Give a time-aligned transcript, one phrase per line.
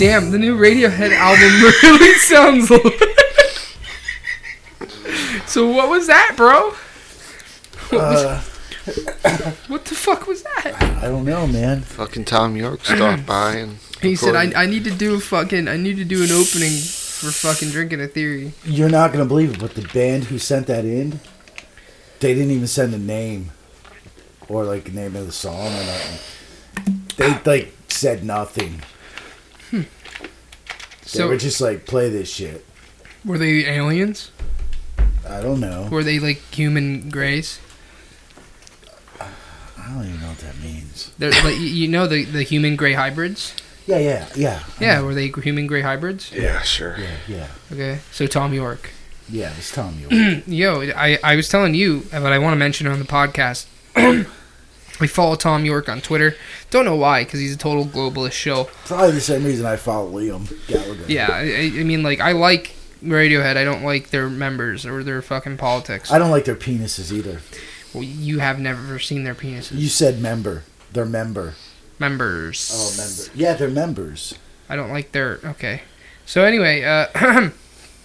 [0.00, 2.68] Wow, damn, the new Radiohead album really sounds.
[5.50, 6.70] so what was that, bro?
[7.90, 8.40] What, was- Uh,
[9.68, 10.74] what the fuck was that?
[11.02, 11.82] I don't know, man.
[11.82, 14.34] Fucking Thom Yorke stopped by and He said.
[14.34, 17.68] I, "I need to do a fucking, I need to do an opening for fucking
[17.70, 21.20] drinking a theory." You're not gonna believe it, but the band who sent that in,
[22.20, 23.50] they didn't even send a name
[24.48, 26.18] or like the name of the song or nothing.
[27.18, 28.82] They like said nothing.
[31.12, 32.64] They So were just like, play this shit.
[33.24, 34.30] were they aliens?
[35.28, 35.88] I don't know.
[35.90, 37.58] Were they like human grays?
[39.20, 41.10] I don't even know what that means.
[41.18, 43.54] They're like you- you know the the human gray hybrids.
[43.86, 44.60] Yeah, yeah, yeah.
[44.78, 46.30] Yeah, were they human gray hybrids?
[46.32, 46.96] yeah, sure.
[46.98, 48.90] Yeah, yeah, Okay, so Thom Yorke.
[49.28, 49.52] yeah.
[49.58, 50.44] It's Thom Yorke.
[50.46, 53.66] Yo, I, I was telling you, but I want to mention it on the podcast.
[55.00, 56.34] we follow Thom Yorke on Twitter.
[56.70, 58.64] Don't know why, because he's a total globalist show.
[58.84, 61.04] Probably the same reason I follow Liam Gallagher.
[61.08, 63.56] Yeah, I, I I mean, like, I like Radiohead.
[63.56, 66.12] I don't like their members or their fucking politics.
[66.12, 67.40] I don't like their penises either.
[67.94, 69.78] Well, you have never seen their penises.
[69.78, 70.64] You said member.
[70.92, 71.54] They're member.
[71.98, 72.70] members.
[72.72, 73.30] Oh, member.
[73.34, 74.34] Yeah, they're members.
[74.68, 75.40] I don't like their.
[75.44, 75.82] Okay.
[76.26, 77.50] So anyway, uh,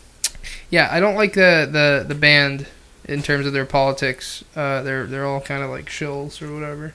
[0.70, 2.68] yeah, I don't like the, the, the band
[3.08, 4.44] in terms of their politics.
[4.56, 6.94] Uh, they're they're all kind of like shills or whatever.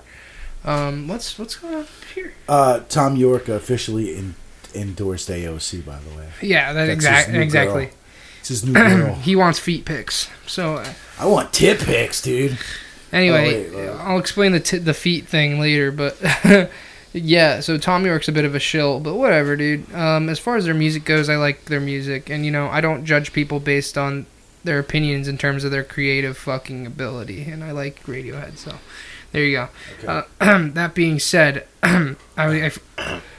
[0.65, 2.35] Um, what's what's going on here?
[2.49, 4.35] Uh, Thom Yorke officially in,
[4.75, 6.29] endorsed AOC, by the way.
[6.43, 7.87] Yeah, that That's exact exactly.
[7.87, 7.95] girl.
[8.41, 9.15] It's his new girl.
[9.23, 10.29] he wants feet pics.
[10.47, 12.59] So uh, I want tit pics, dude.
[13.13, 13.89] anyway, Oh, wait, wait.
[14.01, 16.17] I'll explain the t- the feet thing later, but.
[17.13, 19.93] Yeah, so Thom Yorke's a bit of a shill, but whatever, dude.
[19.93, 22.81] Um, as far as their music goes, I like their music, and you know, I
[22.81, 24.27] don't judge people based on
[24.65, 28.77] their opinions in terms of their creative fucking ability, and I like Radiohead, so
[29.33, 29.69] there you go.
[30.07, 30.23] Uh,
[30.69, 32.71] that being said, I, I,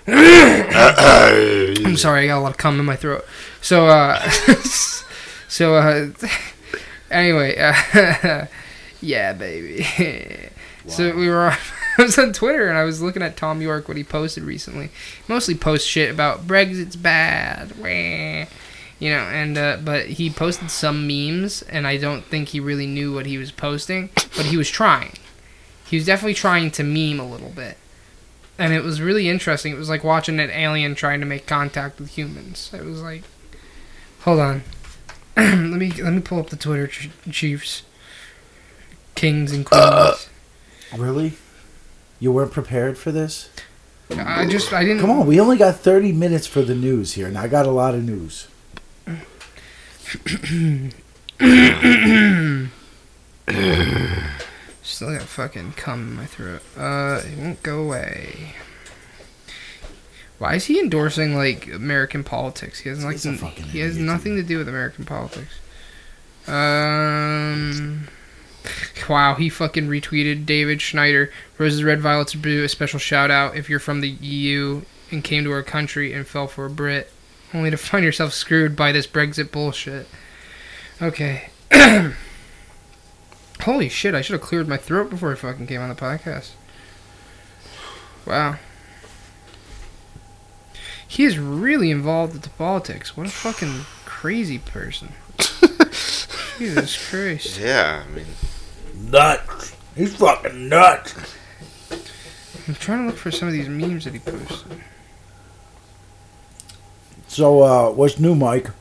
[1.85, 3.25] I'm sorry, I got a lot of cum in my throat.
[3.61, 4.19] So, uh,
[5.47, 6.09] so, uh,
[7.11, 8.45] anyway, uh,
[9.01, 9.85] yeah, baby.
[10.87, 11.55] So we were,
[11.97, 14.89] I was on Twitter and I was looking at Thom Yorke what he posted recently.
[15.27, 17.77] Mostly post shit about Brexit's bad.
[19.01, 22.87] You know, and uh, but he posted some memes and I don't think he really
[22.87, 25.17] knew what he was posting, but he was trying.
[25.85, 27.77] He was definitely trying to meme a little bit
[28.61, 29.73] and it was really interesting.
[29.73, 32.69] It was like watching an alien trying to make contact with humans.
[32.73, 33.23] It was like,
[34.21, 34.63] hold on,
[35.37, 37.83] let me let me pull up the Twitter ch- chiefs,
[39.15, 40.27] kings and queens.
[40.97, 41.35] Really?
[42.19, 43.49] You weren't prepared for this?
[44.09, 44.99] I just I didn't.
[44.99, 47.71] Come on, we only got 30 minutes for the news here, and I got a
[47.71, 48.49] lot of news.
[54.83, 56.61] Still got fucking cum in my throat.
[56.77, 58.55] Uh, it won't go away.
[60.37, 62.79] Why is he endorsing like American politics?
[62.79, 65.59] He has like fucking he has nothing to do with American politics.
[66.47, 68.07] Um.
[69.09, 71.31] Wow, he fucking retweeted David Schneider.
[71.57, 72.63] Roses, red, violets, blue.
[72.63, 76.27] A special shout out if you're from the EU and came to our country and
[76.27, 77.11] fell for a Brit,
[77.53, 80.07] only to find yourself screwed by this Brexit bullshit.
[81.01, 81.49] Okay.
[83.61, 84.15] Holy shit!
[84.15, 86.51] I should have cleared my throat before I fucking came on the podcast.
[88.25, 88.57] Wow.
[91.07, 93.17] He is really involved with the politics.
[93.17, 95.09] What a fucking crazy person.
[96.57, 97.59] Jesus Christ.
[97.59, 98.25] Yeah, I mean,
[99.09, 99.75] Nuts.
[99.95, 101.15] He's fucking nuts.
[102.67, 104.81] I'm trying to look for some of these memes that he posted.
[107.31, 108.71] So, uh, what's new, Mike?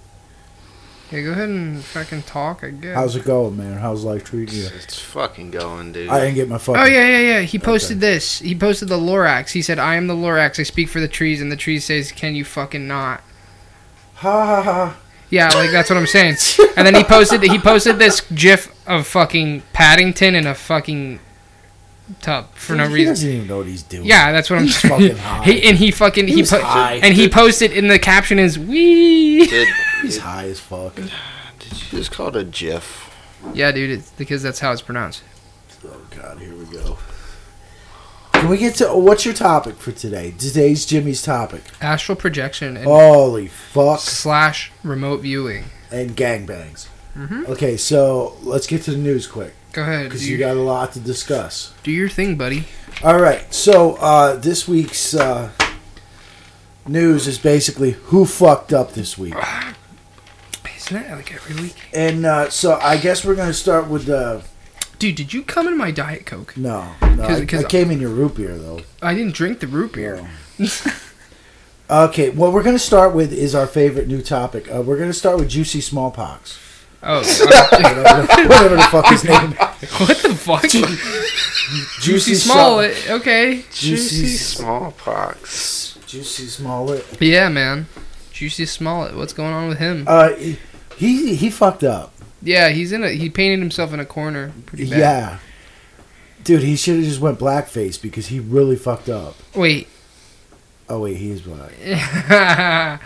[1.12, 2.96] Yeah, go ahead and fucking talk, I guess.
[2.96, 3.78] How's it going, man?
[3.78, 4.66] How's life treating you?
[4.74, 6.08] it's fucking going, dude.
[6.08, 6.82] I didn't get my fucking.
[6.82, 7.40] Oh yeah, yeah, yeah.
[7.42, 8.40] He posted this.
[8.40, 9.52] He posted the Lorax.
[9.52, 10.58] He said, "I am the Lorax.
[10.58, 13.22] I speak for the trees." And the tree says, "Can you fucking not?"
[14.14, 14.96] Ha ha ha.
[15.30, 16.34] Yeah, like that's what I'm saying.
[16.76, 21.20] And then he posted he posted this GIF of fucking Paddington in a fucking
[22.20, 23.12] tub for no he reason.
[23.12, 24.06] doesn't even know what he's doing.
[24.06, 25.44] Yeah, that's what I'm He's fucking high.
[25.44, 26.94] He and he fucking he, He's po- high.
[27.02, 29.68] and he posted in the caption is "wee." Did,
[30.02, 30.94] He's did, high as fuck.
[30.96, 31.10] did
[31.72, 33.06] you just call it a GIF?
[33.54, 35.22] Yeah, dude, it's because that's how it's pronounced.
[35.84, 36.98] Oh god, here we go.
[38.32, 40.32] Can we get to what's your topic for today?
[40.38, 41.62] Today's Jimmy's topic.
[41.80, 45.64] Astral projection and Holy fuck slash remote viewing.
[45.92, 46.88] and gangbangs.
[47.16, 47.46] Mhm.
[47.48, 50.92] Okay, so let's get to the news quick Go ahead, because you got a lot
[50.94, 51.72] to discuss.
[51.84, 52.64] do your thing, buddy.
[53.04, 55.50] All right, so uh, this week's uh,
[56.86, 59.34] news is basically who fucked up this week,
[60.76, 61.76] Isn't that like every week?
[61.94, 64.42] and uh, so I guess we're gonna start with the
[64.98, 66.56] Dude, did you come in my diet coke?
[66.56, 67.16] no, no.
[67.26, 68.80] 'Cause- I, 'cause- I came in your root beer though.
[69.00, 70.28] I didn't drink the root beer.
[71.88, 74.72] Okay, what we're going to start with is our favorite new topic.
[74.72, 76.56] Uh, we're going to start with juicy smallpox.
[77.02, 79.52] Oh, whatever, whatever the fuck his name.
[79.52, 80.62] what the fuck?
[82.02, 83.10] Juicy Small- Smollett.
[83.10, 83.64] Okay.
[83.72, 85.98] Juicy Juicy smallpox.
[86.06, 87.06] Juicy Smollett.
[87.20, 87.86] Yeah, man.
[88.32, 89.16] Juicy Smollett.
[89.16, 90.04] What's going on with him?
[90.06, 90.34] Uh,
[90.96, 92.12] he he fucked up.
[92.42, 93.10] Yeah, he's in a.
[93.10, 94.52] He painted himself in a corner.
[94.66, 94.98] Pretty bad.
[94.98, 95.38] Yeah,
[96.44, 99.36] dude, he should have just went blackface because he really fucked up.
[99.54, 99.88] Wait.
[100.90, 101.70] Oh wait, he is black.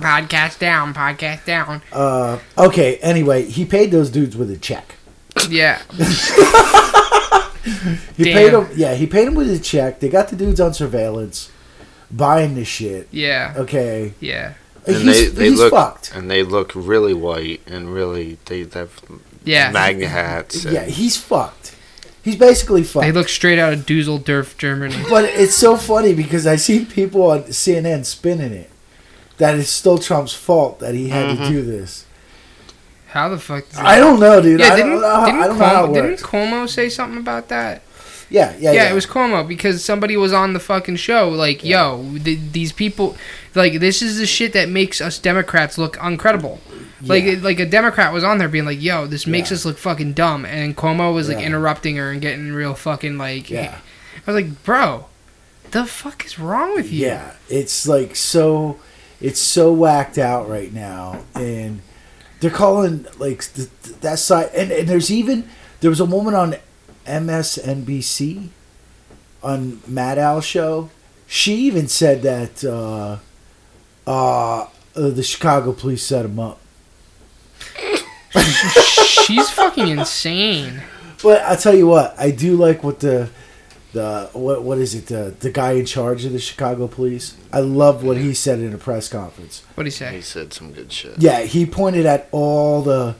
[0.00, 0.94] podcast Uh, down.
[0.94, 1.82] Podcast down.
[1.92, 2.96] uh, okay.
[2.98, 4.96] Anyway, he paid those dudes with a check.
[5.48, 5.80] Yeah.
[8.16, 8.34] He Damn.
[8.34, 8.68] paid them.
[8.76, 10.00] Yeah, he paid them with a check.
[10.00, 11.50] They got the dudes on surveillance,
[12.10, 13.08] buying the shit.
[13.10, 13.52] Yeah.
[13.58, 14.54] Okay, Yeah.
[14.86, 15.04] And he's,
[15.34, 16.12] they, they he's look fucked.
[16.14, 18.98] and they look really white and really they have
[19.44, 19.70] Yeah.
[19.70, 20.64] MAGA hats.
[20.64, 21.74] and- Yeah, he's fucked.
[22.22, 23.04] He's basically fucked.
[23.06, 25.02] They look straight out of Dusseldorf, Germany.
[25.08, 28.70] But it's so funny because I see people on CNN spinning it
[29.38, 31.48] that it's still Trump's fault that he had to Mhm.
[31.48, 32.04] do this.
[33.08, 33.68] How the fuck?
[33.70, 34.60] Does I don't know, dude.
[34.60, 35.08] Yeah, I didn't, don't know.
[35.20, 36.20] How, didn't, I don't know how Cuomo, didn't.
[36.20, 37.82] Cuomo say something about that?
[38.28, 38.90] Yeah, yeah, Yeah, yeah.
[38.90, 41.30] it was Cuomo because somebody was on the fucking show.
[41.30, 43.16] Like, yo, th- these people,
[43.54, 46.58] like, this is the shit that makes us Democrats look uncredible.
[47.02, 47.36] Like, Yeah.
[47.42, 49.54] like a Democrat was on there being like, "Yo, this makes Yeah.
[49.56, 51.46] us look fucking dumb," and Cuomo was like Yeah.
[51.46, 53.50] interrupting her and getting real fucking like.
[53.50, 53.76] Yeah.
[54.26, 55.06] I was like, "Bro,
[55.70, 58.78] the fuck is wrong with you?" Yeah, it's like so,
[59.20, 61.80] it's so whacked out right now, and
[62.40, 65.44] they're calling like th- th- that side, and, and there's even
[65.80, 66.56] there was a woman on
[67.06, 68.48] MSNBC
[69.42, 70.90] on Matt Al show.
[71.26, 73.18] She even said that uh,
[74.06, 74.66] uh, uh,
[75.10, 76.58] the Chicago police set him up.
[78.32, 80.82] She's fucking insane.
[81.22, 83.30] But I tell you what, I do like what the
[83.92, 87.34] the what what is it the the guy in charge of the Chicago police.
[87.52, 89.62] I love what he said in a press conference.
[89.74, 90.14] What'd he say?
[90.16, 91.14] He said some good shit.
[91.18, 93.16] Yeah, he pointed at all the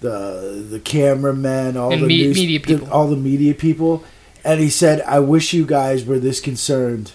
[0.00, 2.90] the the cameramen, all And the me- news, media the- people.
[2.92, 4.04] all the media people,
[4.44, 7.12] and he said, "I wish you guys were this concerned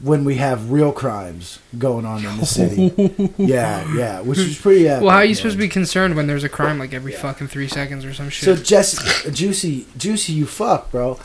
[0.00, 2.92] when we have real crimes going on in the city."
[3.38, 4.88] yeah, yeah, which is pretty.
[4.88, 5.36] Epic, Well, how are you man.
[5.36, 8.28] supposed to be concerned when there's a crime like every fucking three seconds or some
[8.28, 8.44] shit?
[8.44, 8.64] So shit?
[8.66, 11.18] Jess, juicy, juicy, you fuck, bro,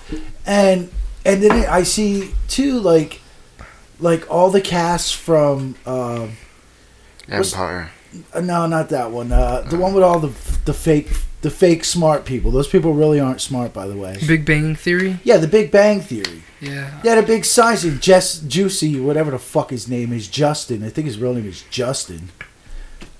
[0.46, 0.90] and
[1.26, 3.22] and then I see too, like,
[4.00, 5.76] like all the casts from.
[5.86, 6.34] Um,
[7.28, 7.92] Empire.
[8.34, 9.32] Uh, No, not that one.
[9.32, 10.34] Uh, the one with all the
[10.66, 11.10] the fake
[11.42, 12.52] the fake smart people.
[12.52, 14.18] Those people really aren't smart, by the way.
[14.26, 15.20] Big Bang Theory.
[15.24, 16.44] Yeah, the Big Bang Theory.
[16.60, 17.00] Yeah.
[17.04, 20.84] They had a big size in Jess Juicy, whatever the fuck his name is, Justin.
[20.84, 22.30] I think his real name is Justin.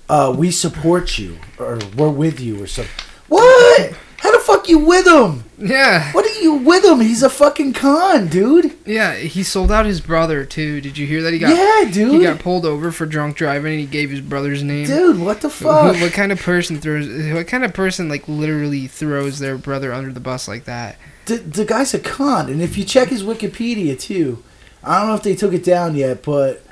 [0.08, 2.92] Uh, we support you, or we're with you, or something.
[3.28, 3.94] What?
[4.22, 5.44] How the fuck you with him?
[5.58, 6.12] Yeah.
[6.12, 7.00] What are you with him?
[7.00, 8.76] He's a fucking con, dude.
[8.86, 9.16] Yeah.
[9.16, 10.80] He sold out his brother too.
[10.80, 11.32] Did you hear that?
[11.32, 12.12] He got yeah, dude.
[12.14, 14.86] he got pulled over for drunk driving and he gave his brother's name.
[14.86, 16.00] dude, what the fuck?
[16.00, 17.08] What kind of person throws?
[17.32, 20.98] What kind of person like literally throws their brother under the bus like that?
[21.26, 24.42] the, the guy's a con, and if you check his Wikipedia too,
[24.82, 26.64] I don't know if they took it down yet, but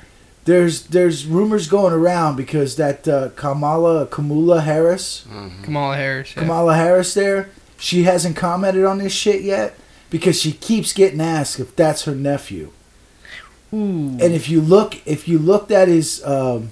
[0.45, 6.35] there's there's rumors going around because that uh, Kamala Kamala Harris, hmm Kamala Harris.
[6.35, 6.41] Yeah.
[6.41, 9.75] Kamala Harris, there, she hasn't commented on this shit yet
[10.09, 12.71] because she keeps getting asked if that's her nephew,
[13.73, 14.17] Ooh.
[14.19, 16.71] and if you look if you looked at his um,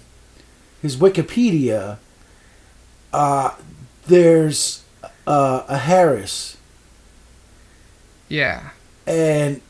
[0.81, 1.97] his Wikipedia,
[3.13, 3.51] uh,
[4.07, 4.83] there's
[5.27, 6.57] uh, a Harris.
[8.27, 8.69] yeah.
[9.05, 9.61] and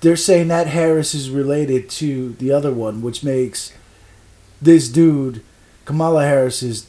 [0.00, 3.72] they're saying that Harris is related to the other one, which makes
[4.62, 5.42] this dude
[5.84, 6.86] Kamala Harris's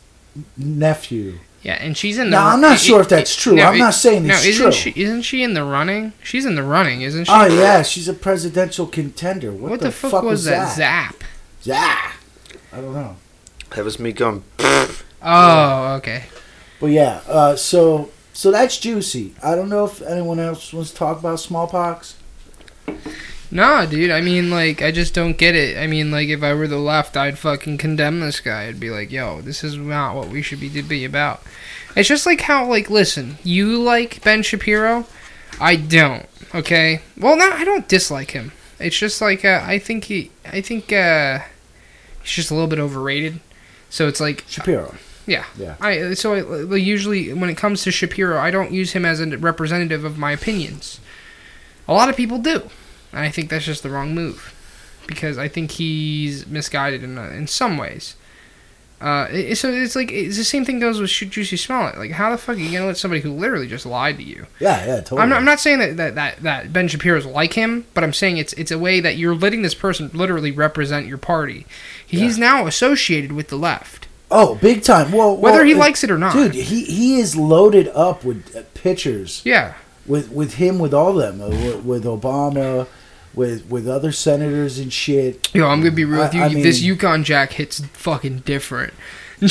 [0.57, 1.39] nephew.
[1.63, 2.37] Yeah, and she's in the.
[2.37, 3.59] Now, I'm not sure if that's true.
[3.59, 4.71] I'm not saying no, it's isn't true.
[4.71, 4.93] she?
[4.95, 6.13] Isn't she in the running?
[6.21, 7.31] She's in the running, isn't she?
[7.33, 9.51] Oh yeah, she's a presidential contender.
[9.51, 10.77] What, What, the, fuck, was that?
[10.77, 11.15] that?
[11.15, 11.23] Zap.
[11.63, 12.11] Yeah,
[12.71, 13.15] I don't know.
[13.71, 14.43] That was me going.
[14.59, 16.25] Oh, okay.
[16.79, 19.33] But yeah, uh, so so that's juicy.
[19.41, 22.15] I don't know if anyone else wants to talk about smallpox.
[23.51, 24.11] Nah, dude.
[24.11, 25.77] I mean, like, I just don't get it.
[25.77, 28.63] I mean, like, if I were the left, I'd fucking condemn this guy.
[28.63, 31.41] I'd be like, yo, this is not what we should be to be about.
[31.95, 35.05] It's just like how, like, listen, you like Ben Shapiro,
[35.59, 36.25] I don't.
[36.53, 37.01] Okay.
[37.17, 38.51] Well, no, I don't dislike him.
[38.79, 41.39] It's just like uh, I think he, I think uh,
[42.21, 43.39] he's just a little bit overrated.
[43.89, 44.95] So it's like Shapiro.
[45.25, 45.45] Yeah.
[45.57, 45.75] Yeah.
[45.79, 49.37] I so I, usually when it comes to Shapiro, I don't use him as a
[49.37, 50.99] representative of my opinions.
[51.87, 52.69] A lot of people do,
[53.11, 54.53] and I think that's just the wrong move,
[55.07, 58.15] because I think he's misguided in uh, in some ways.
[59.01, 61.97] Uh, it, so it's like it's the same thing goes with Shoot Juicy Smollett.
[61.97, 64.47] Like, how the fuck are you gonna let somebody who literally just lied to you?
[64.59, 65.21] Yeah, yeah, totally.
[65.21, 68.13] I'm not, I'm not saying that, that, that, that Ben Shapiro's like him, but I'm
[68.13, 71.65] saying it's it's a way that you're letting this person literally represent your party.
[72.05, 75.11] He's now associated with the left, oh, big time.
[75.11, 76.33] Well, whether well, he uh, likes it or not.
[76.33, 79.73] dude, he he is loaded up with uh, pictures Yeah,
[80.05, 82.87] with with him with all them uh, with, with Obama,
[83.33, 85.53] with with other senators and shit.
[85.53, 86.41] yo, I'm gonna be real with you.
[86.41, 88.93] I- I this mean- Yukon Jack hits fucking different.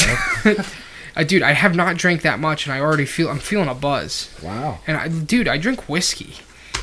[1.17, 3.75] Uh, dude, I have not drank that much, and I already feel I'm feeling a
[3.75, 4.35] buzz.
[4.43, 4.81] Wow.
[4.85, 6.35] And I, dude, I drink whiskey.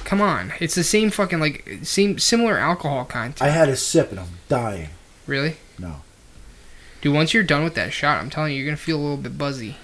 [0.06, 3.42] Come on, it's the same fucking like same similar alcohol content.
[3.42, 4.88] I had a sip and I'm dying.
[5.28, 5.58] really?
[5.78, 5.98] No.
[7.02, 9.18] Dude, once you're done with that shot, I'm telling you, you're gonna feel a little
[9.18, 9.76] bit buzzy.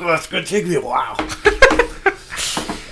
[0.00, 1.14] Oh, it's gonna take me a while.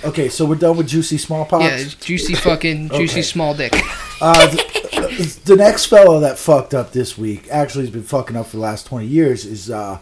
[0.05, 1.63] okay, so we're done with juicy smallpox.
[1.63, 3.21] Yeah, juicy fucking juicy Okay.
[3.21, 3.73] small dick.
[4.21, 8.47] Uh, the, the next fellow that fucked up this week, actually has been fucking up
[8.47, 9.97] for the last 20 years, is uh,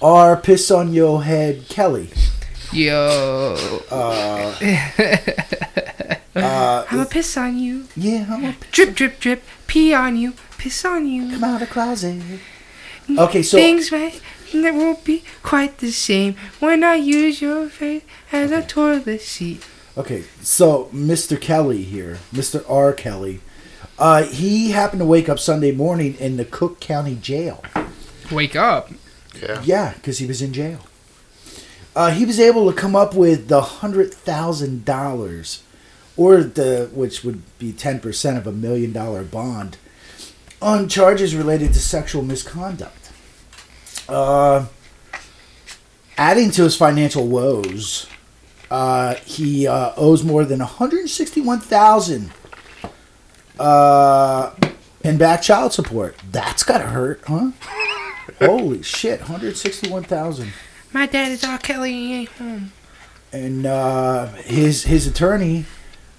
[0.00, 0.34] R.
[0.38, 2.08] Piss on Yo Head Kelly.
[2.72, 3.54] Yo,
[3.90, 4.54] Uh,
[6.34, 7.86] I'ma piss on you.
[7.96, 9.42] yeah, I'm gonna Drip, drip, drip.
[9.66, 10.32] Pee on you.
[10.56, 11.30] Piss on you.
[11.32, 12.22] come out of the closet.
[13.10, 13.90] Okay, so Things
[14.54, 18.02] may that won't be quite the same when I use your face
[18.32, 19.64] as a toilet seat.
[19.96, 21.40] okay, so Mr.
[21.40, 22.64] Kelly here, Mr.
[22.68, 22.92] R.
[22.92, 23.40] Kelly,
[23.98, 27.62] uh, he happened to wake up Sunday morning in the Cook County Jail.
[28.30, 28.90] Wake up.
[29.40, 29.60] Yeah.
[29.64, 30.80] Yeah, because he was in jail.
[31.94, 35.62] Uh, he was able to come up with the hundred thousand dollars,
[36.16, 39.76] or the which would be ten percent of a million dollar bond,
[40.62, 42.99] on charges related to sexual misconduct.
[44.10, 44.66] Uh,
[46.18, 48.06] adding to his financial woes,
[48.70, 52.30] uh, he uh, owes more than one hundred sixty-one thousand.
[53.58, 54.54] Uh,
[55.02, 56.16] in back child support.
[56.30, 57.50] That's gotta hurt, huh?
[58.38, 60.52] Holy shit, hundred sixty-one thousand.
[60.92, 61.58] My dad is R.
[61.58, 61.92] Kelly.
[61.92, 62.72] He ain't home.
[63.32, 65.66] And uh, his his attorney,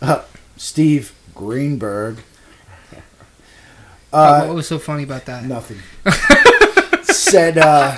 [0.01, 0.23] uh,
[0.55, 2.17] Steve Greenberg.
[4.13, 5.45] Oh, Uh, what was so funny about that?
[5.45, 5.79] nothing.
[7.11, 7.97] said uh,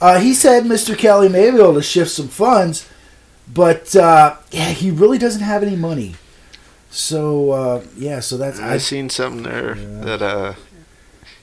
[0.00, 0.96] uh, he said Mr.
[0.96, 2.88] Kelly may be able to shift some funds,
[3.52, 6.14] but uh, yeah, he really doesn't have any money.
[6.90, 10.00] So uh, yeah, so that's I seen something there Yeah.
[10.04, 10.52] that uh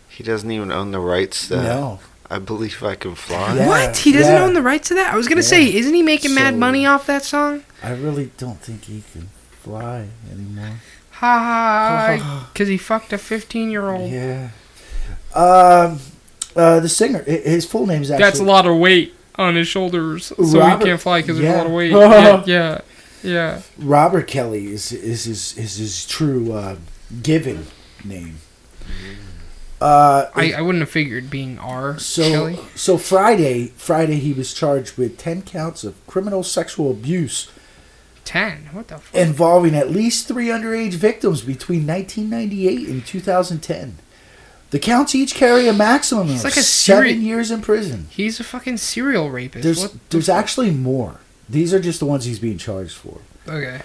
[0.09, 1.99] he doesn't even own the rights to no.
[2.29, 3.55] I believe I can fly.
[3.55, 3.67] Yeah.
[3.67, 3.97] What?
[3.97, 4.43] He doesn't yeah.
[4.43, 5.13] own the rights to that?
[5.13, 5.47] I was gonna Yeah.
[5.47, 7.63] say, isn't he making mad money off that song?
[7.83, 9.29] I really don't think he can
[9.61, 10.79] fly anymore.
[11.11, 11.39] Ha
[12.17, 12.49] ha!
[12.51, 14.09] Because he fucked a 15 year old.
[14.09, 14.49] Yeah.
[15.35, 15.99] Um,
[16.55, 18.23] uh, the singer, his full name is actually.
[18.25, 21.53] That's a lot of weight on his shoulders, so Robert- he can't fly because there's
[21.53, 21.91] a lot of weight.
[21.91, 22.81] yeah, yeah,
[23.23, 23.61] yeah.
[23.77, 26.77] Robert Kelly is is his is his true uh,
[27.21, 27.67] given
[28.03, 28.37] name.
[29.81, 31.99] Uh, I, I wouldn't have figured being R.
[31.99, 32.59] so Kelly.
[32.75, 37.51] so Friday Friday he was charged with ten counts of criminal sexual abuse
[38.23, 38.69] 10.
[38.71, 39.13] What the fuck?
[39.15, 43.97] involving at least three underage victims between 1998 and 2010.
[44.75, 48.07] The counts each carry a maximum of like a seven years in prison.
[48.09, 49.63] He's a fucking serial rapist.
[49.63, 51.21] There's what there's actually more.
[51.47, 53.21] These are just the ones he's being charged for.
[53.47, 53.79] Okay.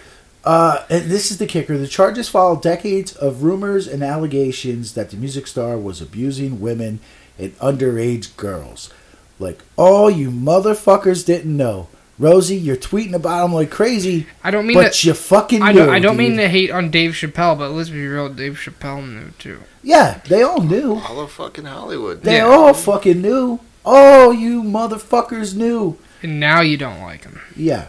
[0.45, 1.79] Uh, and this is the kicker.
[1.79, 6.99] The charges follow decades of rumors and allegations that the music star was abusing women
[7.39, 8.93] and underage girls.
[9.39, 11.87] Like, oh, you motherfuckers didn't know.
[12.21, 15.09] Rosie, you're tweeting about him like crazy, I don't mean but to.
[15.09, 15.79] you fucking I knew.
[15.81, 18.29] don't, I don't mean to hate on Dave Chappelle, but let's be real.
[18.29, 19.61] Dave Chappelle knew too.
[19.83, 20.97] Yeah, they all knew.
[21.09, 22.23] All of fucking Hollywood.
[22.23, 22.45] They Yeah.
[22.45, 23.61] all fucking knew.
[23.87, 25.97] Oh, you motherfuckers knew.
[26.23, 27.41] And now you don't like him.
[27.57, 27.87] Yeah.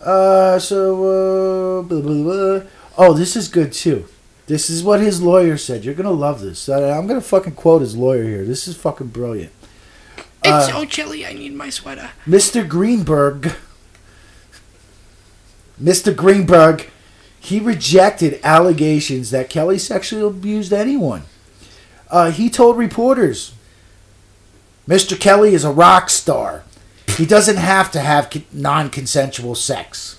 [0.00, 2.60] Uh, so, uh, blah, blah, blah.
[2.98, 4.06] oh, this is good too.
[4.46, 5.84] This is what his lawyer said.
[5.84, 6.68] You're gonna love this.
[6.68, 8.44] Uh, I'm gonna fucking quote his lawyer here.
[8.44, 9.52] This is fucking brilliant.
[10.44, 11.24] It's Uh, so chilly.
[11.26, 12.10] I need my sweater.
[12.26, 12.68] Mr.
[12.68, 13.54] Greenberg,
[15.80, 16.14] Mr.
[16.14, 16.90] Greenberg,
[17.38, 21.22] he rejected allegations that Kelly sexually abused anyone.
[22.10, 23.52] Uh, he told reporters,
[24.88, 25.18] Mr.
[25.18, 26.64] Kelly is a rock star.
[27.16, 30.18] He doesn't have to have non consensual sex.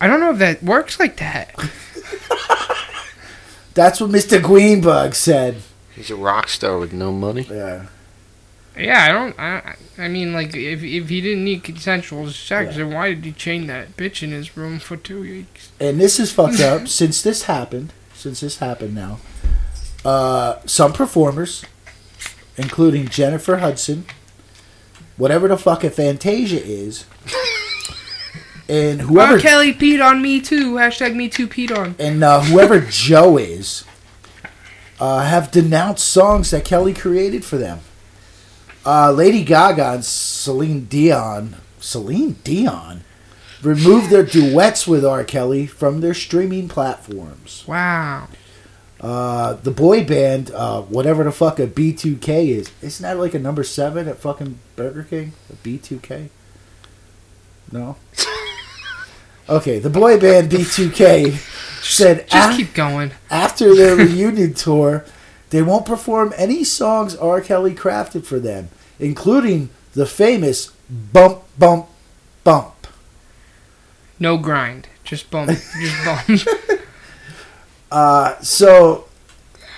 [0.00, 1.54] I don't know if that works like that.
[3.74, 4.42] That's what Mr.
[4.42, 5.56] Greenberg said.
[5.94, 7.46] He's a rock star with no money.
[7.48, 7.86] Yeah.
[8.76, 9.38] Yeah, I don't.
[9.38, 12.84] I, I mean, like, if if he didn't need consensual sex, Yeah.
[12.84, 15.70] then why did he chain that bitch in his room for two weeks?
[15.78, 16.88] And this is fucked up.
[17.00, 19.20] since this happened, since this happened now,
[20.04, 21.64] uh, some performers,
[22.56, 24.06] including Jennifer Hudson,
[25.16, 27.04] whatever the fuck a Fantasia is,
[28.68, 29.38] and whoever R.
[29.38, 30.74] Kelly peed on me too.
[30.74, 31.94] Hashtag me too peed on.
[32.00, 33.84] and uh, whoever Joe is,
[34.98, 37.80] uh, have denounced songs that Kelly created for them.
[38.86, 43.02] Uh, Lady Gaga and Celine Dion, Celine Dion,
[43.62, 45.24] removed their duets with R.
[45.24, 47.64] Kelly from their streaming platforms.
[47.66, 48.28] Wow.
[49.00, 53.38] Uh, the boy band, uh, whatever the fuck a B2K is, isn't that like a
[53.38, 55.32] number seven at fucking Burger King?
[55.50, 56.28] A B2K?
[57.72, 57.96] No?
[59.46, 61.32] Okay, the boy band B2K
[61.84, 63.10] said Just "Ah, keep going.
[63.30, 65.04] after their reunion tour,
[65.54, 67.40] they won't perform any songs R.
[67.40, 71.86] Kelly crafted for them, including the famous Bump, Bump,
[72.42, 72.88] Bump.
[74.18, 74.88] No grind.
[75.04, 75.50] Just bump.
[75.50, 76.80] Just bump.
[77.92, 79.04] Uh, so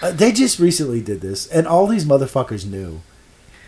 [0.00, 3.02] uh, they just recently did this, and all these motherfuckers knew.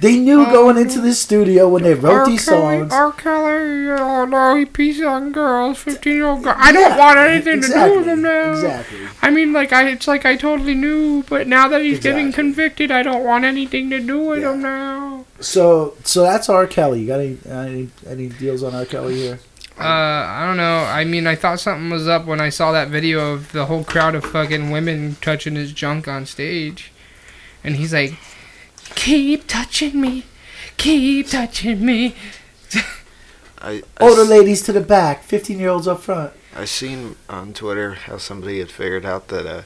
[0.00, 2.92] They knew going into the studio when they wrote these songs.
[2.92, 3.12] R.
[3.12, 6.54] Kelly, oh no, he pees on girls, 15 year old girl.
[6.56, 8.50] I don't Yeah, want anything to do exactly, with him now.
[8.52, 8.98] Exactly.
[9.22, 12.42] I mean, like, I it's like I totally knew, but now that he's getting Exactly.
[12.44, 15.24] convicted, I don't want anything to do with him now.
[15.40, 16.66] So, so that's R.
[16.68, 17.00] Kelly.
[17.00, 18.84] You got any any, any deals on R.
[18.84, 19.40] Kelly here?
[19.80, 20.78] Uh, I don't know.
[20.84, 23.84] I mean, I thought something was up when I saw that video of the whole
[23.84, 26.90] crowd of fucking women touching his junk on stage.
[27.62, 28.14] And he's like,
[28.98, 30.24] keep touching me.
[30.76, 32.14] Keep touching me.
[33.60, 36.32] I, I, Older s- ladies to the back, fifteen year olds up front.
[36.54, 39.62] I seen on Twitter how somebody had figured out that uh,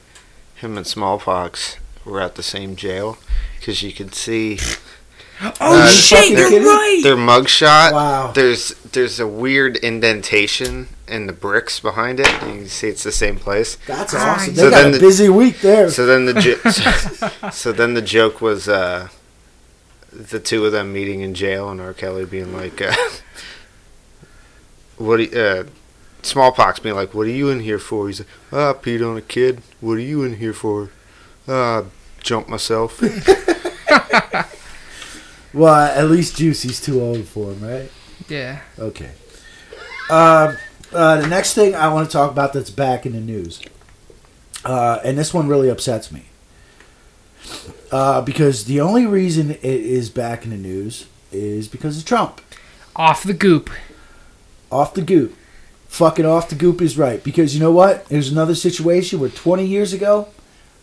[0.55, 3.17] him and smallpox were at the same jail
[3.59, 4.59] because you could see
[5.41, 6.67] Oh, Uh, shit, fucking you're kidding?
[6.67, 6.99] right.
[7.03, 7.91] their mugshot.
[7.91, 8.31] Wow.
[8.33, 12.31] There's there's a weird indentation in the bricks behind it.
[12.33, 13.77] You can see it's the same place.
[13.87, 14.55] That's awesome.
[14.55, 15.89] so They got then a the- busy week there.
[15.89, 19.09] So then the jo- so, so then the joke was uh,
[20.13, 21.93] the two of them meeting in jail and R.
[21.93, 22.93] Kelly being like, uh,
[24.97, 25.17] "What?
[25.17, 25.63] Do you, uh,
[26.21, 29.17] smallpox being like, what are you in here for?" He's like, "Ah, I peed on
[29.17, 29.61] a kid.
[29.81, 30.89] What are you in here for?"
[31.47, 31.83] Ah,
[32.21, 33.01] jumped myself.
[35.53, 37.91] Well, at least Juicy's too old for him, right?
[38.27, 38.61] Yeah.
[38.79, 39.11] Okay.
[40.09, 40.57] Um,
[40.91, 43.61] uh, the next thing I want to talk about that's back in the news,
[44.65, 46.25] uh, and this one really upsets me,
[47.91, 52.41] uh, because the only reason it is back in the news is because of Trump.
[52.95, 53.69] Off the goop.
[54.71, 55.35] Off the goop.
[55.87, 57.23] Fucking off the goop is right.
[57.23, 58.05] Because you know what?
[58.05, 60.27] There's another situation where 20 years ago,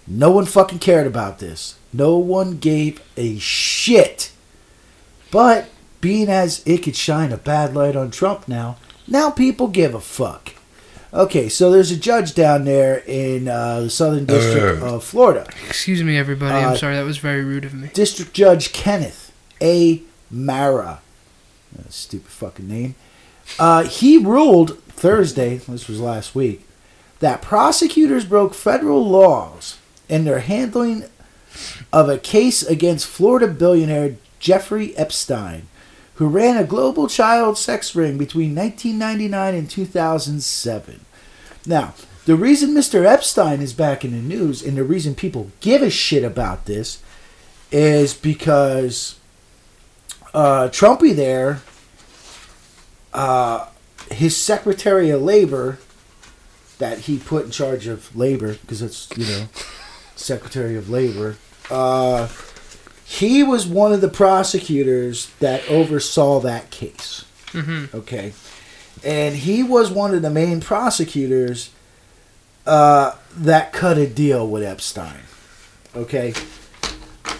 [0.07, 1.77] no one fucking cared about this.
[1.92, 4.33] No one gave a shit.
[5.31, 5.68] But
[6.01, 10.01] being as it could shine a bad light on Trump now, now people give a
[10.01, 10.55] fuck.
[11.12, 15.44] Okay, so there's a judge down there in uh, the Southern District of Florida.
[15.66, 16.55] Excuse me, everybody.
[16.55, 16.94] I'm Uh, sorry.
[16.94, 17.88] That was very rude of me.
[17.92, 20.03] District Judge Kenneth A.
[20.33, 20.99] Marra.
[21.77, 22.94] Uh, stupid fucking name.
[23.59, 26.64] Uh, he ruled Thursday, this was last week,
[27.18, 31.05] that prosecutors broke federal laws in their handling
[31.92, 35.62] of a case against Florida billionaire Jeffrey Epstein,
[36.20, 41.00] who ran a global child sex ring between 1999 and 2007.
[41.64, 41.94] Now,
[42.26, 43.06] the reason Mr.
[43.06, 47.02] Epstein is back in the news and the reason people give a shit about this
[47.72, 49.18] is because
[50.35, 51.62] uh, Trumpy there,
[53.14, 53.68] uh,
[54.11, 55.78] his Secretary of Labor,
[56.76, 59.48] that he put in charge of labor, because it's, you know,
[60.16, 61.38] Secretary of Labor,
[61.70, 62.28] uh,
[63.11, 67.25] he was one of the prosecutors that oversaw that case.
[67.51, 68.33] hmm Okay.
[69.03, 71.70] And he was one of the main prosecutors
[72.66, 75.23] uh, that cut a deal with Epstein.
[75.96, 76.35] Okay.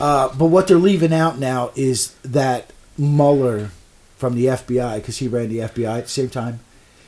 [0.01, 3.71] Uh, but what they're leaving out now is that Mueller
[4.17, 6.59] from the FBI, because he ran the FBI at the same time,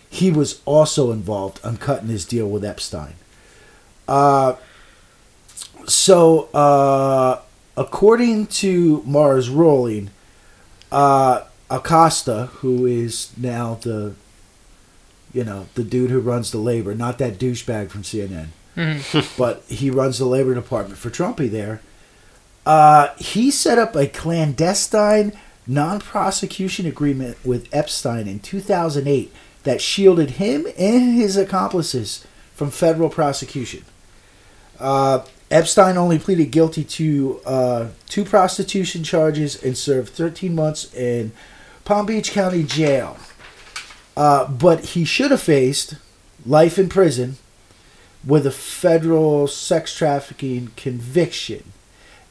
[0.08, 3.14] he was also involved on cutting his deal with Epstein.
[4.06, 4.54] Uh,
[5.86, 7.40] so, uh,
[7.76, 10.10] according to Marra's Rolling,
[10.90, 14.14] uh, Acosta, who is now the,
[15.32, 19.62] you know, the dude who runs the labor, not that douchebag from CNN, hmm but
[19.68, 21.80] he runs the labor department for Trumpy there.
[22.64, 25.32] Uh, he set up a clandestine
[25.66, 29.32] non-prosecution agreement with Epstein in 2008
[29.64, 33.84] that shielded him and his accomplices from federal prosecution.
[34.78, 41.32] Uh, Epstein only pleaded guilty to uh, two prostitution charges and served 13 months in
[41.84, 43.18] Palm Beach County Jail.
[44.16, 45.96] Uh, but he should have faced
[46.46, 47.36] life in prison
[48.24, 51.72] with a federal sex trafficking conviction.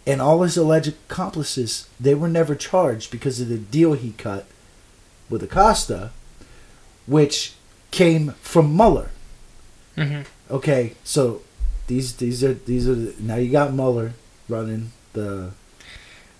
[0.07, 4.47] And all his alleged accomplices, they were never charged because of the deal he cut
[5.29, 6.11] with Acosta,
[7.05, 7.53] which
[7.91, 9.11] came from Mueller.
[9.95, 11.43] hmm Okay, so
[11.87, 14.13] these these are these are the, now you got Mueller
[14.49, 15.51] running the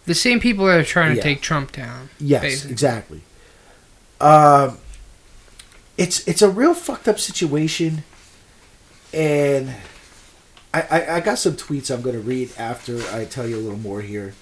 [0.06, 1.24] The same people that are trying to Yeah.
[1.24, 2.10] take Trump down.
[2.20, 2.72] yes basically.
[2.72, 3.22] exactly.
[4.20, 4.78] Um,
[5.98, 8.04] it's it's a real fucked up situation,
[9.14, 9.74] and
[10.74, 13.80] I, I I got some tweets I'm gonna read after I tell you a little
[13.80, 14.34] more here.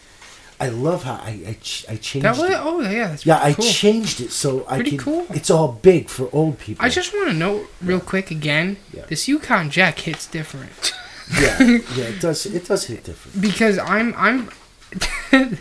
[0.62, 2.58] I love how I I, ch- I changed That was it.
[2.60, 3.66] oh yeah, that's Yeah, I cool.
[3.66, 5.26] changed it so I Pretty cool.
[5.30, 6.84] It's all big for old people.
[6.86, 8.78] I just want to note real quick again.
[8.94, 9.06] Yeah.
[9.08, 10.94] This Yukon Jack hits different
[11.40, 11.60] yeah
[11.96, 13.40] yeah it does it does hit different.
[13.42, 14.50] because I'm I'm.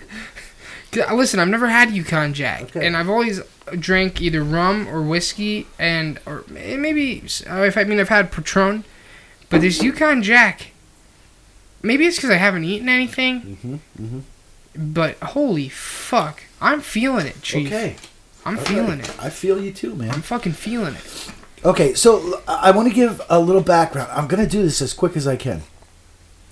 [1.12, 2.86] Listen, I've never had Yukon Jack, Okay.
[2.86, 3.40] and I've always
[3.78, 8.84] drank either rum or whiskey, and or maybe uh, if I mean I've had Patron,
[9.50, 10.68] but this Yukon Jack.
[11.82, 14.18] Maybe it's because I haven't eaten anything, Mm-hmm, mm-hmm.
[14.78, 17.66] But holy fuck, I'm feeling it, Chief.
[17.66, 17.96] Okay,
[18.46, 18.74] I'm Okay.
[18.74, 19.10] feeling it.
[19.20, 20.10] I feel you too, man.
[20.10, 21.30] I'm fucking feeling it.
[21.64, 24.10] Okay, so I want to give a little background.
[24.12, 25.62] I'm gonna do this as quick as I can.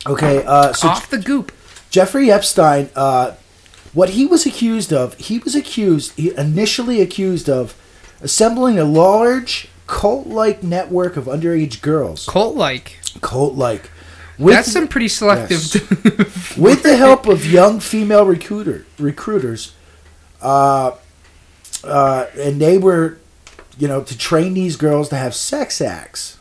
[0.07, 1.53] Okay, uh, so Off the goop.
[1.91, 3.33] Jeffrey Epstein, uh,
[3.93, 7.75] what he was accused of, he was accused, he initially accused of
[8.21, 12.27] assembling a large cult-like network of underage girls.
[12.27, 12.99] Cult like?
[13.21, 13.91] Cult like.
[14.37, 14.55] Cult-like.
[14.57, 15.61] That's some pretty selective.
[16.59, 19.75] with the help of young female recruiter recruiters,
[20.43, 20.93] uh,
[21.85, 23.19] uh, and they were,
[23.79, 26.39] you know, to train these girls to have sex acts,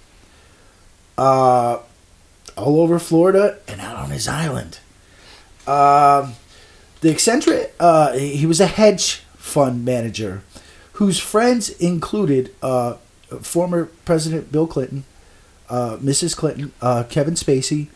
[1.18, 1.80] uh,
[2.58, 4.80] all over Florida and out on his island.
[5.68, 6.36] Um,
[7.02, 10.42] the eccentric, uh, he was a hedge fund manager,
[10.94, 12.96] whose friends included uh,
[13.42, 15.06] former President Bill Clinton,
[15.70, 16.36] uh, Mrs.
[16.36, 17.88] Clinton, uh, Kevin Spacey,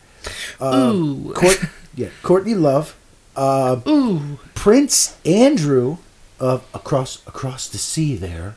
[0.60, 1.32] uh, Ooh.
[1.34, 1.60] Court,
[1.94, 2.96] yeah, Courtney Love,
[3.36, 4.38] uh, Ooh.
[4.54, 5.98] Prince Andrew
[6.38, 8.56] of across across the sea there,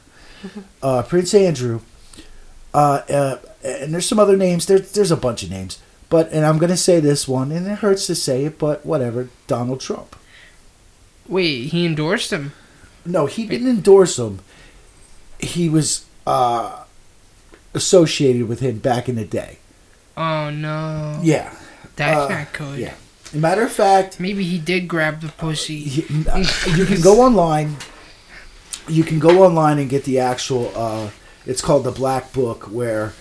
[0.82, 1.82] uh, Prince Andrew,
[2.74, 4.66] uh, uh, and there's some other names.
[4.66, 7.80] There's there's a bunch of names, but and I'm gonna say this one, and it
[7.80, 9.30] hurts to say it, but whatever.
[9.48, 10.16] Donald Trump.
[11.28, 12.54] Wait, he endorsed him.
[13.06, 14.40] No, he didn't endorse him.
[15.40, 16.83] He was uh,
[17.74, 19.58] associated with him back in the day.
[20.16, 21.20] Oh no.
[21.24, 21.54] Yeah,
[21.96, 22.80] That's uh, not good.
[22.80, 22.94] yeah.
[23.34, 25.74] Matter of fact, Maybe he did grab the pussy.
[25.74, 26.04] you,
[26.76, 27.78] you can go online.
[28.88, 30.72] You can go online and get the actual.
[30.76, 31.10] Uh,
[31.46, 33.14] it's called the Black Book, where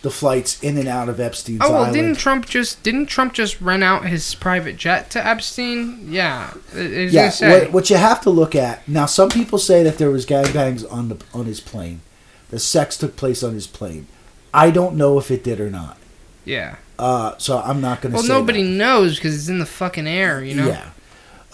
[0.00, 1.92] the flights in and out of Epstein's Oh well, island.
[1.94, 6.06] didn't Trump just didn't Trump just rent out his private jet to Epstein?
[6.10, 9.06] Yeah, I- I was yeah, what, what you have to look at now.
[9.06, 12.00] Some people say that there was gangbangs on the on his plane.
[12.50, 14.06] The sex took place on his plane.
[14.54, 15.98] I don't know if it did or not.
[16.44, 16.76] yeah.
[16.98, 18.68] Uh, so I'm not going to Well, nobody that.
[18.70, 20.66] knows because it's in the fucking air, you know.
[20.66, 20.90] Yeah.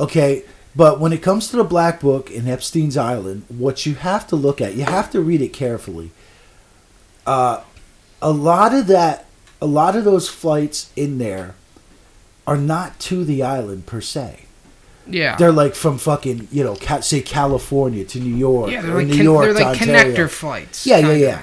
[0.01, 0.43] Okay,
[0.75, 4.37] but when it comes to the Black Book in Epstein's Island, what you have to
[4.37, 6.13] look at, you have to read it carefully.
[7.27, 7.63] Uh,
[8.23, 9.27] a lot of that,
[9.61, 11.55] a lot of those flights in there
[12.47, 14.44] are not to the island per se.
[15.07, 15.37] Yeah.
[15.37, 19.17] They're like from fucking, you know, say California to New York, yeah, they're like New
[19.17, 20.15] con- York they're like Ontario.
[20.15, 20.87] connector flights.
[20.87, 21.43] Yeah, yeah, yeah,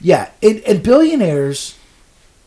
[0.00, 0.30] yeah.
[0.42, 1.76] And, and billionaires,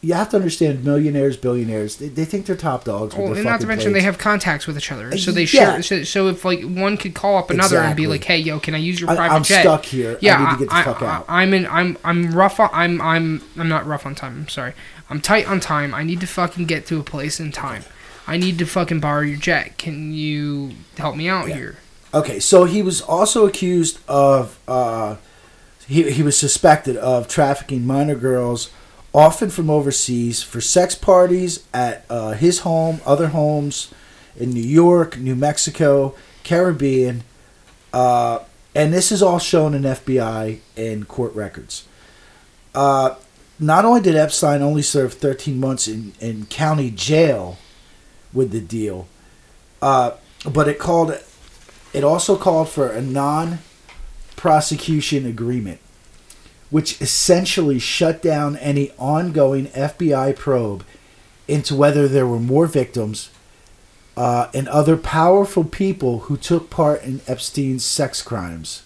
[0.02, 3.15] you have to understand, millionaires, billionaires, they, they think they're top dogs.
[3.15, 5.82] Well, and not to mention they have contacts with each other, uh, so they Yeah.
[5.82, 5.84] share.
[5.84, 8.76] So, so if like one could call up another and be like, "Hey, yo, can
[8.76, 10.13] I use your I- private I'm jet?" stuck here.
[10.13, 11.26] I Yeah, need to get the I, fuck out.
[11.28, 11.65] I, am in.
[11.67, 12.60] I'm I'm rough.
[12.62, 14.34] On, I'm I'm I'm not rough on time.
[14.43, 14.74] I'm sorry.
[15.10, 15.93] I'm tight on time.
[15.93, 17.84] I need to fucking get to a place in time.
[18.30, 19.78] I need to fucking borrow your jet.
[19.80, 21.56] Can you help me out Yeah.
[21.56, 21.78] here?
[22.13, 25.15] Okay, so he was also accused of uh,
[25.88, 28.70] he he was suspected of trafficking minor girls,
[29.13, 33.92] often from overseas, for sex parties at uh, his home, other homes
[34.38, 37.24] in New York, New Mexico, Caribbean,
[37.94, 38.39] uh,
[38.76, 41.86] and this is all shown in FBI and court records.
[42.76, 43.15] Uh,
[43.60, 47.58] not only did Epstein only serve 13 months in, in county jail
[48.34, 49.08] with the deal,
[49.82, 50.12] uh,
[50.50, 51.18] but it called
[51.94, 53.60] it also called for a non
[54.36, 55.80] prosecution agreement,
[56.70, 60.84] which essentially shut down any ongoing FBI probe
[61.48, 63.32] into whether there were more victims
[64.15, 68.84] uh, and other powerful people who took part in Epstein's sex crimes.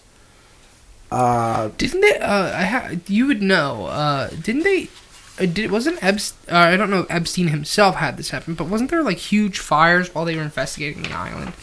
[1.11, 2.17] Uh, Didn't they?
[2.17, 3.85] Uh, I ha- you would know.
[3.87, 4.89] Uh, didn't they?
[5.39, 6.53] Uh, did wasn't Epstein?
[6.55, 9.59] Uh, I don't know if Epstein himself had this happen, but wasn't there like huge
[9.59, 11.53] fires while they were investigating the island?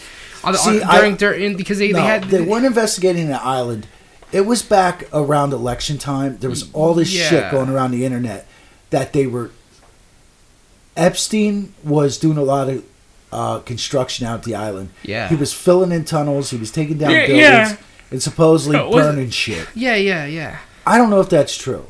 [0.42, 3.40] On See, on, I- during during because they, no, they had they weren't investigating the
[3.42, 3.86] island.
[4.32, 6.38] It was back around election time.
[6.38, 8.46] There was all this shit going around the internet
[8.90, 9.50] that they were.
[10.96, 12.84] Epstein was doing a lot of
[13.32, 14.90] uh, construction out at the island.
[15.02, 15.28] Yeah.
[15.28, 16.50] He was filling in tunnels.
[16.50, 17.76] He was taking down Yeah, buildings yeah.
[18.10, 19.66] and supposedly Uh, was- burning shit.
[19.74, 20.58] Yeah, yeah, yeah.
[20.86, 21.86] I don't know if that's true.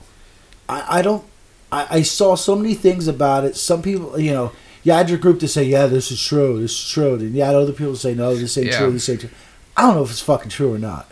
[0.68, 1.24] I, I don't.
[1.72, 3.56] I, I saw so many things about it.
[3.56, 4.52] Some people, you know,
[4.82, 7.42] you had your group to say, "Yeah, this is true, this is true," and you
[7.42, 8.78] had other people say, "No, this ain't Yeah.
[8.78, 9.30] true, this ain't true."
[9.76, 11.08] I don't know if it's fucking true or not.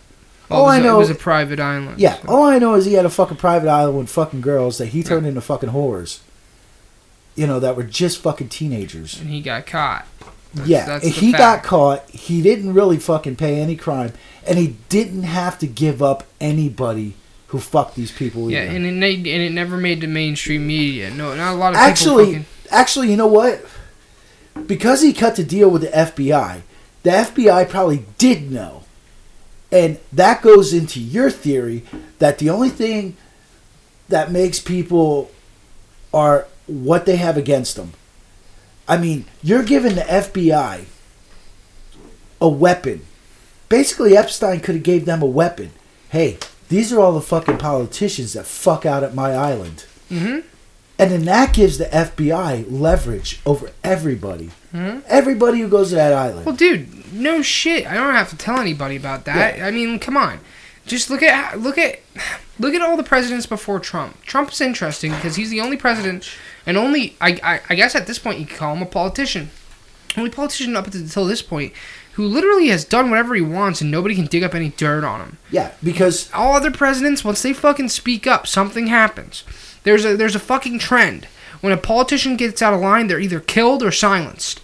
[0.49, 2.01] Well, all I a- know, it was a private island.
[2.01, 4.79] yeah, so- all I know is he had a fucking private island with fucking girls
[4.79, 6.19] that he turned into fucking whores.
[7.37, 9.19] You know, that were just fucking teenagers.
[9.21, 10.07] and he got caught.
[10.55, 12.09] That's- yeah, that's he got caught.
[12.11, 14.13] He didn't really fucking pay any crime,
[14.47, 17.15] and he didn't have to give up anybody
[17.49, 18.51] who fucked these people.
[18.51, 18.77] Yeah, either.
[18.77, 21.11] and it ne- and it never made the mainstream media.
[21.11, 21.91] No, not a lot of people.
[21.91, 23.65] actually, fucking, actually, you know what?
[24.67, 26.63] Because he cut the deal with the FBI,
[27.03, 28.83] the FBI probably did know,
[29.71, 31.85] and that goes into your theory
[32.19, 33.17] that the only thing
[34.09, 35.31] that makes people
[36.13, 37.93] are what they have against them.
[38.87, 40.85] I mean, you're giving the FBI
[42.41, 43.03] a weapon.
[43.69, 45.71] Basically, Epstein could have gave them a weapon.
[46.09, 49.85] Hey, these are all the fucking politicians that fuck out at my island.
[50.11, 50.43] Mhm.
[50.99, 54.51] And then that gives the FBI leverage over everybody.
[54.75, 55.03] Mhm.
[55.07, 56.45] Everybody who goes to that island.
[56.45, 57.87] Well, dude, no shit.
[57.87, 59.61] I don't have to tell anybody about that.
[59.63, 60.41] I mean, come on.
[60.87, 62.01] Just look at look at
[62.59, 64.25] look at all the presidents before Trump.
[64.25, 66.25] Trump's interesting because he's the only president
[66.67, 69.51] and only I, I I guess at this point you could call him a politician.
[70.17, 71.73] Only politician up until this point
[72.19, 75.21] who literally has done whatever he wants and nobody can dig up any dirt on
[75.21, 75.39] him.
[75.53, 79.45] yeah, because all other presidents, once they fucking speak up, something happens.
[79.85, 81.27] There's a there's a fucking trend.
[81.61, 84.61] When a politician gets out of line, they're either killed or silenced.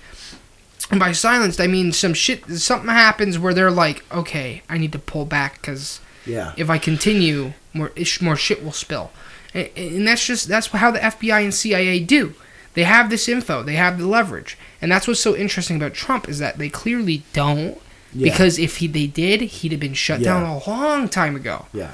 [0.90, 2.44] And by silenced, I mean some shit.
[2.46, 6.78] Something happens where they're like, okay, I need to pull back because yeah, if I
[6.78, 9.12] continue, more ish, more shit will spill.
[9.54, 12.34] And, and that's just that's how the FBI and CIA do.
[12.74, 16.28] They have this info, they have the leverage, and that's what's so interesting about Trump
[16.28, 17.80] is that they clearly don't.
[18.12, 18.30] Yeah.
[18.30, 20.34] Because if he they did, he'd have been shut Yeah.
[20.34, 21.64] down a long time ago.
[21.72, 21.92] Yeah.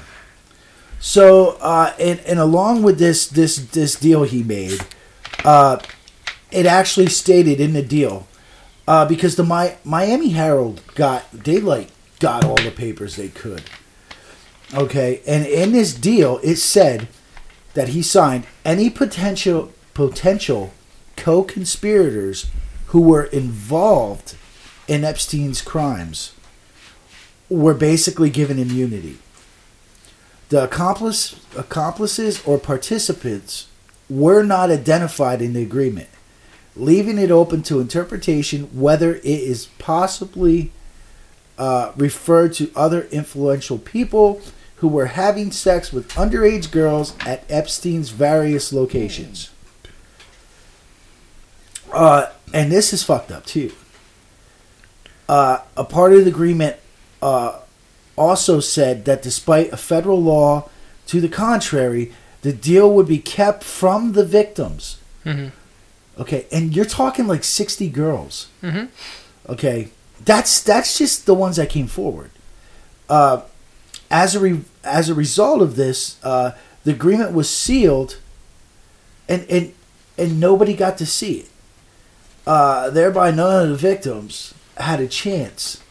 [0.99, 4.81] So, uh, and and along with this this this deal he made,
[5.45, 5.79] uh,
[6.51, 8.27] it actually stated in the deal,
[8.89, 11.87] uh, because the Mi- Miami Herald got they like
[12.19, 13.63] got all the papers they could.
[14.73, 17.07] Okay, and in this deal, it said
[17.73, 20.71] that he signed any potential potential
[21.15, 22.45] co-conspirators
[22.91, 24.35] who were involved
[24.87, 26.33] in Epstein's crimes
[27.49, 29.17] were basically given immunity.
[30.49, 33.67] The accomplice, accomplices or participants
[34.09, 36.09] were not identified in the agreement,
[36.75, 40.73] leaving it open to interpretation whether it is possibly
[41.57, 44.41] uh, referred to other influential people
[44.77, 49.49] who were having sex with underage girls at Epstein's various locations.
[51.93, 53.71] Uh, and this is fucked up too.
[55.29, 56.77] Uh, a part of the agreement
[57.21, 57.59] uh,
[58.17, 60.69] also said that despite a federal law
[61.07, 62.11] to the contrary,
[62.41, 64.97] the deal would be kept from the victims.
[65.23, 65.47] hmm
[66.19, 68.47] Okay, and you're talking like 60 girls.
[68.61, 68.85] hmm
[69.47, 69.89] Okay,
[70.23, 72.29] that's that's just the ones that came forward.
[73.09, 73.41] Uh,
[74.11, 76.51] as a re- as a result of this, uh,
[76.83, 78.17] the agreement was sealed,
[79.29, 79.73] and and
[80.17, 81.49] and nobody got to see it.
[82.47, 85.81] Uh, thereby, none of the victims had a chance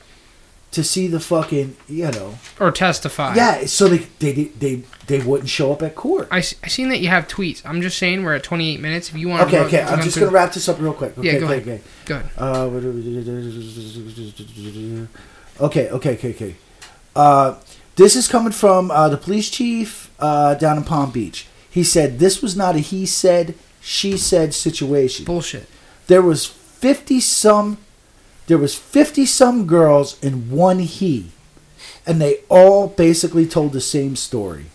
[0.72, 3.34] to see the fucking you know Or testify.
[3.34, 3.66] yeah.
[3.66, 6.28] So they they they they wouldn't show up at court.
[6.30, 7.60] I, I seen that you have tweets.
[7.64, 9.08] I'm just saying we're at 28 minutes.
[9.10, 9.64] If you want Okay, to.
[9.64, 9.82] okay.
[9.82, 11.16] Okay, I'm just gonna wrap this up real quick.
[11.18, 11.68] Okay, Yeah, go okay, ahead.
[11.68, 11.80] okay.
[12.06, 12.30] Go ahead.
[12.38, 12.66] Uh,
[15.60, 16.56] okay, okay, okay, okay.
[17.14, 17.56] Uh,
[17.96, 21.46] this is coming from uh, the police chief uh, down in Palm Beach.
[21.68, 25.24] He said this was not a he said, she said situation.
[25.24, 25.66] Bullshit.
[26.11, 27.79] There was fifty some,
[28.49, 31.31] there was fifty some girls and one he,
[32.05, 34.66] and they all basically told the same story.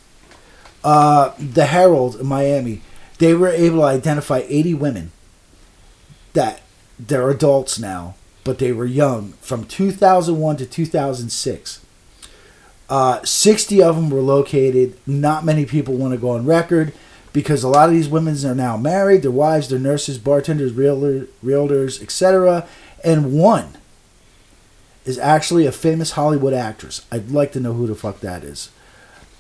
[0.82, 2.84] Uh, the Herald in Miami,
[3.18, 5.12] they were able to identify eighty women
[6.32, 6.62] that
[6.98, 11.86] they're adults now, but they were young from 2001 to 2006.
[12.88, 14.98] Uh, 60 of them were located.
[15.06, 16.94] Not many people want to go on record
[17.36, 21.28] because a lot of these women are now married, their wives, their nurses, bartenders, realtor,
[21.44, 22.66] realtors, etc.
[23.04, 23.74] And one
[25.04, 27.06] is actually a famous Hollywood actress.
[27.12, 28.70] I'd like to know who the fuck that is.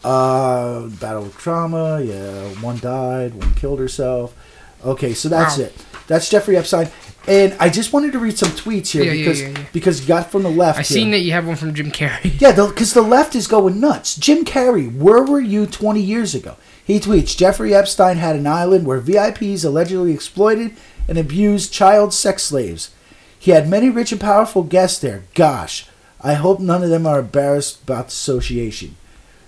[0.03, 2.01] Uh, battle of trauma.
[2.01, 4.35] Yeah, one died, one killed herself.
[4.83, 5.63] Okay, so that's Wow.
[5.63, 5.85] it.
[6.07, 6.89] That's Jeffrey Epstein.
[7.27, 9.65] And I just wanted to read some tweets here Yeah, because yeah, yeah.
[9.71, 10.77] because you got from the left.
[10.79, 10.97] I here.
[10.97, 12.39] seen that you have one from Jim Carrey.
[12.41, 14.15] Yeah, because the, left is going nuts.
[14.17, 16.55] Jim Carrey, where were you 20 years ago?
[16.85, 20.75] He tweets Jeffrey Epstein had an island where VIPs allegedly exploited
[21.07, 22.91] and abused child sex slaves.
[23.37, 25.23] He had many rich and powerful guests there.
[25.33, 25.87] Gosh,
[26.21, 28.95] I hope none of them are embarrassed about the association.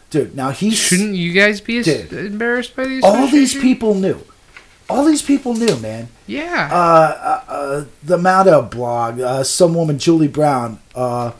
[0.09, 2.11] Dude, now he Shouldn't you guys be Dude.
[2.13, 3.03] embarrassed by these?
[3.03, 4.19] all these people knew.
[4.89, 6.07] All these people knew, man.
[6.27, 6.69] Yeah.
[6.71, 6.75] Uh,
[7.47, 11.33] uh, uh, the Mata blog, uh, some woman, Julie Brown, uh,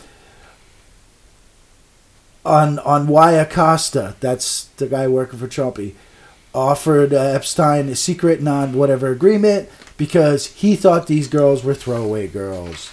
[2.47, 5.93] on on Y Acosta, that's the guy working for Trumpy,
[6.53, 12.27] offered uh, Epstein a secret non whatever agreement because he thought these girls were throwaway
[12.27, 12.91] girls.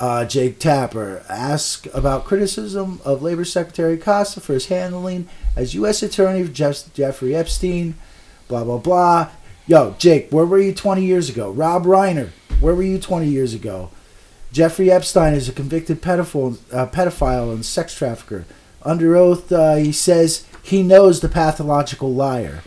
[0.00, 6.02] Uh, Jake Tapper asked about criticism of Labor Secretary Acosta for his handling as U.S.
[6.04, 7.94] Attorney of Jeff- Jeffrey Epstein.
[8.46, 9.30] Blah blah blah.
[9.66, 11.50] Yo, Jake, where were you 20 years ago?
[11.50, 13.90] Rob Reiner, where were you 20 years ago?
[14.50, 18.46] Jeffrey Epstein is a convicted pedophile, uh, pedophile and sex trafficker.
[18.88, 22.62] Under oath, uh, he says he knows the pathological liar.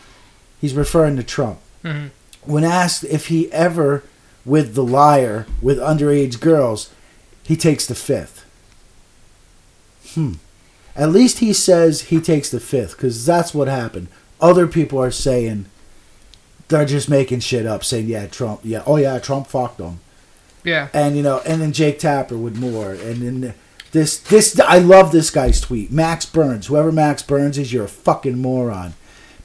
[0.60, 1.60] He's referring to Trump.
[1.84, 2.12] Mhm.
[2.44, 4.04] When asked if he ever
[4.46, 6.90] with the liar with underage girls,
[7.44, 8.46] he takes the fifth.
[10.14, 10.34] Hmm.
[10.96, 14.08] At least he says he takes the fifth because that's what happened.
[14.40, 15.66] Other people are saying
[16.68, 20.00] they're just making shit up, saying yeah, Trump, yeah, oh yeah, Trump fucked them
[20.64, 20.88] yeah.
[20.94, 23.54] and you know, and then Jake Tapper with more, and then
[23.92, 25.92] this this I love this guy's tweet.
[25.92, 28.94] Max Burns, whoever Max Burns is, you're a fucking moron,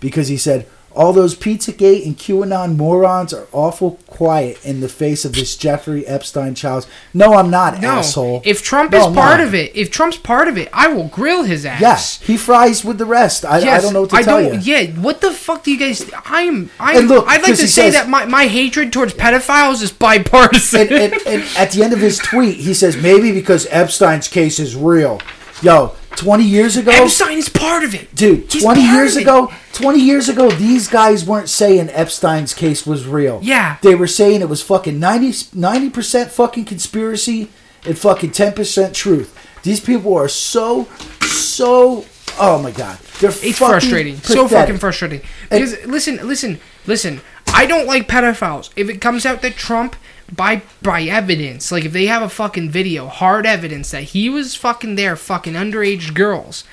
[0.00, 5.24] because he said all those Pizzagate and QAnon morons are awful quiet in the face
[5.24, 6.86] of this Jeffrey Epstein child.
[7.12, 7.90] No, I'm not, No.
[7.98, 8.40] asshole.
[8.44, 9.46] If Trump No, is I'm part not.
[9.46, 11.80] of it, if Trump's part of it, I will grill his ass.
[11.80, 13.44] yes, he fries with the rest.
[13.44, 14.74] I, I don't know what to I tell don't- you.
[14.74, 16.10] Yeah, what the fuck do you guys?
[16.24, 16.70] I am.
[16.80, 19.92] I And look, I'd like to say says- that my, my hatred towards pedophiles is
[19.92, 20.80] bipartisan.
[20.92, 24.58] and, and, and at the end of his tweet, he says maybe because Epstein's case
[24.58, 25.20] is real.
[25.62, 30.00] Yo, 20 years ago, Epstein is part of it, Dude, He's 20 years ago, 20
[30.00, 33.40] years ago, these guys weren't saying Epstein's case was real.
[33.42, 33.76] Yeah.
[33.82, 37.48] They were saying it was fucking 90, percent fucking conspiracy
[37.84, 39.38] and fucking 10% truth.
[39.62, 40.84] These people are so,
[41.22, 42.04] so,
[42.38, 42.98] oh my God.
[43.20, 44.16] They're It's fucking frustrating.
[44.18, 45.22] So fucking frustrating.
[45.50, 47.20] Because listen, listen, listen.
[47.48, 48.70] I don't like pedophiles.
[48.76, 49.96] If it comes out that Trump,
[50.34, 54.54] by by evidence, like if they have a fucking video, hard evidence that he was
[54.54, 56.64] fucking there, fucking underage girls.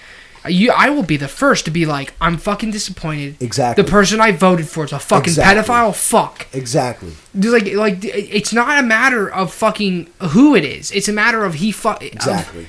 [0.45, 3.41] You, I will be the first to be like, I'm fucking disappointed.
[3.41, 3.81] Exactly.
[3.81, 5.63] The person I voted for is a fucking Exactly.
[5.73, 5.95] pedophile.
[5.95, 6.47] Fuck.
[6.51, 7.13] Exactly.
[7.39, 10.91] Just Like, like it's not a matter of fucking who it is.
[10.91, 12.03] It's a matter of he fuck.
[12.03, 12.67] Exactly.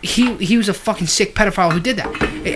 [0.00, 2.06] he he was a fucking sick pedophile who did that.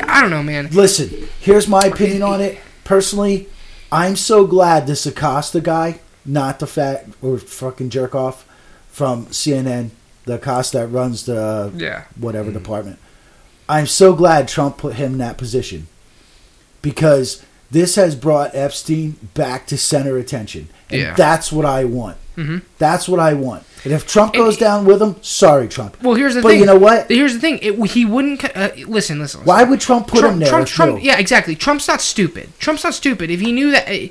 [0.09, 0.71] I don't know, man.
[0.71, 2.59] Listen, here's my opinion on it.
[2.85, 3.49] Personally,
[3.93, 8.45] I'm so glad this Acosta guy, not the fat or fucking jerk off
[8.89, 9.91] from CNN,
[10.25, 12.05] the Acosta that runs the Yeah.
[12.19, 12.99] whatever department.
[13.69, 15.87] I'm so glad Trump put him in that position
[16.83, 20.69] because this has brought Epstein back to center attention.
[20.91, 21.15] And Yeah.
[21.15, 22.17] that's what I want.
[22.37, 22.63] Mhm.
[22.79, 23.63] That's what I want.
[23.85, 25.97] And if Trump And- goes down with him, sorry, Trump.
[26.03, 26.61] Well, here's the But thing.
[26.61, 27.07] you know what?
[27.09, 27.59] Here's the thing.
[27.63, 28.45] It, he wouldn't.
[28.45, 29.19] Uh, listen, listen.
[29.21, 29.41] listen.
[29.45, 30.49] Why would Trump put Trump, him there?
[30.49, 30.99] Trump, Trump, no?
[30.99, 31.55] yeah, exactly.
[31.55, 32.49] Trump's not stupid.
[32.59, 33.31] Trump's not stupid.
[33.31, 34.09] If he knew that, uh,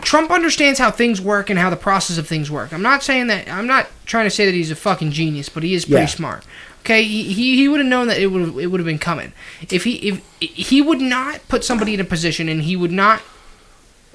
[0.00, 2.72] Trump understands how things work and how the process of things work.
[2.72, 3.48] I'm not saying that.
[3.48, 6.06] I'm not trying to say that he's a fucking genius, but he is pretty Yeah.
[6.06, 6.44] smart.
[6.80, 9.32] Okay, he, he, he would have known that it would it would have been coming.
[9.70, 13.22] If he if he would not put somebody in a position and he would not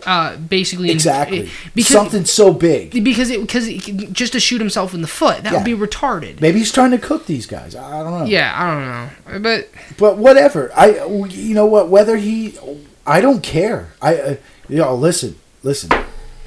[0.06, 1.50] uh basically Exactly.
[1.74, 2.92] because Something so big.
[3.04, 6.42] because it because it, just to shoot himself in the foot that would be retarded.
[6.42, 7.74] Maybe he's trying to cook these guys.
[7.76, 8.26] I don't know.
[8.26, 10.72] Yeah, I don't know, but But whatever.
[10.76, 11.88] I, you know what?
[11.90, 12.54] Whether he,
[13.08, 13.94] I don't care.
[14.02, 14.36] I, uh,
[14.70, 15.92] you know, listen, listen.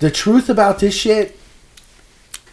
[0.01, 1.39] The truth about this shit,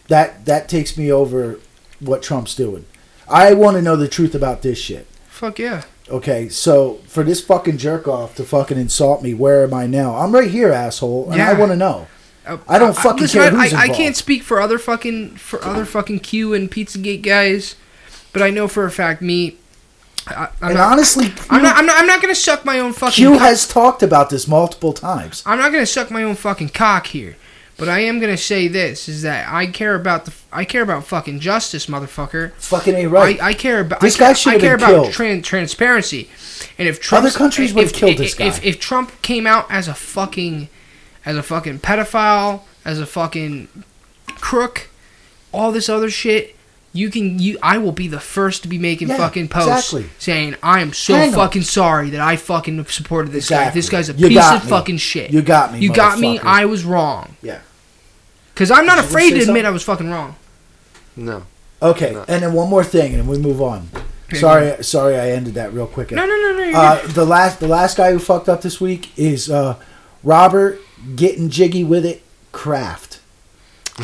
[0.08, 1.60] that that takes me over
[2.00, 2.86] what Trump's doing.
[3.30, 5.08] I want to know the truth about this shit.
[5.28, 5.84] fuck yeah.
[6.10, 10.16] Okay, so for this fucking jerk off to fucking insult me, where am I now?
[10.16, 12.08] I'm right here, asshole, and I want to know.
[12.46, 15.62] Uh, I don't fucking listen, care who's I, I can't speak for other fucking for
[15.66, 17.76] other fucking Q and Pizzagate guys,
[18.32, 19.58] but I know for a fact me.
[20.30, 21.78] I, I'm, And not, honestly, I'm not.
[21.78, 22.00] I'm not.
[22.00, 23.14] I'm not gonna suck my own fucking.
[23.16, 25.44] Q cock- has talked about this multiple times.
[25.46, 27.36] I'm not gonna suck my own fucking cock here,
[27.78, 30.34] but I am gonna say this: is that I care about the.
[30.52, 32.52] I care about fucking justice, motherfucker.
[32.54, 33.42] Fucking ain't right.
[33.42, 34.02] I, I care about.
[34.02, 35.08] This I guy should I care about killed.
[35.14, 36.30] tran- transparency,
[36.78, 38.68] and if Trump Other countries would have killed this If, guy.
[38.68, 40.68] if Trump came out as a fucking,
[41.26, 43.70] as a fucking pedophile, as a fucking
[44.42, 44.90] crook,
[45.54, 46.56] all this other shit,
[46.98, 47.58] you can you.
[47.62, 50.10] I will be the first to be making Yeah, fucking posts exactly.
[50.20, 51.36] saying I am so Hang on.
[51.36, 53.70] fucking sorry that I fucking supported this guy.
[53.70, 54.70] This guy's a You piece of me.
[54.70, 55.32] fucking shit.
[55.32, 56.40] You got me, You got me.
[56.40, 57.36] I was wrong.
[57.42, 57.60] Yeah.
[58.54, 59.66] Because I'm not Did afraid say to admit something?
[59.66, 60.36] I was fucking wrong.
[61.16, 61.44] No.
[61.82, 62.26] Okay, No.
[62.28, 63.90] and then one more thing, and we move on.
[64.34, 66.12] Yeah, Sorry, sorry, I ended that real quick.
[66.12, 66.64] No, no, no, no.
[66.64, 69.76] You're Uh, the last, the last guy who fucked up this week is uh,
[70.24, 70.80] Robert
[71.16, 72.24] getting jiggy with it.
[72.52, 73.20] Kraft.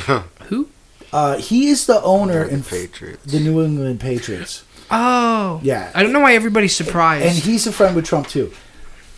[0.05, 0.23] good.
[0.49, 0.67] Who?
[1.13, 3.23] Uh, he is the owner in Patriots.
[3.31, 4.63] the New England Patriots.
[4.89, 5.59] Oh.
[5.63, 5.91] Yeah.
[5.95, 7.25] I don't know why everybody's surprised.
[7.25, 8.51] and he's a friend with Trump too.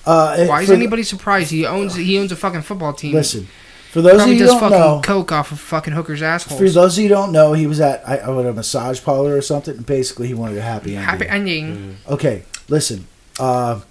[0.05, 1.49] Uh, Why is for- anybody surprised?
[1.51, 3.13] He owns he owns a fucking football team.
[3.13, 3.47] Listen,
[3.91, 6.69] for those of you who does don't fucking know, coke off of fucking hookers' for
[6.69, 9.35] those of you who don't know, he was at I, I would a massage parlor
[9.35, 11.03] or something, and basically he wanted a happy ending.
[11.03, 11.97] Happy ending.
[12.07, 13.07] Okay, listen.
[13.39, 13.81] Uh,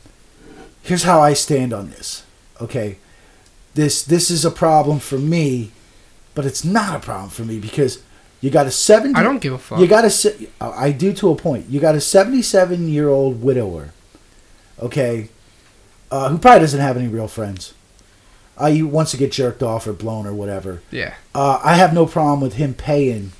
[0.82, 2.24] here's how I stand on this.
[2.60, 2.98] Okay,
[3.74, 5.72] this this is a problem for me,
[6.34, 8.02] but it's not a problem for me because
[8.40, 9.14] you got a seventy.
[9.14, 9.78] I don't give a fuck.
[9.80, 10.32] You got a.
[10.60, 11.66] I do to a point.
[11.68, 13.90] You got a seventy-seven year old widower.
[14.80, 15.28] Okay,
[16.10, 17.74] uh, who probably doesn't have any real friends.
[18.56, 20.80] Uh, he wants to get jerked off or blown or whatever.
[20.92, 23.32] yeah, Uh, I have no problem with him paying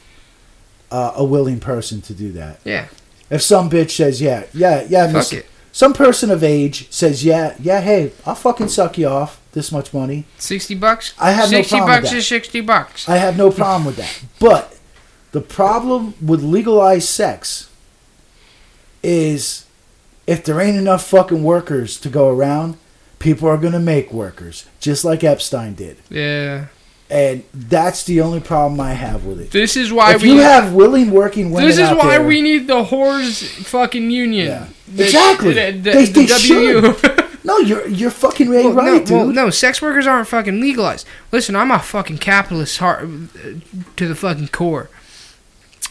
[0.90, 2.58] uh, a willing person to do that.
[2.64, 2.86] yeah.
[3.30, 5.46] If some bitch says, "Yeah, yeah, yeah," Fuck miss- it.
[5.72, 9.94] some person of age says, "Yeah, yeah, hey, I'll fucking suck you off this much
[9.94, 11.14] money." Sixty bucks.
[11.18, 12.18] I have no sixty problem with bucks that.
[12.18, 13.08] is sixty bucks.
[13.08, 14.22] I have no problem with that.
[14.38, 14.76] But
[15.32, 17.68] the problem with legalized sex
[19.02, 19.64] is
[20.26, 22.76] if there ain't enough fucking workers to go around,
[23.18, 25.96] people are gonna make workers, just like Epstein did.
[26.08, 26.66] Yeah.
[27.10, 29.50] And that's the only problem I have with it.
[29.50, 30.30] This is why if we.
[30.32, 34.46] you have willing working women, this is why there- we need the whores fucking union.
[34.46, 34.66] Yeah.
[34.88, 35.52] The- Exactly.
[35.52, 37.28] The, the, They- the they WU.
[37.44, 39.10] No, you're you're fucking right, Well, right, no, dude.
[39.10, 41.06] well, no, sex workers aren't fucking legalized.
[41.30, 43.06] Listen, I'm a fucking capitalist heart
[43.96, 44.88] to the fucking core.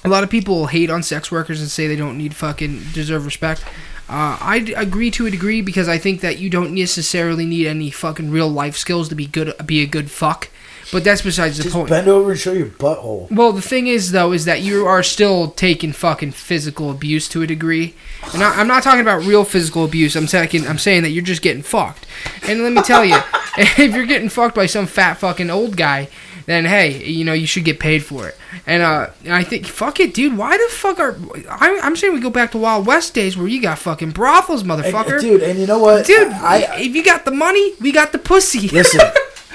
[0.03, 3.23] A lot of people hate on sex workers and say they don't need fucking deserve
[3.25, 3.63] respect.
[4.09, 7.89] Uh, I agree to a degree because I think that you don't necessarily need any
[7.89, 10.49] fucking real life skills to be good, be a good fuck.
[10.93, 11.89] But that's besides the Just point.
[11.89, 13.29] bend over and show your butthole.
[13.31, 17.41] Well, the thing is, though, is that you are still taking fucking physical abuse to
[17.41, 17.95] a degree.
[18.33, 20.15] And I, I'm not talking about real physical abuse.
[20.15, 22.05] I'm taking, I'm saying that you're just getting fucked.
[22.47, 23.17] And let me tell you,
[23.57, 26.07] if you're getting fucked by some fat fucking old guy,
[26.45, 28.35] then hey, you know you should get paid for it.
[28.67, 30.37] And uh, I think, fuck it, dude.
[30.37, 31.17] Why the fuck are?
[31.49, 34.61] I, I'm saying we go back to Wild West days where you got fucking brothels,
[34.61, 35.21] And- motherfucker.
[35.21, 36.05] dude, and you know what?
[36.05, 38.67] Dude, I, if you got the money, we got the pussy.
[38.67, 38.99] Listen,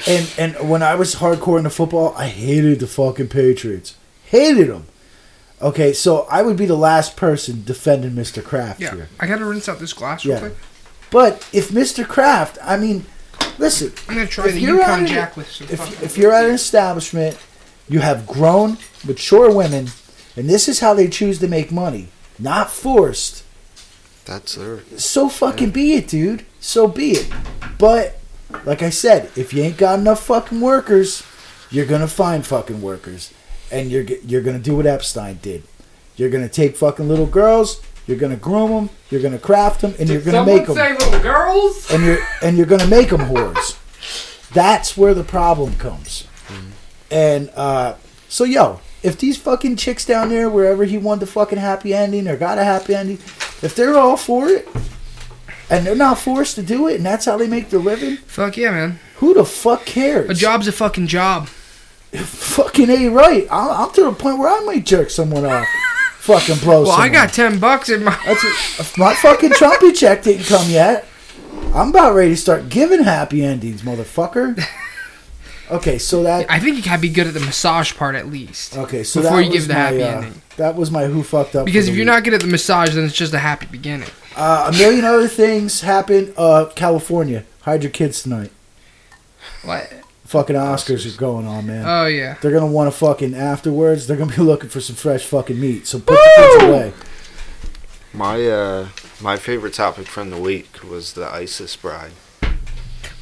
[0.07, 3.97] and and when I was hardcore into football, I hated the fucking Patriots.
[4.27, 4.87] Hated them.
[5.61, 8.45] Okay, so I would be the last person defending Mr.
[8.45, 9.09] Kraft yeah, here.
[9.19, 10.41] I gotta rinse out this glass real Yeah.
[10.41, 10.57] quick.
[11.11, 12.07] But if Mr.
[12.07, 13.07] Kraft, I mean,
[13.59, 16.19] listen, I'm gonna try If the you're at Yukon Jack with some fucking- if if
[16.19, 17.37] you're at an establishment,
[17.89, 19.91] you have grown, mature women,
[20.37, 23.43] and this is how they choose to make money, not forced.
[24.27, 24.81] That's their.
[24.97, 26.45] so fucking be it, dude.
[26.61, 27.27] So be it.
[27.79, 28.18] But
[28.65, 31.23] like I said, if you ain't got enough fucking workers,
[31.71, 33.33] you're gonna find fucking workers,
[33.71, 35.63] and you're you're gonna do what Epstein did.
[36.17, 37.83] You're gonna take fucking little girls.
[38.07, 38.91] You're gonna groom them.
[39.11, 40.77] You're gonna craft them, and you're gonna make them.
[40.77, 41.91] say little girls?
[41.91, 43.77] And you're and you're gonna make them whores.
[44.51, 46.25] That's where the problem comes.
[47.11, 47.95] And uh,
[48.29, 52.29] so, yo, if these fucking chicks down there, wherever he wanted the fucking happy ending
[52.29, 53.17] or got a happy ending,
[53.63, 54.69] if they're all for it,
[55.71, 58.57] and they're not forced to do it, and that's how they make their living, Fuck
[58.57, 58.99] yeah, man.
[59.17, 60.31] who the fuck cares?
[60.31, 61.49] A job's a fucking job.
[62.13, 63.47] Fucking a right.
[63.51, 65.67] I'm, I'm to the point where I might jerk someone off.
[66.21, 66.85] fucking blow.
[66.85, 68.19] Well, I got ten bucks in my.
[68.25, 71.07] That's if my fucking Trumpy check didn't come yet.
[71.75, 74.59] I'm about ready to start giving happy endings, motherfucker.
[75.71, 78.77] Okay, so that I think you gotta be good at the massage part at least.
[78.77, 80.43] okay, so before you give the my, happy uh, ending.
[80.57, 81.67] That was my who fucked up.
[81.67, 82.15] Because if you're week.
[82.15, 84.09] not good at the massage, then it's just a happy beginning.
[84.39, 86.33] Uh, a million other things happen.
[86.37, 88.53] Uh, California, hide your kids tonight.
[89.65, 89.93] What?
[90.25, 91.85] Fucking Oscars is going on, man.
[91.87, 92.37] Oh yeah.
[92.41, 94.07] They're gonna want to fucking afterwards.
[94.07, 95.87] They're gonna be looking for some fresh fucking meat.
[95.87, 96.93] So put the kids away.
[98.13, 98.89] My uh,
[99.21, 102.13] my favorite topic from the week was the ISIS bride.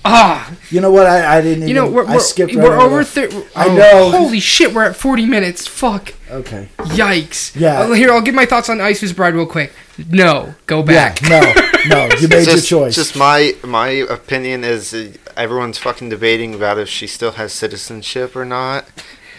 [0.09, 1.07] Ah, You know what?
[1.07, 1.67] I, I didn't.
[1.69, 3.05] you know we're we're, skipped right we're over over.
[3.05, 3.33] that.
[3.33, 4.11] Thir- I oh, know.
[4.19, 5.67] Holy shit, we're at 40 minutes.
[5.67, 6.15] Fuck.
[6.31, 6.69] Okay.
[6.79, 7.55] Yikes.
[7.59, 7.81] Yeah.
[7.81, 9.73] Uh, here, I'll give my thoughts on Isis Bride real quick.
[10.11, 11.21] No, go back.
[11.23, 11.41] Yeah.
[11.41, 11.63] No.
[11.87, 12.09] No.
[12.19, 12.97] You made your just, choice.
[12.97, 18.35] Just my my opinion is uh, everyone's fucking debating about if she still has citizenship
[18.35, 18.87] or not.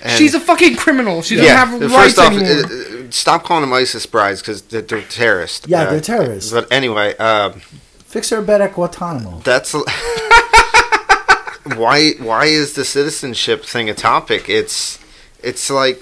[0.02, 1.22] And She's a fucking criminal.
[1.24, 1.66] She doesn't yeah.
[1.66, 2.72] have rights First off, anymore.
[2.72, 5.68] uh, uh, stop calling them ISIS brides because they're, they're terrorists.
[5.68, 6.52] Yeah, Uh, they're terrorists.
[6.54, 7.62] But anyway, um,
[8.08, 9.42] Fix her bed at Guantanamo.
[9.44, 9.74] that's
[11.76, 14.50] why why is the citizenship thing a topic?
[14.50, 15.00] It's
[15.44, 16.02] it's like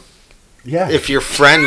[0.63, 0.89] Yeah.
[0.89, 1.65] if your friend,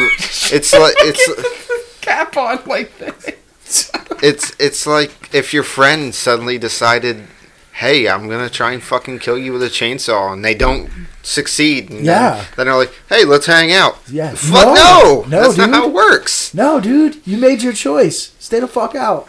[0.53, 1.59] it's like it's.
[2.01, 3.91] Cap on like this.
[4.23, 7.25] it's it's like if your friend suddenly decided,
[7.73, 10.89] "Hey, I'm gonna try and fucking kill you with a chainsaw," and they don't
[11.23, 11.91] succeed.
[11.91, 12.37] And Yeah.
[12.37, 14.35] Then, then they're like, "Hey, let's hang out." Yeah.
[14.37, 14.77] Fuck No.
[14.77, 15.69] no, No, that's dude.
[15.71, 16.55] not how it works.
[16.55, 17.21] no, dude.
[17.27, 18.31] You made your choice.
[18.39, 19.29] Stay the fuck out.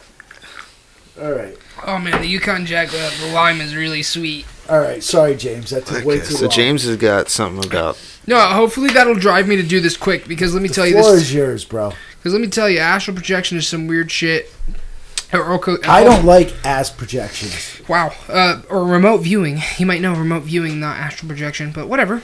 [1.22, 1.56] All right.
[1.86, 4.46] Oh man, the Yukon Jack, uh, the lime is really sweet.
[4.70, 5.02] All right.
[5.04, 5.72] Sorry, James.
[5.72, 6.52] That took way too so long.
[6.52, 7.98] So James has got something about.
[8.28, 10.94] No, hopefully that'll drive me to do this quick because let me the tell you
[10.94, 11.24] floor this.
[11.24, 11.94] is yours, bro.
[12.18, 14.52] Because let me tell you, astral projection is some weird shit.
[15.32, 17.82] Or, or co- I don't like ass projections.
[17.88, 18.14] Wow.
[18.28, 19.60] Uh, or remote viewing.
[19.78, 22.22] You might know remote viewing, not astral projection, but whatever.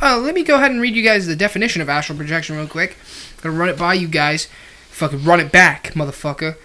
[0.00, 2.66] Uh, let me go ahead and read you guys the definition of astral projection real
[2.68, 2.96] quick.
[3.38, 4.48] I'm Gonna run it by you guys.
[4.90, 6.56] Fucking run it back, motherfucker.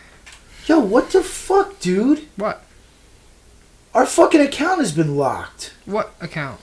[0.71, 2.29] Yo, what the fuck, dude?
[2.37, 2.63] What?
[3.93, 5.73] Our fucking account has been locked.
[5.85, 6.61] What account?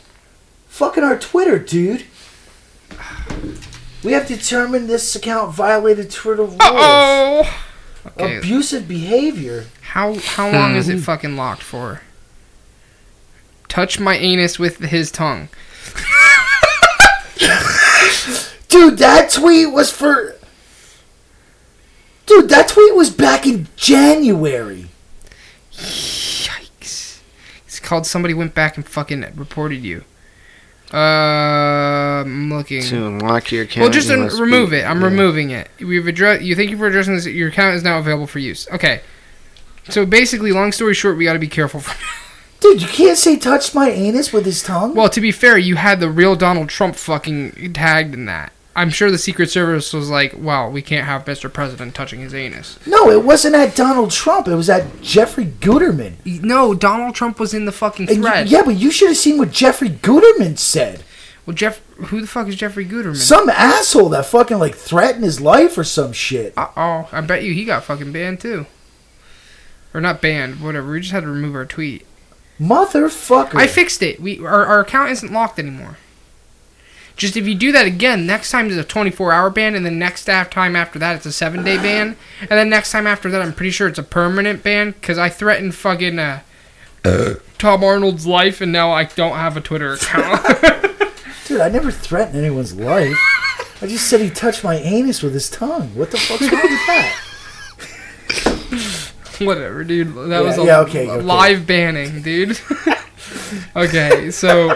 [0.69, 2.07] Fucking our Twitter, dude.
[4.03, 6.57] We have determined this account violated Twitter rules.
[6.59, 7.65] Oh.
[8.07, 8.39] Okay.
[8.39, 9.67] Abusive behavior.
[9.83, 10.57] How how hmm.
[10.57, 12.01] long is it fucking locked for?
[13.69, 15.51] Touch my anus with his tongue.
[18.69, 20.38] Dude, that tweet was for.
[22.29, 24.87] Dude, that tweet was back in January.
[25.73, 27.21] Yikes.
[27.67, 30.05] It's called somebody went back and fucking reported you.
[30.93, 30.97] Uh,
[32.25, 32.83] I'm looking.
[32.83, 33.83] To unlock your account.
[33.83, 34.85] Well, just un- remove be- it.
[34.85, 35.07] I'm yeah.
[35.07, 35.69] removing it.
[35.81, 36.43] We've addressed.
[36.43, 37.27] You thank you for addressing this.
[37.27, 38.69] Your account is now available for use.
[38.71, 39.01] Okay.
[39.89, 41.81] So basically, long story short, we got to be careful.
[41.81, 41.97] From-
[42.61, 44.95] Dude, you can't say touched my anus with his tongue?
[44.95, 48.53] well, to be fair, you had the real Donald Trump fucking tagged in that.
[48.79, 51.53] I'm sure the Secret Service was like, "Well, we can't have Mr.
[51.53, 54.47] President touching his anus." no, it wasn't at Donald Trump.
[54.49, 56.15] It was at Jeffrey Guterman.
[56.43, 59.39] No, Donald Trump was in the fucking And you- yeah, but you should have seen
[59.39, 61.03] what Jeffrey Guterman said.
[61.45, 63.17] Well, Jeff, who the fuck is Jeffrey Guterman?
[63.17, 66.53] Some asshole that fucking like threatened his life or some shit.
[66.57, 68.67] Uh oh, I bet you he got fucking banned too.
[69.95, 70.91] Or not banned, whatever.
[70.93, 72.05] We just had to remove our tweet.
[72.61, 73.55] Motherfucker.
[73.57, 74.21] I fixed it.
[74.21, 75.97] We our, our account isn't locked anymore.
[77.19, 79.91] Just if you do that again, next time is a 24 hour ban, and the
[79.91, 83.43] next time after that it's a seven day ban, and then next time after that
[83.43, 86.41] I'm pretty sure it's a permanent ban because I threatened fucking uh,
[87.59, 90.43] Tom Arnold's life, and now I don't have a Twitter account.
[91.47, 93.17] Dude, I never threatened anyone's life.
[93.83, 95.95] I just said he touched my anus with his tongue.
[95.95, 97.25] What the fuck's wrong with that?
[99.41, 100.15] Whatever, dude.
[100.15, 101.23] That Yeah, was a yeah, okay, okay.
[101.23, 102.59] live banning, dude.
[103.77, 104.71] okay, so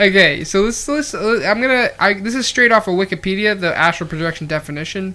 [0.00, 1.14] okay, so let's let's.
[1.14, 1.90] uh, I'm gonna.
[1.98, 5.14] I this is straight off of Wikipedia, the astral projection definition.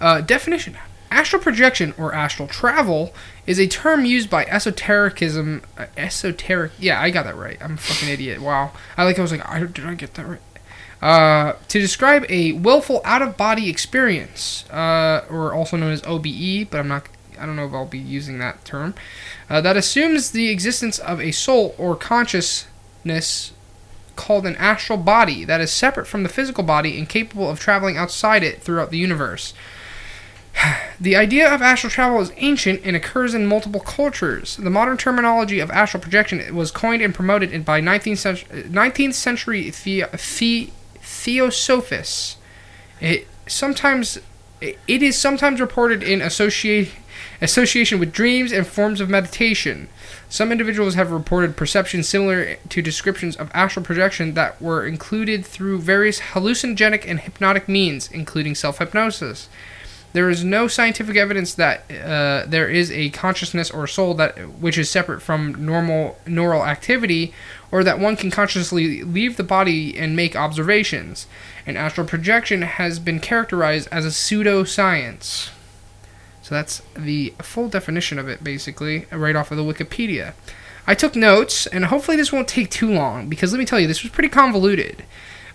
[0.00, 0.76] Uh, definition:
[1.12, 3.12] Astral projection or astral travel
[3.46, 5.60] is a term used by esotericism.
[5.76, 6.72] Uh, esoteric.
[6.78, 7.58] Yeah, I got that right.
[7.60, 8.40] I'm a fucking idiot.
[8.40, 8.72] Wow.
[8.96, 9.18] I like.
[9.18, 10.40] I was like, I, did I get that right?
[11.02, 16.70] Uh, to describe a willful out of body experience, uh, or also known as OBE,
[16.70, 17.06] but I'm not.
[17.38, 18.94] I don't know if I'll be using that term.
[19.50, 21.94] Uh, that assumes the existence of a soul or
[24.16, 27.96] called an astral body that is separate from the physical body and capable of traveling
[27.96, 29.54] outside it throughout the universe.
[31.00, 34.56] The idea of astral travel is ancient and occurs in multiple cultures.
[34.56, 39.70] The modern terminology of astral projection was coined and promoted by 19th century, 19th century
[39.70, 40.04] the,
[40.38, 42.36] the, theosophists.
[43.00, 44.20] It sometimes
[44.60, 46.90] it is sometimes reported in associate,
[47.40, 49.88] association with dreams and forms of meditation.
[50.32, 55.80] Some individuals have reported perceptions similar to descriptions of astral projection that were included through
[55.80, 59.50] various hallucinogenic and hypnotic means, including self hypnosis.
[60.14, 64.78] There is no scientific evidence that uh, there is a consciousness or soul that which
[64.78, 67.34] is separate from normal neural activity,
[67.70, 71.26] or that one can consciously leave the body and make observations.
[71.66, 75.50] And astral projection has been characterized as a pseudoscience.
[76.52, 80.34] That's the full definition of it, basically, right off of the Wikipedia.
[80.86, 83.86] I took notes, and hopefully this won't take too long because let me tell you,
[83.86, 85.04] this was pretty convoluted.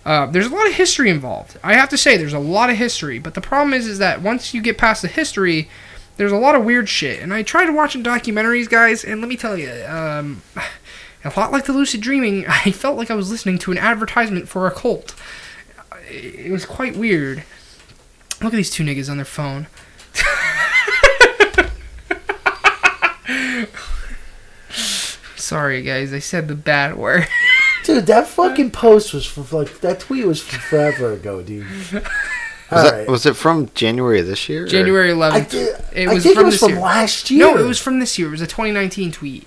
[0.04, 1.58] Uh, there's a lot of history involved.
[1.62, 4.22] I have to say, there's a lot of history, but the problem is, is that
[4.22, 5.68] once you get past the history,
[6.16, 7.20] there's a lot of weird shit.
[7.20, 10.42] And I tried watching documentaries, guys, and let me tell you, um,
[11.24, 14.48] a lot like the lucid dreaming, I felt like I was listening to an advertisement
[14.48, 15.14] for a cult.
[16.10, 17.44] It was quite weird.
[18.40, 19.66] Look at these two niggas on their phone.
[25.36, 27.26] Sorry, guys, I said the bad word.
[27.84, 31.66] Dude, that fucking post was for like that tweet was from forever ago, dude.
[32.70, 33.08] Was, that, right.
[33.08, 34.64] was it from January of this year?
[34.64, 35.50] or- January I, 11th.
[35.50, 36.80] did, It I was think from it was from year.
[36.80, 37.38] last year.
[37.46, 38.28] No, it was from this year.
[38.28, 39.46] It was a 2019 tweet.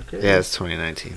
[0.00, 0.18] Okay.
[0.26, 1.14] Yeah, it's 2019.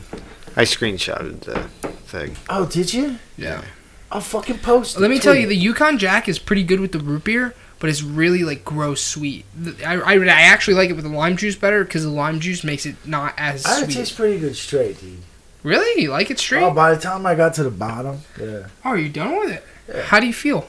[0.55, 1.63] I screenshotted the
[2.07, 2.38] thing.
[2.47, 3.17] Oh, did you?
[3.36, 3.65] Yeah.
[4.09, 4.97] I'll fucking post.
[4.97, 7.53] Let it, me tell you, the Yukon Jack is pretty good with the root beer,
[7.82, 9.44] but it's really like gross sweet.
[9.86, 12.64] I, I, I actually like it with the lime juice better because the lime juice
[12.64, 13.96] makes it not as I sweet.
[13.96, 15.20] tastes pretty good straight, dude.
[15.64, 16.02] Really?
[16.02, 16.64] You like it straight?
[16.64, 19.52] Oh, by the time I got to the bottom, yeah, Oh, are you done with
[19.52, 19.64] it?
[19.94, 20.02] Yeah.
[20.04, 20.68] How do you feel?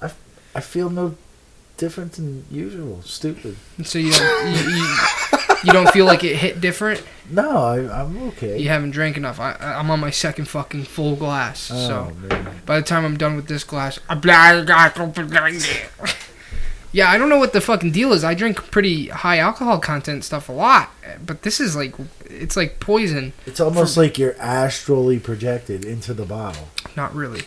[0.00, 0.12] I
[0.54, 1.16] I feel no
[1.78, 3.02] different than usual.
[3.02, 3.56] Stupid.
[3.82, 4.96] So you don't, you, you,
[5.64, 7.02] you don't feel like it hit different?
[7.28, 8.58] No, I, I'm okay.
[8.58, 9.40] You haven't drank enough.
[9.40, 11.70] I, I- I'm on my second fucking full glass.
[11.72, 12.60] Oh, so man.
[12.66, 14.20] by the time I'm done with this glass, I'm
[16.92, 18.22] Yeah, I don't know what the fucking deal is.
[18.22, 20.90] I drink pretty high alcohol content stuff a lot,
[21.24, 21.94] but this is like,
[22.26, 23.32] it's like poison.
[23.46, 26.68] It's almost like you're astrally projected into the bottle.
[26.94, 27.44] Not really.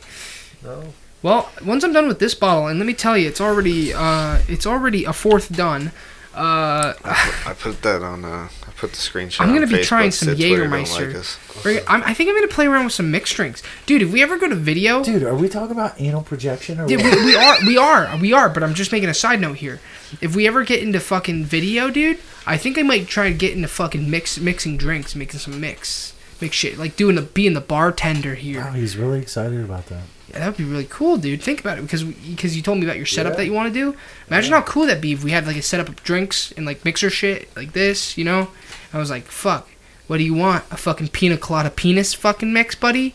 [0.63, 0.93] No.
[1.21, 4.39] Well, once I'm done with this bottle, and let me tell you, it's already, uh,
[4.47, 5.91] it's already a fourth done.
[6.33, 8.25] Uh, I put, I put that on.
[8.25, 9.41] Uh, I put the screenshot.
[9.41, 11.65] I'm gonna on be Facebook, trying some said Jägermeister.
[11.65, 14.01] like I'm, I think I'm gonna play around with some mixed drinks, dude.
[14.01, 16.97] If we ever go to video, Dude, are we talking about anal projection or Yeah,
[16.97, 17.15] what?
[17.17, 18.49] we, we are, we are, we are.
[18.49, 19.79] But I'm just making a side note here.
[20.21, 23.53] If we ever get into fucking video, dude, I think I might try to get
[23.53, 27.61] into fucking mix, mixing drinks, making some mix, mix shit, like doing the being the
[27.61, 28.61] bartender here.
[28.61, 30.03] Wow, he's really excited about that.
[30.29, 31.41] Yeah, that would be really cool, dude.
[31.41, 33.37] Think about it because because you told me about your setup Yeah.
[33.37, 33.95] that you want to do.
[34.27, 36.83] Imagine how cool that'd be if we had like a setup of drinks and like
[36.83, 38.49] mixer shit like this, you know?
[38.95, 39.67] I was like, fuck,
[40.07, 40.63] what do you want?
[40.71, 43.13] A fucking pina colada penis fucking mix, buddy?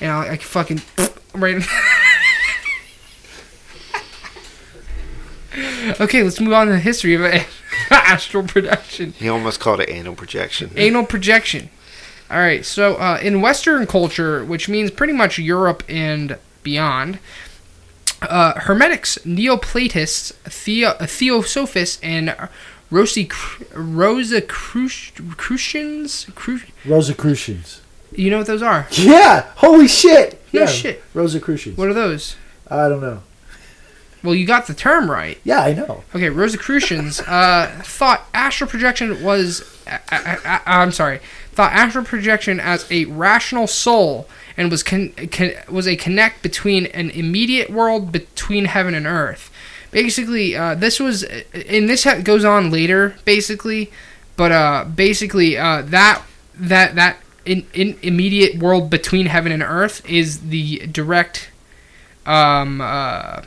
[0.00, 0.80] And I, I fucking
[1.34, 1.56] right.
[6.00, 7.22] okay, let's move on to the history of
[7.90, 9.12] astral projection.
[9.12, 10.70] He almost called it anal projection.
[10.76, 11.70] Anal projection.
[12.30, 17.18] All right, so uh, in Western culture, which means pretty much Europe and beyond,
[18.22, 22.36] uh, Hermetics, Neoplatists, Theo- Theosophists, and
[22.90, 23.30] Rosi-
[23.74, 27.80] Rosicrucians, Cru- Rosicrucians.
[28.12, 28.86] you know what those are?
[28.92, 29.46] Yeah!
[29.56, 30.40] Holy shit!
[30.52, 31.02] No yeah, shit.
[31.14, 31.76] Rosicrucians.
[31.76, 32.36] What are those?
[32.70, 33.22] I don't know.
[34.24, 35.38] Well, you got the term right.
[35.44, 36.02] Yeah, I know.
[36.14, 39.62] Okay, Rosicrucians uh, thought astral projection was.
[40.10, 41.20] I'm sorry.
[41.52, 46.86] Thought astral projection as a rational soul and was con, con, was a connect between
[46.86, 49.47] an immediate world between heaven and earth.
[49.90, 53.90] Basically, uh, this was, and this ha- goes on later, basically,
[54.38, 56.22] but uh, basically uh, that
[56.54, 61.50] that that in, in immediate world between heaven and earth is the direct
[62.24, 63.42] um, uh,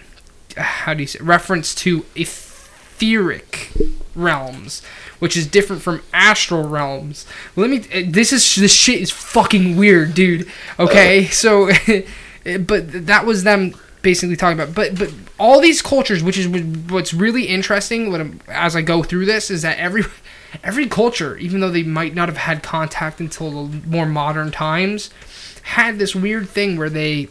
[0.57, 3.71] how do you say reference to etheric
[4.15, 4.81] realms
[5.19, 7.27] which is different from astral realms.
[7.55, 10.49] Let me uh, this is this shit is fucking weird dude.
[10.79, 11.69] Okay so
[12.59, 16.47] but that was them basically talking about but but all these cultures which is
[16.89, 20.03] what's really interesting I'm, as i go through this is that every
[20.63, 25.09] every culture even though they might not have had contact until the more modern times
[25.63, 27.29] had this weird thing where they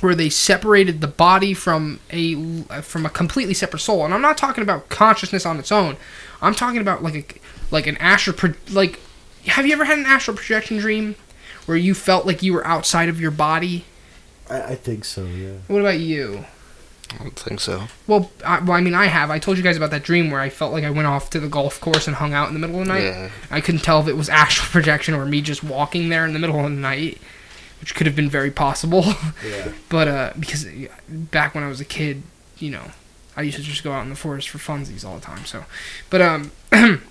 [0.00, 2.34] where they separated the body from a
[2.82, 4.04] from a completely separate soul.
[4.04, 5.96] And I'm not talking about consciousness on its own.
[6.42, 9.00] I'm talking about like a like an astral pro- like
[9.46, 11.14] have you ever had an astral projection dream
[11.66, 13.84] where you felt like you were outside of your body?
[14.50, 15.54] I, I think so, yeah.
[15.68, 16.44] What about you?
[17.18, 17.88] I don't think so.
[18.06, 19.30] Well, I, well, I mean, I have.
[19.30, 21.40] I told you guys about that dream where I felt like I went off to
[21.40, 23.04] the golf course and hung out in the middle of the night.
[23.04, 23.30] Yeah.
[23.50, 26.38] I couldn't tell if it was astral projection or me just walking there in the
[26.38, 27.18] middle of the night,
[27.80, 29.04] which could have been very possible.
[29.46, 29.72] Yeah.
[29.88, 30.66] But uh, because
[31.08, 32.22] back when I was a kid,
[32.58, 32.90] you know,
[33.36, 35.44] I used to just go out in the forest for funsies all the time.
[35.44, 35.64] So,
[36.10, 36.50] but um,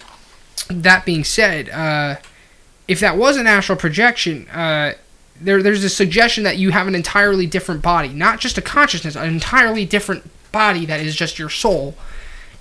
[0.70, 2.18] that being said, uh,
[2.88, 4.94] if that was an astral projection, uh,
[5.40, 9.16] there there's a suggestion that you have an entirely different body, not just a consciousness,
[9.16, 11.96] an entirely different body that is just your soul.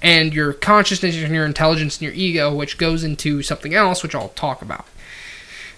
[0.03, 4.14] And your consciousness and your intelligence and your ego, which goes into something else, which
[4.14, 4.85] I'll talk about.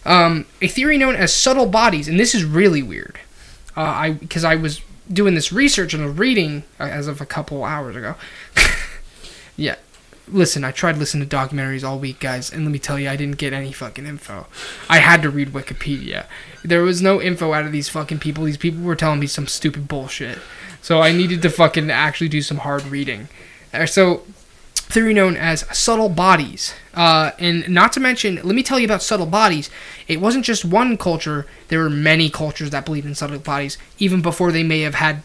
[0.04, 3.20] Um, a theory known as subtle bodies, and this is really weird
[3.76, 4.80] uh, I because I was
[5.12, 8.14] doing this research and reading uh, as of a couple hours ago.
[9.56, 9.76] yeah,
[10.28, 13.16] listen, I tried listening to documentaries all week, guys, and let me tell you, I
[13.16, 14.46] didn't get any fucking info.
[14.88, 16.26] I had to read Wikipedia.
[16.64, 18.44] There was no info out of these fucking people.
[18.44, 20.38] These people were telling me some stupid bullshit.
[20.82, 23.28] So I needed to fucking actually do some hard reading.
[23.72, 24.22] Uh, so
[24.74, 26.74] theory known as subtle bodies.
[26.94, 29.68] Uh, and not to mention, let me tell you about subtle bodies.
[30.06, 34.22] It wasn't just one culture, there were many cultures that believed in subtle bodies, even
[34.22, 35.22] before they may have had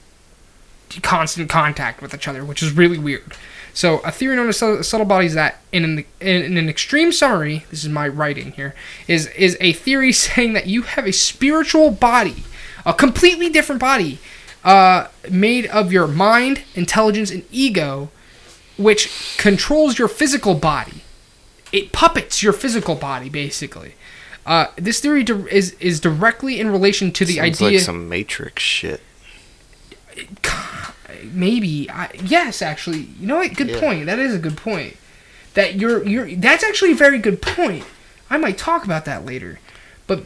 [1.01, 3.33] constant contact with each other, which is really weird.
[3.73, 7.83] So, a theory known as subtle, bodies that, in an, in, an extreme summary, this
[7.83, 8.75] is my writing here,
[9.07, 12.43] is, is a theory saying that you have a spiritual body,
[12.85, 14.19] a completely different body,
[14.63, 18.09] uh, made of your mind, intelligence, and ego,
[18.77, 21.01] which controls your physical body.
[21.71, 23.93] It puppets your physical body, basically.
[24.45, 27.77] Uh, this theory is is directly in relation to the Sounds idea.
[27.77, 29.01] like some Matrix shit.
[31.33, 33.53] Maybe, I, yes, actually, you know what?
[33.55, 33.79] Good Yeah.
[33.79, 34.05] point.
[34.05, 34.97] That is a good point.
[35.53, 36.35] That you're you're.
[36.35, 37.83] That's actually a very good point.
[38.29, 39.59] I might talk about that later,
[40.07, 40.25] but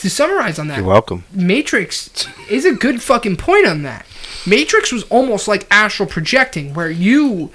[0.00, 1.24] to summarize on that, You're welcome.
[1.32, 4.06] Matrix is a good fucking point on that.
[4.46, 7.50] Matrix was almost like astral projecting, where you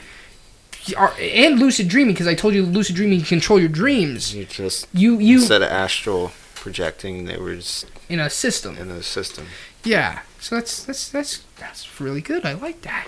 [0.97, 4.35] are and lucid dreaming, because I told you lucid dreaming can control your dreams.
[4.35, 8.77] You just You you instead of astral projecting, they were just in a system.
[8.77, 9.47] in a system.
[9.83, 10.19] Yeah.
[10.41, 12.45] So that's that's that's that's really good.
[12.45, 13.07] I like that.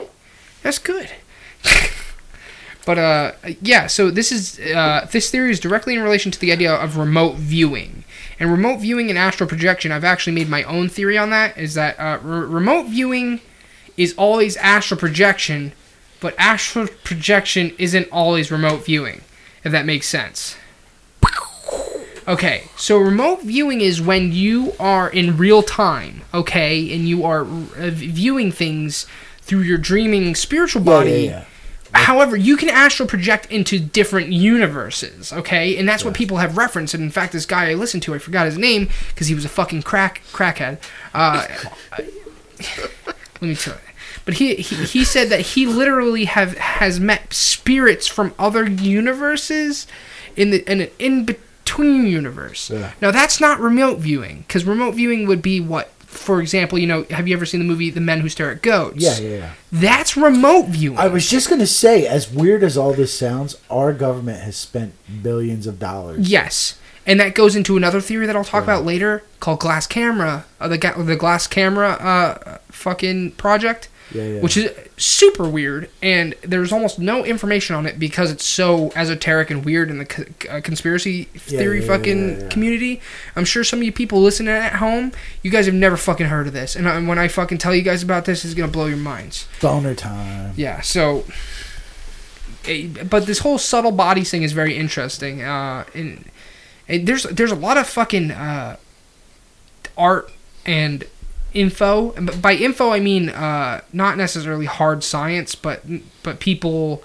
[0.62, 1.10] That's good.
[2.86, 3.88] but uh, yeah.
[3.88, 7.36] So this is uh, this theory is directly in relation to the idea of remote
[7.38, 8.04] viewing.
[8.40, 11.58] And remote viewing and astral projection, I've actually made my own theory on that.
[11.58, 13.42] Is that uh, re- remote viewing
[13.98, 15.74] is always astral projection,
[16.20, 19.22] but astral projection isn't always remote viewing.
[19.64, 20.56] If that makes sense.
[22.28, 27.42] Okay, so remote viewing is when you are in real time, okay, and you are
[27.42, 29.06] uh, viewing things
[29.42, 31.12] through your dreaming spiritual body.
[31.12, 31.46] Yeah, yeah,
[31.94, 36.94] However, you can astral project into different universes, okay, and that's what people have referenced.
[36.94, 39.46] And in fact, this guy I listened to, I forgot his name because he was
[39.46, 40.80] a fucking crack crackhead.
[41.14, 41.46] Uh,
[43.42, 43.80] let me tell you.
[44.26, 49.86] But he, he he said that he literally have has met spirits from other universes
[50.36, 51.36] in the in an in
[51.74, 52.70] between universe.
[52.70, 52.92] Yeah.
[53.02, 57.04] Now that's not remote viewing because remote viewing would be what, for example, you know,
[57.10, 58.98] have you ever seen the movie The Men Who Stare at Goats?
[58.98, 59.54] Yeah, yeah, yeah.
[59.72, 60.98] That's remote viewing.
[61.00, 64.94] I was just gonna say, as weird as all this sounds, our government has spent
[65.24, 66.30] billions of dollars.
[66.30, 68.76] Yes, and that goes into another theory that I'll talk Yeah.
[68.76, 74.24] about later called glass camera, uh, the ga- the glass camera uh, fucking project, Yeah,
[74.24, 74.42] yeah.
[74.42, 79.50] which is super weird, and there's almost no information on it because it's so esoteric
[79.50, 83.02] and weird in the co- uh, conspiracy theory yeah, fucking community.
[83.36, 86.48] I'm sure some of you people listening at home, you guys have never fucking heard
[86.48, 88.86] of this, and I, when I fucking tell you guys about this, it's gonna blow
[88.86, 89.48] your minds.
[89.62, 90.54] Boner time.
[90.56, 91.26] Yeah, so.
[93.10, 95.42] But this whole subtle body thing is very interesting.
[95.42, 96.24] Uh, and,
[96.88, 98.78] and there's there's a lot of fucking uh,
[99.98, 100.32] art
[100.66, 101.04] and
[101.54, 102.12] info.
[102.14, 105.84] And by info, I mean uh, not necessarily hard science, but
[106.24, 107.04] but people,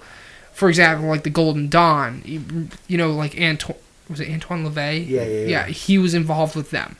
[0.53, 2.21] for example, like the Golden Dawn.
[2.25, 3.77] You, know, like Antoine
[4.09, 5.07] was it Antoine LaVey?
[5.07, 5.65] Yeah, yeah, yeah.
[5.67, 6.97] he was involved with them,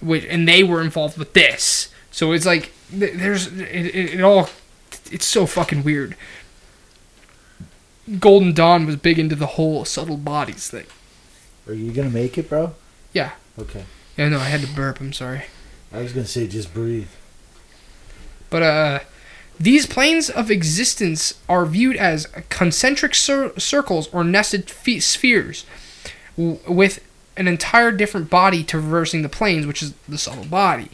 [0.00, 1.92] which and they were involved with this.
[2.10, 4.48] So it's like there's it, it, it all
[5.10, 6.16] it's so fucking weird.
[8.18, 10.86] Golden Dawn was big into the whole subtle bodies thing.
[11.66, 12.74] Are you gonna make it, bro?
[13.12, 13.32] Yeah.
[13.58, 13.84] Okay.
[14.16, 15.00] Yeah, no, I had to burp.
[15.00, 15.44] I'm sorry.
[15.92, 17.08] I was gonna say just breathe.
[18.50, 18.98] But uh,
[19.58, 25.64] these planes of existence are viewed as concentric cir- circles or nested spheres,
[26.36, 27.02] w- with
[27.36, 30.90] an entire different body traversing the planes, which is the subtle body,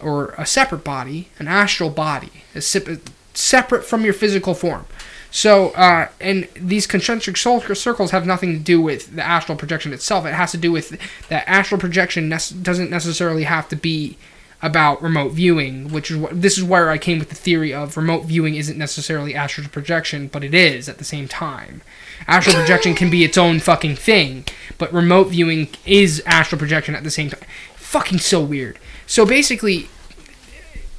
[0.00, 2.88] or a separate body, an astral body, a sep-
[3.34, 4.86] separate from your physical form.
[5.30, 9.92] So, uh, and these concentric cir- circles have nothing to do with the astral projection
[9.94, 10.26] itself.
[10.26, 10.98] It has to do with
[11.30, 14.18] that astral projection nec- doesn't necessarily have to be
[14.62, 17.96] about remote viewing, which is what this is where I came with the theory of
[17.96, 21.82] remote viewing isn't necessarily astral projection, but it is at the same time.
[22.28, 24.44] Astral projection can be its own fucking thing,
[24.78, 27.42] but remote viewing is astral projection at the same time.
[27.74, 28.78] Fucking so weird.
[29.06, 29.88] So basically,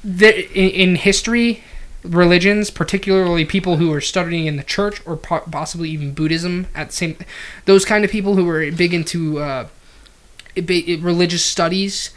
[0.04, 1.64] the, in, in history,
[2.02, 6.92] religions, particularly people who are studying in the church or po- possibly even Buddhism, at
[6.92, 7.16] same,
[7.64, 9.68] those kind of people who are big into uh,
[10.54, 12.10] religious studies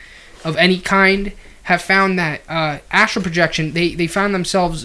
[0.48, 1.34] of any kind
[1.64, 4.84] have found that uh, astral projection they, they found themselves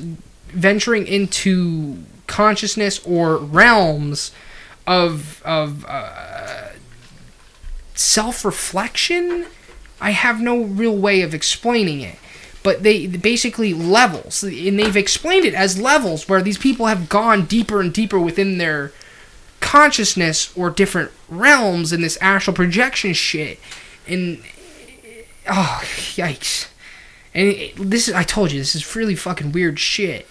[0.48, 4.32] venturing into consciousness or realms
[4.86, 6.70] of of uh,
[7.94, 9.46] self-reflection?
[10.00, 12.18] I have no real way of explaining it.
[12.64, 17.44] But they basically levels and they've explained it as levels where these people have gone
[17.44, 18.92] deeper and deeper within their
[19.60, 23.58] consciousness or different realms in this astral projection shit.
[24.06, 24.42] And
[25.48, 25.80] oh
[26.14, 26.68] yikes.
[27.34, 30.26] And it, this is i told you this is really fucking weird shit.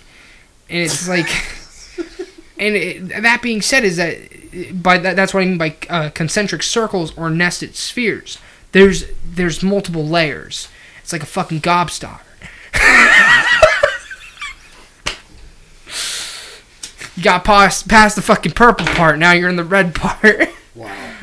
[0.70, 1.30] And it's like
[2.59, 4.18] and it, that being said is that
[4.82, 8.38] by that, that's what i mean by uh, concentric circles or nested spheres.
[8.72, 10.68] There's there's multiple layers.
[11.01, 12.22] It's like a fucking gobstopper.
[17.22, 20.49] You got past past the fucking purple part now you're in the red part.
[20.74, 21.14] Wow.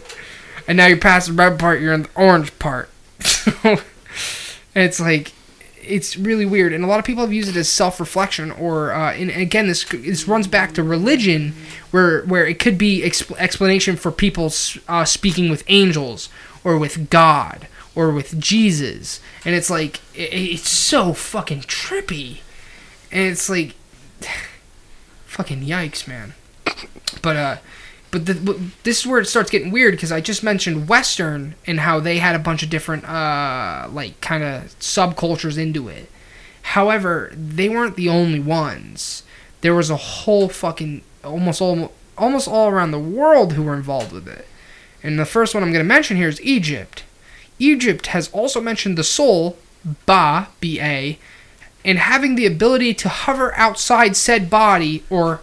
[0.68, 2.90] and now you're past the red part, you're in the orange part.
[3.64, 3.80] and
[4.74, 5.32] it's like,
[5.82, 9.12] it's really weird, and a lot of people have used it as self-reflection, or uh,
[9.12, 11.54] and again, this this runs back to religion,
[11.90, 14.52] where where it could be exp- explanation for people
[14.86, 16.28] uh, speaking with angels
[16.62, 22.40] or with God or with Jesus, and it's like it, it's so fucking trippy,
[23.10, 23.74] and it's like,
[25.26, 26.34] fucking yikes, man.
[27.22, 27.56] But uh,
[28.10, 28.32] but the,
[28.84, 32.18] this is where it starts getting weird because I just mentioned Western and how they
[32.18, 36.10] had a bunch of different uh like kind of subcultures into it.
[36.62, 39.22] However, they weren't the only ones.
[39.60, 44.12] There was a whole fucking almost all almost all around the world who were involved
[44.12, 44.46] with it.
[45.02, 47.04] And the first one I'm going to mention here is Egypt.
[47.58, 49.56] Egypt has also mentioned the soul,
[50.06, 51.18] Ba, B A,
[51.84, 55.40] and having the ability to hover outside said body or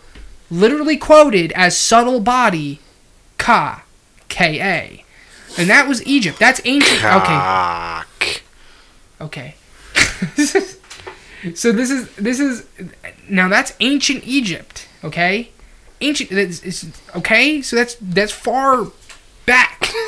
[0.50, 2.80] literally quoted as subtle body
[3.38, 3.84] ka
[4.28, 5.04] k a.
[5.58, 6.40] And that was egypt.
[6.40, 7.04] That's ancient.
[7.04, 7.06] Okay.
[7.06, 8.42] Cock.
[9.22, 9.56] okay.
[11.54, 12.66] So this is this is
[13.30, 15.52] now that's ancient egypt okay?
[16.02, 16.86] Ancient that's it's,
[17.16, 17.62] okay?
[17.62, 18.88] So that's that's far
[19.46, 19.92] back.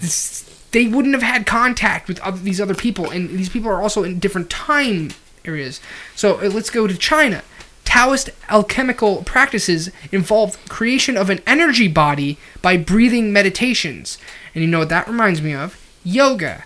[0.00, 3.82] This, they wouldn't have had contact with other, these other people and these people are
[3.82, 5.10] also in different time
[5.44, 5.80] areas.
[6.14, 7.42] So uh, let's go to china
[7.88, 14.18] taoist alchemical practices involve creation of an energy body by breathing meditations
[14.54, 15.68] and you know what that reminds me of
[16.04, 16.64] yoga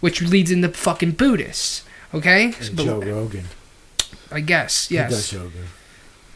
[0.00, 3.46] which leads into fucking buddhists okay And But- Joe Rogan.
[4.32, 5.58] i guess He does yes yoga.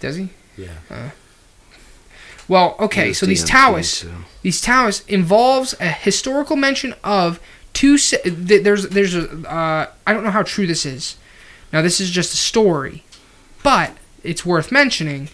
[0.00, 1.10] does he Yeah.
[2.48, 4.24] well okay so these taoists too.
[4.42, 7.40] these Taoists involves a historical mention of
[7.72, 7.98] two.
[7.98, 11.16] Se- th- there's there's a uh, I don't know how true this is.
[11.72, 13.04] Now this is just a story,
[13.62, 13.90] but
[14.28, 15.28] it's worth mentioning.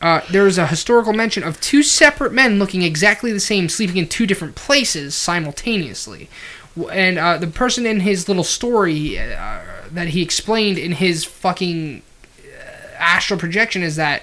[0.00, 3.96] Uh, there is a historical mention of two separate men looking exactly the same, sleeping
[3.96, 6.28] in two different places simultaneously.
[6.90, 9.60] And uh, the person in his little story uh,
[9.92, 12.02] that he explained in his fucking
[12.40, 14.22] uh, astral projection is that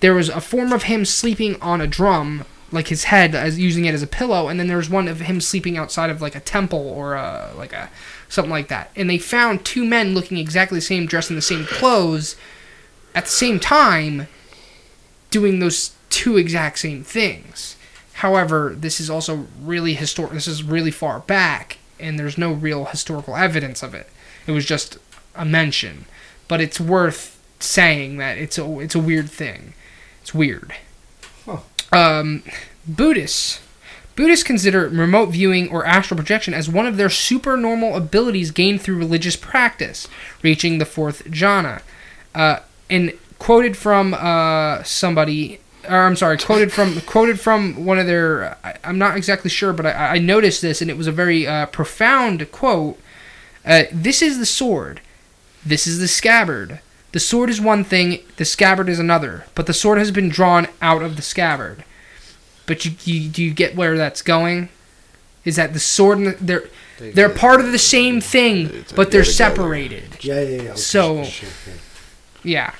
[0.00, 3.84] there was a form of him sleeping on a drum, like his head, as using
[3.84, 6.34] it as a pillow, and then there was one of him sleeping outside of like
[6.34, 7.88] a temple or a, like a
[8.28, 8.90] something like that.
[8.96, 12.34] And they found two men looking exactly the same, dressed in the same clothes,
[13.14, 14.26] at the same time,
[15.30, 17.76] doing those two exact same things.
[18.14, 20.32] However, this is also really historic.
[20.32, 24.08] This is really far back, and there's no real historical evidence of it.
[24.46, 24.98] It was just
[25.34, 26.04] a mention,
[26.46, 29.74] but it's worth saying that it's a it's a weird thing.
[30.22, 30.74] It's weird.
[31.92, 32.42] Um,
[32.86, 33.60] Buddhists.
[34.16, 38.96] Buddhists consider remote viewing or astral projection as one of their supernormal abilities gained through
[38.96, 40.06] religious practice,
[40.42, 41.82] reaching the fourth jhana.
[42.34, 42.60] Uh,
[42.94, 48.56] and quoted from uh, somebody, or I'm sorry, quoted from quoted from one of their.
[48.64, 51.46] I, I'm not exactly sure, but I, I noticed this, and it was a very
[51.46, 52.98] uh, profound quote.
[53.64, 55.00] Uh, this is the sword.
[55.64, 56.80] This is the scabbard.
[57.12, 60.66] The sword is one thing, the scabbard is another, but the sword has been drawn
[60.82, 61.84] out of the scabbard.
[62.66, 64.68] But you, you do you get where that's going?
[65.44, 69.10] Is that the sword and the, they're they're part of the same thing, It's- but
[69.10, 70.24] they're they're separated.
[70.24, 70.70] Yeah, yeah, yeah.
[70.70, 71.78] Okay, So- okay, okay.
[72.42, 72.72] Yeah.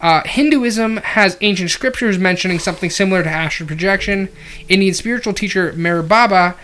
[0.00, 4.30] Uh, Hinduism has ancient scriptures mentioning something similar to astral projection.
[4.68, 6.54] Indian spiritual teacher Meher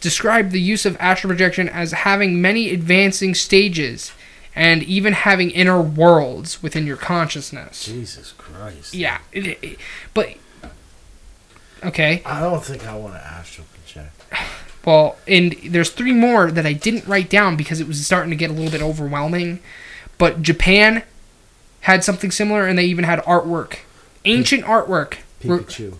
[0.00, 4.12] described the use of astral projection as having many advancing stages
[4.54, 7.84] and even having inner worlds within your consciousness.
[7.84, 8.94] Jesus Christ.
[8.94, 9.78] Yeah, it- it-
[10.14, 10.30] but
[11.84, 12.22] okay.
[12.24, 14.22] I don't think I want to astral project.
[14.84, 18.36] Well, and there's three more that I didn't write down because it was starting to
[18.36, 19.58] get a little bit overwhelming.
[20.16, 21.02] But Japan
[21.88, 23.78] had something similar, and they even had artwork,
[24.26, 25.14] ancient artwork.
[25.42, 25.94] Re- Pikachu.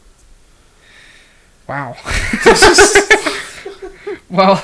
[1.66, 1.96] Wow.
[4.28, 4.62] well,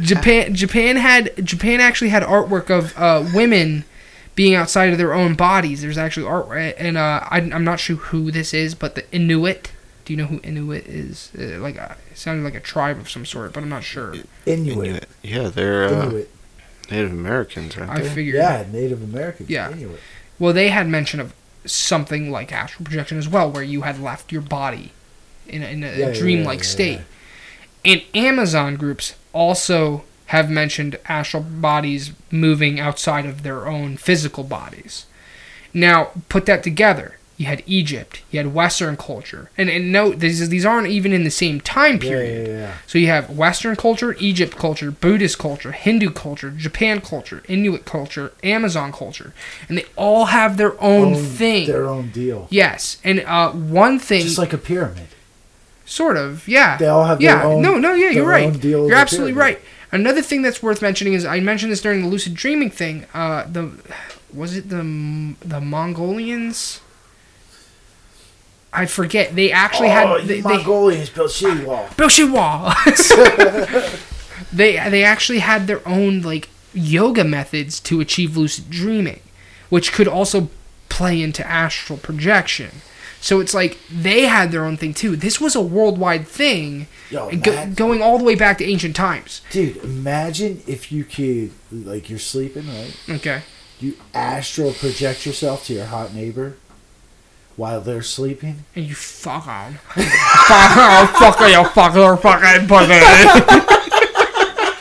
[0.00, 3.84] Japan Japan had Japan actually had artwork of uh, women
[4.34, 5.82] being outside of their own bodies.
[5.82, 9.70] There's actually art, and uh, I, I'm not sure who this is, but the Inuit.
[10.04, 11.30] Do you know who Inuit is?
[11.38, 14.14] Uh, like a, it sounded like a tribe of some sort, but I'm not sure.
[14.46, 14.88] Inuit.
[14.88, 15.08] Inuit.
[15.22, 16.30] Yeah, they're uh, Inuit.
[16.90, 18.08] Native Americans, aren't I they?
[18.08, 18.36] figured.
[18.36, 19.50] Yeah, Native Americans.
[19.50, 19.70] Yeah.
[19.70, 20.00] Inuit.
[20.38, 21.34] Well, they had mention of
[21.64, 24.92] something like astral projection as well, where you had left your body
[25.46, 27.00] in a, in a Yeah, yeah, dreamlike yeah, yeah, state.
[27.84, 35.06] And Amazon groups also have mentioned astral bodies moving outside of their own physical bodies.
[35.74, 37.17] Now, put that together.
[37.38, 41.22] You had Egypt, you had Western culture, and and note these these aren't even in
[41.22, 42.48] the same time period.
[42.48, 42.72] yeah, yeah.
[42.88, 48.32] So you have Western culture, Egypt culture, Buddhist culture, Hindu culture, Japan culture, Inuit culture,
[48.42, 49.32] Amazon culture,
[49.68, 51.68] and they all have their own, thing.
[51.68, 52.48] Their own deal.
[52.50, 55.06] yes, and uh, one thing, Just like a pyramid.
[55.86, 56.76] sort of, yeah.
[56.76, 58.52] They all have their yeah, own- no, no, yeah, you're right.
[58.60, 59.60] deal You're absolutely right.
[59.92, 63.06] Another thing that's worth mentioning is I mentioned this during the lucid dreaming thing.
[63.14, 63.70] Uh, the
[64.34, 64.82] was it the
[65.40, 66.80] the Mongolians?
[68.78, 69.34] I forget.
[69.34, 71.30] They actually oh, had they, they, Mongolians built
[72.30, 72.72] wall.
[74.50, 79.20] They they actually had their own like yoga methods to achieve lucid dreaming,
[79.68, 80.48] which could also
[80.88, 82.70] play into astral projection.
[83.20, 85.16] So it's like they had their own thing too.
[85.16, 89.42] This was a worldwide thing, Yo, go, going all the way back to ancient times.
[89.50, 92.96] Dude, imagine if you could, like, you're sleeping, right?
[93.10, 93.42] Okay.
[93.80, 96.56] You astral project yourself to your hot neighbor
[97.58, 98.64] while they're sleeping.
[98.76, 99.74] And you fuck on.
[99.88, 103.84] fuck on, fuck you fucker, fucking pussy.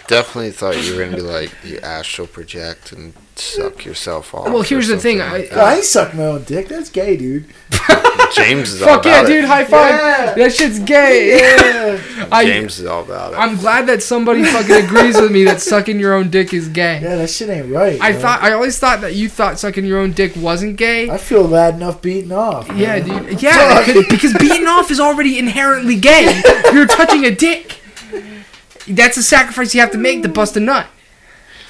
[0.07, 4.47] Definitely thought you were gonna be like you astral project and suck yourself off.
[4.47, 6.67] Well, here's the thing, something like oh, I ain't suck my own dick.
[6.69, 7.45] That's gay, dude.
[8.33, 9.43] James is all Fuck yeah, about dude!
[9.43, 9.47] it.
[9.47, 9.91] High five.
[9.91, 10.33] Yeah.
[10.35, 11.37] That shit's gay.
[11.37, 12.27] Yeah.
[12.31, 13.37] I, James is all about it.
[13.37, 16.99] I'm glad that somebody fucking agrees with me that sucking your own dick is gay.
[17.01, 17.99] yeah, that shit ain't right.
[18.01, 18.21] I man.
[18.21, 21.09] thought I always thought that you thought sucking your own dick wasn't gay.
[21.09, 22.69] I feel bad enough beating off.
[22.75, 23.41] Yeah, dude.
[23.41, 26.41] Yeah, because, because beating off is already inherently gay.
[26.73, 27.79] You're touching a dick.
[28.87, 30.87] That's a sacrifice you have to make to bust a nut.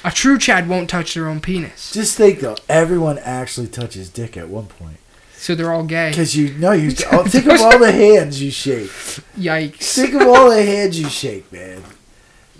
[0.04, 4.36] A true Chad won't touch their own penis, Just think though, everyone actually touches dick
[4.36, 4.98] at one point.
[5.36, 6.12] so they're all gay.
[6.14, 8.90] Cause you know you oh, think of all the hands you shake.
[9.36, 9.94] Yikes!
[9.94, 11.82] Think of all the hands you shake, man.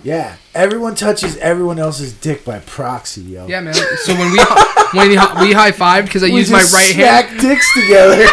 [0.02, 3.46] Yeah, everyone touches everyone else's dick by proxy, yo.
[3.46, 3.74] Yeah, man.
[3.98, 4.38] So when we
[4.94, 5.16] when we,
[5.48, 7.28] we high fived because I we used my right hand.
[7.28, 8.24] smack dicks together,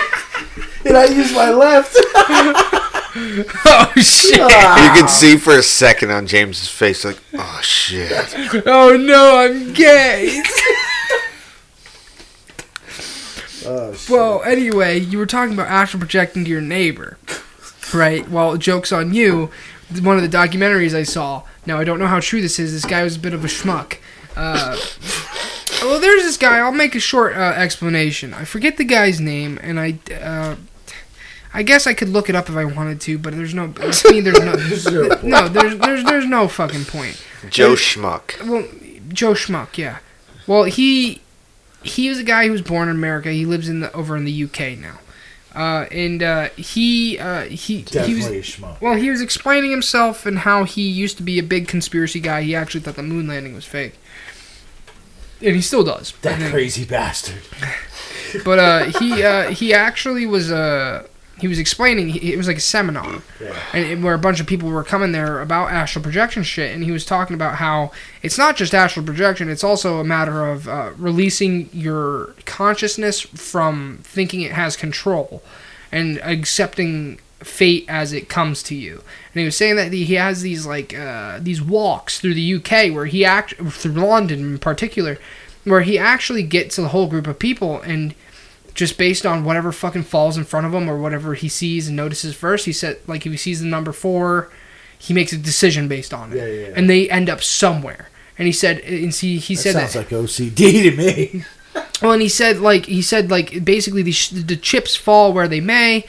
[0.86, 1.96] and I use my left.
[3.68, 4.40] Oh shit!
[4.40, 8.12] you can see for a second on James's face, like, oh shit.
[8.68, 10.44] Oh no, I'm gay.
[13.68, 14.10] Oh, shit.
[14.12, 17.18] Well, anyway, you were talking about astral projecting to your neighbor,
[17.96, 18.30] right?
[18.30, 19.50] Well, joke's on you.
[20.02, 21.44] One of the documentaries I saw.
[21.66, 22.74] Now I don't know how true this is.
[22.74, 23.98] This guy was a bit of a schmuck.
[24.36, 24.78] Uh,
[25.82, 26.60] well, there's this guy.
[26.60, 28.34] I'll make a short uh, explanation.
[28.34, 30.56] I forget the guy's name, and I, uh,
[31.56, 33.72] I guess I could look it up if I wanted to, but there's no.
[33.72, 34.58] To me, there's no.
[34.76, 35.24] Zero point.
[35.24, 37.24] No, there's there's there's no fucking point.
[37.50, 38.46] Joe Schmuck.
[38.46, 38.68] Well,
[39.08, 40.00] Joe Schmuck, yeah.
[40.48, 41.22] Well, he
[41.82, 43.32] he was a guy who was born in America.
[43.32, 45.00] He lives in the over in the UK now,
[45.56, 48.82] uh, and uh, he uh, he he was a schmuck.
[48.82, 48.96] well.
[48.96, 52.42] He was explaining himself and how he used to be a big conspiracy guy.
[52.42, 53.94] He actually thought the moon landing was fake,
[55.40, 56.14] and he still does.
[56.22, 57.44] That crazy bastard.
[58.44, 61.08] But uh, he uh, he actually was uh,
[61.40, 62.10] he was explaining.
[62.10, 63.54] he- It was like a seminar, Yeah.
[63.74, 66.84] and it- where a bunch of people were coming there about astral projection shit, and
[66.84, 67.92] he was talking about how
[68.24, 74.00] it's not just astral projection; it's also a matter of uh, releasing your consciousness from
[74.04, 75.44] thinking it has control,
[75.92, 79.04] and accepting fate as it comes to you.
[79.34, 82.90] And he was saying that he has these like uh, these walks through the UK
[82.92, 85.18] where he act through London in particular,
[85.66, 88.16] where he actually gets a whole group of people and
[88.76, 91.96] just based on whatever fucking falls in front of him or whatever he sees and
[91.98, 92.66] notices first.
[92.66, 94.52] He said, like, if he sees the number four,
[95.00, 96.74] he makes a decision based on it, Yeah, yeah, yeah.
[96.76, 98.10] and they end up somewhere.
[98.38, 100.00] And he said, and see, he That said sounds that.
[100.00, 101.46] like OCD to me.
[102.02, 105.48] well, and he said, like, he said, like, basically the sh- the chips fall where
[105.48, 106.06] they may.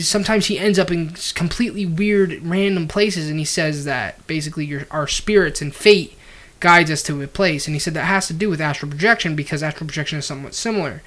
[0.00, 4.86] Sometimes he ends up in completely weird, random places, and he says that basically your
[4.90, 6.16] our spirits and fate
[6.58, 7.66] guides us to a place.
[7.66, 10.54] And he said that has to do with astral projection because astral projection is somewhat
[10.54, 11.02] similar.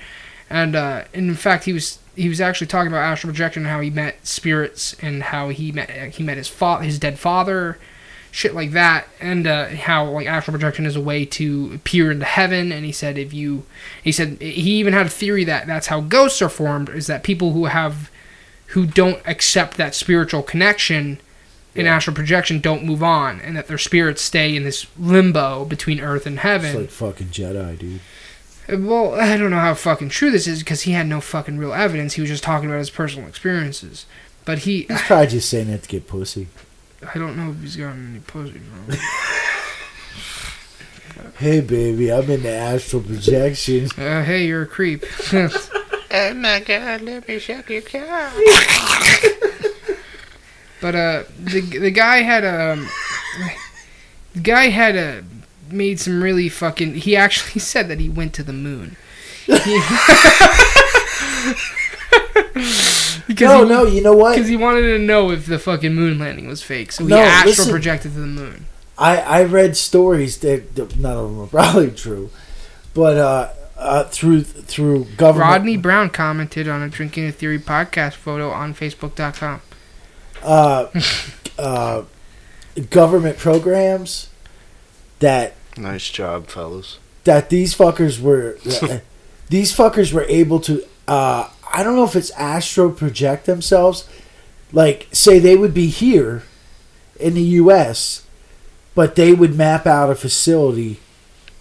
[0.50, 3.80] And, uh, in fact, he was he was actually talking about astral projection and how
[3.80, 7.78] he met spirits and how he met he met his fa- his dead father,
[8.32, 12.26] shit like that, and uh, how like astral projection is a way to peer into
[12.26, 12.72] heaven.
[12.72, 13.64] And he said if you,
[14.04, 17.24] he said he even had a theory that that's how ghosts are formed is that
[17.24, 18.10] people who have
[18.68, 21.20] who don't accept that spiritual connection
[21.76, 21.96] in Yeah.
[21.96, 26.26] astral projection don't move on and that their spirits stay in this limbo between earth
[26.26, 28.00] and It's heaven like fucking Jedi, dude.
[28.78, 31.74] Well, I don't know how fucking true this is because he had no fucking real
[31.74, 32.14] evidence.
[32.14, 34.06] He was just talking about his personal experiences.
[34.46, 36.48] But he, He's probably just saying that to get pussy.
[37.14, 38.98] I don't know if he's gotten any pussy from.
[41.38, 43.88] Hey, baby, I'm in the astral projection.
[43.98, 45.06] Uh, hey, you're a creep.
[46.12, 48.34] Oh my god, let me suck your cock.
[50.82, 52.90] but uh, the the guy had um,
[54.34, 55.24] the guy had a
[55.72, 56.96] made some really fucking.
[56.96, 58.96] He actually said that he went to the moon.
[63.28, 64.36] He- No, he, no, you know what?
[64.36, 67.18] Because he wanted to know if the fucking moon landing was fake, so he No,
[67.20, 67.70] astral listen.
[67.72, 68.66] projected to the moon.
[68.98, 72.32] I, I read stories that, that none of them are probably true,
[72.94, 78.16] but uh, uh, through through government Rodney Brown commented on a Drinking a Theory podcast
[78.16, 79.62] photo on Facebook.com.
[80.44, 80.88] uh,
[81.58, 82.04] uh,
[82.90, 84.30] government programs
[85.20, 87.00] that Nice job, fellas.
[87.24, 88.58] that these fuckers were
[89.50, 94.08] these fuckers were able to uh, I don't know if it's astro project themselves
[94.72, 96.44] like say they would be here
[97.20, 98.26] in the US
[98.96, 101.00] but they would map out a facility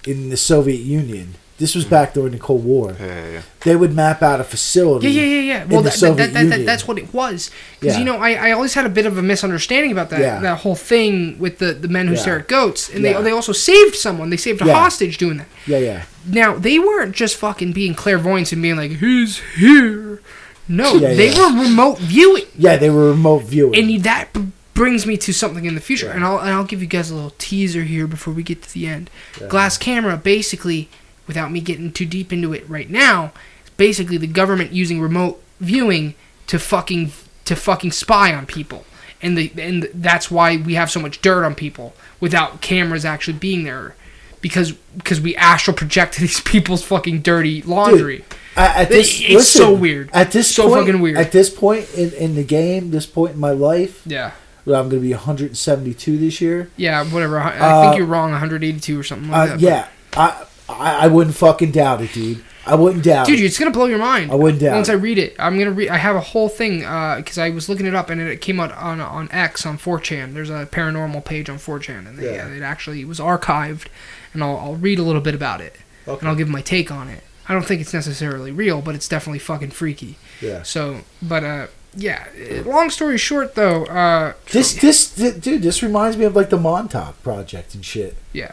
[0.06, 3.42] in the Soviet Union this was back during the Cold War Yeah, yeah, yeah.
[3.60, 5.62] they would map out a facility Yeah, yeah, yeah, yeah.
[5.64, 6.64] in Well, the that, that, Soviet that, that, Union.
[6.66, 7.50] that's what it was.
[7.80, 7.98] Because, Yeah.
[8.00, 10.38] you know, I, I always had a bit of a misunderstanding about that Yeah.
[10.40, 12.20] that whole thing with the, the men who Yeah.
[12.20, 12.88] stare at goats.
[12.88, 13.18] And Yeah.
[13.18, 14.30] they, they also saved someone.
[14.30, 14.74] They saved a Yeah.
[14.74, 15.48] hostage doing that.
[15.66, 20.20] yeah yeah Now, they weren't just fucking being clairvoyants and being like, who's here?
[20.68, 21.54] No, Yeah, they yeah.
[21.56, 22.44] were remote viewing.
[22.56, 26.06] yeah they were remote viewing And that b- brings me to something in the future,
[26.06, 26.12] Yeah.
[26.14, 28.72] and I'll and I'll give you guys a little teaser here before we get to
[28.72, 29.10] the end.
[29.40, 29.48] Yeah.
[29.48, 30.88] Glass camera, basically,
[31.28, 33.32] without me getting too deep into it right now,
[33.64, 36.14] is basically the government using remote viewing
[36.48, 37.12] to fucking
[37.44, 38.84] to fucking spy on people,
[39.22, 43.38] and the and that's why we have so much dirt on people without cameras actually
[43.38, 43.94] being there,
[44.40, 48.24] because because we astral project these people's fucking dirty laundry.
[48.56, 50.10] At, at this, It's listen, so weird.
[50.12, 51.16] At this So point, fucking weird.
[51.16, 54.32] At this point in, in the game, this point in my life, Yeah.
[54.66, 56.68] I'm going to be 172 this year.
[56.76, 57.38] Yeah, whatever.
[57.40, 58.32] I, I Uh, think you're wrong.
[58.32, 59.60] 182 or something like Uh, that.
[59.60, 62.44] yeah, I, I I wouldn't fucking doubt it, dude.
[62.66, 63.44] I wouldn't doubt Dude, it.
[63.44, 64.30] it's gonna blow your mind.
[64.30, 64.90] I wouldn't doubt Once.
[64.90, 65.88] I read it, I'm gonna read.
[65.88, 68.72] I have a whole thing because I was looking it up and it came out
[68.72, 70.34] on on X on 4chan.
[70.34, 72.46] There's a paranormal page on 4chan, and they, Yeah.
[72.48, 73.86] it actually was archived.
[74.34, 77.08] And I'll, I'll read a little bit about it, and I'll give my take on
[77.08, 77.22] it.
[77.48, 80.18] I don't think it's necessarily real, but it's definitely fucking freaky.
[80.42, 80.62] Yeah.
[80.64, 81.66] So, but uh,
[81.96, 82.26] yeah.
[82.38, 86.50] uh, Long story short, though, uh, This, this, th- dude, this reminds me of like
[86.50, 88.18] the Montauk project and shit.
[88.34, 88.52] yeah,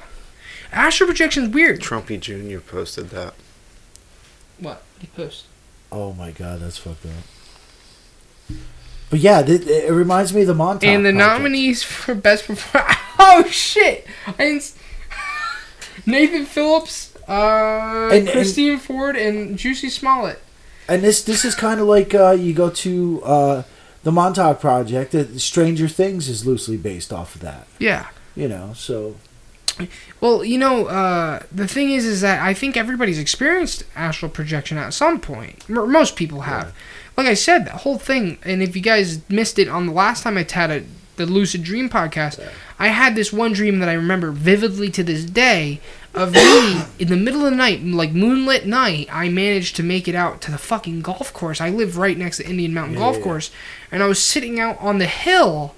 [0.76, 1.80] astral projection's weird.
[1.82, 2.60] Trumpy Jr.
[2.60, 3.34] posted that.
[4.60, 4.84] What?
[5.00, 5.46] he post.
[5.92, 7.12] Oh my god, that's fucked up.
[9.10, 10.84] But yeah, th- it reminds me of the Montauk.
[10.86, 11.32] And the project.
[11.42, 12.98] nominees for best performance.
[13.18, 14.06] Oh shit!
[14.38, 14.78] I s-
[16.06, 20.42] Nathan Phillips, uh, And- and- Christine Ford, and Jussie Smollett.
[20.90, 23.64] And this this is kind of like uh, you go to uh,
[24.04, 25.16] the Montauk project.
[25.16, 27.68] Uh, Stranger Things is loosely based off of that.
[27.80, 28.08] Yeah.
[28.36, 29.16] You know, so
[30.22, 34.78] Well, you know, uh, the thing is, is that I think everybody's experienced astral projection
[34.78, 35.64] at some point.
[35.70, 36.74] M- most people have.
[37.18, 38.38] Like I said, the whole thing.
[38.44, 40.84] And if you guys missed it on the last time I had a,
[41.18, 42.46] the Lucid Dream podcast,
[42.78, 45.80] I had this one dream that I remember vividly to this day
[46.14, 49.08] of me in the middle of the night, like moonlit night.
[49.12, 51.62] I managed to make it out to the fucking golf course.
[51.62, 53.24] I live right next to Indian Mountain Yeah, Golf yeah.
[53.24, 53.52] Course,
[53.92, 55.76] and I was sitting out on the hill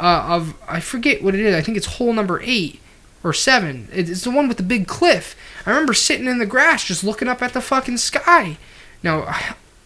[0.00, 1.54] uh, of I forget what it is.
[1.54, 2.80] I think it's hole number eight
[3.24, 3.88] or seven.
[3.90, 5.34] It's the one with the big cliff.
[5.66, 8.58] I remember sitting in the grass just looking up at the fucking sky.
[9.02, 9.34] Now,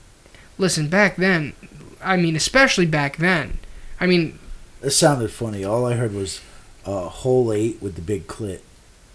[0.58, 1.54] listen, back then,
[2.02, 3.58] I mean, especially back then,
[4.00, 4.38] I mean,
[4.82, 5.64] it sounded funny.
[5.64, 6.40] All I heard was
[6.84, 8.60] uh, hole eight with the big clit.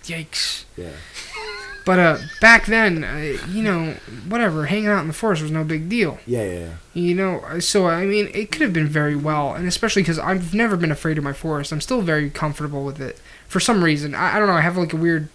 [0.04, 0.64] yikes.
[0.76, 0.92] Yeah.
[1.86, 3.96] But uh, back then, uh, you know,
[4.28, 6.18] whatever, hanging out in the forest was no big deal.
[6.26, 6.60] Yeah, yeah.
[6.60, 6.74] yeah.
[6.94, 10.54] You know, so I mean, it could have been very well, and especially because I've
[10.54, 11.74] never been afraid of my forest.
[11.74, 13.20] I'm still very comfortable with it
[13.54, 14.16] for some reason.
[14.16, 14.56] I, I don't know.
[14.56, 15.30] I have like a weird.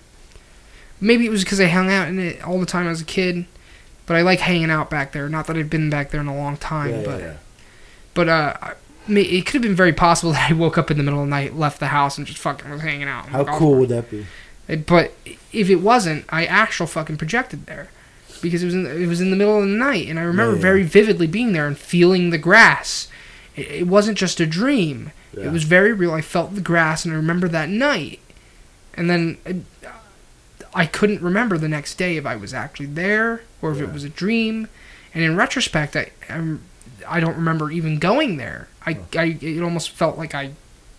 [1.00, 3.46] Maybe it was because I hung out in it all the time as a kid,
[4.04, 5.28] but I like hanging out back there.
[5.28, 7.36] Not that I've been back there in a long time, yeah, but yeah, yeah.
[8.14, 8.74] but uh,
[9.08, 11.30] it could have been very possible that I woke up in the middle of the
[11.30, 13.26] night, left the house, and just fucking was hanging out.
[13.26, 13.80] How cool course.
[13.80, 14.26] would that be?
[14.84, 15.14] But
[15.52, 17.88] if it wasn't, I actual fucking projected there
[18.42, 20.56] because it was in, it was in the middle of the night, and I remember
[20.56, 20.62] yeah.
[20.62, 23.08] very vividly being there and feeling the grass.
[23.56, 25.46] It, it wasn't just a dream; Yeah.
[25.46, 26.12] it was very real.
[26.12, 28.20] I felt the grass, and I remember that night.
[28.94, 29.88] And then uh,
[30.74, 34.04] I couldn't remember the next day if I was actually there or if it was
[34.04, 34.68] a dream.
[35.14, 36.62] And in retrospect, I I'm,
[37.06, 38.68] I don't remember even going there.
[38.84, 40.52] I, I it almost felt like I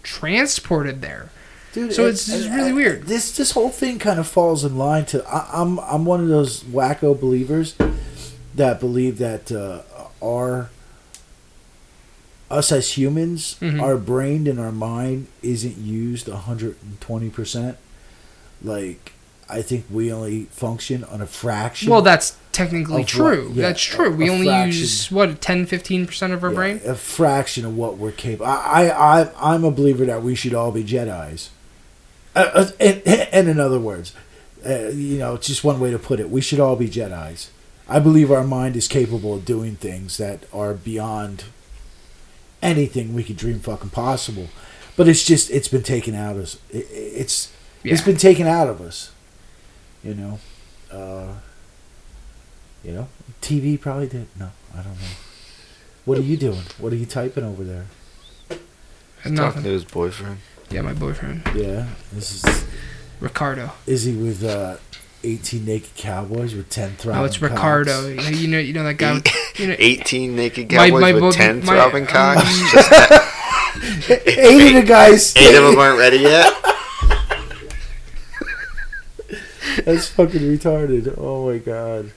[0.04, 1.30] transported there.
[1.72, 3.04] Dude, So it's just really and weird.
[3.04, 6.28] This this whole thing kind of falls in line to I, I'm I'm one of
[6.28, 7.76] those wacko believers
[8.56, 9.84] that believe that uh,
[10.24, 10.70] our
[12.52, 13.82] us as humans, Mhm.
[13.82, 17.78] our brain and our mind isn't used 120 percent.
[18.64, 19.14] Like
[19.52, 21.90] I think we only function on a fraction.
[21.90, 23.48] Well, that's technically true.
[23.48, 24.08] what- yeah, that's true.
[24.10, 24.80] a- we a only fraction.
[24.80, 26.82] use what 10, 15 percent of our Yeah, brain.
[26.86, 28.46] a fraction of what we're capable.
[28.52, 31.50] I, I, I, I'm a believer that we should all be Jedi's.
[32.36, 34.14] Uh, uh, and, and in other words,
[34.68, 36.30] uh, you know, it's just one way to put it.
[36.30, 37.50] We should all be Jedi's.
[37.88, 41.46] I believe our mind is capable of doing things that are beyond
[42.62, 44.48] anything we could dream fucking possible.
[44.96, 46.58] But it's just it's been taken out of us.
[46.70, 47.52] It, it's
[47.84, 49.12] it's been taken out of us.
[50.04, 50.40] You know,
[50.92, 51.34] uh,
[52.84, 53.08] you know,
[53.42, 54.28] TV probably did.
[54.38, 55.08] No, I don't know.
[56.06, 56.64] What are you doing?
[56.80, 57.86] What are you typing over there?
[59.24, 60.40] Talking to his boyfriend.
[60.70, 62.66] Yeah, my boyfriend Yeah, this is.
[63.20, 63.72] Ricardo.
[63.86, 64.78] Is he with uh,
[65.24, 67.22] eighteen naked cowboys with ten throbbing?
[67.22, 67.52] Oh, it's cocks?
[67.52, 68.08] Ricardo.
[68.08, 69.14] You know, you know, you know that guy.
[69.16, 69.28] With,
[69.60, 72.44] you know, 18 naked cowboys my with bo- 10 my- throbbing um, cocks.
[72.72, 73.26] Just that-
[74.28, 75.36] Eight of the guys.
[75.38, 76.54] eight of them aren't ready yet.
[79.86, 81.14] That's fucking retarded.
[81.18, 82.12] Oh my god.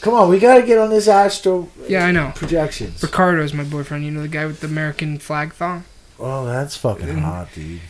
[0.00, 2.32] Come on, we gotta get on this astro yeah, I know.
[2.34, 3.02] projections.
[3.02, 4.04] Ricardo is my boyfriend.
[4.04, 5.84] You know the guy with the American flag thong.
[6.18, 7.20] Oh, that's fucking Mm.
[7.20, 7.80] hot, dude.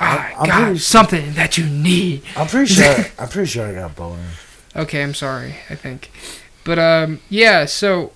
[0.00, 2.22] I I'm got pretty- something that you need.
[2.36, 2.96] I'm pretty sure.
[3.18, 4.22] I'm pretty sure I got a boner.
[4.76, 5.56] Okay, I'm sorry.
[5.70, 6.10] I think,
[6.64, 7.64] but um, yeah.
[7.64, 8.12] So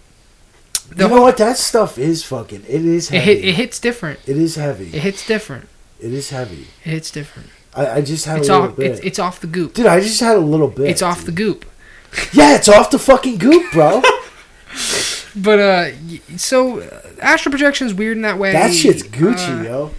[0.90, 1.36] The you know whole- what?
[1.38, 2.64] That stuff is fucking.
[2.68, 4.20] It is It hit, it hits different.
[4.26, 4.86] it is heavy.
[4.88, 5.68] It hits different.
[6.00, 6.66] It is heavy.
[6.84, 7.48] It hits different.
[7.74, 8.76] I, I just had It's a little off.
[8.76, 8.90] bit.
[8.92, 9.74] It's, it's off the goop.
[9.74, 10.88] Dude, I just had a little bit.
[10.90, 11.64] It's off the goop.
[12.34, 14.02] Yeah, it's off the fucking goop, bro.
[15.34, 15.90] But uh,
[16.36, 18.52] so uh, astral projection is weird in that way.
[18.52, 19.90] that shit's Gucci, Uh, yo.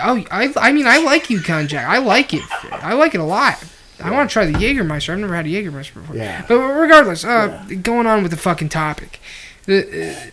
[0.00, 1.88] Oh, I, I mean, I like Yukon Jack.
[1.88, 2.42] I like it.
[2.72, 3.62] I like it a lot.
[4.02, 5.12] I want to try the Jägermeister.
[5.12, 6.16] I've never had a Jägermeister before.
[6.16, 6.44] Yeah.
[6.48, 9.20] But regardless, uh, going on with the fucking topic.
[9.66, 10.30] The, uh,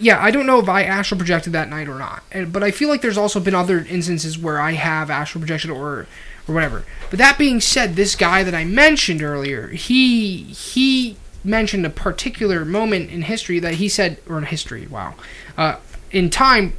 [0.00, 2.22] yeah, I don't know if I astral projected that night or not.
[2.32, 5.70] And, but I feel like there's also been other instances where I have astral projection
[5.70, 6.06] or
[6.46, 6.84] or whatever.
[7.10, 12.64] But that being said, this guy that I mentioned earlier, he he mentioned a particular
[12.64, 15.14] moment in history that he said, or in history, wow,
[15.56, 15.76] uh,
[16.10, 16.74] in time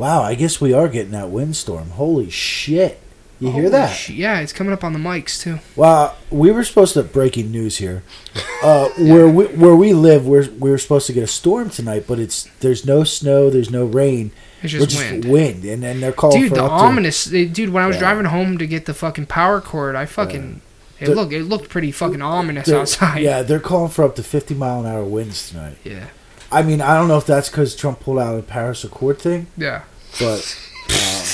[0.00, 1.90] Wow, I guess we are getting that windstorm.
[1.90, 2.98] Holy shit.
[3.38, 3.88] You hear that?
[3.94, 5.58] sh- yeah, it's coming up on the mics too.
[5.76, 8.02] Well, we were supposed to breaking news here.
[8.62, 12.04] Uh, where we where we live, we're we were supposed to get a storm tonight,
[12.06, 14.30] but it's there's no snow, there's no rain,
[14.62, 15.24] It's We're just wind.
[15.24, 17.70] wind, and then they're calling Dude, the up to- ominous eh, dude.
[17.70, 18.00] When I was Yeah.
[18.00, 20.60] driving home to get the fucking power cord, I fucking
[20.98, 23.22] it The- looked it looked pretty fucking ominous outside.
[23.22, 25.78] Yeah, they're calling for up to 50 mile an hour winds tonight.
[25.82, 26.08] yeah,
[26.52, 29.20] I mean, I don't know if that's because Trump pulled out of the Paris Accord
[29.20, 29.84] thing, yeah.
[30.18, 30.58] But
[30.90, 31.26] um,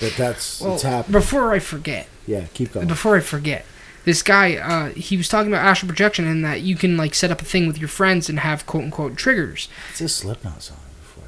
[0.00, 1.12] but that's Well, it's happening.
[1.20, 2.86] before I forget, Yeah, keep going.
[2.86, 3.64] before I forget,
[4.04, 7.30] this guy, uh, he was talking about astral projection and that you can like set
[7.30, 10.78] up a thing with your friends and have quote unquote triggers, It's a Slipknot song
[11.00, 11.24] before.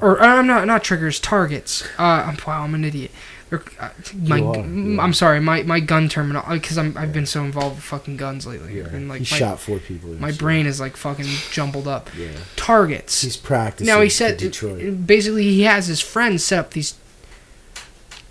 [0.00, 1.82] or uh, I'm not not triggers, targets.
[1.98, 3.10] Uh, I'm, wow, I'm an idiot.
[3.52, 5.12] They're, uh, my, You are, mm, you I'm are.
[5.12, 8.46] sorry, my, my gun terminal uh, because I'm I've been so involved with fucking guns
[8.46, 8.78] lately.
[8.78, 10.08] Yeah, And like he my, shot four people.
[10.14, 10.38] my yesterday.
[10.38, 12.08] brain is like fucking jumbled up.
[12.18, 13.20] Yeah, Targets.
[13.20, 13.92] he's practicing.
[13.92, 14.82] Now he said Detroit.
[14.86, 16.94] Uh, basically he has his friends set up these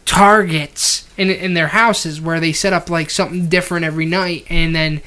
[0.05, 4.75] targets in in their houses where they set up like something different every night and
[4.75, 5.01] then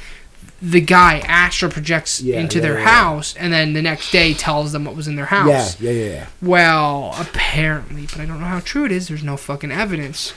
[0.65, 4.33] the guy astral projects Yeah, into yeah, their yeah, house and then the next day
[4.33, 5.79] tells them what was in their house.
[5.81, 6.27] Yeah, yeah, yeah, yeah.
[6.41, 9.09] Well, apparently, but I don't know how true it is.
[9.09, 10.33] There's no fucking evidence.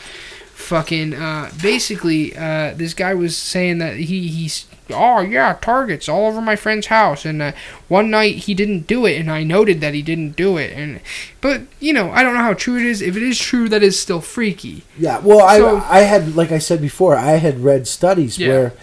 [0.53, 6.25] Fucking uh, basically, uh, this guy was saying that he he's oh yeah targets all
[6.27, 7.51] over my friend's house, and uh,
[7.87, 10.99] one night he didn't do it, and I noted that he didn't do it, and
[11.39, 13.01] but you know I don't know how true it is.
[13.01, 14.83] If it is true, that is still freaky.
[14.97, 18.73] Yeah, well, So- I I had like I said before, I had read studies where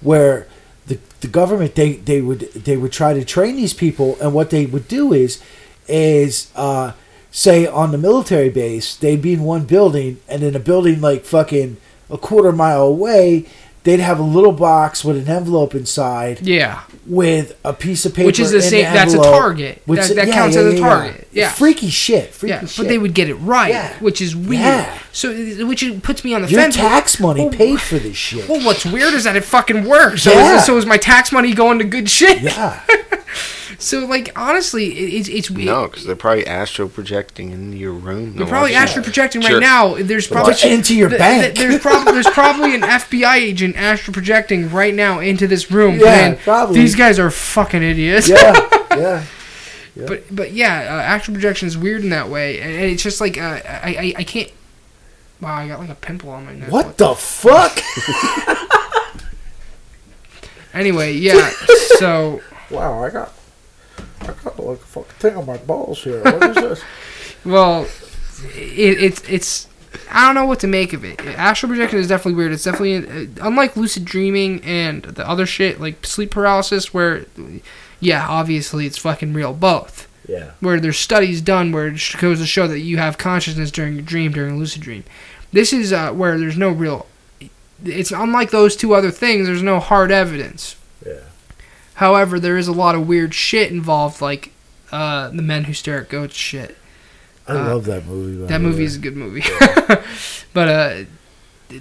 [0.00, 0.46] where
[1.20, 4.66] the government they they would they would try to train these people, and what they
[4.66, 5.42] would do is
[5.86, 6.92] is uh,
[7.30, 11.24] say on the military base they'd be in one building, and in a building like
[11.24, 11.76] fucking
[12.10, 13.46] a quarter mile away.
[13.84, 18.26] They'd have a little box with an envelope inside Yeah, with a piece of paper,
[18.26, 19.80] Which is the same- that's a target.
[19.86, 21.26] which- That- that counts as a target.
[21.32, 21.48] Yeah.
[21.50, 22.34] freaky shit.
[22.34, 22.76] Freaky yeah, shit.
[22.76, 23.92] but they would get it right, Yeah.
[24.00, 24.60] which is weird.
[24.62, 24.98] Yeah.
[25.12, 25.32] So
[25.64, 26.76] which puts me on the Your fence.
[26.76, 28.48] tax money Oh, paid for this shit.
[28.48, 30.22] Well, what's weird is that it fucking works.
[30.24, 30.58] So, Yeah.
[30.58, 32.40] is, so is my tax money going to good shit?
[32.42, 32.80] Yeah.
[33.78, 35.66] So, like, honestly, it, it's it's weird.
[35.66, 38.34] No, because they're probably astro projecting into your room.
[38.36, 39.60] They're probably astral projecting right Sure.
[39.60, 39.94] now.
[39.94, 41.42] There's probably into your th- bank.
[41.42, 45.98] th- there's probably there's probably an FBI agent astral projecting right now into this room.
[46.00, 46.80] Yeah, probably.
[46.80, 48.28] These guys are fucking idiots.
[48.28, 48.66] yeah,
[48.96, 49.24] yeah.
[49.96, 53.20] But but yeah, uh, astral projection is weird in that way, and, and it's just
[53.20, 54.50] like uh, I, I I can't.
[55.40, 56.70] Wow, I got like a pimple on my neck.
[56.70, 57.78] What the fuck?
[60.74, 61.50] Anyway, yeah.
[61.98, 62.40] so
[62.70, 63.32] Wow, I got,
[64.28, 66.22] I got like a fucking thing on my balls here.
[66.22, 66.82] What is this?
[67.44, 67.86] Well,
[68.54, 69.68] it, it's it's
[70.10, 71.20] I don't know what to make of it.
[71.24, 72.52] Astral projection is definitely weird.
[72.52, 77.26] It's definitely uh, unlike lucid dreaming and the other shit like sleep paralysis, where
[78.00, 79.54] yeah, obviously it's fucking real.
[79.54, 83.18] Both yeah, where there's studies done where it sh- goes to show that you have
[83.18, 85.04] consciousness during your dream during a lucid dream.
[85.52, 87.06] This is uh, where there's no real.
[87.84, 89.46] It's unlike those two other things.
[89.46, 90.74] There's no hard evidence.
[91.98, 94.52] However, there is a lot of weird shit involved, like
[94.92, 96.76] uh, the men who stare at goats shit.
[97.46, 98.46] I Uh, love that movie.
[98.46, 98.84] That movie way.
[98.84, 99.42] is a good movie.
[100.52, 100.94] but uh,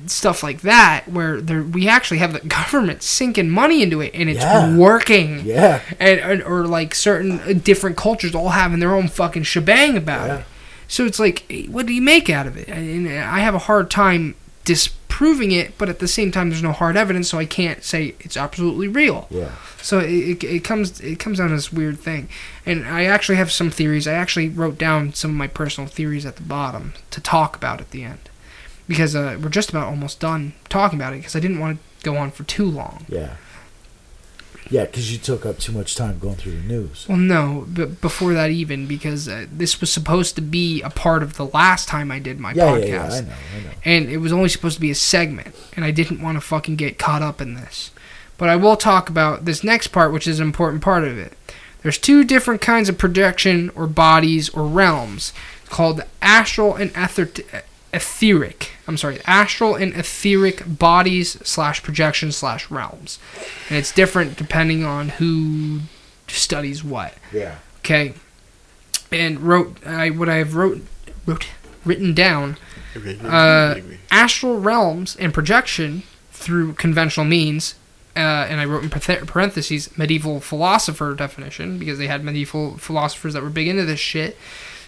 [0.08, 4.30] stuff like that, where there we actually have the government sinking money into it, and
[4.30, 4.76] it's Yeah.
[4.76, 5.42] working.
[5.46, 9.98] Yeah, And, and or like certain uh, different cultures all having their own fucking shebang
[9.98, 10.38] about Yeah.
[10.40, 10.46] it.
[10.90, 12.70] So it's like, what do you make out of it?
[12.70, 14.36] And I have a hard time
[15.18, 18.14] disproving it, but at the same time, there's no hard evidence, so I can't say
[18.20, 19.28] it's absolutely real.
[19.30, 19.52] yeah.
[19.82, 22.30] So it, it, it comes it comes down to this weird thing,
[22.66, 24.08] and I actually have some theories.
[24.08, 27.80] I actually wrote down some of my personal theories at the bottom to talk about
[27.80, 28.30] at the end,
[28.88, 31.18] because uh, we're just about almost done talking about it.
[31.18, 33.06] Because I didn't want to go on for too long.
[33.08, 33.38] Yeah.
[34.70, 37.06] Yeah, because you took up too much time going through the news.
[37.08, 41.24] Well, no, but before that even, because uh, this was supposed to be a part
[41.24, 43.04] of the last time I did my Yeah, podcast, yeah, yeah.
[43.04, 43.70] I know, I know.
[43.86, 46.76] and it was only supposed to be a segment, and I didn't want to fucking
[46.76, 47.92] get caught up in this.
[48.38, 51.34] But I will talk about this next part, which is an important part of it.
[51.82, 55.32] There's two different kinds of projection or bodies or realms
[55.70, 57.32] called astral and ether-
[57.98, 58.72] etheric.
[58.88, 63.18] I'm sorry, astral and etheric bodies slash projection slash realms,
[63.70, 65.82] and it's different depending on who
[66.28, 67.16] studies what.
[67.34, 67.56] Yeah.
[67.80, 68.14] Okay,
[69.12, 70.82] and wrote I what I have wrote
[71.26, 71.48] wrote
[71.84, 72.58] written down
[73.24, 73.76] uh,
[74.12, 77.76] astral realms and projection through conventional means.
[78.16, 83.44] Uh, and I wrote in parentheses medieval philosopher definition because they had medieval philosophers that
[83.44, 84.36] were big into this shit.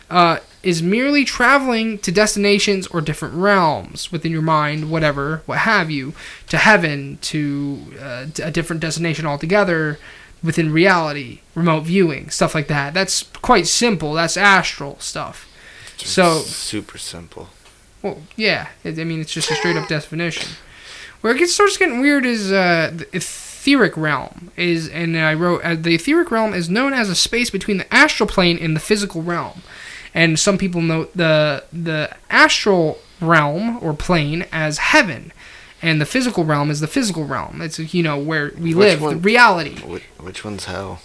[0.10, 5.90] Uh, is merely traveling to destinations or different realms within your mind, whatever, what have
[5.90, 6.14] you,
[6.50, 10.00] to heaven, to uh, a different destination altogether
[10.44, 12.94] within reality, remote viewing, stuff like that.
[12.94, 14.14] That's quite simple.
[14.14, 15.48] That's astral stuff.
[15.98, 17.50] So- super simple.
[18.02, 18.70] Well, yeah.
[18.86, 20.50] I mean, it's just a straight up definition.
[21.22, 25.62] Where it gets starts getting weird is uh, the etheric realm is, and I wrote
[25.64, 28.80] uh, the etheric realm is known as a space between the astral plane and the
[28.80, 29.64] physical realm,
[30.14, 35.32] and some people note the the astral realm or plane as heaven,
[35.82, 37.62] and the physical realm is the physical realm.
[37.62, 39.22] It's you know where we Which live, the one?
[39.22, 39.80] reality.
[39.82, 41.02] Which, which one's hell?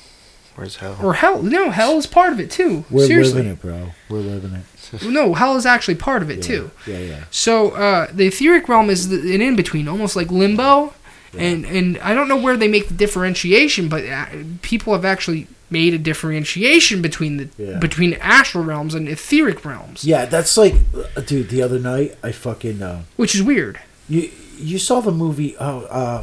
[0.56, 0.96] Where's hell?
[1.02, 1.42] Or hell?
[1.42, 2.84] No, hell is part of it too.
[2.88, 3.90] We're Seriously, living it, bro.
[4.08, 5.02] We're living it.
[5.04, 6.42] no, hell is actually part of it Yeah.
[6.42, 6.70] too.
[6.86, 7.24] Yeah, yeah.
[7.32, 10.94] So uh, the etheric realm is the, an in between, almost like limbo,
[11.38, 14.26] and and I don't know where they make the differentiation, but uh,
[14.62, 17.78] people have actually made a differentiation between the Yeah.
[17.78, 20.74] between astral realms and etheric realms, Yeah, that's like,
[21.16, 21.48] uh, dude.
[21.48, 23.78] The other night, I fucking uh, which is weird.
[24.08, 26.22] you you saw the movie oh uh,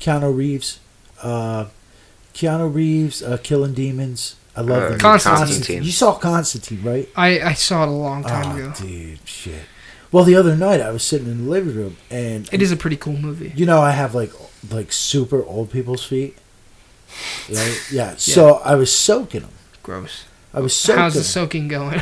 [0.00, 0.78] Keanu Reeves,
[1.22, 1.66] uh,
[2.34, 4.36] Keanu Reeves, uh, Killing Demons.
[4.56, 5.00] I love Uh, the movie.
[5.00, 5.82] Constantine.
[5.82, 7.08] You saw Constantine, right?
[7.16, 8.72] I, I saw it a long time Oh, ago.
[8.78, 9.62] dude, shit.
[10.14, 12.76] Well, the other night I was sitting in the living room, and It is a
[12.76, 13.52] pretty cool movie.
[13.56, 14.30] you know I have like
[14.70, 16.38] like super old people's feet.
[17.50, 17.80] Right?
[17.92, 18.14] Yeah.
[18.16, 19.50] So I was soaking them.
[19.82, 20.24] Gross.
[20.52, 21.00] I was soaking.
[21.02, 22.00] How's the soaking going?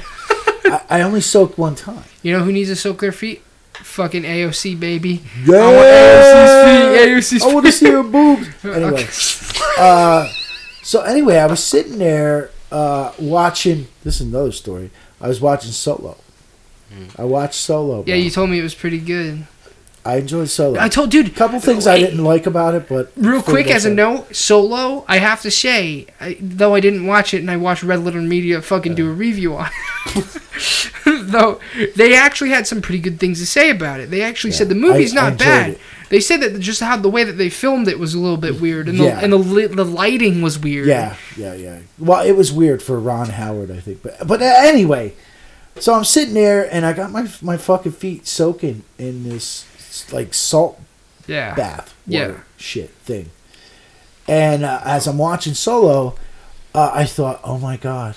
[0.65, 2.05] I, I only soaked one time.
[2.23, 3.43] You know who needs to soak their feet?
[3.75, 5.23] Fucking AOC baby.
[5.47, 5.57] Yeah.
[5.57, 7.39] I want AOC's feet.
[7.39, 8.47] AOC's I want to see her boobs.
[8.65, 9.09] Anyway, Okay.
[9.79, 10.29] uh,
[10.83, 13.89] so anyway, I was sitting there uh, watching.
[14.05, 14.91] This is another story.
[15.21, 16.17] I was watching Solo.
[17.19, 18.05] I watched Solo.
[18.06, 19.47] Yeah, you told me it was pretty good.
[20.05, 20.81] I enjoyed Solo.
[20.81, 21.28] I told dude.
[21.28, 25.05] A couple things I didn't like about it, but Real quick, as a note, Solo,
[25.06, 28.20] I have to say, I, though I didn't watch it and I watched Red Letter
[28.20, 29.70] Media fucking do a review on
[30.16, 30.40] it,
[31.05, 31.60] though
[31.94, 34.10] they actually had some pretty good things to say about it.
[34.10, 35.70] They actually Yeah, said the movie's I- I not enjoyed bad.
[35.73, 35.81] it.
[36.09, 38.60] They said that just how the way that they filmed it was a little bit
[38.60, 39.20] weird, and the Yeah.
[39.23, 40.86] and the li- the lighting was weird.
[40.89, 41.78] Yeah, yeah, yeah.
[41.98, 44.02] Well, it was weird for Ron Howard, I think.
[44.02, 45.14] But but uh, anyway,
[45.78, 49.66] so I'm sitting there and I got my my fucking feet soaking in this
[50.12, 50.81] like salt
[51.27, 52.39] yeah, bath Yeah.
[52.57, 53.31] shit thing.
[54.28, 56.15] And uh, as I'm watching Solo,
[56.74, 58.16] uh, I thought, oh my god,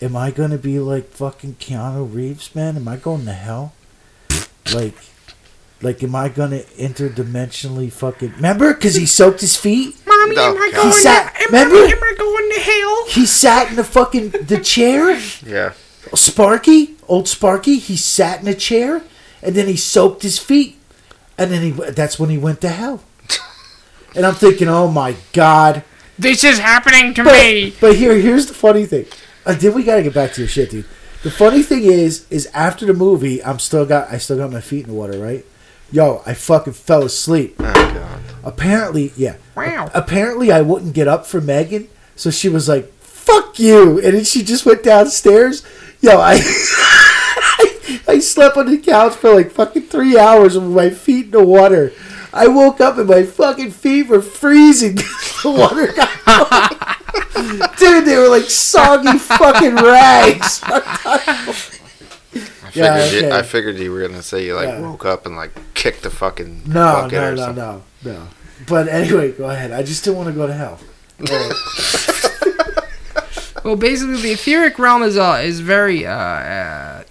[0.00, 2.76] am I gonna be like fucking Keanu Reeves, man?
[2.76, 3.72] Am I going to hell?
[4.74, 4.96] like,
[5.82, 8.74] like, am I gonna interdimensionally fucking remember?
[8.74, 9.94] Because he soaked his feet.
[10.06, 10.76] Mommy, Oh, am I God.
[10.76, 10.86] going?
[10.88, 11.76] He sat- to, am, remember?
[11.76, 13.06] I, am I going to hell?
[13.08, 15.18] He sat in the fucking the chair.
[15.44, 15.72] Yeah.
[16.14, 19.02] Sparky, old Sparky, he sat in a chair
[19.42, 20.78] and then he soaked his feet,
[21.38, 23.02] and then he that's when he went to hell.
[24.14, 25.84] And I'm thinking, oh my god!
[26.18, 27.74] This is happening to But, me.
[27.80, 29.04] but here, here's the funny thing.
[29.44, 30.86] Uh, then we gotta get back to your shit, dude.
[31.22, 34.60] The funny thing is, is after the movie, I'm still got I still got my
[34.62, 35.44] feet in the water, right?
[35.92, 37.56] Yo, I fucking fell asleep.
[37.58, 38.20] Oh god.
[38.42, 39.36] Apparently, yeah.
[39.54, 39.90] Wow.
[39.92, 44.24] Apparently, I wouldn't get up for Megan, so she was like, "Fuck you," and then
[44.24, 45.62] she just went downstairs.
[46.06, 46.34] Yo, I,
[48.06, 51.44] I slept on the couch for like fucking three hours with my feet in the
[51.44, 51.92] water.
[52.32, 54.94] I woke up and my fucking feet were freezing.
[55.42, 56.08] the water got
[57.76, 60.60] Dude, they were like soggy fucking rags.
[60.64, 61.18] I
[62.70, 63.30] figured, Yeah, you.
[63.32, 64.82] I figured you were gonna say you like Yeah.
[64.82, 68.28] woke up and like kicked the fucking No, no, no, no, no.
[68.68, 69.72] But anyway, go ahead.
[69.72, 70.78] I just didn't want to go to hell.
[73.66, 77.02] Well, basically, the etheric realm is uh, is very uh, uh,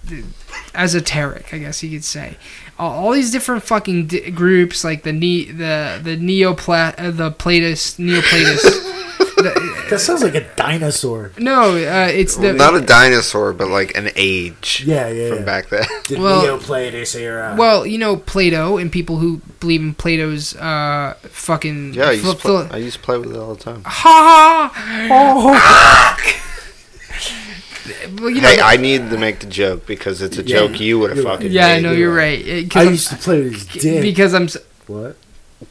[0.74, 2.36] esoteric, I guess you could say.
[2.78, 7.30] All, all these different fucking di- groups, like the ne- the the Neopla- uh, the
[7.30, 8.62] Platist, Neoplatist.
[9.36, 11.30] the, That sounds like a dinosaur.
[11.38, 15.44] no, uh, it's the Not a dinosaur, but like an age Yeah, yeah, from yeah.
[15.44, 15.84] back then.
[16.08, 17.54] The Well- Neoplatist era.
[17.58, 22.24] well, you know, Plato and people who believe in Plato's uh, fucking Yeah, I used,
[22.24, 23.82] phil- to play, I used to play with it all the time.
[23.84, 26.42] ha ha.
[28.20, 30.80] Well, you know, Hey, I needed to make the joke because it's a Yeah, joke
[30.80, 31.34] you would have you're right.
[31.36, 32.68] fucking yeah, I know you're right.
[32.70, 34.02] 'cause I I'm- used to play with his dick.
[34.02, 34.48] because I'm
[34.86, 35.16] what?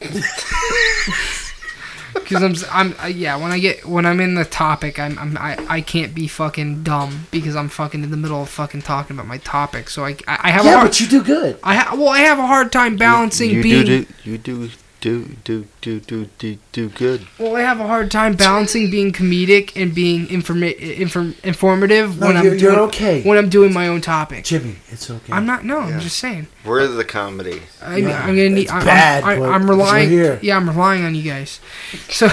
[2.14, 5.18] because I'm s- I'm uh, yeah when I get when I'm in the topic I'm,
[5.18, 8.82] I'm I, I can't be fucking dumb because I'm fucking in the middle of fucking
[8.82, 11.22] talking about my topic so I I, I have a Yeah, hard, but you do
[11.22, 11.58] good.
[11.62, 14.70] I ha- well I have a hard time balancing you being do, do you do
[15.00, 17.26] do do do do do do good.
[17.38, 22.26] well I have a hard time balancing being comedic and being informa- inform- informative No,
[22.28, 23.22] when you're, I'm you're doing okay.
[23.22, 24.44] when I'm doing my own topic.
[24.44, 25.32] Jimmy, it's okay.
[25.32, 26.46] I'm not no I'm just saying.
[26.64, 27.62] Where's the comedy?
[27.82, 28.62] I, Yeah, I'm gonna need.
[28.62, 30.08] it's I, bad, I'm, but I, I'm relying.
[30.10, 30.38] here.
[30.42, 31.60] Yeah, I'm relying on you guys.
[32.08, 32.28] So,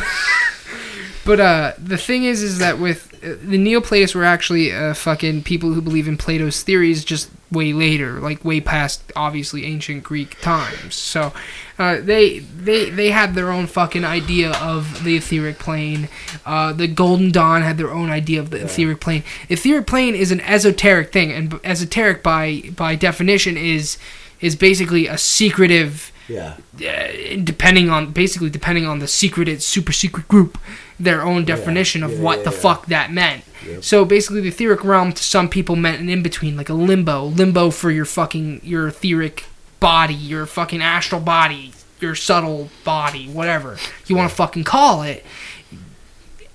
[1.26, 5.74] but uh, the thing is, is that with the Neoplatonists were actually uh, fucking people
[5.74, 10.96] who believe in Plato's theories just way later, like way past obviously ancient Greek times.
[10.96, 11.34] So,
[11.80, 16.10] uh, they they they had their own fucking idea of the etheric plane.
[16.46, 19.24] Uh, the Golden Dawn had their own idea of the etheric plane.
[19.50, 23.98] Etheric plane is an esoteric thing, and esoteric by by definition is
[24.40, 26.58] is basically a secretive yeah.
[26.76, 30.58] uh, depending on basically depending on the secreted super secret group
[31.00, 32.60] their own definition of yeah, what yeah, the yeah.
[32.62, 33.84] fuck that meant Yep.
[33.84, 37.70] so basically the etheric realm to some people meant an in-between like a limbo limbo
[37.70, 39.46] for your fucking your etheric
[39.80, 41.72] body your fucking astral body
[42.02, 45.26] your subtle body whatever you want to fucking call it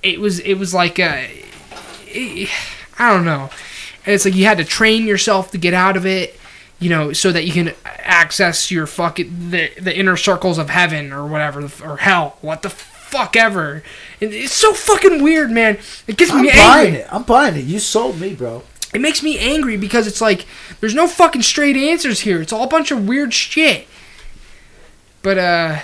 [0.03, 1.31] it was it was like a
[2.99, 3.49] i don't know
[4.05, 6.38] and it's like you had to train yourself to get out of it
[6.79, 11.13] you know so that you can access your fucking the, the inner circles of heaven
[11.13, 13.83] or whatever or hell what the fuck ever
[14.21, 16.51] and it's so fucking weird man it gets me angry.
[16.51, 17.07] I'm me buying it.
[17.11, 17.65] I'm buying it.
[17.65, 18.63] You sold me, bro.
[18.93, 20.47] it makes me angry because it's like
[20.81, 22.41] there's no fucking straight answers here.
[22.41, 23.87] It's all a bunch of weird shit.
[25.23, 25.79] But uh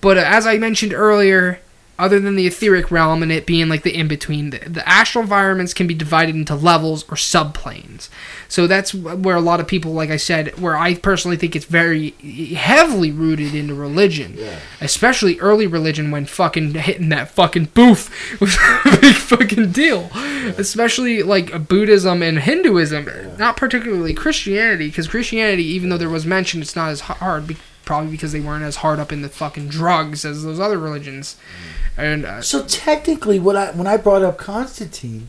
[0.00, 1.60] but uh, as I mentioned earlier,
[1.98, 5.22] other than the etheric realm and it being like the in between, the, the astral
[5.22, 8.08] environments can be divided into levels or subplanes.
[8.48, 11.64] So that's where a lot of people, like I said, where I personally think it's
[11.64, 12.10] very
[12.54, 14.58] heavily rooted into religion, Yeah.
[14.80, 18.08] especially early religion when fucking hitting that fucking boof
[18.40, 20.10] was a big fucking deal.
[20.56, 26.62] Especially like Buddhism and Hinduism, not particularly Christianity, because Christianity, even though there was mention,
[26.62, 27.56] it's not as hard.
[27.84, 31.36] Probably because they weren't as hard up in the fucking drugs as those other religions.
[31.36, 31.77] Mm.
[31.98, 35.28] And uh, So technically, what I when I brought up Constantine,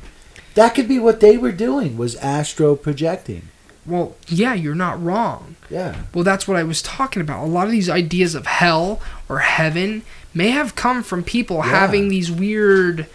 [0.54, 3.50] that could be what they were doing was astro projecting.
[3.86, 5.56] well, yeah, you're not wrong.
[5.70, 5.96] Yeah.
[6.14, 7.44] Well, that's what I was talking about.
[7.44, 11.70] A lot of these ideas of hell or heaven may have come from people Yeah.
[11.80, 13.08] having these weird,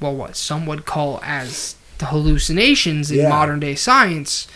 [0.00, 3.28] well, what some would call as the hallucinations in Yeah.
[3.28, 4.48] modern day science.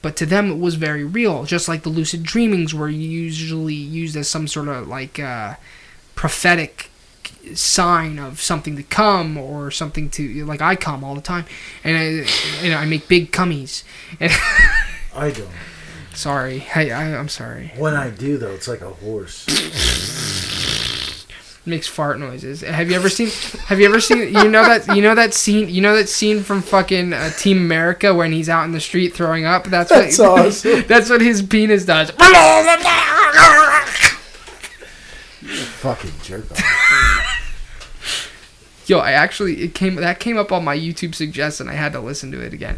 [0.00, 1.44] But to them, it was very real.
[1.44, 5.54] Just like the lucid dreamings were usually used as some sort of like uh,
[6.14, 6.88] prophetic
[7.54, 11.44] sign of something to come or something to like I come all the time,
[11.84, 12.26] and I,
[12.64, 13.84] and I make big cummies.
[14.20, 14.32] And
[15.14, 15.48] I don't.
[16.14, 17.72] Sorry, I, I I'm sorry.
[17.76, 19.46] When I do though, it's like a horse.
[21.64, 22.62] makes fart noises.
[22.62, 23.28] Have you ever seen?
[23.66, 24.18] Have you ever seen?
[24.34, 25.68] You know that you know that scene.
[25.68, 29.14] You know that scene from fucking uh, Team America when he's out in the street
[29.14, 29.64] throwing up.
[29.64, 30.46] That's, That's what.
[30.46, 30.84] awesome.
[30.88, 32.10] that's what his penis does.
[35.80, 37.28] Fucking jerk off.
[38.92, 41.66] Yo, I actually it came that came up on my YouTube suggestion.
[41.66, 42.76] I had to listen to it again.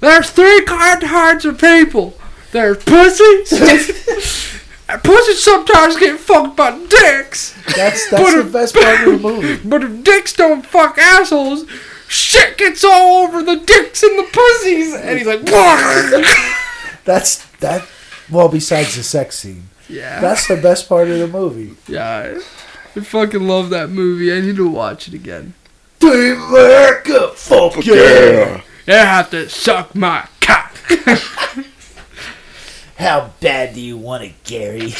[0.00, 2.12] There's three kind types of people.
[2.52, 3.52] There's pussies.
[4.90, 7.54] and pussies sometimes get fucked by dicks.
[7.74, 9.66] That's that's the best part of the movie.
[9.66, 11.64] But if dicks don't fuck assholes,
[12.06, 14.92] shit gets all over the dicks and the pussies.
[14.92, 15.40] And he's like,
[17.06, 17.88] That's that.
[18.30, 21.76] Well, besides the sex scene, yeah, that's the best part of the movie.
[21.88, 22.40] yeah.
[22.96, 24.32] I fucking love that movie.
[24.32, 25.52] I need to watch it again.
[26.00, 28.62] Team America, fuck yeah!
[28.86, 30.74] You have to suck my cock.
[32.96, 34.94] How bad do you want it, Gary?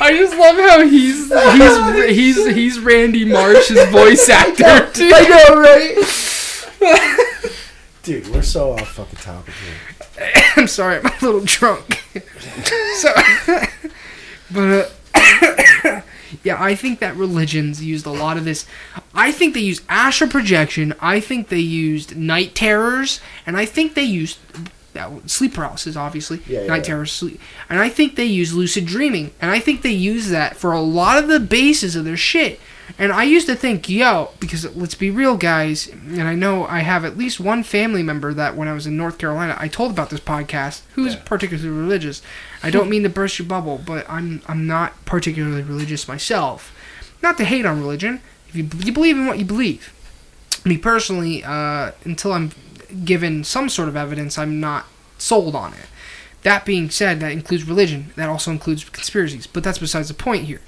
[0.00, 5.10] I just love how he's he's he's he's Randy Marsh's voice actor too.
[5.12, 7.50] I know, right?
[8.04, 9.74] Dude, we're so off fucking topic here.
[10.56, 12.04] I'm sorry, I'm a little drunk.
[12.96, 13.12] so,
[14.50, 14.88] but uh,
[16.42, 18.66] yeah, I think that religions used a lot of this.
[19.14, 20.94] I think they used astral projection.
[21.00, 24.38] I think they used night terrors, and I think they used
[24.94, 26.40] that sleep paralysis, obviously.
[26.46, 26.82] Yeah, yeah, night yeah.
[26.82, 30.56] terrors, sleep, and I think they use lucid dreaming, and I think they use that
[30.56, 32.60] for a lot of the bases of their shit.
[32.98, 36.80] And I used to think, yo, because let's be real, guys, and I know I
[36.80, 39.90] have at least one family member that when I was in North Carolina, I told
[39.90, 42.22] about this podcast, who's particularly religious.
[42.62, 46.72] I don't mean to burst your bubble, but I'm I'm not particularly religious myself.
[47.22, 48.20] Not to hate on religion.
[48.48, 49.92] If you you believe in what you believe.
[50.64, 52.52] Me personally, uh, until I'm
[53.04, 54.86] given some sort of evidence, I'm not
[55.18, 55.86] sold on it.
[56.42, 58.12] That being said, that includes religion.
[58.16, 59.46] That also includes conspiracies.
[59.46, 60.60] But that's besides the point here.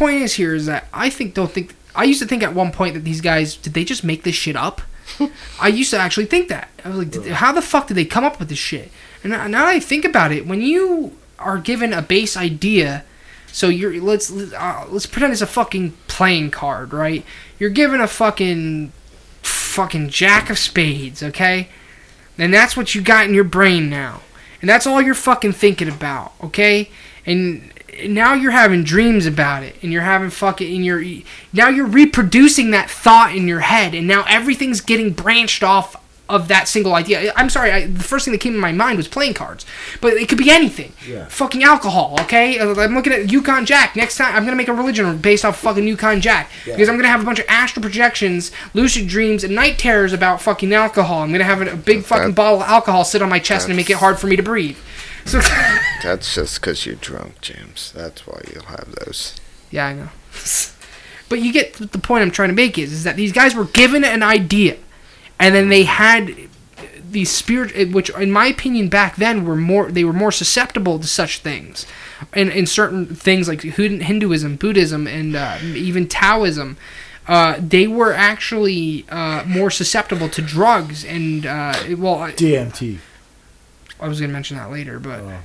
[0.00, 2.54] The point is here is that I think don't think I used to think at
[2.54, 4.80] one point that these guys did they just make this shit up.
[5.60, 6.70] I used to actually think that.
[6.82, 8.90] I was like, how the fuck did they come up with this shit?
[9.22, 13.04] And now I think about it, when you are given a base idea,
[13.52, 17.22] so you're let's uh, let's pretend it's a fucking playing card, right?
[17.58, 18.92] You're given a fucking
[19.42, 21.68] fucking jack of spades, okay?
[22.38, 24.22] And that's what you got in your brain now.
[24.62, 26.88] And that's all you're fucking thinking about, okay?
[27.26, 27.70] And
[28.08, 31.02] now you're having dreams about it and you're having fucking and you're
[31.52, 35.96] now you're reproducing that thought in your head and now everything's getting branched off
[36.28, 37.32] of that single idea.
[37.34, 39.66] I'm sorry, I, the first thing that came in my mind was playing cards,
[40.00, 40.92] but it could be anything.
[41.04, 41.24] Yeah.
[41.26, 42.56] Fucking alcohol, okay?
[42.60, 43.96] Uh, I'm looking at Yukon Jack.
[43.96, 46.74] Next time, I'm gonna make a religion based off fucking Yukon Jack Yeah.
[46.76, 50.40] because I'm gonna have a bunch of astral projections, lucid dreams, and night terrors about
[50.40, 51.22] fucking alcohol.
[51.24, 53.66] I'm gonna have a, a big fucking That- bottle of alcohol sit on my chest
[53.66, 54.78] and make it hard for me to breathe.
[55.24, 55.40] So.
[56.02, 57.92] That's just because you're drunk, James.
[57.92, 59.36] That's why you'll have those.
[59.70, 60.08] Yeah, I know.
[61.28, 63.66] but you get the point I'm trying to make is, is that these guys were
[63.66, 64.76] given an idea,
[65.38, 66.34] and then they had
[67.10, 71.06] these spirit, which in my opinion back then were more they were more susceptible to
[71.06, 71.86] such things,
[72.32, 76.76] and in certain things like Hinduism, Buddhism, and uh, even Taoism.
[77.28, 82.98] Uh, they were actually uh, more susceptible to drugs and uh, well, DMT.
[84.00, 85.38] I was gonna mention that later, but Oh.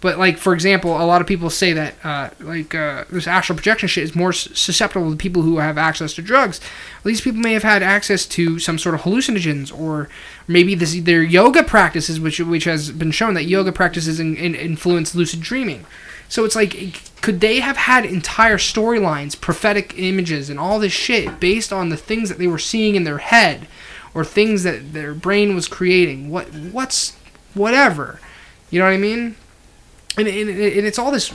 [0.00, 3.56] but like for example, a lot of people say that uh, like uh, this astral
[3.56, 6.60] projection shit is more susceptible to people who have access to drugs.
[7.04, 10.08] These people may have had access to some sort of hallucinogens, or
[10.46, 14.54] maybe this their yoga practices, which which has been shown that yoga practices in, in,
[14.54, 15.84] influence lucid dreaming.
[16.30, 21.40] So it's like, could they have had entire storylines, prophetic images, and all this shit
[21.40, 23.66] based on the things that they were seeing in their head,
[24.12, 26.28] or things that their brain was creating?
[26.28, 27.12] What what's
[27.58, 28.20] whatever,
[28.70, 29.36] you know what I mean?
[30.16, 31.32] And, and, and it's all this.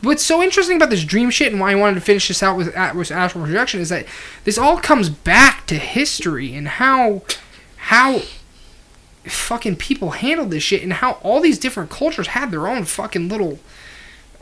[0.00, 2.56] What's so interesting about this dream shit, and why I wanted to finish this out
[2.56, 4.06] with with astral projection, is that
[4.44, 7.22] this all comes back to history and how
[7.76, 8.22] how
[9.24, 13.28] fucking people handled this shit, and how all these different cultures had their own fucking
[13.28, 13.58] little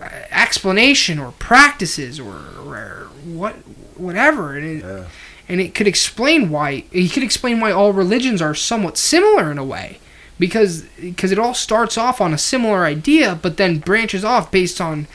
[0.00, 3.54] uh, explanation or practices or, or what
[3.96, 5.04] whatever, and it, Yeah.
[5.48, 9.59] And it could explain why he could explain why all religions are somewhat similar in
[9.59, 9.98] a way
[10.39, 14.81] because because it all starts off on a similar idea but then branches off based
[14.81, 15.06] on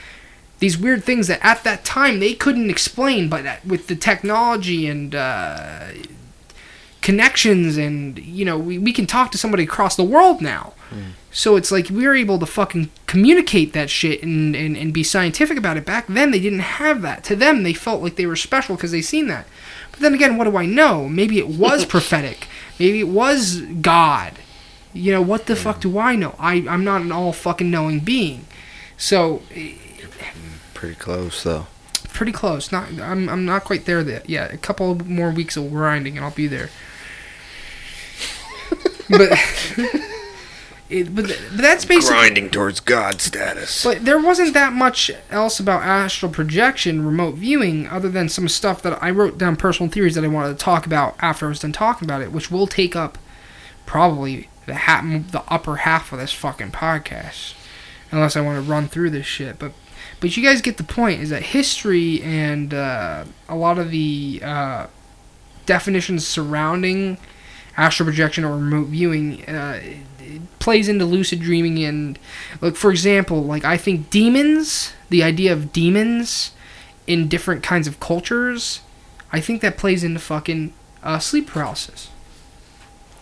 [0.60, 4.88] these weird things that at that time they couldn't explain but that- with the technology
[4.88, 5.88] and uh,
[7.02, 10.74] connections and you know we, we can talk to somebody across the world now
[11.32, 15.58] so it's like we're able to fucking communicate that shit and, and, and be scientific
[15.58, 15.86] about it.
[15.86, 17.24] Back then, they didn't have that.
[17.24, 19.48] To them, they felt like they were special because they seen that.
[20.02, 21.08] Then again, what do I know?
[21.08, 22.48] Maybe it was prophetic.
[22.80, 24.34] Maybe it was God.
[24.94, 26.36] You know, what the fuck do I know?
[26.38, 28.46] I, I'm not an all fucking knowing being.
[28.98, 29.42] So,
[30.74, 31.68] Pretty close, though.
[32.10, 32.72] pretty close.
[32.72, 34.28] Not, I'm, I'm not quite there yet.
[34.30, 36.70] Yeah, a couple more weeks of grinding and I'll be there.
[39.10, 39.30] but,
[40.92, 42.18] it, but, but that's basically.
[42.18, 43.84] Grinding towards God status.
[43.84, 48.82] But there wasn't that much else about astral projection, remote viewing, other than some stuff
[48.82, 51.60] that I wrote down personal theories that I wanted to talk about after I was
[51.60, 53.18] done talking about it, which will take up
[53.86, 55.02] probably the ha-
[55.32, 57.56] the upper half of this fucking podcast,
[58.12, 59.60] unless I want to run through this shit.
[59.60, 59.74] But
[60.20, 61.22] but you guys get the point.
[61.22, 64.88] Is that history and uh, a lot of the uh,
[65.66, 67.18] definitions surrounding
[67.78, 69.82] astral projection or remote viewing uh,
[70.60, 72.20] plays into lucid dreaming and
[72.62, 76.52] like for example like i think demons the idea of demons
[77.08, 78.82] in different kinds of cultures
[79.32, 82.10] i think that plays into fucking uh, sleep paralysis.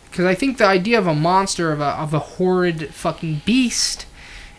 [0.09, 4.05] Because i think the idea of a monster of a, of a horrid fucking beast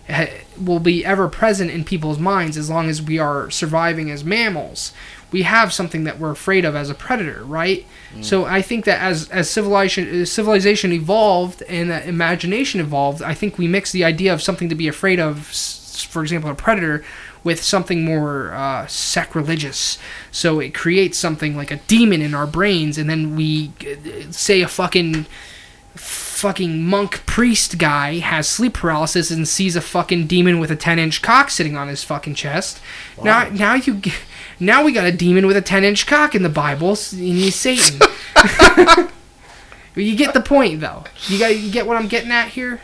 [0.09, 4.25] eh, will be ever present in people's minds as long as we are surviving as
[4.25, 4.93] mammals
[5.33, 7.87] we have something that we're afraid of as a predator right
[8.23, 13.57] so I think that as as civilization civilization evolved and that imagination evolved, I think
[13.57, 17.05] we mix the idea of something to be afraid of, for example, a predator,
[17.45, 19.99] with something more uh, sacrilegious.
[20.33, 24.61] So it creates something like a demon in our brains, and then we uh, say
[24.61, 25.27] a fucking
[25.95, 30.99] fucking monk priest guy has sleep paralysis and sees a fucking demon with a 10
[30.99, 32.81] inch cock sitting on his fucking chest.
[33.23, 34.01] Now, now you,
[34.61, 37.57] now we got a demon with a 10 inch cock in the Bible, and he's
[37.57, 37.99] Satan.
[39.97, 41.05] you get the point, though.
[41.27, 42.81] You got, you get what I'm getting at here.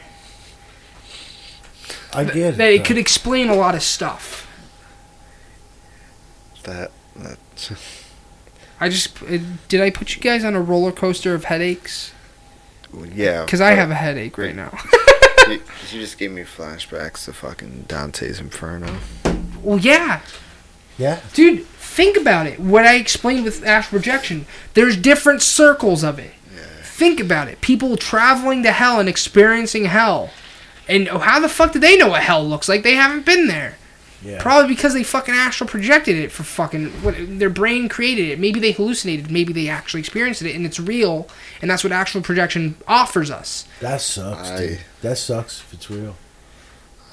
[2.14, 2.56] I get it.
[2.56, 2.84] That it though.
[2.84, 4.48] could explain a lot of stuff.
[6.64, 7.38] That, that.
[8.80, 9.38] I just uh,
[9.68, 12.12] did I put you guys on a roller coaster of headaches?
[13.14, 13.44] Yeah.
[13.44, 14.78] Because I have a headache right now.
[15.48, 18.98] you, you just gave me flashbacks to fucking Dante's Inferno.
[19.62, 20.20] Well, yeah,
[20.98, 21.20] Yeah.
[21.34, 21.64] dude.
[21.66, 22.60] Think about it.
[22.60, 24.44] What I explained with astral projection.
[24.74, 26.32] There's different circles of it.
[26.54, 26.62] Yeah.
[26.82, 27.60] Think about it.
[27.62, 30.30] People traveling to hell and experiencing hell.
[30.88, 32.82] And how the fuck do they know what hell looks like?
[32.82, 33.76] They haven't been there.
[34.22, 34.42] Yeah.
[34.42, 38.38] Probably because they fucking astral projected it for fucking what their brain created it.
[38.38, 39.30] Maybe they hallucinated.
[39.30, 41.28] Maybe they actually experienced it and it's real.
[41.62, 43.66] And that's what astral projection offers us.
[43.80, 44.80] That sucks, I- dude.
[45.00, 46.16] That sucks if it's real.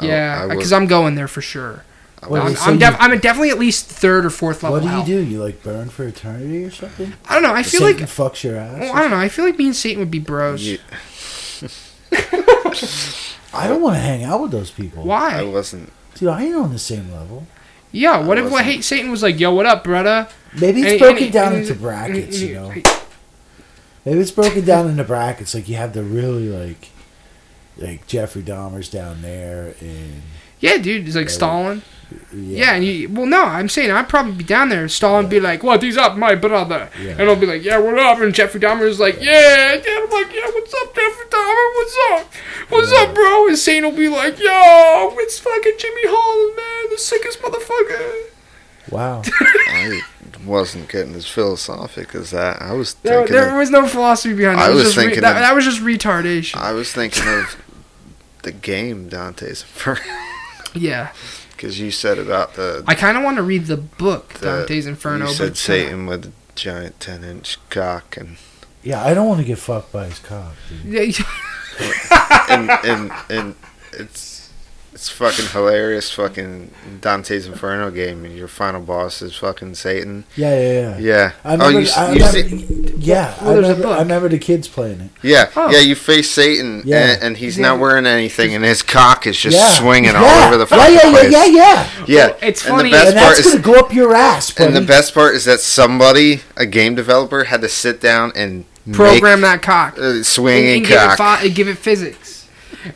[0.02, 1.86] Yeah, because I'm going there for sure.
[2.30, 4.78] What I'm, they I'm, you- def- I'm definitely at least third or fourth level.
[4.80, 5.06] What do you hell.
[5.06, 5.20] do?
[5.20, 7.14] You like burn for eternity or something?
[7.28, 7.54] I don't know.
[7.54, 8.74] I feel Satan like fucks your ass.
[8.76, 9.18] Oh, well, I don't know.
[9.18, 10.66] I feel like me and Satan would be bros.
[10.66, 10.80] You-
[13.56, 15.04] I don't want to hang out with those people.
[15.04, 15.40] Why?
[15.40, 15.92] I wasn't.
[16.16, 17.46] Dude, I ain't on the same level.
[17.92, 20.28] Yeah, what I if what wasn't- hate Satan was like, "Yo, what up, brother?"
[20.60, 22.74] Maybe it's And- broken and- down and- into brackets, and- you know.
[24.06, 25.54] Maybe it's broken down into brackets.
[25.54, 26.90] Like you have the really like,
[27.78, 30.24] like Jeffrey Dahmer's down there, and
[30.64, 31.82] Yeah, dude, it's like Yeah, Stalin.
[32.32, 34.88] yeah, Yeah, and you, well, no, I'm saying I'd probably be down there.
[34.88, 37.16] Stalin be like, "What is up, my brother?" Yeah.
[37.20, 40.10] And I'll be like, "Yeah, what up?" And Jeffrey Dahmer is like, "Yeah, yeah." I'm
[40.10, 41.68] like, "Yeah, what's up, Jeffrey Dahmer?
[41.76, 42.34] What's up?
[42.70, 43.02] What's Yeah.
[43.02, 47.42] up, bro?" And Satan will be like, "Yo, it's fucking Jimmy Holland, man, the sickest
[47.42, 48.14] motherfucker."
[48.90, 49.22] wow.
[49.68, 50.02] I
[50.46, 52.62] wasn't getting as philosophic as that.
[52.62, 53.36] I was There, thinking.
[53.36, 54.64] there of, was no philosophy behind it.
[54.64, 56.56] I It was just re- thinking that, of- that was just retardation.
[56.58, 57.56] I was thinking of
[58.44, 60.02] the game Dante's Inferno
[60.74, 61.12] yeah,
[61.56, 62.84] because you said about the.
[62.88, 65.26] I kind of want to read the book the- Dante's Inferno.
[65.26, 68.38] You but said it's, uh, Satan with a giant ten-inch cock and
[68.84, 71.18] Yeah, I don't want to get fucked by his cock, dude.
[71.18, 71.26] Yeah,
[72.50, 73.56] and and and
[73.94, 74.33] it's
[75.04, 76.10] it's fucking hilarious.
[76.14, 76.72] Fucking
[77.02, 80.24] Dante's Inferno game, and your final boss is fucking Satan.
[80.38, 80.98] Yeah, yeah, yeah.
[80.98, 81.32] Yeah.
[81.44, 83.98] I oh, you, I you remember, see, yeah, Well, I, remember, book.
[83.98, 85.10] I remember the kids playing it.
[85.22, 85.70] yeah, Oh.
[85.72, 85.80] yeah.
[85.80, 87.16] You face Satan, Yeah.
[87.16, 87.64] and, and he's Yeah.
[87.64, 89.72] not wearing anything, and his cock is just yeah.
[89.72, 90.24] swinging yeah.
[90.24, 91.32] all over the yeah, fucking yeah, place.
[91.34, 91.90] yeah, yeah, yeah.
[92.08, 92.80] Yeah, Well, it's and.
[92.80, 94.68] The best And part that's is, gonna go up your ass, buddy.
[94.68, 98.64] and the best part is that somebody, a game developer, had to sit down and
[98.94, 99.98] program that cock.
[99.98, 101.18] make, uh, and, swinging and give it cock.
[101.18, 102.33] fi- give it physics.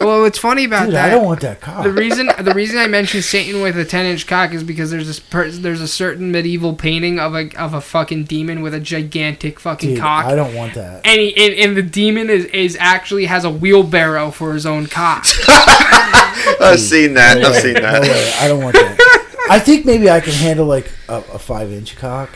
[0.01, 1.05] Well, what's funny about Dude, that?
[1.05, 1.83] I don't want that cock.
[1.83, 5.07] the reason the reason I mentioned Satan with a ten inch cock is because there's
[5.07, 8.79] this per- there's a certain medieval painting of a of a fucking demon with a
[8.79, 10.25] gigantic fucking Dude, cock.
[10.25, 11.05] I don't want that.
[11.05, 14.87] and, he, and and the demon is, is actually has a wheelbarrow for his own
[14.87, 15.25] cock.
[15.47, 17.37] I've seen that.
[17.39, 18.01] No I've way, seen no that.
[18.01, 18.33] way.
[18.39, 19.47] I don't want that.
[19.49, 22.29] I think maybe I can handle like a, a five inch cock.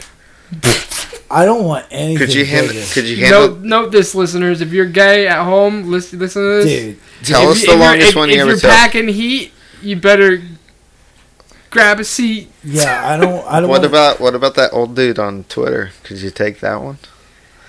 [1.31, 2.17] I don't want anything.
[2.17, 2.73] Could you handle?
[2.73, 2.85] bigger.
[2.93, 3.47] Could you handle?
[3.55, 4.61] note, note this, listeners.
[4.61, 6.65] If you're gay at home, listen, listen to this.
[6.65, 6.99] dude?
[7.23, 9.07] Tell If us you- the if you're- longest if, one if you ever you're packing
[9.07, 9.51] heat,
[9.81, 10.41] you better
[11.69, 12.51] grab a seat.
[12.63, 13.45] Yeah, I don't.
[13.47, 13.69] I don't.
[13.69, 15.91] What want, about what about that old dude on Twitter?
[16.03, 16.97] Could you take that one?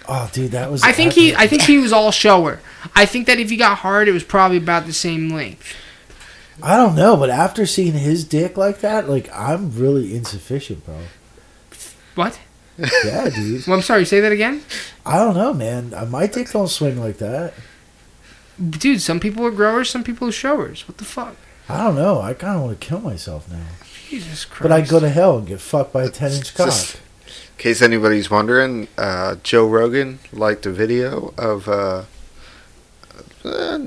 [0.08, 0.82] Oh, dude, that was.
[0.82, 2.60] I think he I think he was all shower.
[2.96, 5.74] I think that if he got hard, it was probably about the same length.
[6.62, 10.98] I don't know, but after seeing his dick like that, like I'm really insufficient, bro.
[12.14, 12.38] What?
[13.04, 13.66] Yeah, dude.
[13.66, 14.04] Well, I'm sorry.
[14.04, 14.62] Say that again,
[15.06, 15.92] I don't know, man.
[16.10, 17.54] My dick don't swing like that.
[18.78, 19.00] dude.
[19.00, 20.86] Some people are growers, some people are showers.
[20.88, 21.36] What the fuck?
[21.68, 22.20] I don't know.
[22.20, 23.64] I kind of want to kill myself now.
[24.08, 24.62] Jesus Christ.
[24.62, 26.66] But I'd go to hell and get fucked by a ten inch cock.
[26.66, 26.96] Just-
[27.26, 32.04] In case anybody's wondering, uh, Joe Rogan liked a video of uh,
[33.44, 33.78] uh,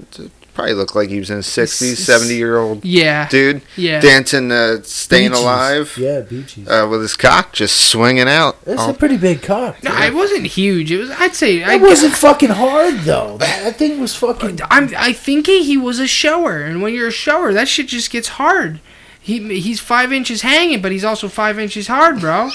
[0.55, 3.27] probably looked like he was in his sixties, seventy year old Yeah.
[3.29, 3.99] dude Yeah.
[3.99, 5.43] dancing, uh, staying Beaches.
[5.43, 6.67] alive Yeah, beaches.
[6.67, 8.57] uh, with his cock just swinging out.
[8.65, 9.83] It's all- a pretty big cock.
[9.83, 9.99] No, dude.
[10.01, 10.91] it wasn't huge.
[10.91, 11.11] It was.
[11.11, 11.63] I'd say.
[11.63, 13.37] I It wasn't fucking hard though.
[13.39, 14.59] That, that thing was fucking.
[14.71, 14.91] I'm.
[14.97, 18.09] I think he, he was a shower, and when you're a shower, that shit just
[18.09, 18.79] gets hard.
[19.19, 22.49] He he's five inches hanging, but he's also five inches hard, bro.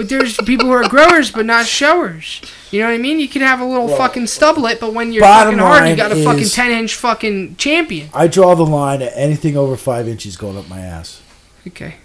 [0.00, 2.40] But there's people who are growers, but not showers.
[2.70, 3.20] You know what I mean?
[3.20, 6.10] You could have a little Well, fucking stublet, but when you're fucking hard, you got
[6.10, 8.08] a fucking ten inch fucking champion.
[8.14, 11.20] I draw the line at anything over five inches going up my ass.
[11.66, 11.96] Okay.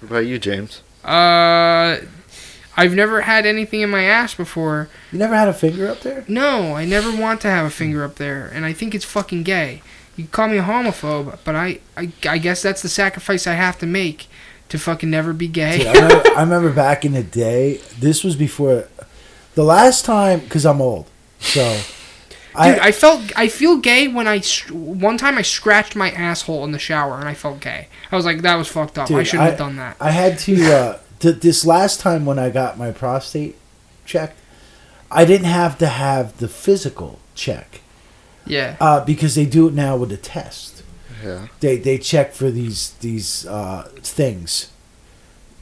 [0.00, 0.82] What about you, James?
[1.02, 2.00] Uh,
[2.76, 4.90] I've never had anything in my ass before.
[5.10, 6.26] You never had a finger up there?
[6.28, 9.44] No, I never want to have a finger up there, and I think it's fucking
[9.44, 9.80] gay.
[10.14, 13.78] You call me a homophobe, but I, I, I guess that's the sacrifice I have
[13.78, 14.28] to make
[14.74, 15.78] to fucking never be gay.
[15.78, 17.76] Dude, I, remember, I remember back in the day.
[17.98, 18.88] This was before
[19.54, 21.06] the last time because I'm old.
[21.38, 21.62] So
[22.56, 24.40] Dude, I felt I feel gay when I
[24.70, 27.86] one time I scratched my asshole in the shower and I felt gay.
[28.10, 29.10] I was like, that was fucked up.
[29.12, 29.96] I shouldn't I- have done that.
[30.00, 30.72] I had to.
[30.72, 33.56] Uh, th- this last time when I got my prostate
[34.04, 34.36] checked,
[35.08, 37.80] I didn't have to have the physical check
[38.44, 38.76] Yeah.
[38.80, 40.73] uh, because they do it now with a test.
[41.22, 41.46] Yeah.
[41.60, 44.70] They they check for these these uh, things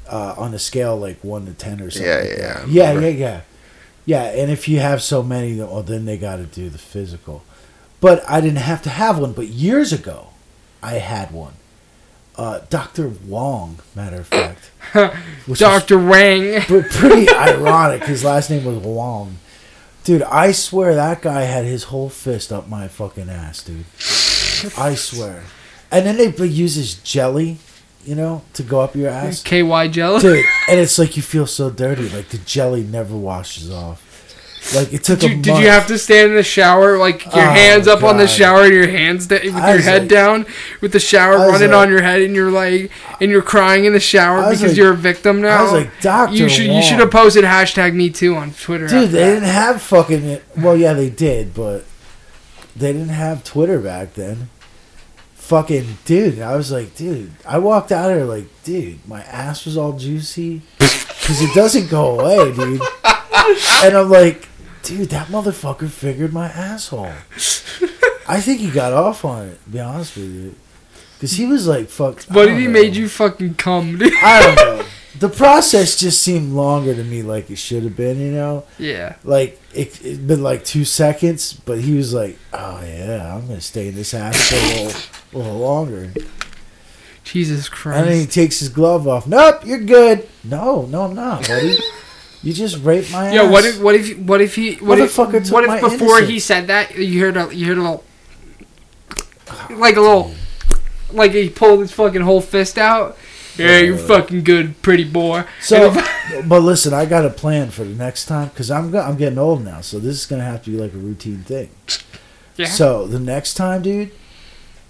[0.09, 2.09] uh, on a scale like one to ten or something.
[2.09, 2.69] Yeah, like yeah, that.
[2.69, 3.41] Yeah, yeah, yeah,
[4.07, 4.23] yeah.
[4.25, 7.43] And if you have so many, well, then they got to do the physical.
[8.01, 9.33] but I didn't have to have one.
[9.33, 10.29] But years ago,
[10.83, 11.55] I had one.
[12.35, 14.71] Uh, Doctor Wong, matter of fact,
[15.55, 16.63] Doctor Wang.
[16.69, 18.05] but pretty ironic.
[18.05, 19.37] His last name was Wong.
[20.05, 23.85] Dude, I swear that guy had his whole fist up my fucking ass, dude.
[24.79, 25.43] I swear.
[25.91, 27.59] And then they use this jelly,
[28.05, 29.43] you know, to go up your ass.
[29.43, 30.21] KY jelly?
[30.21, 32.09] Dude, and it's like you feel so dirty.
[32.09, 34.09] Like the jelly never washes off.
[34.77, 37.25] Like it took Did a you, did you have to stand in the shower, like
[37.25, 38.31] your Oh, hands up on the God.
[38.31, 40.47] shower, your hands da- with I your head like- down,
[40.81, 42.89] with the shower running like- on your head, and you're like,
[43.21, 45.59] and you're crying in the shower because like- you're a victim now.
[45.59, 48.87] I was like, Doctor you should you should have posted hashtag Me Too on Twitter.
[48.87, 49.35] Dude, they that.
[49.35, 50.41] didn't have fucking.
[50.57, 51.85] Well, yeah, they did, but
[52.77, 54.51] they didn't have Twitter back then.
[55.35, 59.77] Fucking dude, I was like, dude, I walked out there like, dude, my ass was
[59.77, 62.81] all juicy because it doesn't go away, dude.
[63.83, 64.49] And I'm like,
[64.83, 67.13] dude, that motherfucker figured my asshole.
[68.29, 69.65] I think he got off on it.
[69.65, 70.55] To be honest with you,
[71.15, 72.23] because he was like, fuck.
[72.25, 72.73] What did he know.
[72.73, 74.13] made you fucking come, dude?
[74.23, 74.85] I don't know.
[75.23, 78.19] The process just seemed longer to me, like it should have been.
[78.19, 79.15] You know yeah.
[79.23, 83.61] like it, it been like two seconds, but he was like, "Oh yeah, I'm gonna
[83.61, 85.01] stay in this ass for a little,
[85.33, 86.13] a little longer."
[87.23, 88.01] Jesus Christ.
[88.01, 89.29] And then he takes his glove off.
[89.29, 90.29] Nope, you're good.
[90.43, 91.79] No, no, I'm not, buddy.
[92.43, 93.35] you just raped my ass.
[93.35, 93.49] Yeah.
[93.49, 96.99] What if what if what if he what if what if before he said that
[96.99, 98.05] you heard a you heard a little
[99.71, 103.17] like a little oh, like he pulled his fucking whole fist out.
[103.59, 105.45] Yeah, you're fucking good, pretty boy.
[105.61, 105.95] So,
[106.47, 109.39] but listen, I got a plan for the next time because I'm go- I'm getting
[109.39, 111.71] old now, so this is gonna have to be like a routine thing.
[112.57, 112.67] yeah.
[112.67, 114.11] So the next time, dude,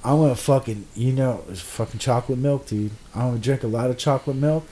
[0.05, 2.93] I'm gonna fucking you know it's fucking chocolate milk, dude.
[3.15, 4.65] I'm gonna drink a lot of chocolate milk,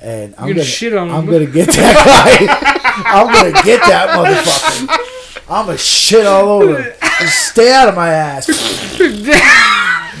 [0.00, 2.44] and I'm You're gonna shit on I'm gonna get that
[3.04, 3.10] guy.
[3.10, 5.44] I'm gonna get that motherfucker.
[5.50, 6.92] I'm gonna shit all over him.
[7.20, 10.14] Just stay out of my ass, ah,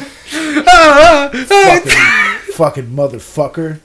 [0.66, 1.30] ah, ah.
[1.32, 1.92] fucking,
[2.58, 3.78] fucking motherfucker.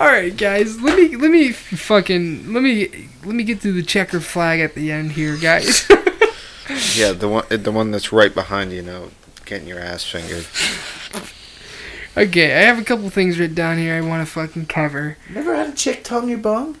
[0.00, 0.80] All right, guys.
[0.80, 4.74] Let me let me fucking let me let me get to the checker flag at
[4.74, 5.88] the end here, guys.
[6.94, 9.10] Yeah, the one the one that's right behind you know,
[9.46, 10.44] getting your ass fingered.
[12.14, 15.16] okay, I have a couple things written down here I want to fucking cover.
[15.30, 16.76] Never had a chick tongue your bung?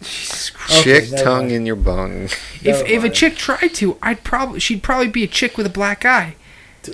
[0.00, 0.80] Jesus Christ.
[0.80, 1.52] Okay, Chick never tongue mind.
[1.52, 2.22] in your bung.
[2.24, 5.66] If Never if a chick tried to, I'd probably she'd probably be a chick with
[5.66, 6.36] a black eye.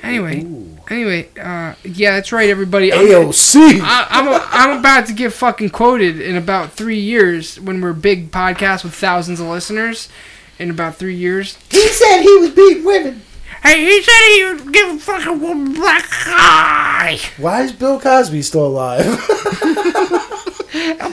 [0.03, 0.43] Anyway.
[0.43, 0.71] Ooh.
[0.91, 2.93] Anyway, uh, yeah, that's right, everybody.
[2.93, 3.81] I'm, AOC.
[3.83, 7.91] I, I'm a, I'm about to get fucking quoted in about three years when we're
[7.91, 10.09] a big podcast with thousands of listeners.
[10.59, 13.23] In about three years, He said he was beating women.
[13.63, 17.19] Hey, he said he would give a fucking woman black eye.
[17.39, 19.05] Why is Bill Cosby still alive?
[19.05, 19.17] A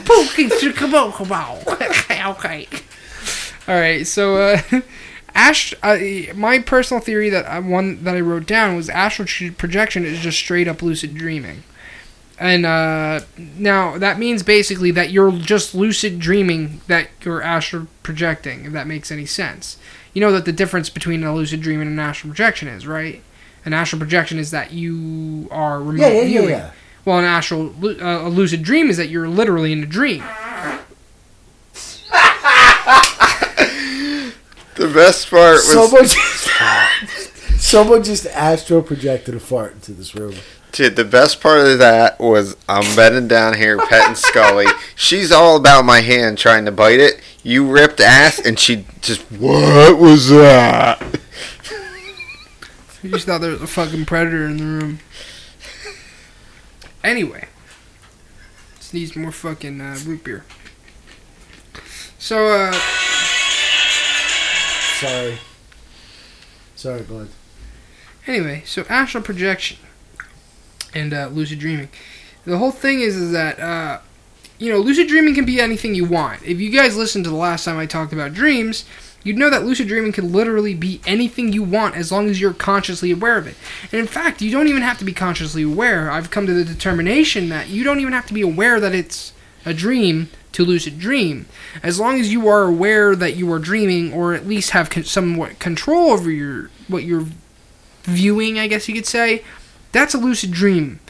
[0.04, 1.58] pookie to come on, come on.
[2.36, 2.68] okay.
[3.66, 4.60] All right, so uh,
[5.34, 5.98] Ash, uh,
[6.34, 9.26] my personal theory that I one that I wrote down was astral
[9.56, 11.62] projection is just straight up lucid dreaming,
[12.38, 18.66] and uh, now that means basically that you're just lucid dreaming that you're astral projecting.
[18.66, 19.78] If that makes any sense,
[20.12, 23.22] you know that the difference between a lucid dream and an astral projection is right.
[23.64, 26.48] An astral projection is that you are remote yeah, yeah, yeah, viewing.
[26.50, 26.72] yeah.
[27.04, 30.22] Well, an actual lu- uh, a lucid dream is that you're literally in a dream.
[34.82, 40.34] The best part was Someone just, someone just astro projected a fart into this room.
[40.72, 44.66] Dude, the best part of that was I'm bending down here petting Scully.
[44.96, 47.20] She's all about my hand trying to bite it.
[47.44, 51.00] You ripped ass and she just what was that?
[53.04, 54.98] You just thought there was a fucking predator in the room.
[57.04, 57.46] Anyway,
[58.78, 60.44] just needs more fucking uh, root beer.
[62.18, 62.72] So, uh,
[65.02, 65.38] Sorry.
[66.76, 67.28] Sorry, bud.
[68.26, 69.78] anyway, so astral projection
[70.94, 71.88] and uh, lucid dreaming.
[72.44, 73.98] The whole thing is, is that uh,
[74.58, 76.44] you know, lucid dreaming can be anything you want.
[76.44, 78.84] If you guys listened to the last time I talked about dreams,
[79.24, 82.52] you'd know that lucid dreaming can literally be anything you want as long as you're
[82.54, 83.56] consciously aware of it.
[83.90, 86.12] And in fact, you don't even have to be consciously aware.
[86.12, 89.32] I've come to the determination that you don't even have to be aware that it's
[89.64, 91.46] a dream to lucid dream.
[91.82, 95.04] As long as you are aware that you are dreaming, or at least have con-
[95.04, 97.26] somewhat control over your what you're
[98.02, 99.44] viewing, I guess you could say,
[99.92, 101.00] that's a lucid dream.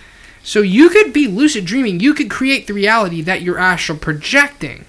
[0.42, 2.00] So you could be lucid dreaming.
[2.00, 4.84] You could create the reality that you're astral projecting.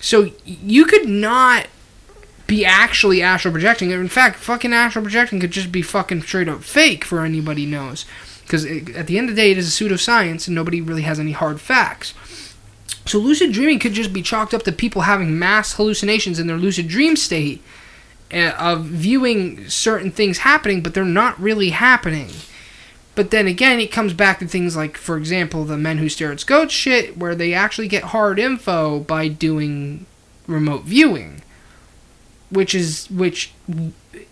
[0.00, 1.68] So you could not
[2.46, 3.90] be actually astral projecting.
[3.90, 8.04] In fact, fucking astral projecting could just be fucking straight up fake for anybody knows.
[8.42, 11.18] Because at the end of the day, it is a pseudoscience and nobody really has
[11.18, 12.14] any hard facts.
[13.06, 16.56] So lucid dreaming could just be chalked up to people having mass hallucinations in their
[16.56, 17.62] lucid dream state
[18.32, 22.30] uh, of viewing certain things happening, but they're not really happening.
[23.14, 26.32] But then again, it comes back to things like, for example, the men who stare
[26.32, 30.04] at goats shit, where they actually get hard info by doing
[30.46, 31.42] remote viewing,
[32.50, 33.52] which is which.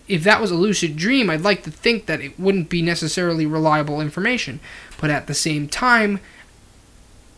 [0.07, 3.47] If that was a lucid dream, I'd like to think that it wouldn't be necessarily
[3.47, 4.59] reliable information.
[5.01, 6.19] But at the same time,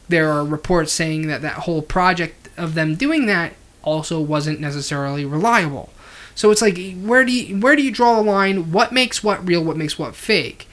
[0.09, 3.53] there are reports saying that that whole project of them doing that
[3.83, 5.89] also wasn't necessarily reliable.
[6.35, 8.71] So it's like where do you where do you draw the line?
[8.71, 9.63] What makes what real?
[9.63, 10.67] What makes what fake?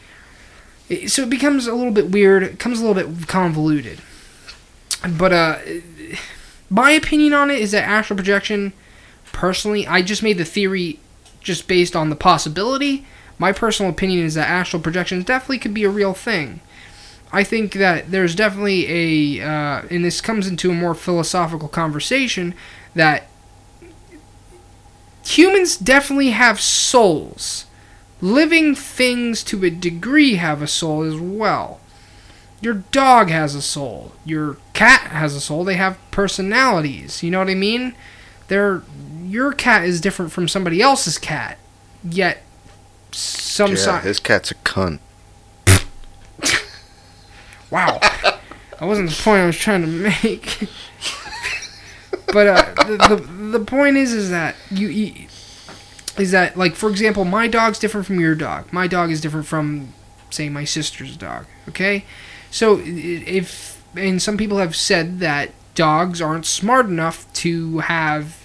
[1.07, 2.43] So it becomes a little bit weird.
[2.43, 4.01] It becomes a little bit convoluted.
[5.09, 5.59] But uh,
[6.69, 8.73] my opinion on it is that astral projection.
[9.33, 10.99] Personally, I just made the theory
[11.41, 13.07] just based on the possibility.
[13.39, 16.61] My personal opinion is that astral projections definitely could be a real thing.
[17.35, 22.55] I think that there's definitely a, uh, and this comes into a more philosophical conversation,
[22.95, 23.27] that
[25.25, 27.67] humans definitely have souls.
[28.21, 31.81] Living things to a degree have a soul as well.
[32.61, 34.13] Your dog has a soul.
[34.25, 35.65] Your cat has a soul.
[35.65, 37.23] They have personalities.
[37.23, 37.95] You know what I mean?
[38.49, 38.83] They're,
[39.25, 41.59] your cat is different from somebody else's cat.
[42.03, 42.43] Yet,
[43.11, 45.01] some Yeah, si- his cat's a cunt.
[47.71, 47.99] Wow.
[48.01, 48.41] that
[48.81, 50.69] wasn't the point I was trying to make.
[52.27, 55.27] but uh, the, the the point is is that you, you
[56.19, 58.73] is that like for example, my dog's different from your dog.
[58.73, 59.93] My dog is different from
[60.31, 61.47] say my sister's dog.
[61.69, 62.05] Okay,
[62.51, 68.45] so if and some people have said that dogs aren't smart enough to have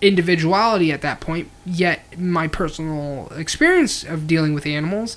[0.00, 1.50] individuality at that point.
[1.64, 5.16] Yet my personal experience of dealing with animals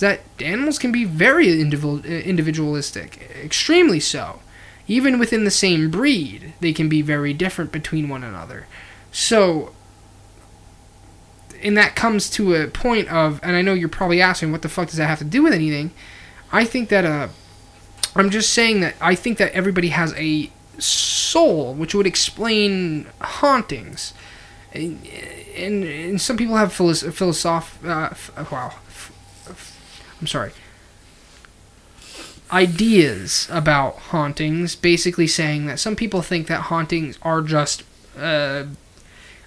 [0.00, 4.40] is that animals can be very individual, individualistic, extremely so.
[4.88, 8.66] Even within the same breed, they can be very different between one another.
[9.12, 9.74] So,
[11.62, 14.70] and that comes to a point of, and I know you're probably asking, what the
[14.70, 15.90] fuck does that have to do with anything?
[16.50, 17.28] I think that, uh,
[18.16, 24.14] I'm just saying that I think that everybody has a soul, which would explain hauntings.
[24.72, 25.06] And,
[25.54, 28.72] and, and some people have philos- philosoph- uh, wow,
[30.20, 30.52] I'm sorry,
[32.52, 37.84] ideas about hauntings, basically saying that some people think that hauntings are just,
[38.18, 38.64] uh,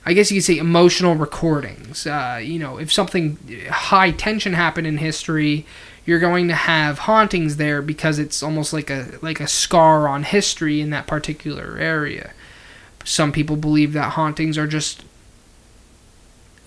[0.05, 2.07] I guess you could say, emotional recordings.
[2.07, 3.37] Uh, you know, if something
[3.69, 5.65] high tension happened in history,
[6.05, 10.23] you're going to have hauntings there because it's almost like a like a scar on
[10.23, 12.31] history in that particular area.
[13.05, 15.03] Some people believe that hauntings are just,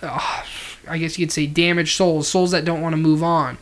[0.03, 0.43] uh,
[0.89, 3.57] I guess you could say, damaged souls, souls that don't want to move on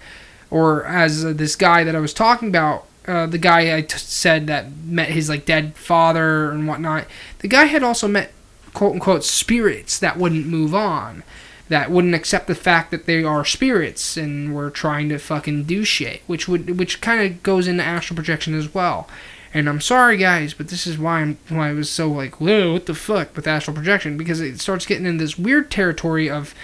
[0.54, 3.98] or as uh, this guy that I was talking about, uh, the guy I t-
[3.98, 7.06] said that met his like dead father and whatnot.
[7.40, 8.30] The guy had also met
[8.72, 11.24] quote unquote spirits that wouldn't move on,
[11.70, 15.82] that wouldn't accept the fact that they are spirits and were trying to fucking do
[15.82, 19.08] shit, which would which kind of goes into astral projection as well.
[19.52, 22.74] And I'm sorry, guys, but this is why I'm why I was so like, whoa,
[22.74, 26.54] what the fuck with astral projection because it starts getting in this weird territory of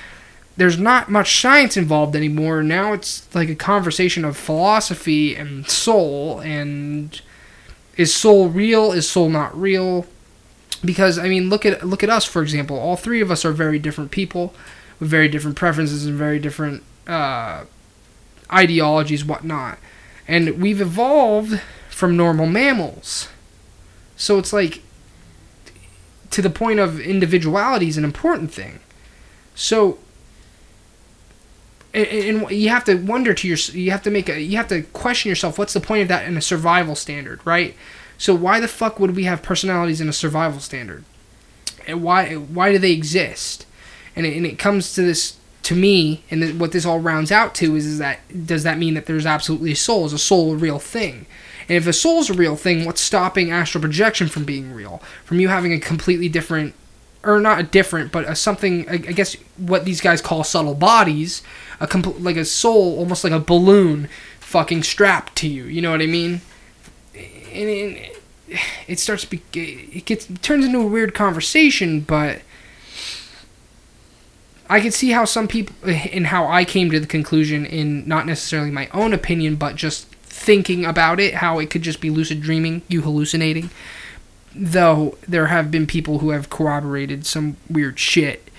[0.61, 2.63] there's not much science involved anymore.
[2.63, 7.19] Now it's like a conversation of philosophy and soul and
[7.97, 8.93] is soul real?
[8.93, 10.05] Is soul not real?
[10.85, 12.79] Because I mean, look at look at us for example.
[12.79, 14.55] All three of us are very different people
[14.99, 17.65] with very different preferences and very different uh,
[18.53, 19.79] ideologies, whatnot.
[20.29, 21.59] And we've evolved
[21.89, 23.31] from normal mammals.
[24.15, 24.83] So it's like
[26.29, 28.81] to the point of individuality is an important thing.
[29.55, 29.97] So
[31.93, 34.69] and, and you have to wonder to your you have to make a you have
[34.69, 37.75] to question yourself what's the point of that in a survival standard right?
[38.19, 41.05] So why the fuck would we have personalities in a survival standard?
[41.87, 43.67] And why why do they exist?
[44.15, 47.33] And it, and it comes to this to me and th- what this all rounds
[47.33, 50.07] out to is, is that does that mean that there's absolutely a soul?
[50.07, 51.27] Is a soul a real thing?
[51.69, 55.03] And if a soul's a real thing what's stopping astral projection from being real?
[55.25, 56.75] From you having a completely different
[57.23, 58.89] or not a different, but a something.
[58.89, 61.43] I I guess what these guys call subtle bodies,
[61.81, 64.09] a compl- like a soul, almost like a balloon,
[64.41, 65.65] fucking strapped to you.
[65.65, 66.43] You know what I mean?
[67.15, 68.23] And it,
[68.87, 72.43] it starts be, it gets it turns into a weird conversation, but
[74.69, 78.27] I can see how some people and how I came to the conclusion in not
[78.27, 82.41] necessarily my own opinion, but just thinking about it, how it could just be lucid
[82.41, 83.71] dreaming, you hallucinating
[84.55, 88.50] though there have been people who have corroborated some weird shit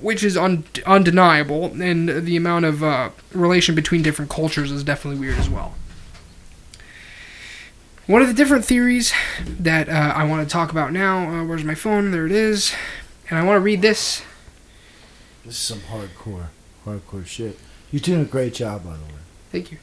[0.00, 5.20] which is un- undeniable and the amount of uh, relation between different cultures is definitely
[5.20, 5.74] weird as well
[8.06, 9.12] one of the different theories
[9.46, 12.74] that uh, i want to talk about now uh, where's my phone there it is
[13.30, 14.22] and i want to read this
[15.44, 16.46] This is some hardcore,
[16.84, 17.58] hardcore shit.
[17.90, 19.20] You're doing a great job, by the way.
[19.50, 19.78] Thank you.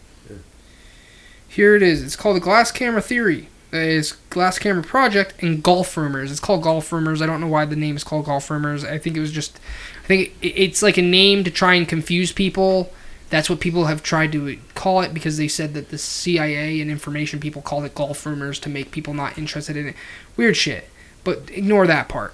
[1.48, 2.02] Here it is.
[2.04, 3.50] It's called the Glass Camera Theory.
[3.72, 6.32] It's Glass Camera Project and Golf Rumors.
[6.32, 7.22] It's called Golf Rumors.
[7.22, 8.84] I don't know why the name is called Golf Rumors.
[8.84, 9.60] I think it was just,
[10.04, 12.92] I think it, it's like a name to try and confuse people.
[13.30, 16.90] That's what people have tried to call it because they said that the CIA and
[16.90, 19.96] information people called it Golf Rumors to make people not interested in it.
[20.36, 20.90] Weird shit.
[21.24, 22.34] But ignore that part.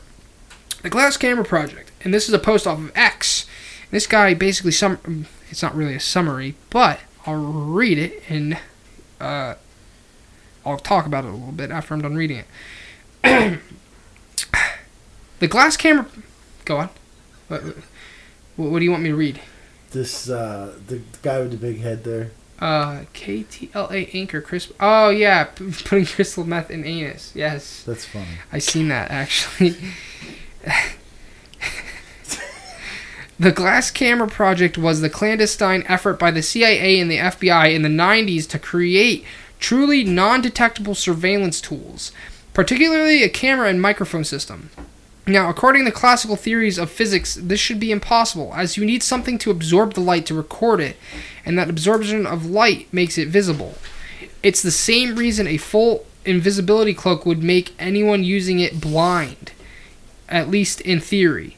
[0.83, 3.45] The Glass Camera Project, and this is a post off of X.
[3.91, 8.59] This guy basically some it's not really a summary, but I'll read it and
[9.19, 9.55] uh,
[10.65, 12.43] I'll talk about it a little bit after I'm done reading
[13.23, 13.59] it.
[15.39, 16.07] the glass camera.
[16.65, 16.89] Go on.
[17.47, 17.63] What,
[18.55, 19.41] what, what do you want me to read?
[19.91, 22.31] This uh, the guy with the big head there.
[22.59, 24.71] Uh, KTLA Anchor Chris.
[24.79, 27.31] Oh yeah, p- putting crystal meth in anus.
[27.35, 28.25] Yes, That's funny.
[28.51, 29.75] I seen that actually.
[33.39, 37.81] the Glass Camera Project was the clandestine effort by the CIA and the FBI in
[37.81, 39.25] the 90s to create
[39.59, 42.11] truly non detectable surveillance tools,
[42.53, 44.69] particularly a camera and microphone system.
[45.27, 49.39] Now, according to classical theories of physics, this should be impossible, as you need something
[49.39, 50.97] to absorb the light to record it,
[51.43, 53.75] and that absorption of light makes it visible.
[54.43, 59.53] It's the same reason a full invisibility cloak would make anyone using it blind,
[60.29, 61.54] at least in theory.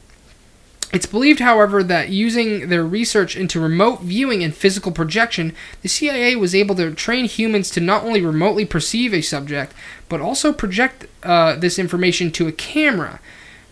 [0.93, 6.37] It's believed, however, that using their research into remote viewing and physical projection, the CIA
[6.37, 9.73] was able to train humans to not only remotely perceive a subject,
[10.07, 13.19] but also project uh, this information to a camera,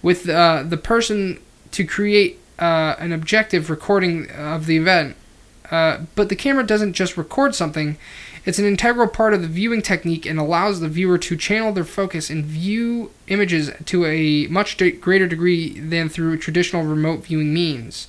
[0.01, 1.39] with uh, the person
[1.71, 5.15] to create uh, an objective recording of the event.
[5.71, 7.97] Uh, but the camera doesn't just record something,
[8.45, 11.83] it's an integral part of the viewing technique and allows the viewer to channel their
[11.83, 17.53] focus and view images to a much de- greater degree than through traditional remote viewing
[17.53, 18.07] means.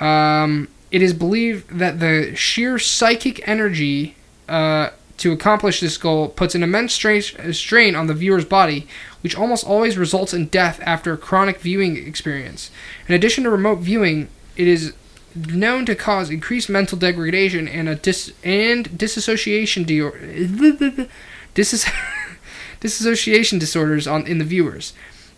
[0.00, 4.16] Um, it is believed that the sheer psychic energy
[4.48, 7.22] uh, to accomplish this goal puts an immense strain,
[7.52, 8.86] strain on the viewer's body,
[9.22, 12.70] which almost always results in death after a chronic viewing experience.
[13.08, 14.94] In addition to remote viewing, it is
[15.34, 21.08] known to cause increased mental degradation and a dis- and disassociation de-
[21.54, 21.90] dis-
[22.80, 24.92] disassociation disorders on in the viewers.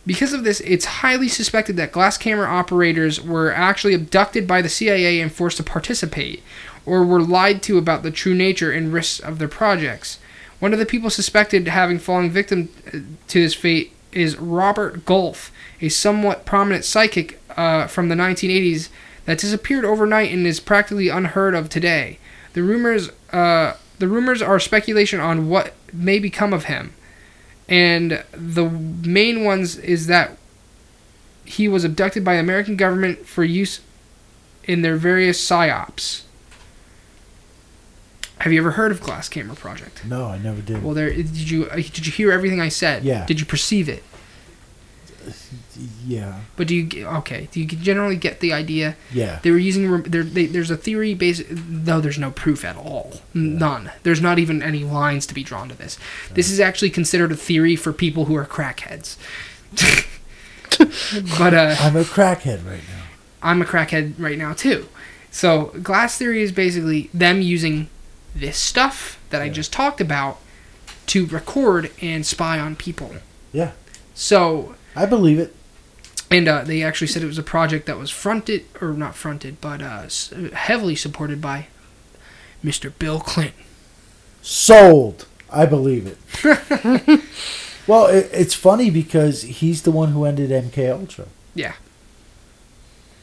[0.06, 4.68] Because of this, it's highly suspected that glass camera operators were actually abducted by the
[4.68, 6.42] CIA and forced to participate,
[6.84, 10.20] or were lied to about the true nature and risks of their projects.
[10.60, 12.98] One of the people suspected having fallen victim uh,
[13.28, 15.50] to this fate is Robert Golf,
[15.80, 18.88] a somewhat prominent psychic uh, from the 1980s
[19.26, 22.18] that disappeared overnight and is practically unheard of today.
[22.54, 26.94] The rumors, uh, the rumors are speculation on what may become of him,
[27.68, 30.38] and the main ones is that
[31.44, 33.80] he was abducted by the American government for use
[34.64, 36.22] in their various psyops.
[38.38, 40.04] Have you ever heard of Glass Camera Project?
[40.04, 40.82] No, I never did.
[40.82, 43.02] Well, there did you did you hear everything I said?
[43.02, 43.24] Yeah.
[43.26, 44.04] Did you perceive it?
[46.06, 47.48] Yeah, But do you okay?
[47.50, 48.96] Do you generally get the idea?
[49.12, 49.40] yeah.
[49.42, 50.02] They were using.
[50.02, 51.42] They, there's a theory based.
[51.50, 53.20] though there's no proof at all.
[53.34, 53.90] N- None.
[54.02, 55.98] There's not even any lines to be drawn to this.
[56.32, 59.16] This is actually considered a theory for people who are crackheads.
[61.38, 63.02] but uh, I'm a crackhead right now.
[63.42, 64.88] I'm a crackhead right now too.
[65.30, 67.88] So glass theory is basically them using
[68.34, 70.38] this stuff that I just talked about
[71.08, 73.14] to record and spy on people.
[73.52, 73.72] Yeah,
[74.14, 75.54] So I believe it.
[76.30, 79.60] And uh, they actually said it was a project that was fronted or not fronted,
[79.60, 80.08] but uh,
[80.54, 81.68] heavily supported by
[82.64, 82.92] Mr.
[82.98, 83.64] Bill Clinton.
[84.42, 85.26] Sold.
[85.50, 86.18] I believe it.
[87.86, 91.26] well, it, it's funny because he's the one who ended MK Ultra.
[91.54, 91.74] Yeah.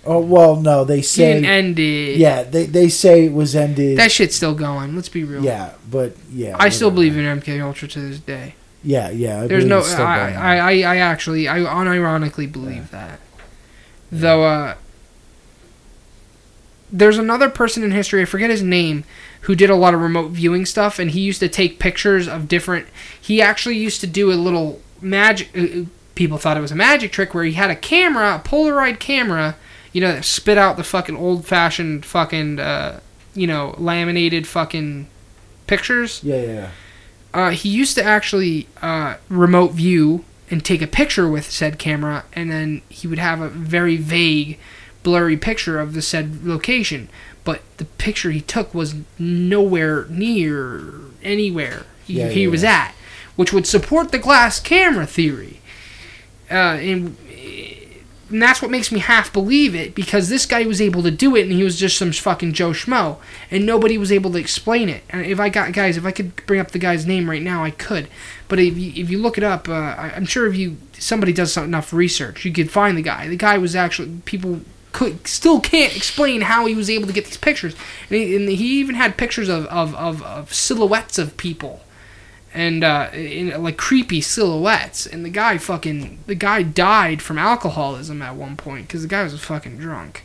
[0.05, 2.17] Oh well, no, they say end it.
[2.17, 3.97] yeah, they they say it was ended.
[3.97, 4.95] That shit's still going.
[4.95, 5.43] Let's be real.
[5.43, 8.55] yeah, but yeah, I still believe in MK Ultra to this day.
[8.83, 9.41] Yeah, yeah.
[9.41, 9.79] I There's no.
[9.79, 10.31] I.
[10.31, 13.19] I, I, I actually, I unironically believe that.
[14.11, 14.75] Though, uh,
[16.91, 18.21] there's another person in history.
[18.21, 19.05] I forget his name,
[19.41, 22.47] who did a lot of remote viewing stuff, and he used to take pictures of
[22.47, 22.87] different.
[23.19, 25.49] He actually used to do a little magic.
[25.57, 25.85] Uh,
[26.15, 29.55] people thought it was a magic trick where he had a camera, a Polaroid camera,
[29.93, 32.99] you know, that spit out the fucking old fashioned fucking, uh,
[33.33, 35.07] you know, laminated fucking
[35.65, 36.69] pictures yeah, yeah, yeah.
[37.33, 42.25] Uh, he used to actually uh, remote view and take a picture with said camera,
[42.33, 44.59] and then he would have a very vague,
[45.01, 47.09] blurry picture of the said location.
[47.43, 50.83] But the picture he took was nowhere near
[51.23, 52.71] anywhere he, Yeah, he yeah, was yeah.
[52.71, 52.95] at,
[53.35, 55.59] which would support the glass camera theory.
[56.51, 57.17] Uh, and
[58.33, 61.35] and that's what makes me half believe it because this guy was able to do
[61.35, 63.17] it and he was just some fucking Joe Schmo
[63.51, 65.03] and nobody was able to explain it.
[65.11, 67.63] And if I got guys, if I could bring up the guy's name right now,
[67.63, 68.07] I could.
[68.47, 71.55] But if you, if you look it up, uh, I'm sure if you somebody does
[71.55, 73.27] enough research, you could find the guy.
[73.27, 74.61] The guy was actually people
[74.93, 77.75] could still can't explain how he was able to get these pictures,
[78.09, 81.81] and he, and he even had pictures of, of, of, of silhouettes of people
[82.53, 85.05] and uh, in like creepy silhouettes.
[85.05, 89.23] And the guy fucking the guy died from alcoholism at one point because the guy
[89.23, 90.23] was fucking drunk.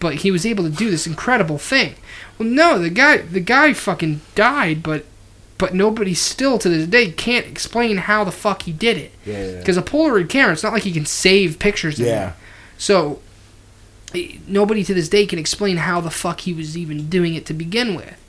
[0.00, 1.94] But he was able to do this incredible thing.
[2.38, 5.06] Well, no, the guy the guy fucking died, but
[5.58, 9.12] but nobody still to this day can't explain how the fuck he did it.
[9.24, 9.58] Yeah, yeah.
[9.58, 12.00] Because a Polaroid camera, it's not like you can save pictures.
[12.00, 12.30] Yeah.
[12.30, 12.34] it.
[12.78, 13.20] So
[14.46, 17.54] nobody to this day can explain how the fuck he was even doing it to
[17.54, 18.20] begin with,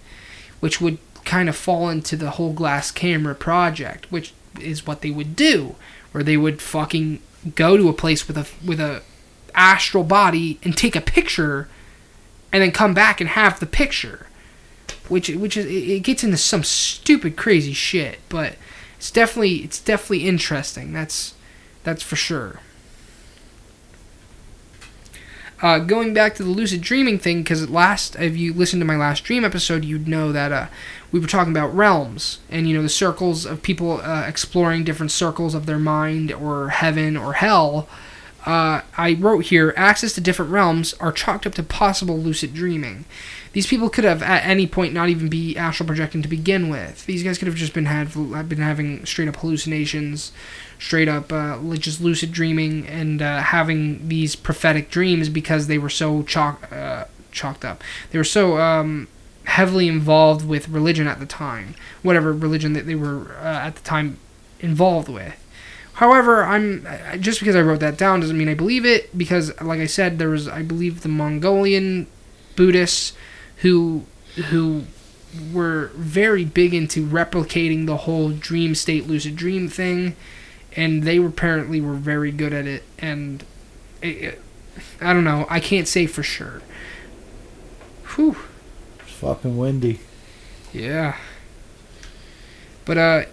[0.60, 5.12] which would kind of fall into the whole glass camera project, which is what they
[5.12, 5.76] would do,
[6.12, 7.22] where they would fucking
[7.56, 9.02] go to a place with a with a
[9.56, 11.68] astral body and take a picture,
[12.52, 14.28] and then come back and have the picture,
[15.10, 18.56] which which is it gets into some stupid crazy shit, but
[18.98, 20.94] it's definitely it's definitely interesting.
[20.94, 21.34] That's
[21.84, 22.62] that's for sure.
[25.62, 28.98] Uh, going back to the lucid dreaming thing, because last, if you listened to my
[28.98, 30.68] last dream episode, you'd know that uh,
[31.14, 35.12] we were talking about realms and you know the circles of people uh, exploring different
[35.12, 37.88] circles of their mind or heaven or hell.
[38.46, 43.06] Uh, I wrote here access to different realms are chalked up to possible lucid dreaming.
[43.54, 47.06] These people could have at any point not even be astral projecting to begin with.
[47.06, 50.32] These guys could have just been had been having straight up hallucinations,
[50.80, 55.92] straight up uh, just lucid dreaming and uh, having these prophetic dreams because they were
[55.92, 57.84] so chalk uh, chalked up.
[58.12, 59.08] They were so um,
[59.46, 63.82] heavily involved with religion at the time, whatever religion that they were uh, at the
[63.82, 64.18] time
[64.60, 65.36] involved with.
[65.94, 66.88] However, I'm
[67.20, 70.18] just because I wrote that down doesn't mean I believe it because, like I said,
[70.18, 72.08] there was I believe the Mongolian
[72.56, 73.14] Buddhists
[73.58, 74.06] who
[74.50, 74.84] who
[75.52, 80.16] were very big into replicating the whole dream state lucid dream thing
[80.76, 83.44] and they apparently were very good at it and
[84.02, 84.42] it, it-
[85.02, 86.62] I don't know I can't say for sure
[88.16, 88.38] whew
[89.24, 90.00] fucking windy.
[90.74, 91.18] yeah.
[92.86, 93.24] But uh,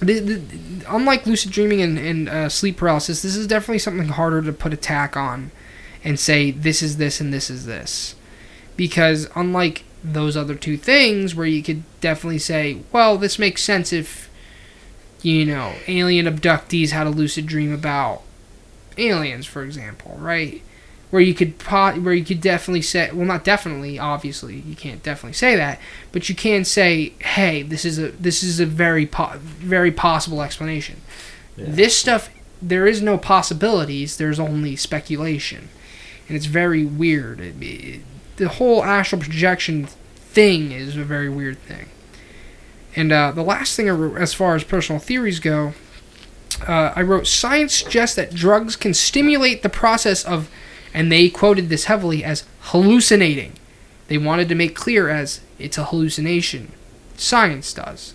[0.00, 0.42] the, the,
[0.88, 4.72] unlike lucid dreaming and, and uh, sleep paralysis, this is definitely something harder to put
[4.72, 5.50] a tack on
[6.02, 8.14] and say this is this and this is this.
[8.76, 13.92] Because unlike those other two things where you could definitely say, well, this makes sense
[13.92, 14.30] if,
[15.20, 18.22] you know, alien abductees had a lucid dream about
[18.96, 20.62] aliens, for example, right?
[21.10, 25.02] Where you could po- where you could definitely say well not definitely obviously you can't
[25.02, 25.78] definitely say that
[26.12, 30.40] but you can say hey this is a this is a very po- very possible
[30.42, 30.96] explanation.
[31.56, 31.66] Yeah.
[31.68, 32.30] this stuff
[32.62, 35.68] there is no possibilities there's only speculation.
[36.28, 37.40] And it's very weird.
[37.40, 38.00] It- it-
[38.36, 41.86] the whole astral projection thing is a very weird thing.
[42.94, 45.74] And uh, the last thing as far as personal theories go
[46.66, 50.50] uh, I wrote science suggests that drugs can stimulate the process of
[50.92, 53.52] and they quoted this heavily as hallucinating.
[54.08, 56.72] They wanted to make clear as it's a hallucination.
[57.16, 58.14] Science does.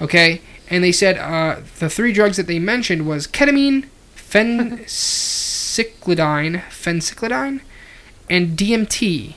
[0.00, 3.86] Okay, and they said uh, the three drugs that they mentioned was ketamine,
[4.16, 7.60] phencyclidine, phencyclidine,
[8.28, 9.34] and DMT.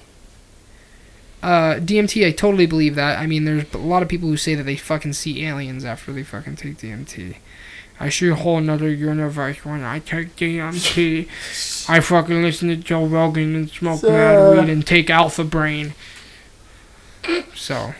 [1.44, 3.20] Uh, DMT, I totally believe that.
[3.20, 6.12] I mean, there's a lot of people who say that they fucking see aliens after
[6.12, 7.36] they fucking take DMT.
[8.00, 11.28] I see a whole another universe when I take DMT.
[11.90, 15.96] I fucking listen to Joe Rogan and smoke mad weed and take Alpha Brain.
[17.56, 17.96] So,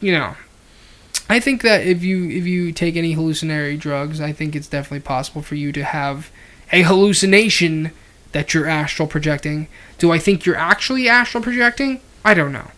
[0.00, 0.36] you know,
[1.28, 5.00] I think that if you if you take any hallucinatory drugs, I think it's definitely
[5.00, 6.30] possible for you to have
[6.72, 7.92] a hallucination
[8.32, 9.68] that you're astral projecting.
[9.98, 12.00] Do I think you're actually astral projecting?
[12.24, 12.70] I don't know.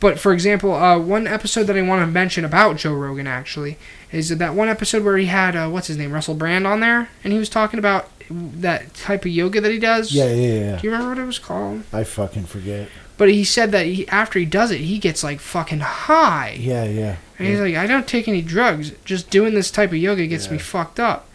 [0.00, 3.76] But for example, uh, one episode that I want to mention about Joe Rogan actually
[4.10, 7.10] is that one episode where he had uh, what's his name Russell Brand on there,
[7.22, 10.12] and he was talking about that type of yoga that he does.
[10.12, 10.76] Yeah, yeah, yeah.
[10.78, 11.82] Do you remember what it was called?
[11.92, 12.88] I fucking forget.
[13.18, 16.56] But he said that he, after he does it, he gets like fucking high.
[16.58, 17.16] Yeah, yeah.
[17.38, 18.92] And he's like, I don't take any drugs.
[19.04, 21.28] Just doing this type of yoga gets me fucked up.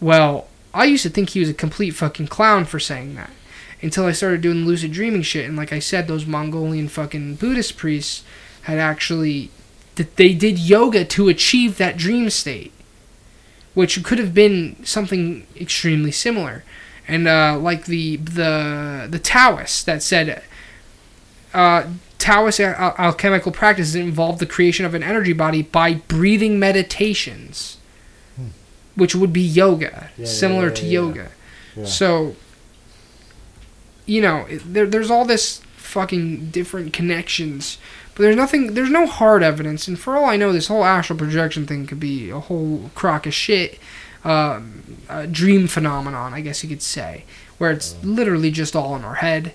[0.00, 3.30] Well, I used to think he was a complete fucking clown for saying that.
[3.82, 5.46] Until I started doing lucid dreaming shit.
[5.48, 8.22] And like I said, those Mongolian fucking Buddhist priests
[8.62, 9.50] had actually.
[9.96, 12.72] that They did yoga to achieve that dream state.
[13.74, 16.64] Which could have been something extremely similar.
[17.08, 20.42] And uh, like the the the Taoists that said
[21.54, 21.84] uh,
[22.18, 27.78] Taoist al- alchemical practices involve the creation of an energy body by breathing meditations,
[28.94, 31.30] which would be yoga, Yeah, similar yeah, to yeah, yoga.
[31.76, 31.84] Yeah.
[31.86, 32.36] So,
[34.10, 37.78] you know, there, there's all this fucking different connections,
[38.14, 39.86] but there's nothing, there's no hard evidence.
[39.86, 43.24] And for all I know, this whole astral projection thing could be a whole crock
[43.26, 43.78] of shit,
[44.24, 47.24] um, a dream phenomenon, I guess you could say,
[47.58, 49.52] where it's literally just all in our head.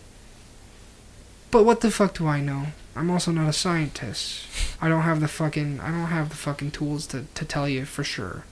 [1.51, 2.67] But what the fuck do I know?
[2.95, 4.45] I'm also not a scientist.
[4.81, 7.83] I don't have the fucking, I don't have the fucking tools to, to tell you
[7.83, 8.45] for sure.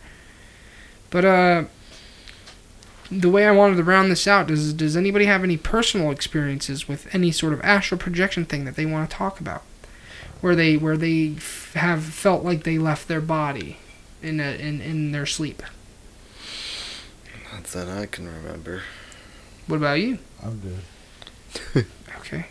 [1.10, 1.64] But, uh,
[3.12, 6.88] the way I wanted to round this out does does anybody have any personal experiences
[6.88, 9.64] with any sort of astral projection thing that they want to talk about,
[10.42, 13.78] where they where they f- have felt like they left their body
[14.22, 15.62] in a, in in their sleep?
[17.54, 18.82] Not that I can remember.
[19.68, 20.20] What about you?
[20.44, 21.86] I'm good.
[22.20, 22.46] Okay.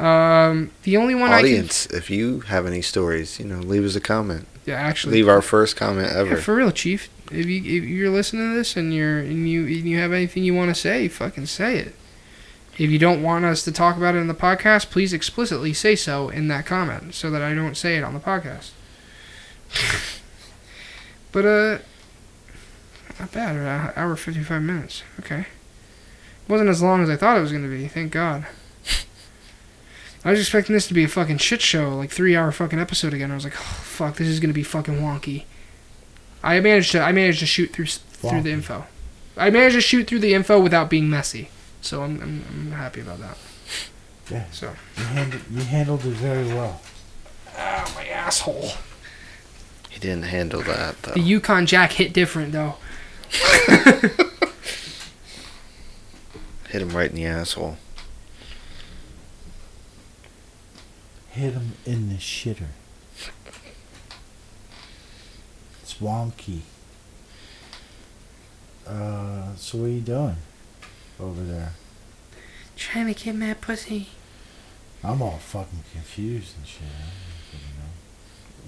[0.00, 4.00] Um, the only one Audience, if you have any stories, you know, leave us a
[4.00, 4.48] comment.
[4.66, 6.36] Yeah actually Leave our first comment Yeah, ever.
[6.38, 7.08] for real, Chief.
[7.30, 10.44] If you if you're listening to this and you're and you and you have anything
[10.44, 11.94] you want to say, fucking say it.
[12.76, 15.94] If you don't want us to talk about it in the podcast, please explicitly say
[15.94, 18.70] so in that comment, so that I don't say it on the podcast.
[21.32, 21.78] but uh,
[23.20, 23.56] not bad.
[23.56, 25.02] uh, Hour fifty five minutes.
[25.20, 27.86] Okay, It wasn't as long as I thought it was gonna be.
[27.88, 28.46] Thank God.
[30.26, 33.12] I was expecting this to be a fucking shit show, like three hour fucking episode
[33.12, 33.30] again.
[33.30, 35.44] I was like, oh, fuck, this is gonna be fucking wonky.
[36.44, 38.86] I managed to I managed to shoot through s- through the info.
[39.36, 41.48] I managed to shoot through the info without being messy.
[41.80, 43.36] So I'm I'm, I'm happy about that.
[44.30, 44.44] Yeah.
[44.52, 46.80] So You handled, you handled it very well.
[47.56, 48.70] ah my asshole.
[49.90, 51.12] He didn't handle that though.
[51.14, 52.74] The Yukon Jack hit different though.
[56.68, 57.76] Hit him right in the asshole.
[61.30, 62.68] Hit him in the shitter.
[65.94, 66.60] It's wonky.
[68.86, 70.36] Uh, so what are you doing
[71.20, 71.72] over there?
[72.76, 74.08] Trying to get mad pussy.
[75.04, 76.82] I'm all fucking confused and shit.
[76.82, 77.56] I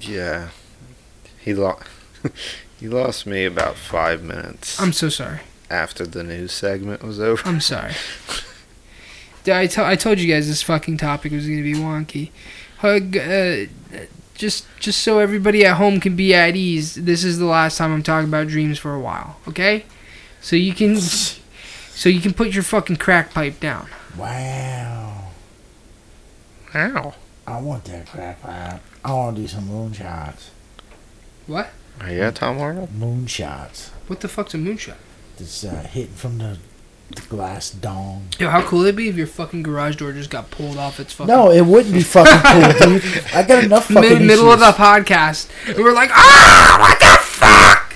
[0.05, 0.15] don't know.
[0.16, 0.48] Yeah.
[1.40, 1.82] He lost.
[2.78, 5.40] he lost me about five minutes I'm so sorry.
[5.70, 7.43] after the news segment was over.
[7.44, 7.94] I'm sorry.
[9.44, 12.31] Did I, to- I told you guys this fucking topic was gonna be wonky.
[12.78, 13.66] Hug, uh,
[14.37, 16.95] just just so everybody at home can be at ease.
[16.95, 19.37] This is the last time I'm talking about dreams for a while.
[19.49, 19.85] Okay,
[20.41, 23.89] so you can so you can put your fucking crack pipe down.
[24.17, 25.31] Wow.
[26.75, 27.15] Ow.
[27.47, 28.81] I want that crack pipe.
[29.05, 30.51] I want to do some moonshots.
[31.47, 31.71] What?
[32.01, 32.91] Are you at Tom Arnold?
[32.91, 33.91] Moonshots.
[34.09, 34.97] What the fuck's a moonshot?
[35.39, 36.59] That's uh, hitting from the,
[37.11, 38.28] the glass dong.
[38.39, 40.99] Yo, how cool would it be if your fucking garage door just got pulled off
[41.01, 42.41] its fucking No, it wouldn't be fucking
[42.78, 43.24] cool, dude.
[43.35, 47.16] I got enough fucking mid- middle of the podcast, and we're like, ah, what the
[47.23, 47.95] fuck?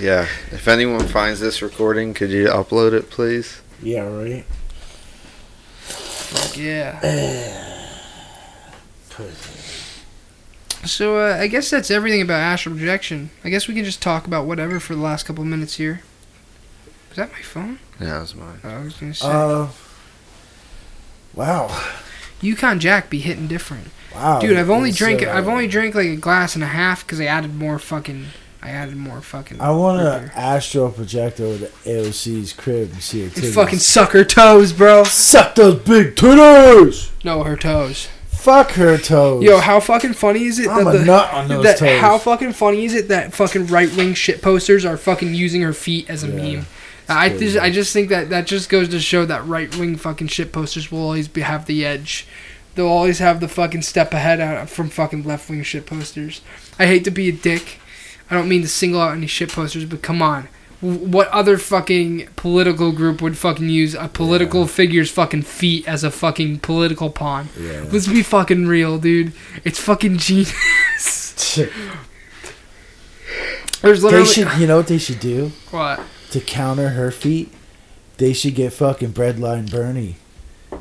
[0.00, 0.26] Yeah.
[0.52, 3.60] If anyone finds this recording, could you upload it, please?
[3.82, 4.44] Yeah, right.
[5.80, 7.66] Fuck Yeah.
[10.84, 13.28] So uh, I guess that's everything about astral projection.
[13.44, 16.00] I guess we can just talk about whatever for the last couple minutes here.
[17.10, 17.78] Is that my phone?
[18.00, 18.58] Yeah, that was mine.
[18.64, 19.26] I was gonna say.
[19.28, 19.66] Uh.
[21.34, 21.68] Wow.
[22.40, 24.40] Yukon Jack be hitting different, Wow.
[24.40, 24.56] dude.
[24.56, 25.22] I've only drank.
[25.26, 28.26] uh, I've only drank like a glass and a half because I added more fucking.
[28.62, 29.60] I added more fucking.
[29.60, 30.32] I want root to beer.
[30.34, 35.04] astral project over the AOC's crib and see her And fucking suck her toes, bro.
[35.04, 37.10] suck those big titties.
[37.24, 38.08] No, her toes.
[38.28, 39.42] Fuck her toes.
[39.44, 42.00] Yo, how fucking funny is it I'm that a the nut on those that toes.
[42.00, 45.72] how fucking funny is it that fucking right wing shit posters are fucking using her
[45.74, 46.66] feet as a Yeah, meme?
[47.10, 50.28] I just I just think that that just goes to show that right wing fucking
[50.28, 52.26] shit posters will always be, have the edge.
[52.74, 56.40] They'll always have the fucking step ahead out from fucking left wing shit posters.
[56.78, 57.80] I hate to be a dick.
[58.30, 60.48] I don't mean to single out any shit posters, but come on.
[60.80, 66.10] What other fucking political group would fucking use a political figure's fucking feet as a
[66.10, 67.48] fucking political pawn?
[67.58, 67.84] Yeah.
[67.90, 69.34] Let's be fucking real, dude.
[69.62, 71.58] It's fucking genius.
[73.82, 76.00] There's they should, you know what they should do what?
[76.30, 77.52] To counter her feet?
[78.18, 80.16] They should get fucking breadline Bernie.
[80.70, 80.76] to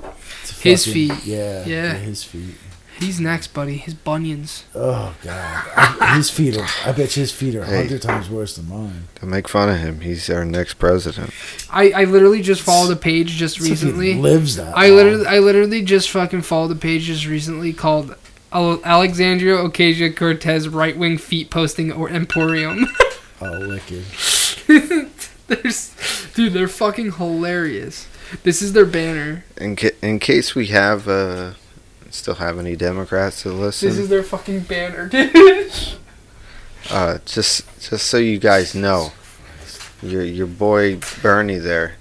[0.62, 1.26] His fucking- feet.
[1.26, 1.66] Yeah.
[1.66, 1.94] Yeah.
[1.94, 2.56] get His feet.
[3.00, 3.78] He's next, buddy.
[3.78, 4.66] His bunions.
[4.76, 5.64] Oh god,
[6.02, 6.68] I, his feet are.
[6.86, 7.78] I bet you his feet are a Hey.
[7.78, 9.08] hundred times worse than mine.
[9.22, 10.02] Don't make fun of him.
[10.02, 11.32] He's our next president.
[11.72, 14.14] I, I literally just followed a page just As if he recently.
[14.16, 14.78] lives that.
[14.78, 14.98] I long.
[14.98, 18.16] literally I literally just fucking followed a page just recently called
[18.52, 22.86] Al- Alexandria Ocasio Cortez right wing feet posting or Emporium.
[23.42, 24.04] Oh, wicked.
[25.50, 25.94] There's,
[26.36, 28.08] dude, they're fucking hilarious.
[28.44, 29.44] This is their banner.
[29.58, 31.54] In ca- in case we have uh,
[32.12, 33.90] still have any Democrats to listen.
[33.90, 35.72] This is their fucking banner, dude.
[36.92, 39.12] uh, just just so you guys know,
[40.02, 41.96] your your boy Bernie there,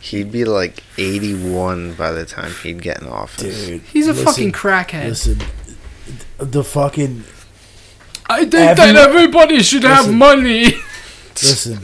[0.00, 3.66] he'd be like 81 by the time he'd get in office.
[3.66, 5.08] Dude, He's a listen, fucking crackhead.
[5.08, 5.38] Listen,
[6.38, 7.24] the fucking
[8.28, 10.18] I think Every- that everybody should have Listen.
[10.18, 10.72] money.
[11.42, 11.80] listen,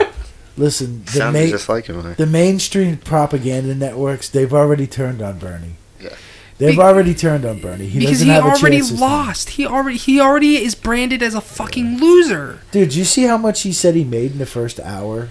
[0.57, 1.03] listen.
[1.05, 2.01] The Sounded main just like him.
[2.01, 2.13] huh?
[2.17, 5.75] the mainstream propaganda networks they've already turned on Bernie.
[6.01, 6.09] Yeah.
[6.57, 7.87] They've Be- already turned on Bernie.
[7.87, 9.49] He because doesn't he have a already chance lost.
[9.51, 12.61] He already he already is branded as a fucking loser.
[12.71, 15.29] Dude, you see how much he said he made in the first hour?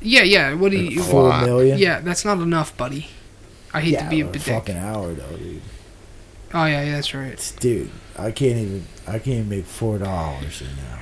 [0.00, 0.54] Yeah, yeah.
[0.54, 1.00] What do you?
[1.02, 1.44] Four lot.
[1.46, 1.78] million.
[1.78, 3.08] Yeah, that's not enough, buddy.
[3.72, 4.42] I hate yeah, to be a but dick.
[4.42, 5.62] fucking hour though, dude.
[6.52, 7.28] Oh yeah, yeah, that's right.
[7.32, 8.86] It's, dude, I can't even.
[9.06, 11.01] I can't even make four dollars an hour.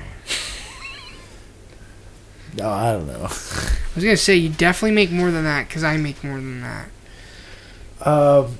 [2.56, 3.24] No, I don't know.
[3.24, 6.62] I was gonna say you definitely make more than that because I make more than
[6.62, 6.89] that.
[8.06, 8.59] Um,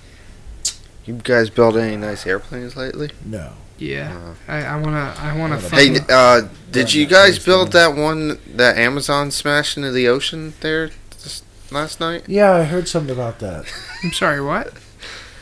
[1.07, 3.11] You guys build any nice airplanes lately?
[3.25, 3.53] no.
[3.79, 5.59] Yeah, Uh, I, I wanna, I wanna.
[5.59, 10.53] Hey, Hey, uh, did you guys build that one that Amazon smashed into the ocean
[10.61, 10.91] there
[11.23, 12.25] this, last night?
[12.27, 13.65] Yeah, I heard something about that.
[14.05, 14.75] I'm sorry, what?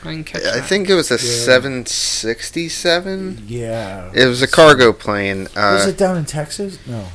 [0.04, 0.68] I didn't catch I that.
[0.68, 1.18] think it was a Yeah.
[1.18, 3.42] 767.
[3.48, 4.12] Yeah.
[4.14, 5.48] It was a cargo plane.
[5.56, 6.78] Was Uh, it down in Texas?
[6.86, 7.06] No.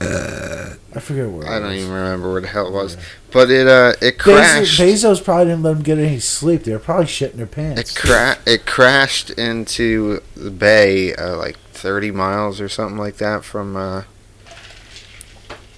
[0.00, 1.46] I forget where.
[1.46, 1.78] I it don't was.
[1.82, 2.96] even remember where the hell it was,
[3.32, 4.80] but it uh it crashed.
[4.80, 6.64] Bezos probably didn't let them get any sleep.
[6.64, 7.92] They were probably shitting their pants.
[7.94, 13.44] It cra- it crashed into the bay, uh, like 30 miles or something like that
[13.44, 14.02] from uh,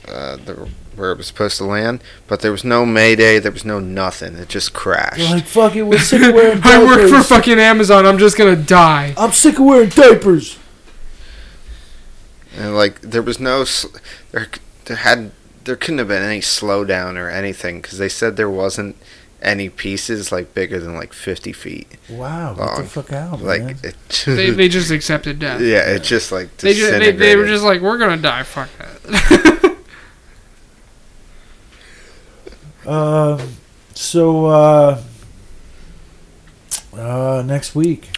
[0.07, 2.03] uh, the, where it was supposed to land.
[2.27, 3.39] But there was no mayday.
[3.39, 4.37] There was no nothing.
[4.37, 5.19] It just crashed.
[5.19, 8.07] They're like, fuck it, we're sick of wearing I work for fucking Amazon.
[8.07, 9.15] I'm just gonna die.
[9.17, 10.59] I'm sick of wearing diapers.
[12.57, 13.97] And like there was no sl-
[14.33, 14.49] there
[14.87, 15.33] there had
[15.65, 18.97] there couldn't have been any slowdown or anything because they said there wasn't
[19.41, 21.87] any pieces like bigger than like 50 feet.
[22.09, 23.77] Wow, get the fuck out, Like man.
[23.85, 23.97] it.
[24.27, 25.61] They, they just accepted death.
[25.61, 28.43] yeah, it just like They, just, they, they were just like, we're gonna die.
[28.43, 29.77] Fuck that.
[32.87, 33.57] Um,
[33.95, 35.03] so uh,
[36.97, 38.09] uh, next week.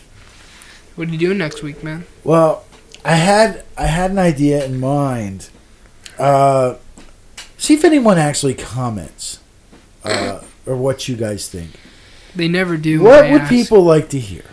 [0.95, 2.07] what are you doing next week, man?
[2.23, 2.65] Well,
[3.05, 5.49] I had I had an idea in mind.
[6.19, 6.77] Uh,
[7.57, 9.41] see if anyone actually comments,
[10.05, 11.71] uh, or what you guys think.
[12.35, 13.01] They never do.
[13.03, 13.49] What would ass.
[13.49, 14.45] people like to hear?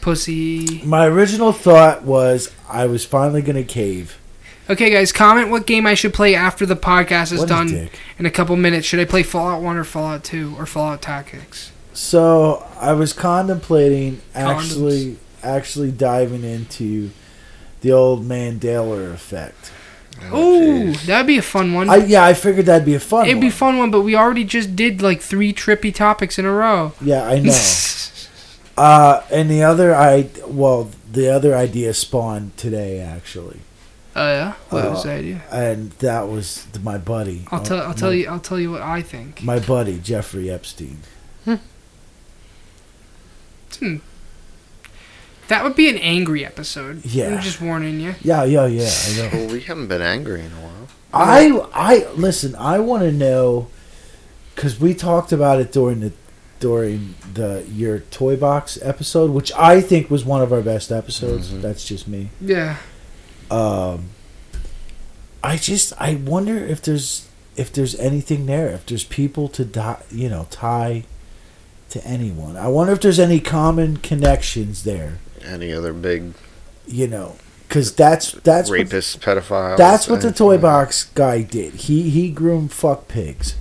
[0.00, 0.82] Pussy.
[0.84, 4.18] My original thought was I was finally gonna cave.
[4.70, 7.98] Okay, guys, comment what game I should play after the podcast is What done dick.
[8.18, 8.86] in a couple minutes.
[8.86, 11.72] Should I play Fallout 1 or Fallout 2 or Fallout Tactics?
[11.94, 17.10] So I was contemplating actually actually diving into
[17.80, 19.72] the old Mandela effect.
[20.32, 21.06] Oh, jeez.
[21.06, 21.88] that'd be a fun one.
[21.88, 23.26] I yeah, I figured that'd be a fun.
[23.26, 23.52] It'd be one.
[23.52, 26.92] fun one, but we already just did like three trippy topics in a row.
[27.00, 27.52] Yeah, I know.
[28.76, 33.60] uh, and the other I well, the other idea spawned today actually,
[34.16, 35.42] Oh yeah, what Uh, was the idea?
[35.52, 37.44] and that was th- my buddy.
[37.52, 37.80] I'll uh, tell.
[37.82, 38.28] I'll my- tell you.
[38.28, 39.40] I'll tell you what I think.
[39.44, 40.98] My buddy Jeffrey Epstein.
[41.44, 41.54] Hmm.
[45.48, 47.04] That would be an angry episode.
[47.04, 47.34] Yeah.
[47.34, 48.14] I'm just warning you.
[48.22, 48.90] Yeah, yeah, yeah.
[49.06, 49.28] I know.
[49.32, 50.88] Well, we haven't been angry in a while.
[51.12, 52.54] I I listen.
[52.56, 53.68] I want to know
[54.54, 56.12] because we talked about it during the
[56.60, 61.48] during the your toy box episode, which I think was one of our best episodes.
[61.50, 61.62] Mhm.
[61.62, 62.28] That's just me.
[62.40, 62.76] Yeah.
[63.50, 64.10] Um,
[65.42, 67.26] I just I wonder if there's
[67.56, 71.04] if there's anything there, if there's people to die, you know, tie
[71.90, 72.56] to anyone.
[72.58, 75.18] I wonder if there's any common connections there.
[75.48, 76.34] Any other big
[76.86, 79.76] You know, because that's that's what, pedophile.
[79.76, 81.74] that's what the toy like box guy did.
[81.74, 83.56] He he groomed fuck pigs.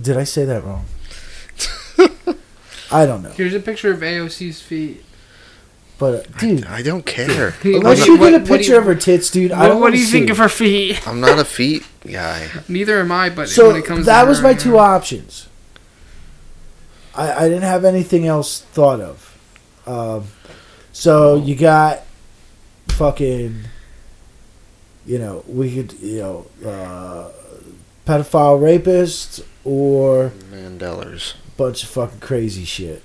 [0.00, 0.86] Did I say that wrong?
[2.92, 5.04] I don't know, Here's a picture of AOC's feet.
[5.98, 7.54] but uh, dude, I don't care.
[7.62, 9.98] unless you what- get a picture you- of her tits, dude, I don't what do
[10.00, 10.30] you think see.
[10.32, 11.06] of her feet?
[11.06, 12.48] I'm not a feet guy.
[12.68, 13.30] Neither am I.
[13.30, 14.78] But So when it comes that to was her, my two know.
[14.78, 15.46] options.
[17.14, 19.36] I, I didn't have anything else thought of.
[19.86, 20.24] Um,
[20.92, 22.02] so you got
[22.88, 23.64] fucking,
[25.06, 27.30] you know, we could, you know, uh,
[28.06, 31.34] pedophile rapists or Mandelers.
[31.56, 33.02] bunch of fucking crazy shit.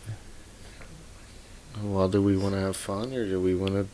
[1.81, 3.87] Well, do we want to have fun or do we want to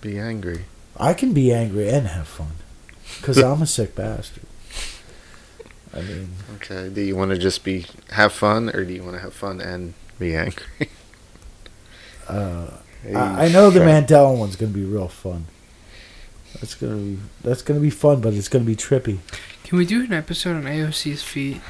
[0.00, 0.64] be angry?
[0.96, 2.52] I can be angry and have fun
[3.20, 4.44] because I'm a sick bastard.
[5.92, 6.88] I mean, Okay.
[6.88, 9.60] Do you want to just be have fun or do you want to have fun
[9.60, 10.88] and be angry?
[12.28, 12.68] uh,
[13.14, 15.46] I, I know the Mandela one's gonna be real fun.
[16.54, 19.18] That's gonna be that's gonna be fun, but it's gonna be trippy,
[19.64, 21.60] Can we do an episode on AOC's feet?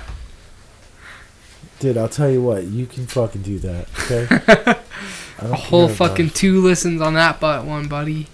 [1.81, 1.97] dude.
[1.97, 4.27] I'll tell you what, you can fucking do that, okay?
[5.39, 8.28] A whole care about- fucking two listens on that butt one, buddy.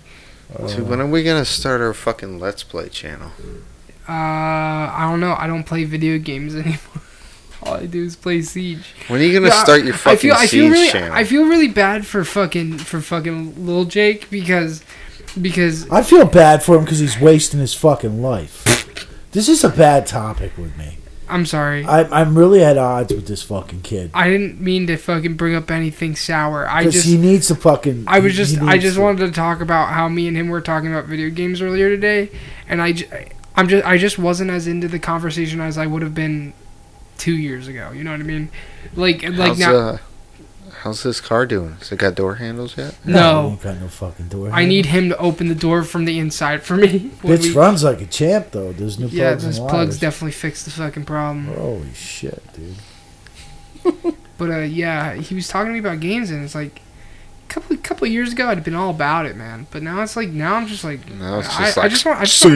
[0.57, 3.31] uh, So when are we gonna start our fucking Let's Play channel?
[4.09, 5.35] Uh, I don't know.
[5.39, 6.79] I don't play video games anymore.
[7.63, 8.95] All I do is play Siege.
[9.09, 11.13] When are you gonna Yeah, start your fucking I feel, I siege feel really, channel?
[11.15, 14.83] I feel really bad for fucking for fucking Lil Jake because
[15.41, 18.65] because I feel bad for him because he's wasting his fucking life.
[19.33, 20.97] This is a bad topic with me.
[21.29, 21.85] I'm sorry.
[21.87, 25.55] I'm I'm really at odds with this fucking kid I didn't mean to fucking bring
[25.55, 26.69] up anything sour.
[26.69, 28.05] I just he needs to fucking.
[28.09, 30.37] I was he- just he I just to- wanted to talk about how me and
[30.37, 32.31] him were talking about video games earlier today,
[32.69, 36.03] and I j- I'm just I just wasn't as into the conversation as I would
[36.03, 36.53] have been
[37.21, 37.93] two years ago.
[37.93, 38.51] You know what I mean?
[38.97, 39.77] Like like how's, now.
[39.77, 39.99] uh,
[40.83, 41.75] how's this car doing?
[41.75, 42.97] Has it got door handles yet?
[43.05, 44.51] he no, got no fucking door.
[44.51, 46.99] I need him to open the door from the inside for me.
[47.23, 48.73] when Bitch we- runs like a champ though.
[48.73, 51.47] There's new yeah, plugs Yeah, those plugs definitely fix the fucking problem.
[51.47, 52.77] Holy shit, dude.
[54.39, 56.79] But uh, yeah, he was talking to me about games, and it's like.
[56.79, 59.67] a Couple couple years ago, I'd been all about it, man.
[59.71, 62.07] But now it's like now I'm just like Now it's I, just I like just
[62.07, 62.55] want I just want,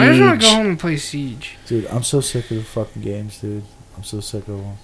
[0.00, 1.56] I just want to go home and play Siege.
[1.66, 3.64] Dude, I'm so sick of the fucking games, dude.
[3.98, 4.76] I'm so sick of them.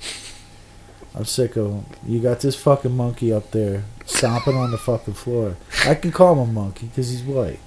[1.14, 1.86] I'm sick of them.
[2.04, 5.56] You got this fucking monkey up there stomping on the fucking floor.
[5.86, 7.60] I can call him a monkey because he's white.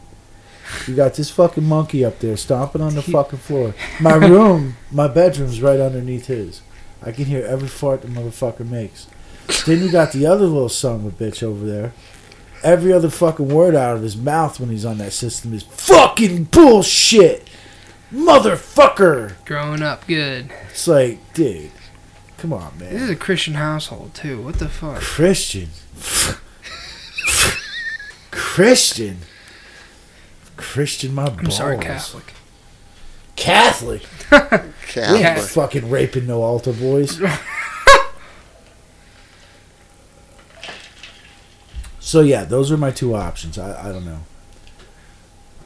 [0.86, 3.74] You got this fucking monkey up there stomping on the fucking floor.
[4.02, 6.62] My room, my bedroom's right underneath his.
[7.02, 9.08] I can hear every fart the motherfucker makes.
[9.66, 11.94] Then you got the other little son of a bitch over there.
[12.62, 16.46] Every other fucking word out of his mouth when he's on that system is fucking
[16.46, 17.48] bullshit.
[18.12, 19.34] Motherfucker.
[19.46, 20.52] Growing up good.
[20.70, 21.72] It's like, dude,
[22.38, 22.94] come on, man.
[22.94, 24.42] This is a Christian household too.
[24.42, 25.02] What the fuck?
[25.02, 25.70] Christian.
[28.32, 29.18] Christian.
[30.56, 31.40] Christian, my balls.
[31.40, 32.34] I'm sorry, Catholic.
[33.36, 34.02] Catholic.
[34.32, 34.38] We
[34.88, 35.22] Catholic.
[35.22, 37.22] ain't fucking raping no altar boys.
[42.00, 43.58] so yeah, those are my two options.
[43.58, 44.20] I, I don't know.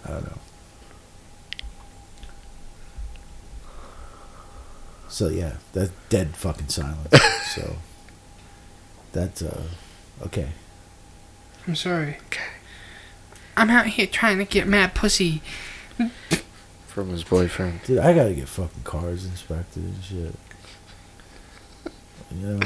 [0.05, 0.38] I don't know.
[5.11, 7.21] So yeah, that's dead fucking silence.
[7.53, 7.75] so
[9.11, 9.67] that's uh
[10.25, 10.49] okay.
[11.67, 12.17] I'm sorry.
[12.27, 12.41] Okay.
[13.57, 15.41] I'm out here trying to get mad pussy.
[16.88, 17.81] From his boyfriend.
[17.83, 20.35] Dude, I gotta get fucking cars inspected and shit.
[22.31, 22.59] You know?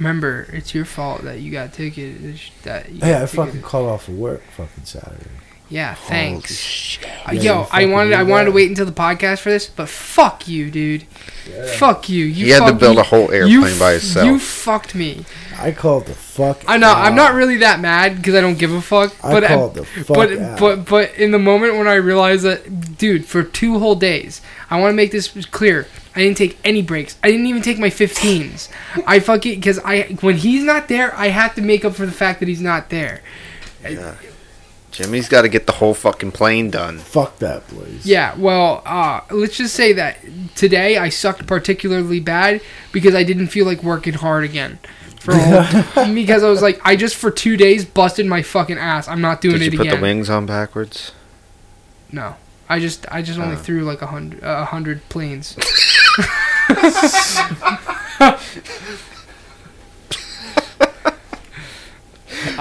[0.00, 2.40] Remember, it's your fault that you got ticketed.
[2.64, 5.30] That you Hey, got I fucking called off of work fucking Saturday.
[5.72, 6.54] Yeah, thanks.
[6.54, 7.06] shit.
[7.26, 9.88] Uh, Yeah, Yo, I wanted I wanted to wait until the podcast for this, but
[9.88, 11.04] fuck you, dude.
[11.76, 12.24] Fuck you.
[12.26, 13.00] You He had to build me.
[13.00, 14.26] a whole airplane you, by f- himself.
[14.26, 15.24] You fucked me.
[15.58, 16.62] I called the fuck.
[16.68, 16.92] I know.
[16.92, 19.14] I'm not really that mad because I don't give a fuck.
[19.24, 20.58] I But called the fuck but out.
[20.60, 24.78] but but in the moment when I realized that, dude, for two whole days, I
[24.78, 25.86] want to make this clear.
[26.14, 27.16] I didn't take any breaks.
[27.22, 28.68] I didn't even take my 15s.
[29.06, 32.12] I fucking because I when he's not there, I have to make up for the
[32.12, 33.22] fact that he's not there.
[33.82, 34.14] Yeah.
[34.92, 36.98] Jimmy's got to get the whole fucking plane done.
[36.98, 38.04] Fuck that place.
[38.06, 40.18] Yeah, well, uh, let's just say that
[40.54, 42.60] today I sucked particularly bad
[42.92, 44.78] because I didn't feel like working hard again.
[45.18, 48.78] For a whole, because I was like, I just for two days busted my fucking
[48.78, 49.08] ass.
[49.08, 49.70] I'm not doing Did it again.
[49.70, 50.00] Did you put again.
[50.00, 51.12] the wings on backwards?
[52.10, 52.36] No,
[52.68, 53.58] I just I just only Oh.
[53.58, 55.56] threw like a hundred a hundred planes.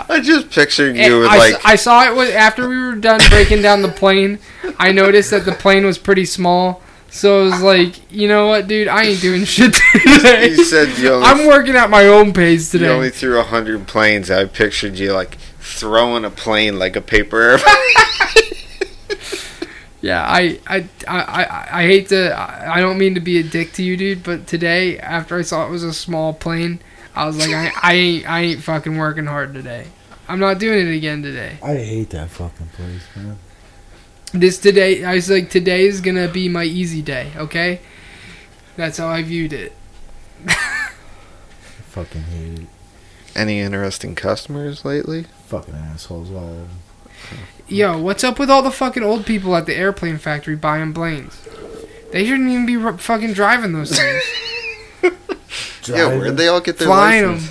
[0.10, 2.96] I just pictured you eh, with I, like I saw it was after we were
[2.96, 4.40] done breaking down the plane.
[4.78, 8.68] I noticed that the plane was pretty small, so I was like, you know what,
[8.68, 10.48] dude, I ain't doing shit today.
[10.50, 12.92] you said you only, I'm working at my own pace you today.
[12.92, 14.30] only threw a hundred planes.
[14.30, 17.76] I pictured you like throwing a plane like a paper airplane.
[20.02, 22.36] Yeah, I, I, I, I, I hate to.
[22.36, 24.24] I don't mean to be a dick to you, dude.
[24.24, 26.80] But today, after I saw it was a small plane,
[27.16, 29.88] I was like, I, I ain't, I ain't fucking working hard today.
[30.28, 31.58] I'm not doing it again today.
[31.62, 33.38] I hate that fucking place, man.
[34.34, 37.32] This today, I was like, today is gonna be my easy day.
[37.36, 37.82] Okay,
[38.78, 39.74] that's how I viewed it.
[40.48, 40.90] I
[41.90, 42.68] fucking hate it.
[43.36, 45.24] Any interesting customers lately?
[45.48, 46.68] Fucking assholes all over.
[47.68, 51.42] Yo, what's up with all the fucking old people at the airplane factory buying planes?
[52.12, 54.24] They shouldn't even be r- fucking driving those things.
[55.86, 57.32] Yeah, where'd they all get their Flying 'em.
[57.34, 57.50] license?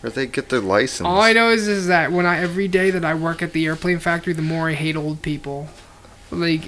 [0.00, 1.06] Where'd they get their license?
[1.06, 3.66] All I know is is that when I every day that I work at the
[3.66, 5.68] airplane factory, the more I hate old people.
[6.30, 6.62] Like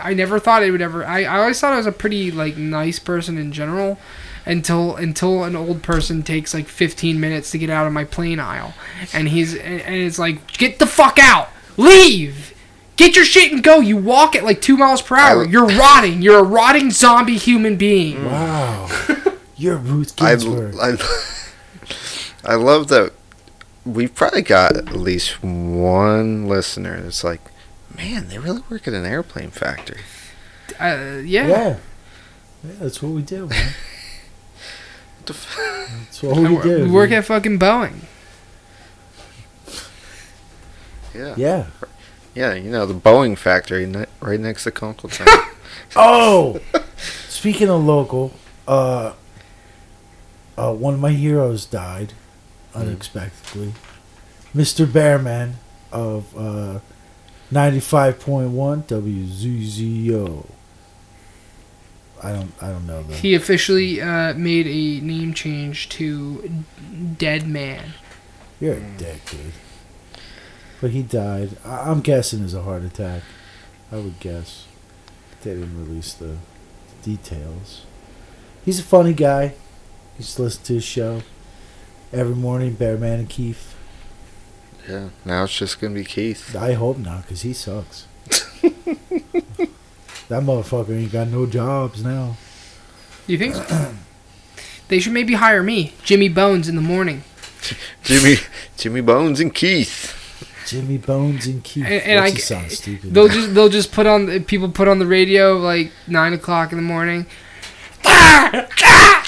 [0.00, 1.04] I never thought it would ever.
[1.04, 3.98] I, I always thought I was a pretty like nice person in general,
[4.46, 8.38] until until an old person takes like 15 minutes to get out of my plane
[8.38, 8.72] aisle,
[9.12, 12.54] and he's and, and it's like get the fuck out, leave.
[12.96, 13.80] Get your shit and go.
[13.80, 15.42] You walk at like two miles per hour.
[15.44, 16.22] I- You're rotting.
[16.22, 18.24] You're a rotting zombie human being.
[18.26, 18.88] Wow.
[19.60, 20.74] You're Ruth I, Ginsburg.
[20.80, 20.96] I,
[22.52, 23.12] I love that
[23.84, 27.42] we've probably got at least one listener that's like,
[27.94, 30.00] man, they really work at an airplane factory.
[30.80, 31.46] Uh, yeah.
[31.46, 31.76] Yeah.
[32.64, 33.72] Yeah, that's what we do, man.
[35.18, 36.84] What the f- That's what we wor- do.
[36.84, 37.18] we work dude.
[37.18, 38.00] at fucking Boeing.
[41.14, 41.34] yeah.
[41.36, 41.66] Yeah.
[42.34, 45.26] Yeah, you know, the Boeing factory ne- right next to Conkletown.
[45.96, 46.60] Oh,
[47.28, 48.32] speaking of local,
[48.68, 49.12] uh,
[50.60, 52.12] uh, one of my heroes died
[52.74, 53.72] unexpectedly.
[54.54, 54.84] Mr.
[54.90, 55.54] Bearman
[55.92, 56.80] of uh,
[57.52, 60.46] 95.1 WZZO.
[62.22, 63.14] I don't, I don't know the.
[63.14, 66.62] He officially uh, made a name change to
[67.16, 67.94] Dead Man.
[68.60, 69.52] You're a dick, dude.
[70.80, 71.56] But he died.
[71.64, 73.22] I- I'm guessing it's a heart attack.
[73.90, 74.66] I would guess.
[75.42, 76.36] They didn't release the
[77.02, 77.86] details.
[78.64, 79.54] He's a funny guy.
[80.20, 81.22] Used to listen to his show
[82.12, 83.74] every morning, Bearman and Keith.
[84.86, 86.54] yeah, now it's just gonna be Keith.
[86.54, 88.06] I hope not, because he sucks.
[88.28, 88.90] that
[90.42, 92.36] motherfucker ain't got no jobs now.
[93.26, 93.94] You think so?
[94.88, 97.24] they should maybe hire me, Jimmy Bones, in the morning.
[98.04, 98.36] Jimmy,
[98.76, 100.18] Jimmy Bones and Keith.
[100.66, 101.84] Jimmy Bones and Keith.
[101.86, 103.14] And- and That I just g- sounds stupid.
[103.14, 106.76] They'll just they'll just put on people put on the radio like nine o'clock in
[106.76, 107.24] the morning.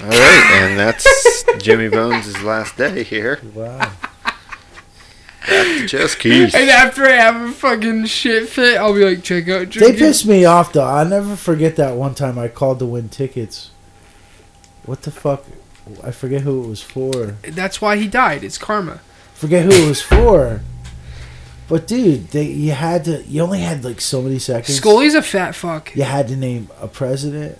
[0.00, 3.40] All right, and that's Jimmy Bones' last day here.
[3.54, 3.78] wow.
[3.78, 3.92] Back
[5.78, 6.54] to just Keith.
[6.54, 9.60] And after I have a fucking shit fit, I'll be like, check out.
[9.60, 9.98] They Jimmy.
[9.98, 10.84] pissed me off though.
[10.84, 13.70] I'll never forget that one time I called to win tickets.
[14.84, 15.44] What the fuck?
[16.02, 17.36] I forget who it was for.
[17.42, 18.42] That's why he died.
[18.42, 19.00] It's karma.
[19.34, 20.62] Forget who it was for.
[21.68, 23.22] But dude, they you had to.
[23.22, 24.76] You only had like so many seconds.
[24.76, 25.94] Scully's a fat fuck.
[25.94, 27.58] You had to name a president,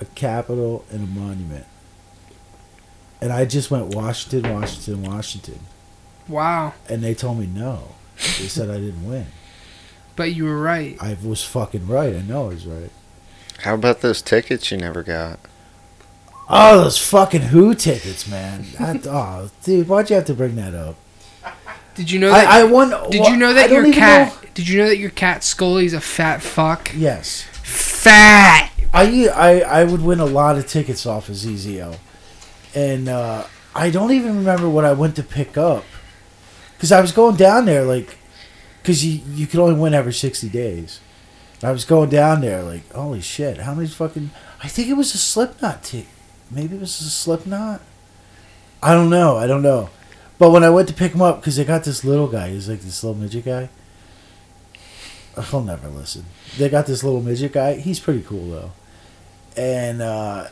[0.00, 1.66] a capital, and a monument.
[3.20, 5.60] And I just went Washington, Washington, Washington,
[6.28, 6.74] Wow.
[6.88, 7.94] and they told me no.
[8.16, 9.26] They said I didn't win.
[10.16, 10.96] But you were right.
[11.00, 12.14] I was fucking right.
[12.14, 12.90] I know I was right.
[13.62, 15.38] How about those tickets you never got?
[16.48, 18.66] Oh, those fucking Who tickets, man.
[18.78, 20.96] That, oh, dude, why'd you have to bring that up?
[21.94, 22.46] Did you know that?
[22.46, 22.90] I, I won.
[23.10, 24.32] did well, you know that your cat?
[24.42, 26.92] know- Did you know that your cat Scully's a fat fuck?
[26.96, 28.70] Yes, Fat.
[28.94, 31.96] I, I I would win a lot of tickets off of ZZO,
[32.74, 35.84] and uh, I don't even remember what I went to pick up,
[36.76, 38.16] because I was going down there like,
[38.82, 41.00] because you you could only win every sixty days.
[41.62, 44.30] I was going down there like, holy shit, how many fucking?
[44.62, 46.08] I think it was a Slipknot ticket.
[46.50, 47.80] Maybe it was a Slipknot.
[48.82, 49.36] I don't know.
[49.36, 49.90] I don't know.
[50.38, 52.68] But when I went to pick him up, because they got this little guy, he's
[52.68, 53.70] like this little midget guy.
[55.50, 56.26] He'll never listen.
[56.56, 57.74] They got this little midget guy.
[57.74, 58.72] He's pretty cool though,
[59.56, 60.48] and uh,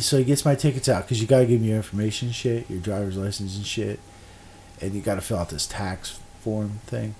[0.00, 2.80] so he gets my tickets out because you gotta give me your information, shit, your
[2.80, 4.00] driver's license and shit,
[4.80, 7.14] and you gotta fill out this tax form thing.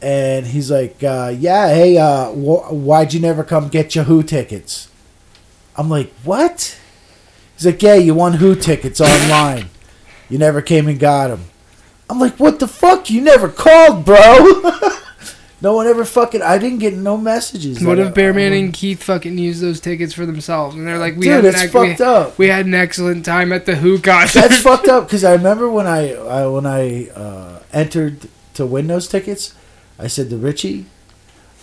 [0.00, 4.22] And he's like, uh, "Yeah, hey, uh, wh- why'd you never come get your Who
[4.22, 4.88] tickets?"
[5.76, 6.76] I'm like, "What?"
[7.56, 9.70] He's like, "Yeah, you won Who tickets online.
[10.28, 11.44] You never came and got them."
[12.10, 13.10] I'm like, "What the fuck?
[13.10, 14.62] You never called, bro."
[15.62, 16.42] no one ever fucking.
[16.42, 17.82] I didn't get no messages.
[17.82, 21.14] What if Bearman I- and Keith fucking used those tickets for themselves and they're like,
[21.16, 22.36] we Dude, had an it's ex- we, up.
[22.38, 24.40] we had an excellent time at the Who concert.
[24.40, 28.88] That's fucked up because I remember when I, I when I uh, entered to win
[28.88, 29.54] those tickets,
[29.98, 30.86] I said to Richie,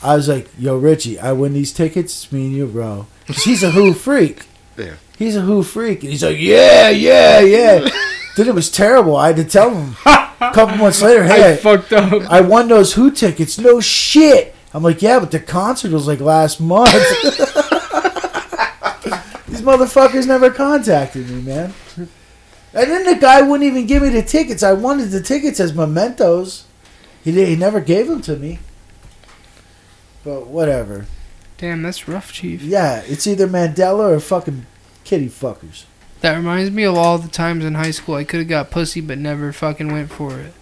[0.01, 2.23] I was like, "Yo, Richie, I win these tickets.
[2.23, 4.45] It's me and you, bro." 'Cause he's a Who freak.
[4.77, 4.93] Yeah.
[5.17, 7.89] He's a Who freak, and he's like, "Yeah, yeah, yeah."
[8.37, 9.17] Dude, it was terrible.
[9.17, 9.95] I had to tell him
[10.39, 12.23] a couple months later, hey, I "Hey, fucked up.
[12.29, 13.57] I won those Who tickets.
[13.57, 16.91] No shit." I'm like, "Yeah, but the concert was like last month."
[19.47, 21.73] These motherfuckers never contacted me, man.
[21.97, 24.61] And then the guy wouldn't even give me the tickets.
[24.61, 26.65] I wanted the tickets as mementos.
[27.23, 28.59] He did, he never gave them to me.
[30.23, 31.07] But whatever.
[31.57, 32.61] Damn, that's rough, Chief.
[32.61, 34.65] Yeah, it's either Mandela or fucking
[35.03, 35.85] kitty fuckers.
[36.21, 38.99] That reminds me of all the times in high school I could have got pussy
[39.01, 40.53] but never fucking went for it.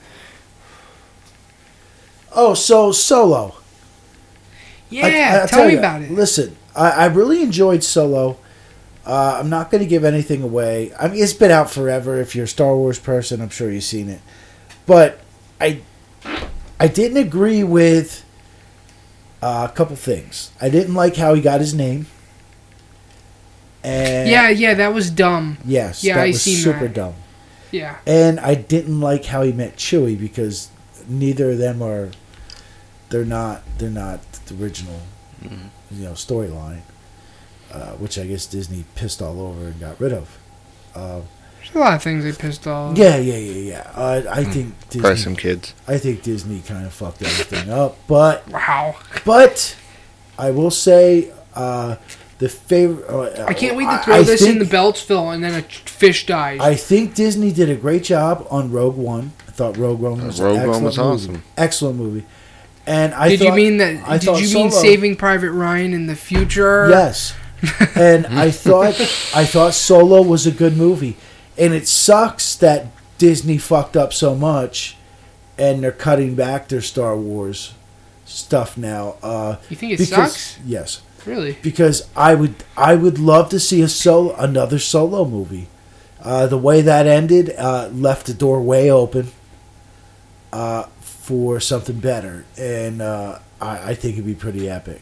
[2.32, 3.56] Oh, so solo.
[4.90, 6.12] Yeah, I- I'll tell, me you, about it.
[6.12, 8.38] Listen, I, I really enjoyed Solo.
[9.06, 10.92] Uh, I'm not going to give anything away.
[11.00, 12.20] I mean, it's been out forever.
[12.20, 14.22] If you're a Star Wars person, I'm sure you've seen it.
[14.86, 15.20] But
[15.60, 15.82] I,
[16.80, 18.24] I didn't agree with
[19.42, 20.52] uh, a couple things.
[20.62, 22.08] I didn't like how he got his name.
[23.88, 25.58] And Yeah, yeah, that was dumb.
[25.66, 26.94] yes, yeah, that I was seen super that.
[26.94, 27.14] dumb.
[27.72, 27.98] Yeah.
[28.06, 30.70] And I didn't like how he met Chewie because
[31.08, 32.10] neither of them are.
[33.10, 33.62] They're not.
[33.78, 35.00] They're not the original,
[35.42, 36.82] you know, storyline.
[37.72, 40.38] Uh, which I guess Disney pissed all over and got rid of.
[40.96, 41.20] Uh,
[41.60, 42.98] There's a lot of things they pissed off.
[42.98, 43.92] yeah, yeah, yeah, yeah.
[43.94, 45.16] Uh, I think Probably Disney.
[45.24, 45.74] some kids.
[45.88, 48.96] I think Disney kind of fucked everything up, but Wow.
[49.26, 49.76] but
[50.40, 51.98] I will say uh,
[52.40, 53.10] the favorite.
[53.10, 55.62] Uh, I can't wait to throw I this in think- the Beltsville and then a
[55.64, 56.60] fish dies.
[56.62, 59.32] I think Disney did a great job on Rogue One.
[59.48, 61.32] I thought Rogue One was Rogue an One was excellent awesome.
[61.34, 61.44] movie.
[61.58, 62.26] Excellent movie.
[62.86, 64.08] And I did thought, you mean that?
[64.08, 66.90] I did you mean Solo- Saving Private Ryan in the future?
[66.90, 67.34] Yes.
[67.96, 68.94] and I thought
[69.36, 71.18] I thought Solo was a good movie.
[71.58, 72.86] And it sucks that
[73.18, 74.96] Disney fucked up so much
[75.58, 77.74] and they're cutting back their Star Wars
[78.26, 79.16] stuff now.
[79.24, 80.60] Uh You think it because sucks?
[80.64, 81.02] yes.
[81.28, 81.58] Really?
[81.62, 85.68] Because I would I would love to see a solo another solo movie.
[86.22, 89.28] Uh, the way that ended uh, left the door way open
[90.52, 95.02] uh, for something better, and uh, I, I think it'd be pretty epic.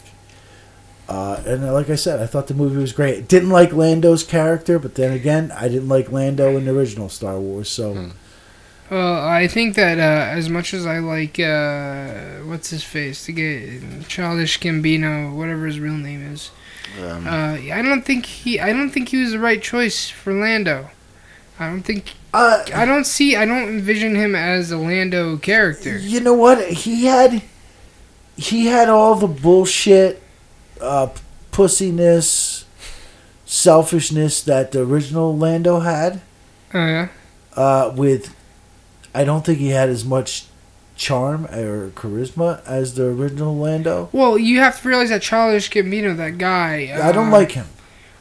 [1.08, 3.28] Uh, and uh, like I said, I thought the movie was great.
[3.28, 7.40] Didn't like Lando's character, but then again, I didn't like Lando in the original Star
[7.40, 7.70] Wars.
[7.70, 8.10] So Hmm.
[8.90, 13.34] Well, I think that uh, as much as I like, uh, what's his face, the
[13.34, 16.52] guy, Childish Gambino, whatever his real name is,
[17.02, 20.34] Um, uh, I don't think he, I don't think he was the right choice for
[20.34, 20.92] Lando.
[21.60, 25.98] I don't think, uh, I don't see, I don't envision him as a Lando character.
[25.98, 26.70] You know what?
[26.70, 27.42] He had
[28.38, 30.22] he had all the bullshit,
[30.82, 31.08] uh,
[31.52, 32.66] pussiness,
[33.46, 36.22] selfishness that the original Lando had.
[36.74, 37.08] Oh yeah.
[37.56, 38.35] Uh, with,
[39.16, 40.46] I don't think he had as much
[40.98, 44.10] charm or charisma as the original Lando.
[44.12, 46.92] Well, you have to realize that Childish Gambino, that guy.
[47.02, 47.68] I don't uh, like him.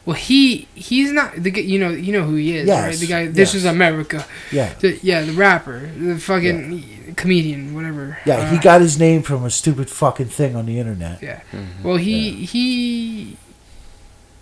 [0.07, 2.99] Well, he he's not the g- you know you know who he is, Yes, right?
[2.99, 3.27] The guy.
[3.27, 3.55] This yes.
[3.55, 4.27] is America.
[4.53, 8.19] Yeah, The, yeah, the rapper, the fucking comedian, whatever.
[8.27, 8.51] yeah.
[8.51, 11.23] he Uh, got his name from a stupid fucking thing on the internet.
[11.23, 11.41] Yeah.
[11.83, 13.39] Well, he he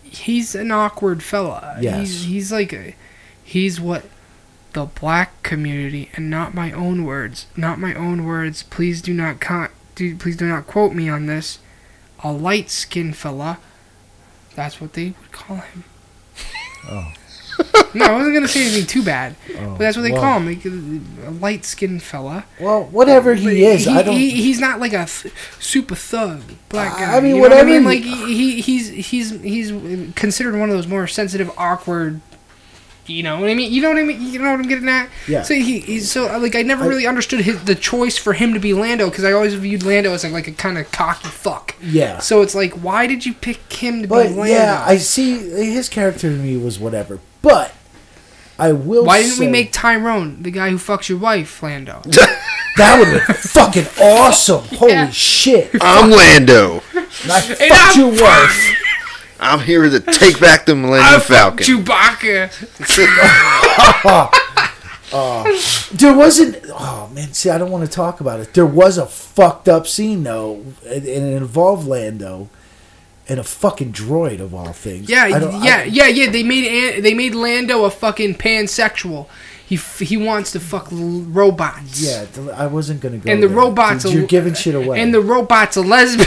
[0.03, 1.77] he's an awkward fella.
[1.81, 1.99] Yes.
[2.01, 2.95] He's he's like a
[3.45, 4.05] he's what
[4.73, 7.47] the black community and not my own words.
[7.57, 8.63] Not my own words.
[8.63, 11.59] Please do not con- do please do not quote me on this.
[12.25, 13.59] A light skinned fella.
[14.55, 15.85] That's what they would call him.
[16.89, 17.13] Oh.
[17.95, 20.41] no, I wasn't gonna say anything too bad, Oh, but that's what they well, call
[20.41, 20.47] him.
[20.47, 22.47] Like, uh, a light skinned fella.
[22.59, 24.17] Well, whatever he is, I don't.
[24.17, 27.21] He, he's not like a th- super thug black I guy.
[27.21, 30.59] mean, you know whatever What I mean, he- like he, he he's he's he's considered
[30.59, 32.21] one of those more sensitive, awkward.
[33.07, 33.73] You know what I mean?
[33.73, 34.23] You know what I mean?
[34.23, 35.09] You know what I'm getting at?
[35.27, 35.43] Yeah.
[35.43, 38.33] So he, he's so uh, like I never I- really understood his, the choice for
[38.33, 40.91] him to be Lando because I always viewed Lando as like, like a kind of
[40.93, 41.75] cocky fuck.
[41.83, 42.19] yeah.
[42.19, 44.53] So it's like, why did you pick him to But be Lando?
[44.55, 47.19] yeah, I see his character to me was whatever.
[47.43, 47.75] But
[48.59, 49.05] I will.
[49.05, 52.03] why didn't we make Tyrone the guy who fucks your wife Lando?
[52.77, 52.97] that?
[53.01, 54.65] Would have been fucking awesome!
[54.77, 55.11] Holy Yeah.
[55.11, 55.71] shit!
[55.81, 56.83] I'm Lando.
[56.95, 58.77] And I And fucked I'm your wife.
[59.43, 61.67] I'm here to take back the Millennium I Falcon.
[61.67, 62.51] Chewbacca.
[65.15, 65.45] Uh,
[65.93, 66.57] there wasn't.
[66.71, 68.55] Oh man, see, I don't want to talk about it.
[68.55, 70.55] There was a fucked up scene though,
[70.87, 72.49] and and it involved Lando
[73.29, 75.11] and a fucking droid of all things.
[75.11, 76.31] Yeah, yeah, I- yeah, yeah.
[76.31, 79.27] They made they made Lando a fucking pansexual.
[79.67, 80.99] He f- he wants to fuck l-
[81.29, 82.01] robots.
[82.01, 83.31] Yeah, th- I wasn't gonna go.
[83.31, 83.57] and the there.
[83.57, 84.11] robots.
[84.11, 84.99] You're giving shit away.
[84.99, 86.27] And the robot's a lesbian.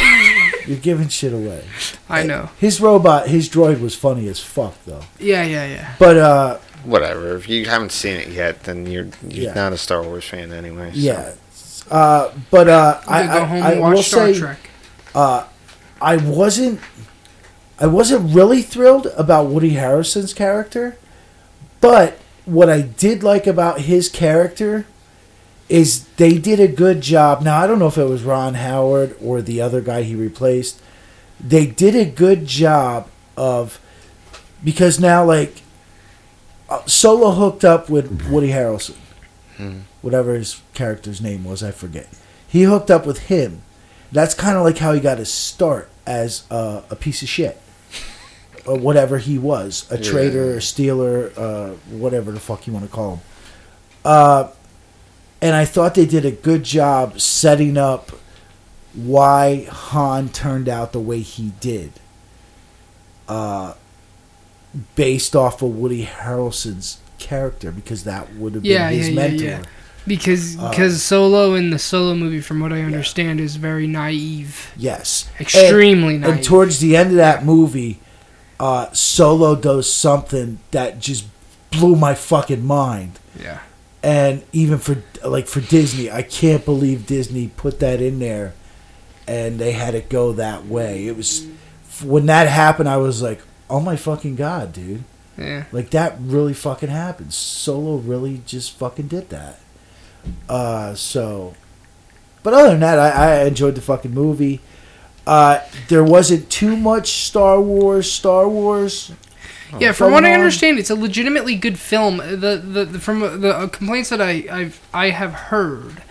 [0.68, 1.64] You're giving shit away.
[2.10, 2.50] I know.
[2.60, 5.04] His robot, his droid was funny as fuck though.
[5.20, 5.96] Yeah, yeah, yeah.
[6.00, 7.36] But uh, Whatever.
[7.36, 9.54] If you haven't seen it yet, then you're you're Yeah.
[9.54, 10.92] not a Star Wars fan anyway.
[10.92, 10.98] so.
[10.98, 11.34] yeah.
[11.90, 14.60] Uh, but uh, I, I, go home I, I will Star say, Trek.
[15.14, 15.46] uh,
[16.02, 16.80] I wasn't,
[17.80, 20.98] I wasn't really thrilled about Woody Harrelson's character,
[21.82, 24.86] but what I did like about his character
[25.68, 27.42] is they did a good job.
[27.42, 30.80] Now I don't know if it was Ron Howard or the other guy he replaced.
[31.40, 33.80] They did a good job of
[34.64, 35.62] because now like
[36.70, 38.96] uh, Solo hooked up with Woody Harrelson,
[40.02, 42.08] whatever his character's name was, I forget.
[42.48, 43.62] He hooked up with him.
[44.12, 47.60] That's kind of like how he got his start as uh, a piece of shit,
[48.66, 52.92] or whatever he was, a traitor, a stealer, uh, whatever the fuck you want to
[52.92, 53.20] call him.
[54.06, 54.48] Uh,
[55.42, 58.12] and I thought they did a good job setting up
[58.94, 61.92] why Han turned out the way he did.
[63.28, 63.74] Uh,
[64.96, 69.46] based off of Woody Harrelson's character, because that would have been Yeah, his yeah, mentor.
[69.46, 69.62] yeah.
[70.08, 74.72] Because Uh, because Solo in the Solo movie, from what I understand, is very naive,
[74.78, 76.36] Yes, extremely And, naive.
[76.36, 78.00] and towards the end of that movie,
[78.60, 81.24] uh, Solo does something that just
[81.72, 83.14] blew my fucking mind.
[83.42, 83.60] yeah,
[84.06, 88.54] and even for like for Disney, I can't believe Disney put that in there,
[89.28, 91.08] and they had it go that way.
[91.08, 91.48] It was
[92.04, 95.04] when that happened, I was like, "Oh my fucking god, dude!"
[95.40, 95.66] yeah.
[95.72, 97.34] Like that really fucking happened.
[97.34, 99.60] Solo really just fucking did that.
[100.48, 101.56] Uh, so,
[102.44, 104.62] but other than that, I, I enjoyed the fucking movie.
[105.26, 108.12] Uh, there wasn't too much Star Wars.
[108.12, 109.12] Star Wars.
[109.80, 112.18] Yeah, from what I understand, it's a legitimately good film.
[112.18, 116.02] The the, the from the uh, complaints that I I've I have heard,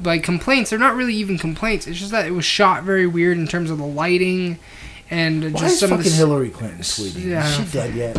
[0.00, 1.86] by complaints, they're not really even complaints.
[1.86, 4.58] It's just that it was shot very weird in terms of the lighting,
[5.10, 7.24] and Why just is some fucking of the, Hillary Clinton tweeting?
[7.24, 8.16] Yeah, I is she dead yet?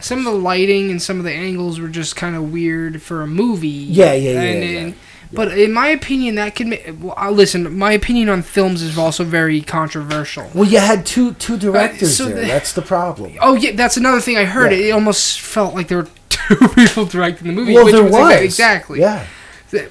[0.00, 3.22] some of the lighting and some of the angles were just kind of weird for
[3.22, 3.68] a movie.
[3.68, 4.78] Yeah, yeah, yeah, And, yeah.
[4.80, 4.94] and-
[5.32, 6.90] But in my opinion, that can make.
[7.00, 10.50] Well, uh, listen, my opinion on films is also very controversial.
[10.54, 12.36] Well, you had two two directors so there.
[12.42, 13.34] the- That's the problem.
[13.40, 14.72] Oh yeah, that's another thing I heard.
[14.72, 14.78] Yeah.
[14.78, 17.74] It almost felt like there were two people directing the movie.
[17.74, 19.00] well, there was was exactly.
[19.00, 19.26] Yeah.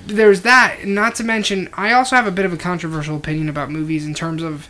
[0.07, 0.85] There's that.
[0.85, 4.15] Not to mention, I also have a bit of a controversial opinion about movies in
[4.15, 4.69] terms of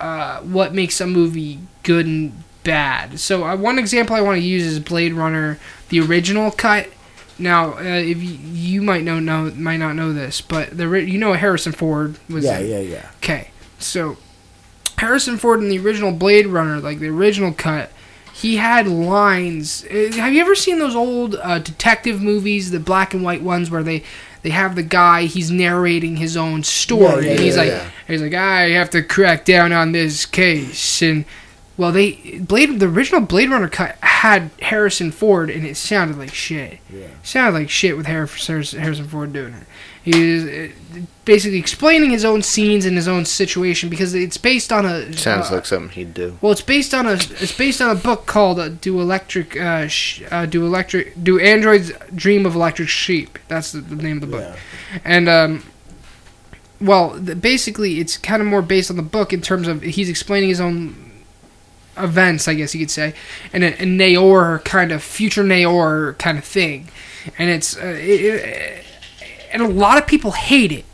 [0.00, 3.20] uh, what makes a movie good and bad.
[3.20, 5.58] So uh, one example I want to use is Blade Runner,
[5.90, 6.88] the original cut.
[7.40, 11.18] Now, uh, if you, you might know, know might not know this, but the you
[11.18, 12.70] know Harrison Ford was Yeah, in.
[12.70, 13.10] yeah, yeah.
[13.16, 14.16] Okay, so
[14.98, 17.90] Harrison Ford in the original Blade Runner, like the original cut,
[18.34, 19.84] he had lines.
[19.86, 23.70] Uh, Have you ever seen those old uh, detective movies, the black and white ones,
[23.70, 24.02] where they
[24.42, 27.82] they have the guy he's narrating his own story, Yeah, yeah, and he's yeah, like
[28.06, 31.24] he's like I have to crack down on this case, and
[31.80, 36.34] well, they Blade the original Blade Runner cut had Harrison Ford, and it sounded like
[36.34, 37.06] shit Yeah.
[37.22, 39.66] sounded like shit with Harrison Harrison Ford doing it.
[40.02, 40.68] He's uh,
[41.24, 45.50] basically explaining his own scenes and his own situation because it's based on a Sounds
[45.50, 46.38] uh, like something he'd do.
[46.40, 49.88] well, it's based on a it's based on a book called uh, "Do Electric uh,
[49.88, 54.20] sh- uh, Do Electric Do Androids Dream of Electric Sheep." That's the, the name of
[54.22, 54.54] the book,
[54.92, 54.98] Yeah.
[55.04, 55.62] and um,
[56.80, 60.08] well, the, basically, it's kind of more based on the book in terms of he's
[60.08, 61.09] explaining his own
[62.02, 63.14] events, I guess you could say,
[63.52, 66.88] and a, a noir kind of future noir kind of thing,
[67.38, 68.84] and it's uh, it, it,
[69.52, 70.84] and a lot of people hate it,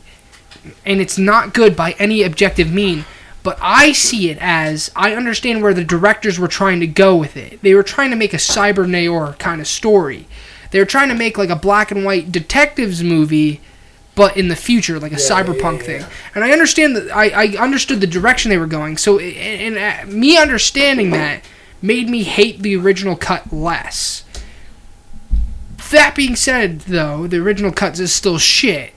[0.85, 3.05] and it's not good by any objective mean.
[3.43, 7.37] But I see it as I understand where the directors were trying to go with
[7.37, 7.61] it.
[7.61, 10.27] They were trying to make a cyber noir kind of story.
[10.71, 13.61] They were trying to make like a black and white detectives movie,
[14.17, 16.05] but in the future, like a cyberpunk yeah, thing.
[16.33, 18.97] And I understand that I, I understood the direction they were going.
[18.97, 21.43] So and, and uh, me understanding that
[21.83, 24.25] made me hate the original cut less.
[25.91, 28.93] That being said, though, the original cut is still shit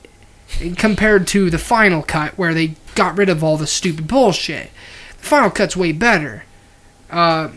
[0.76, 4.70] compared to the final cut where they got rid of all the stupid bullshit.
[5.20, 6.44] The final cut's way better.
[7.10, 7.50] Uh,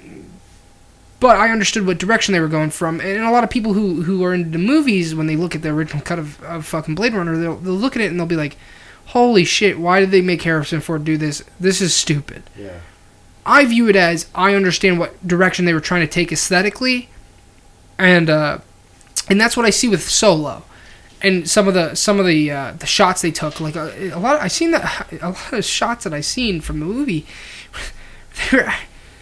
[1.24, 4.04] but I understood what direction they were going from, and a lot of people who
[4.04, 6.96] who are into the movies, when they look at the original cut of, of fucking
[6.96, 8.58] Blade Runner, they'll, they'll look at it and they'll be like,
[9.06, 9.80] "Holy shit!
[9.80, 11.42] Why did they make Harrison Ford do this?
[11.62, 12.80] This is stupid." Yeah.
[13.46, 17.08] I view it as I understand what direction they were trying to take aesthetically,
[17.98, 18.58] and uh,
[19.30, 20.64] and that's what I see with Solo,
[21.22, 23.62] and some of the some of the uh, the shots they took.
[23.62, 26.60] Like uh, a, a lot, I seen that a lot of shots that I seen
[26.60, 27.26] from the movie.
[28.52, 28.74] They were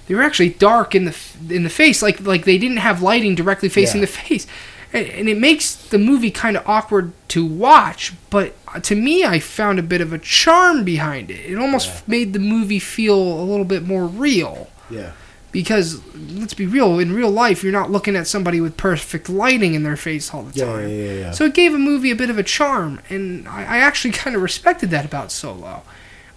[0.07, 1.17] they were actually dark in the
[1.49, 4.07] in the face, like like they didn't have lighting directly facing Yeah.
[4.07, 4.47] the face,
[4.93, 8.13] and, and it makes the movie kind of awkward to watch.
[8.29, 11.45] But uh, to me, I found a bit of a charm behind it.
[11.49, 12.01] It almost Yeah.
[12.07, 15.11] made the movie feel a little bit more real Yeah.
[15.51, 15.99] because
[16.39, 19.83] let's be real in real life you're not looking at somebody with perfect lighting in
[19.83, 21.31] their face all the Yeah, time yeah, yeah, yeah.
[21.31, 24.33] so it gave a movie a bit of a charm and i, I actually kind
[24.35, 25.83] of respected that about solo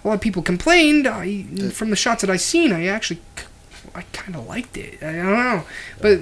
[0.05, 3.20] a lot of people complained I, from the shots that i seen i actually
[3.95, 5.03] I kind of liked it.
[5.03, 5.63] I don't know,
[6.01, 6.19] but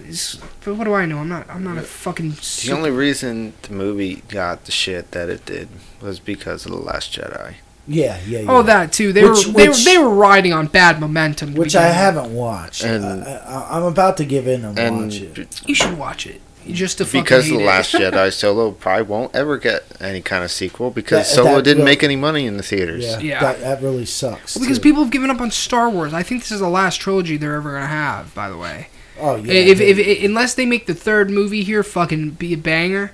[0.65, 1.18] but what do I know?
[1.18, 1.49] I'm not.
[1.49, 2.31] I'm not a fucking.
[2.33, 5.68] The only reason the movie got the shit that it did
[6.01, 7.55] was because of the Last Jedi.
[7.89, 8.51] Yeah, yeah, oh, yeah.
[8.51, 9.12] Oh, that too.
[9.12, 11.55] They Which- were they, were they were riding on bad momentum.
[11.55, 12.84] which I haven't watched.
[12.84, 15.68] And- I, I, I'm about to give in and, And watch it.
[15.68, 16.41] You should watch it.
[16.70, 17.66] Just to because hate of the it.
[17.66, 21.62] Last Jedi, Solo probably won't ever get any kind of sequel because That- Solo that
[21.62, 23.05] didn't will- make any money in the theaters.
[23.05, 23.41] Yeah, Yeah.
[23.41, 24.57] That, that really sucks.
[24.57, 24.82] Well, because too.
[24.82, 26.12] people have given up on Star Wars.
[26.15, 28.34] I think this is the last trilogy they're ever gonna have.
[28.34, 28.89] By the way,
[29.20, 29.52] Oh yeah.
[29.52, 33.12] if, if, if unless they make the third movie here fucking be a banger,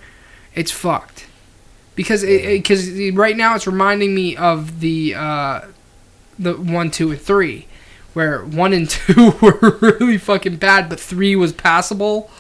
[0.55, 1.27] it's fucked.
[1.97, 5.61] Because because right now it's reminding me of the uh,
[6.39, 7.67] the one, two, and three,
[8.15, 12.31] where one and two were really fucking bad, but three was passable.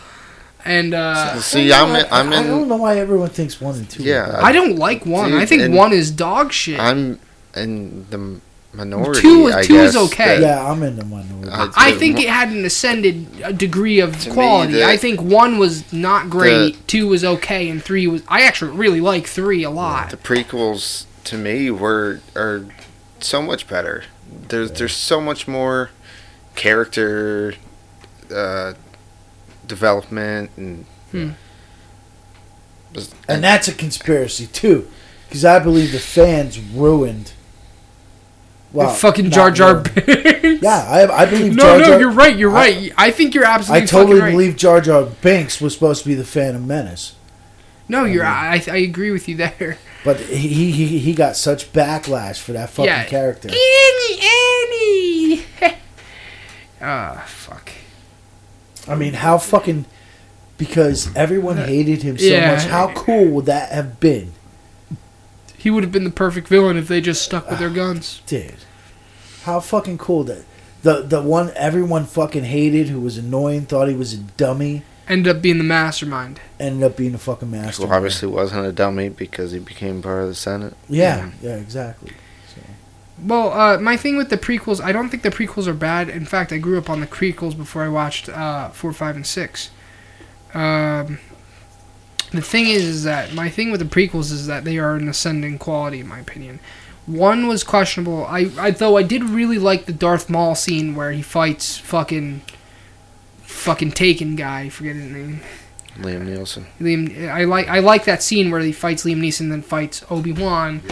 [0.65, 3.77] And uh, See, I I'm don't know- I'm I don't know why everyone thinks one
[3.77, 4.03] and two.
[4.03, 4.35] are Yeah, bad.
[4.45, 5.31] I don't like one.
[5.31, 6.79] Dude, I think and- one is dog shit.
[6.81, 7.19] I'm
[7.57, 8.41] in the
[8.75, 9.21] minority.
[9.23, 10.41] Two is- I two is okay.
[10.43, 11.49] yeah, I'm in the minority.
[11.51, 14.75] I- I think one- it had an ascended uh, degree of quality.
[14.75, 18.23] the- I think one was not great, two was okay, and three was.
[18.29, 20.11] I actually really like three a lot.
[20.11, 22.65] The prequels to me were are
[23.21, 24.05] so much better.
[24.49, 25.91] There's there's so much more
[26.57, 27.55] character
[28.35, 28.75] uh,
[29.69, 31.31] development and Hmm.
[33.29, 34.89] and that's a conspiracy too,
[35.29, 37.33] because I believe the fans ruined
[38.73, 39.77] Well, fucking Jar Jar.
[39.77, 40.63] Binks.
[40.63, 41.55] Yeah, I, I believe.
[41.55, 42.37] No, Jar no, Jar, you're right.
[42.37, 42.93] You're I- right.
[42.99, 43.83] I think you're absolutely.
[43.83, 44.31] I totally right.
[44.33, 47.15] believe Jar Jar Binks was supposed to be the Phantom Menace,
[47.89, 48.25] No, you're.
[48.27, 49.79] I, I agree with you there.
[50.05, 53.05] but he he he got such backlash for that fucking Yeah.
[53.05, 53.49] character.
[53.49, 55.45] Annie, Annie.
[56.81, 57.71] Ah, fuck.
[58.89, 59.85] I mean, how fucking
[60.57, 62.53] because everyone hated him so Yeah.
[62.55, 62.65] much.
[62.65, 64.33] How cool would that have been,
[65.57, 68.23] He would have been the perfect villain if they just stuck with their ah, guns.
[68.27, 68.55] dude?
[69.43, 70.43] How fucking cool that
[70.83, 75.37] the the one everyone fucking hated who was annoying, thought he was a dummy, Ended
[75.37, 76.39] up being the mastermind.
[76.61, 77.87] ended up being a fucking master.
[77.87, 80.75] Who obviously wasn't a dummy because he became part of the Senate.
[80.89, 81.33] Yeah, mm.
[81.43, 82.13] yeah, exactly.
[83.25, 86.09] Well, uh, my thing with the prequels, I don't think the prequels are bad.
[86.09, 89.27] In fact, I grew up on the prequels before I watched uh, four, five, and
[89.27, 89.71] six.
[90.55, 91.19] Um,
[92.33, 95.09] the thing is, is that my thing with the prequels is that they are an
[95.09, 96.61] ascending quality, in my opinion.
[97.07, 98.27] One was questionable.
[98.27, 102.43] I, I though I did really like the Darth Maul scene where he fights fucking,
[103.43, 104.63] fucking Taken guy.
[104.63, 105.41] I forget his name.
[105.97, 106.67] Liam Nielsen.
[106.79, 110.05] Liam, I like I like that scene where he fights Liam Neeson, and then fights
[110.11, 110.83] Obi Wan,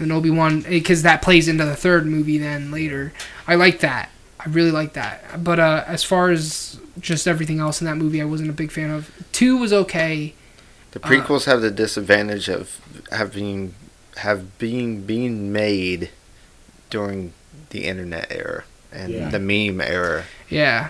[0.00, 2.38] and Obi Wan because that plays into the third movie.
[2.38, 3.12] Then later,
[3.46, 4.10] I like that.
[4.38, 5.42] I really like that.
[5.44, 8.70] But uh, as far as just everything else in that movie, I wasn't a big
[8.70, 9.10] fan of.
[9.32, 10.34] Two was okay.
[10.92, 12.80] The Uh, prequels have the disadvantage of
[13.12, 13.74] having
[14.16, 16.10] have being being made
[16.90, 17.32] during
[17.70, 19.28] the internet era and Yeah.
[19.30, 20.24] the meme era.
[20.48, 20.88] Yeah.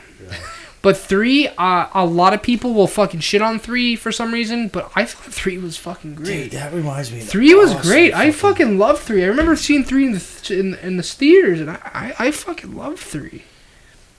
[0.82, 4.68] But three, uh, a lot of people will fucking shit on three for some reason,
[4.68, 6.24] but I thought three was fucking great.
[6.26, 6.52] dude, great.
[6.52, 7.20] that reminds me.
[7.20, 8.14] Three was awesome great.
[8.14, 9.22] I fucking love three.
[9.22, 12.30] I remember seeing three in the th- in, in the theaters, and I, I, I
[12.30, 13.44] fucking loved three.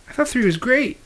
[0.08, 1.00] I thought three was great.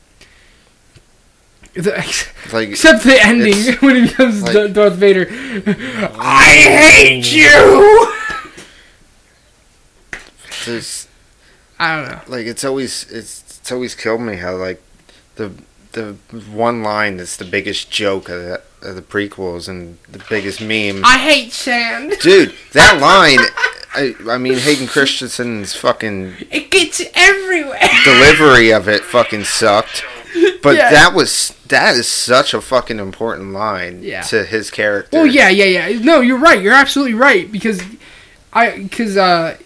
[1.72, 5.26] The, It's like except the ending when he becomes like- Darth Darth Vader.
[6.18, 6.44] I
[7.02, 8.12] hate you.
[10.66, 11.08] there's
[11.78, 12.20] I don't know.
[12.28, 14.82] like it's always it's it's always killed me how like
[15.36, 15.52] the
[15.92, 16.14] the
[16.52, 21.02] one line that's the biggest joke of the, of the prequels and the biggest meme.
[21.04, 22.14] I hate sand.
[22.20, 23.38] Dude, that line.
[23.94, 27.80] I, I mean, Hayden Christensen's fucking It gets everywhere.
[28.04, 30.04] delivery of it fucking sucked.
[30.62, 30.90] But Yeah.
[30.90, 34.20] that was that is such a fucking important line Yeah.
[34.22, 35.16] to his character.
[35.16, 35.98] Well, yeah, yeah, yeah.
[36.00, 36.60] No, you're right.
[36.60, 37.80] You're absolutely right because
[38.52, 39.56] I because uh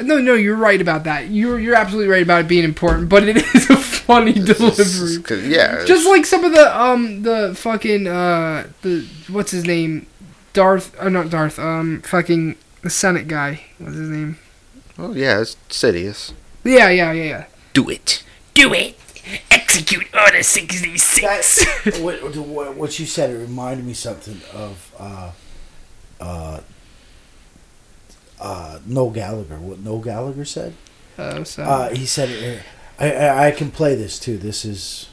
[0.00, 1.28] no, no, you're right about that.
[1.30, 3.76] You're you're absolutely right about it being important, but it is a
[4.10, 5.22] funny delivery.
[5.22, 10.06] 'Cause- yeah, Just like some of the um the fucking uh the what's his name
[10.52, 14.38] Darth uh, not Darth um fucking the Senate guy what's his name
[14.98, 16.32] well, yeah, it's Sidious.
[16.64, 18.22] yeah yeah yeah yeah Do it.
[18.54, 18.96] do it
[19.50, 24.74] execute order sixty six That, what, what, what you said, it reminded me something of
[24.98, 25.30] uh,
[26.20, 26.60] uh,
[28.40, 29.56] uh, Noel Gallagher.
[29.58, 30.74] What Noel Gallagher said?
[31.18, 32.62] uh, so Uh, he said, it,
[33.00, 34.36] I, I, I can play this too.
[34.36, 35.08] This is.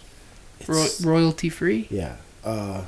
[0.67, 2.17] ro- royalty free yeah.
[2.43, 2.83] Uh,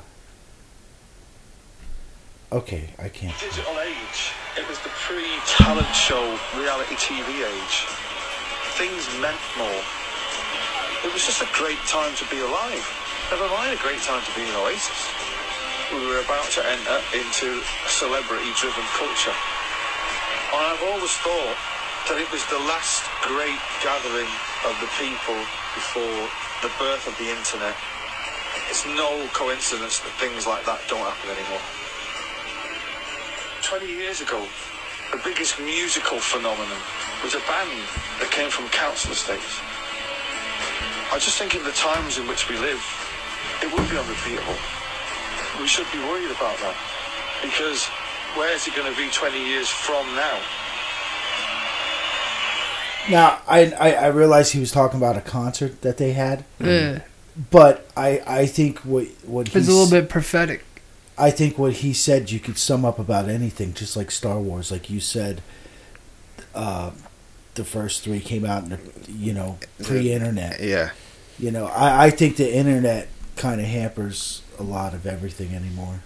[2.52, 3.36] okay, I can't.
[3.40, 4.32] digital age.
[4.56, 6.20] It was the pre-talent show
[6.56, 7.76] reality TV age.
[8.76, 9.82] Things meant more.
[11.04, 12.84] It was just a great time to be alive.
[13.30, 15.08] Never mind a great time to be in Oasis.
[15.92, 19.36] We were about to enter into celebrity-driven culture.
[20.52, 21.56] And I've always thought
[22.10, 24.28] that it was the last great gathering
[24.66, 25.38] of the people
[25.74, 26.28] before
[26.60, 27.76] the birth of the internet.
[28.68, 31.64] It's no coincidence that things like that don't happen anymore.
[33.64, 34.44] 20 years ago,
[35.12, 36.80] the biggest musical phenomenon
[37.24, 37.72] was a band
[38.20, 39.60] that came from council estates.
[41.10, 42.82] I just think in the times in which we live,
[43.64, 44.60] it would be unrepeatable.
[45.58, 46.76] We should be worried about that.
[47.42, 47.88] Because
[48.36, 50.38] where is it going to be 20 years from now?
[53.08, 56.44] Now, I, I, I realized he was talking about a concert that they had,
[57.50, 60.64] but I, I think what what it's a little bit prophetic
[61.16, 64.70] I think what he said you could sum up about anything, just like Star Wars,
[64.72, 65.42] like you said.
[66.54, 66.92] Uh,
[67.56, 70.60] the first three came out in the, you know pre-internet.
[70.60, 70.90] Yeah,
[71.38, 76.00] You know, I, I think the internet kind of hampers a lot of everything anymore.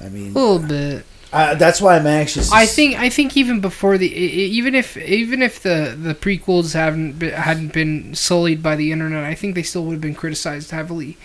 [0.00, 2.52] I mean, a little bit I, that's why I'm anxious.
[2.52, 7.18] I think I think even before the even if even if the the prequels haven't
[7.18, 10.70] been, hadn't been sullied by the internet, I think they still would have been criticized
[10.70, 11.16] heavily.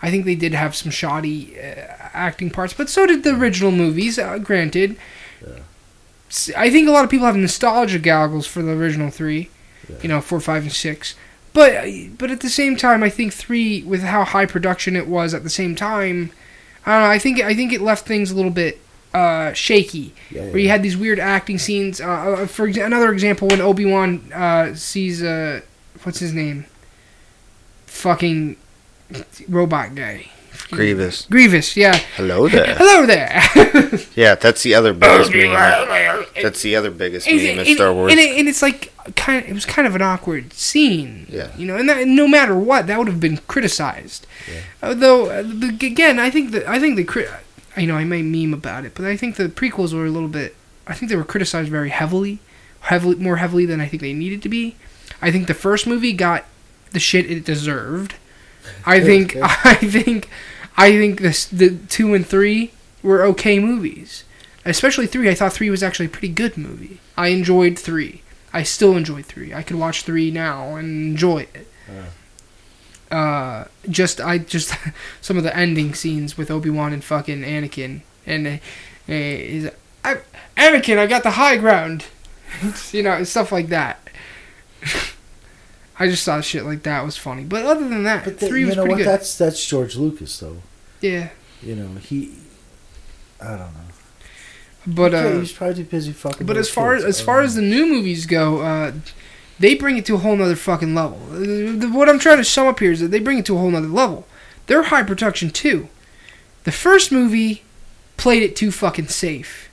[0.00, 3.72] I think they did have some shoddy uh, acting parts, but so did the original
[3.72, 4.18] movies.
[4.18, 4.96] Uh, granted,
[6.56, 9.50] I think a lot of people have nostalgia goggles for the original three,
[10.02, 11.14] you know, four, five, and six.
[11.52, 11.84] But
[12.16, 15.42] but at the same time, I think three, with how high production it was at
[15.42, 16.30] the same time,
[16.86, 17.10] I don't know.
[17.10, 18.78] I think I think it left things a little bit
[19.14, 22.00] uh, shaky, Yeah, where you had these weird acting scenes.
[22.00, 25.60] Uh, Uh, for exa- another example, when Obi Wan uh, sees uh,
[26.02, 26.66] what's his name,
[27.86, 28.56] fucking
[29.48, 30.26] robot guy,
[30.70, 31.24] Grievous.
[31.30, 31.76] Grievous.
[31.76, 31.96] Yeah.
[32.16, 32.74] Hello there.
[32.76, 33.40] Hello there.
[34.14, 35.52] Yeah, that's the other biggest meme.
[36.42, 38.10] That's the other biggest And- meme in Star Wars.
[38.10, 41.26] And, it, and it's like kind of, it was kind of an awkward scene.
[41.30, 41.56] Yeah.
[41.56, 44.26] You know, and that, no matter what, that would have been criticized.
[44.82, 47.28] Although uh, the, again, I think that I think the cri-
[47.78, 50.28] you know I may meme about it, but I think the prequels were a little
[50.28, 50.56] bit.
[50.86, 52.40] I think they were criticized very heavily,
[52.80, 54.76] heavily more heavily than I think they needed to be.
[55.20, 56.44] I think the first movie got
[56.92, 58.14] the shit it deserved.
[58.84, 60.28] I think I think
[60.76, 64.24] I think this the two and three were okay movies.
[64.64, 65.30] Especially three.
[65.30, 67.00] I thought three was actually a pretty good movie.
[67.16, 68.22] I enjoyed three.
[68.52, 69.54] I still enjoy three.
[69.54, 71.68] I could watch three now and enjoy it.
[71.88, 72.04] Uh,
[73.88, 74.74] just I just
[75.20, 79.68] some of the ending scenes with Obi Wan and fucking Anakin and uh, uh, he's
[80.04, 80.18] I,
[80.56, 82.04] Anakin, I got the high ground.
[82.92, 84.00] you know, stuff like that.
[86.00, 87.44] I just thought shit like that was funny.
[87.44, 88.98] But other than that, But the, three you was know pretty what?
[88.98, 89.08] good.
[89.08, 90.58] That's that's George Lucas though.
[91.00, 91.30] yeah,
[91.62, 92.36] You know he.
[93.40, 93.80] I don't know.
[94.86, 96.46] but uh, he's probably too busy fucking.
[96.46, 97.04] But as far kids.
[97.04, 98.92] as I far as the new movies go, uh,
[99.58, 101.18] they bring it to a whole nother fucking level.
[101.32, 103.58] Uh, What I'm trying to sum up here is that they bring it to a
[103.58, 104.26] whole nother level.
[104.66, 105.88] They're high production too.
[106.64, 107.62] The first movie
[108.16, 109.68] played it too fucking safe.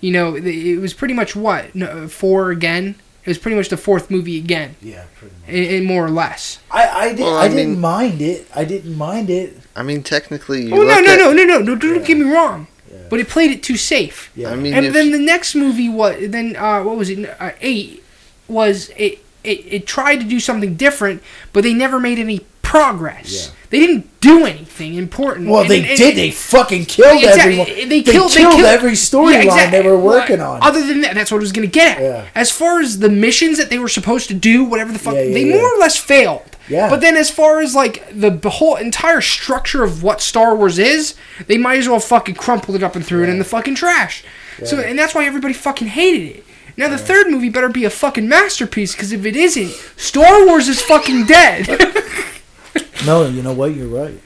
[0.00, 2.96] You know, it was pretty much what no, four again.
[3.24, 5.48] It was pretty much the fourth movie again, yeah, pretty much.
[5.50, 6.60] in, in more or less.
[6.70, 8.46] I I, did, Well, I, I didn't mind it.
[8.54, 9.56] I didn't mind it.
[9.74, 11.74] I mean, technically, you oh no no at, no no no no!
[11.74, 12.02] Don't Yeah.
[12.06, 12.68] get me wrong.
[12.88, 12.98] Yeah.
[13.10, 14.30] But it played it too safe.
[14.36, 14.50] Yeah.
[14.50, 17.50] I mean, and if- then the next movie what then uh, what was it uh,
[17.62, 18.04] eight
[18.48, 23.46] was it, it it tried to do something different but they never made any progress
[23.46, 23.54] Yeah.
[23.70, 26.08] they didn't do anything important well, And- they and- did.
[26.10, 27.60] and- They fucking killed Exactly.
[27.60, 27.88] everyone.
[27.88, 30.60] They killed, they killed killed every storyline exact- they were working on.
[30.62, 32.02] Other than that, that's what I was gonna get at.
[32.02, 32.22] Yeah.
[32.34, 35.22] As far as the missions that they were supposed to do, whatever the fuck, Yeah,
[35.22, 35.54] yeah, they yeah.
[35.56, 36.42] more or less failed.
[36.68, 36.90] Yeah.
[36.90, 40.80] But then, as far as like the, the whole entire structure of what Star Wars
[40.80, 41.14] is,
[41.46, 44.24] they might as well fucking crumpled it up and threw it in the fucking trash.
[44.64, 46.44] So, and that's why everybody fucking hated it.
[46.76, 50.68] Now the third movie better be a fucking masterpiece, because if it isn't, Star Wars
[50.68, 51.66] is fucking dead.
[53.06, 53.74] no, you know what?
[53.74, 54.20] You're right.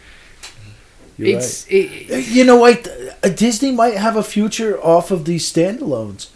[1.17, 2.27] You're it's it, right.
[2.27, 2.89] You know what?
[3.23, 6.29] Uh, Disney might have a future off of these standalones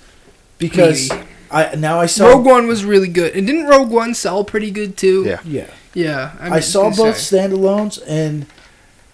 [0.59, 1.27] because Maybe.
[1.51, 4.71] I now I saw Rogue One was really good, and didn't Rogue One sell pretty
[4.71, 5.25] good too?
[5.25, 5.41] Yeah.
[5.45, 6.33] yeah yeah.
[6.39, 7.39] I'm I saw both say.
[7.39, 8.47] standalones and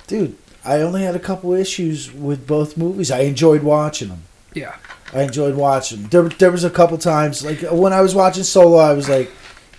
[0.07, 3.11] dude, I only had a couple issues with both movies.
[3.11, 4.23] I enjoyed watching them.
[4.55, 4.77] Yeah.
[5.13, 6.05] I enjoyed watching.
[6.09, 9.31] There, there was a couple times like when I was watching Solo, I was like,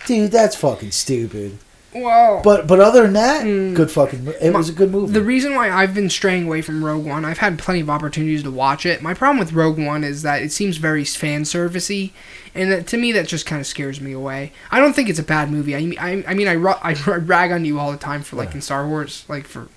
[0.06, 1.58] "Dude, that's fucking stupid."
[1.94, 3.74] Well, But but other than that, Mm.
[3.74, 4.26] good fucking.
[4.40, 5.12] It My- was a good movie.
[5.12, 8.42] The reason why I've been straying away from Rogue One, I've had plenty of opportunities
[8.44, 9.02] to watch it.
[9.02, 12.12] My problem with Rogue One is that it seems very fan servicey,
[12.54, 14.52] and that, to me that just kind of scares me away.
[14.70, 15.76] I don't think it's a bad movie.
[15.76, 18.36] I mean, I, I mean, I, ru- I rag on you all the time for
[18.36, 19.68] like in Star Wars, like for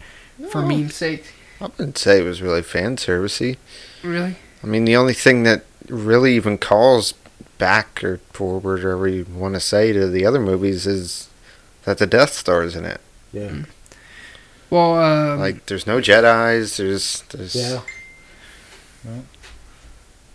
[0.50, 0.68] for No.
[0.68, 1.26] meme's sake.
[1.60, 3.58] I wouldn't say it was really fan servicey.
[4.04, 4.36] Really?
[4.66, 7.14] I mean, the only thing that really even calls
[7.60, 11.30] back or forward, or whatever you want to say, to the other movies is
[11.84, 13.00] that the Death Star is in it.
[13.32, 13.66] yeah,
[14.72, 16.78] Well, um, Like, there's no Jedi's.
[16.78, 17.82] There's, there's yeah.
[19.04, 19.26] Right.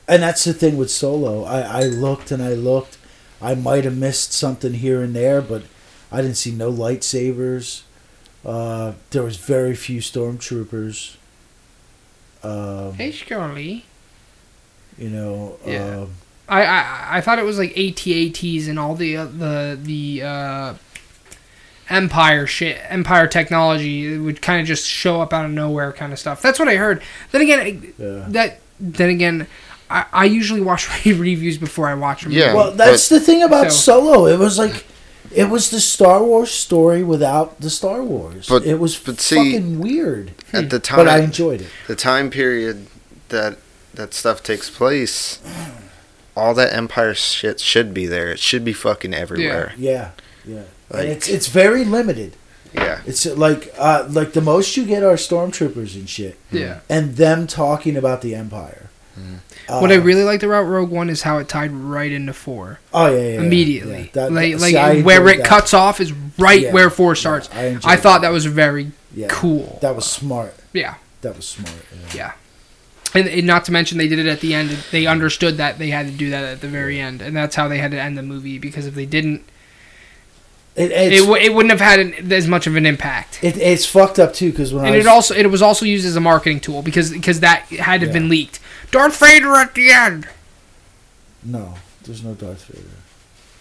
[0.06, 1.42] And that's the thing with Solo.
[1.44, 2.98] I I looked and I looked.
[3.42, 5.62] I might have missed something here and there, but
[6.12, 7.82] I didn't see no lightsabers.
[8.44, 11.16] Uh, there was very few stormtroopers.
[12.42, 13.86] Um, hey Shirley.
[15.00, 16.00] You know, Yeah.
[16.02, 16.10] um,
[16.48, 20.74] I, I I thought it was like ATATs and all the uh, the the uh,
[21.88, 26.12] Empire shit, Empire technology it would kind of just show up out of nowhere, kind
[26.12, 26.40] of stuff.
[26.40, 27.02] That's what I heard.
[27.32, 28.24] Then again, I- yeah.
[28.28, 29.46] that then again,
[29.90, 32.30] I, I usually watch reviews before I watch them.
[32.32, 32.54] Yeah.
[32.54, 34.26] Well, that's the thing about So- Solo.
[34.26, 34.84] It was like,
[35.34, 38.48] it was the Star Wars story without the Star Wars.
[38.48, 40.30] But- it was but see, fucking weird.
[40.52, 40.96] at the time.
[40.98, 41.68] But I enjoyed it.
[41.88, 42.86] the time period
[43.30, 43.58] that
[44.00, 45.40] that stuff takes place,
[46.36, 48.30] all that Empire shit should be there.
[48.32, 49.74] It should be fucking everywhere.
[49.76, 50.10] Yeah,
[50.44, 50.62] yeah.
[50.90, 52.36] Like- and it's it's very limited.
[52.72, 53.00] Yeah.
[53.04, 56.80] It's like uh, like the most you get are stormtroopers and shit, yeah.
[56.88, 58.86] and them talking about the Empire.
[59.68, 62.78] Uh, What I really liked about Rogue One is how it tied right into four.
[62.94, 64.00] yeah, yeah, yeah, immediately.
[64.02, 64.08] yeah.
[64.14, 65.46] That- like that- like see, where it that.
[65.46, 67.48] cuts off is right Yeah, where four yeah, starts.
[67.52, 68.28] I I thought that.
[68.28, 69.78] that was very Yeah, cool.
[69.82, 70.54] That was smart.
[70.72, 70.94] yeah.
[71.22, 71.74] That was smart.
[72.14, 72.32] Yeah.
[73.14, 74.70] And, and not to mention they did it at the end.
[74.92, 77.66] They understood that they had to do that at the very end, and that's how
[77.68, 78.58] they had to end the movie.
[78.58, 79.42] Because if they didn't,
[80.76, 83.42] It, it, w- it wouldn't have had an, as much of an impact.
[83.42, 85.84] it, it's fucked up too because when And I was, it also it was also
[85.84, 88.20] used as a marketing tool because because that had to have Yeah.
[88.20, 88.60] been leaked.
[88.92, 90.28] Darth Vader at the end.
[91.42, 91.74] No,
[92.04, 92.86] there's no Darth Vader.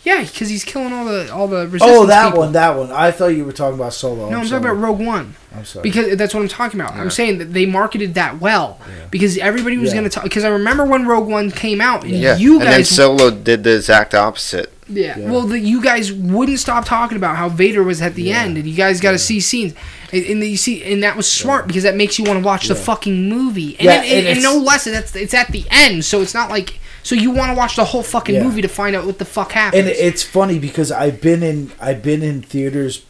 [0.10, 1.92] Yeah, because he's killing all the all the oh, resistance.
[1.98, 2.40] Oh, that people.
[2.40, 2.92] one, that one.
[2.92, 4.30] I thought you were talking about Solo.
[4.30, 4.62] No, I'm, sorry.
[4.64, 5.84] talking about Rogue One I'm sorry.
[5.84, 6.96] because that's what I'm talking about.
[6.96, 7.02] Yeah.
[7.02, 8.80] I'm saying that they marketed that well
[9.12, 9.98] because everybody was Yeah.
[10.00, 10.24] gonna talk.
[10.24, 13.30] Because I remember when Rogue One came out, and Yeah, you and then guys, Solo
[13.30, 14.74] did the exact opposite.
[14.88, 15.30] yeah, Yeah.
[15.30, 18.42] well, the, you guys wouldn't stop talking about how Vader was at the Yeah.
[18.42, 19.74] end, and you guys got to see scenes,
[20.12, 22.68] and, and you see, and that was smart because that makes you want to watch
[22.68, 25.66] the fucking movie, and, Yeah, and, and, and and no less, that's it's at the
[25.70, 26.80] end, so it's not like
[27.10, 28.44] so you want to watch the whole fucking Yeah.
[28.44, 29.80] movie to find out what the fuck happens.
[29.80, 33.04] and it's funny because I've been in I've been in theaters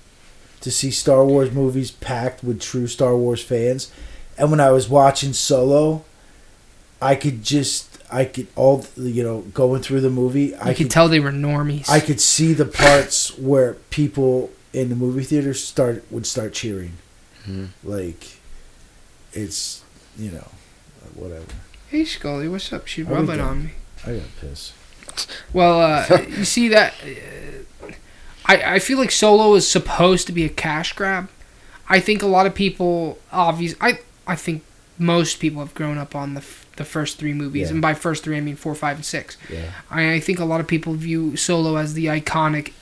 [0.61, 3.91] to see Star Wars movies packed with true Star Wars fans,
[4.37, 6.03] and when I was watching Solo,
[7.01, 10.77] I could just I could all you know going through the movie you I could
[10.85, 11.89] could tell they were normies.
[11.89, 16.93] I could see the parts where people in the movie theater start would start cheering,
[17.47, 17.67] Mhm.
[17.83, 18.23] like
[19.33, 19.81] it's
[20.17, 20.47] you know
[21.15, 21.45] whatever.
[21.89, 22.87] hey Scully, what's up?
[22.87, 23.69] She How we rubbing on me.
[24.05, 24.73] I got piss.
[25.53, 26.93] Well, uh, you see that.
[27.03, 27.91] Uh,
[28.45, 31.29] I I feel like Solo is supposed to be a cash grab.
[31.89, 33.75] I think a lot of people, obvious.
[33.81, 34.63] I I think
[34.97, 37.73] most people have grown up on the f- the first three movies, Yeah.
[37.73, 39.37] and by first three I mean four, five, and six.
[39.51, 39.71] Yeah.
[39.89, 42.73] I, I think a lot of people view Solo as the iconic.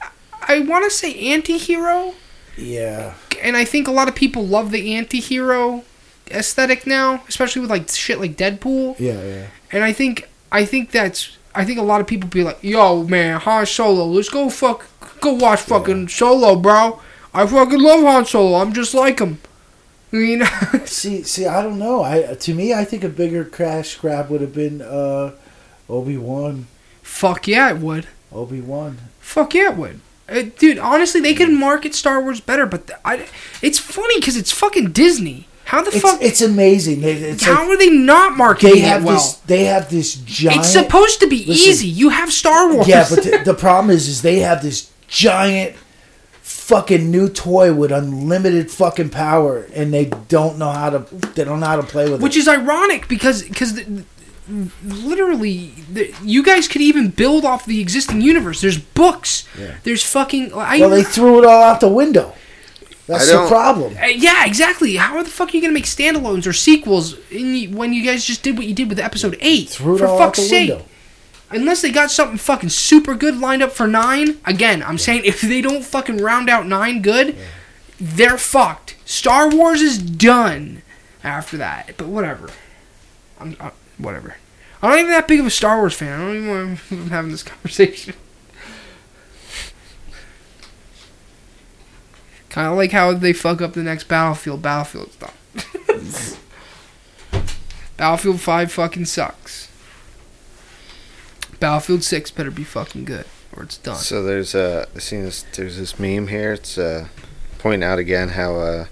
[0.00, 0.08] I,
[0.48, 2.14] I want to say anti-hero,
[2.56, 3.14] Yeah.
[3.42, 5.82] and I think a lot of people love the anti-hero
[6.30, 8.98] aesthetic now, especially with like shit like Deadpool.
[9.00, 9.20] Yeah.
[9.22, 9.46] Yeah.
[9.72, 13.02] And I think I think that's I think a lot of people be like, "Yo,
[13.04, 14.86] man, Han Solo, let's go fuck
[15.20, 17.00] go watch fucking Solo, bro.
[17.34, 18.58] I fucking love Han Solo.
[18.58, 19.38] I'm just like him."
[20.12, 20.46] You know?
[20.86, 22.02] See, see, I don't know.
[22.02, 25.32] I to me, I think a bigger crash grab would have been uh,
[25.90, 26.68] Obi Wan.
[27.02, 28.06] Fuck yeah, it would.
[28.32, 28.98] Obi Wan.
[29.20, 30.00] Fuck yeah, it would.
[30.28, 33.26] Uh, dude, honestly, they could market Star Wars better, but th- I,
[33.60, 35.48] it's funny because it's fucking Disney.
[35.66, 36.22] How the It's fuck?
[36.22, 37.02] it's amazing.
[37.02, 39.14] It's how like are they not marketing they have it well?
[39.16, 39.34] this.
[39.46, 40.60] They have this giant.
[40.60, 41.52] it's supposed to be Listen.
[41.70, 41.88] easy.
[41.88, 42.86] You have Star Wars.
[42.86, 45.74] Yeah, but the, the problem is, is they have this giant
[46.42, 50.98] fucking new toy with unlimited fucking power, and they don't know how to.
[51.34, 52.22] They don't know how to play with it.
[52.22, 53.80] which is ironic because because
[54.84, 59.74] literally the, you guys could even build off the existing universe there's books Yeah.
[59.82, 62.32] there's fucking I, well, they threw it all out the window.
[63.06, 63.96] That's the problem.
[63.96, 67.92] Uh, yeah exactly how the fuck are you gonna make standalones or sequels in, when
[67.92, 70.26] you guys just did what you did with episode 8 Threw it for all out
[70.26, 70.84] fuck's the sake window.
[71.50, 75.40] unless they got something fucking super good lined up for 9 again i'm saying if
[75.40, 77.36] they don't fucking round out 9 good
[78.00, 80.82] they're fucked star wars is done
[81.22, 82.50] after that but whatever
[83.38, 84.36] I'm, uh, whatever
[84.82, 86.20] I'm not even that big of a Star Wars fan.
[86.20, 88.12] I don't even want to I'm having this conversation.
[92.56, 94.62] Kind of like how they fuck up the next Battlefield.
[94.62, 96.38] Battlefield's done.
[97.98, 99.70] Battlefield 5 fucking sucks.
[101.60, 103.96] Battlefield 6 better be fucking good, or it's done.
[103.96, 105.42] So there's uh, I seen this.
[105.54, 106.54] There's this meme here.
[106.54, 107.08] It's uh,
[107.58, 108.86] pointing out again how uh,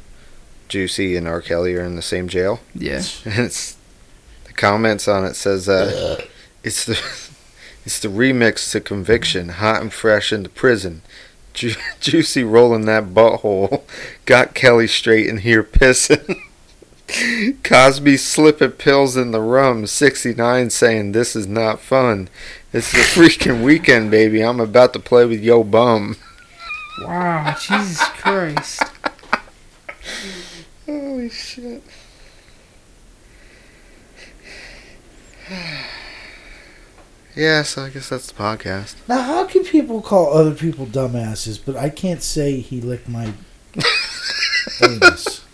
[0.68, 1.40] Juicy and R.
[1.40, 3.02] Kelly are in the same jail, Yeah.
[3.24, 3.76] and it's
[4.44, 6.22] the comments on it says uh,
[6.62, 6.92] it's the
[7.86, 11.00] it's the remix to Conviction, hot and fresh into prison.
[11.54, 13.82] Ju- Juicy rolling that butthole,
[14.26, 16.40] got Kelly straight in here pissing.
[17.62, 19.86] Cosby slipping pills in the rum.
[19.86, 22.28] 69 saying this is not fun.
[22.72, 24.42] It's the freaking weekend, baby.
[24.42, 26.16] I'm about to play with yo bum.
[27.02, 28.82] Wow, Jesus Christ.
[30.86, 31.82] Holy shit.
[37.36, 38.94] Yeah, so I guess that's the podcast.
[39.08, 43.32] Now, how can people call other people dumbasses, but I can't say he licked my
[44.82, 45.44] anus?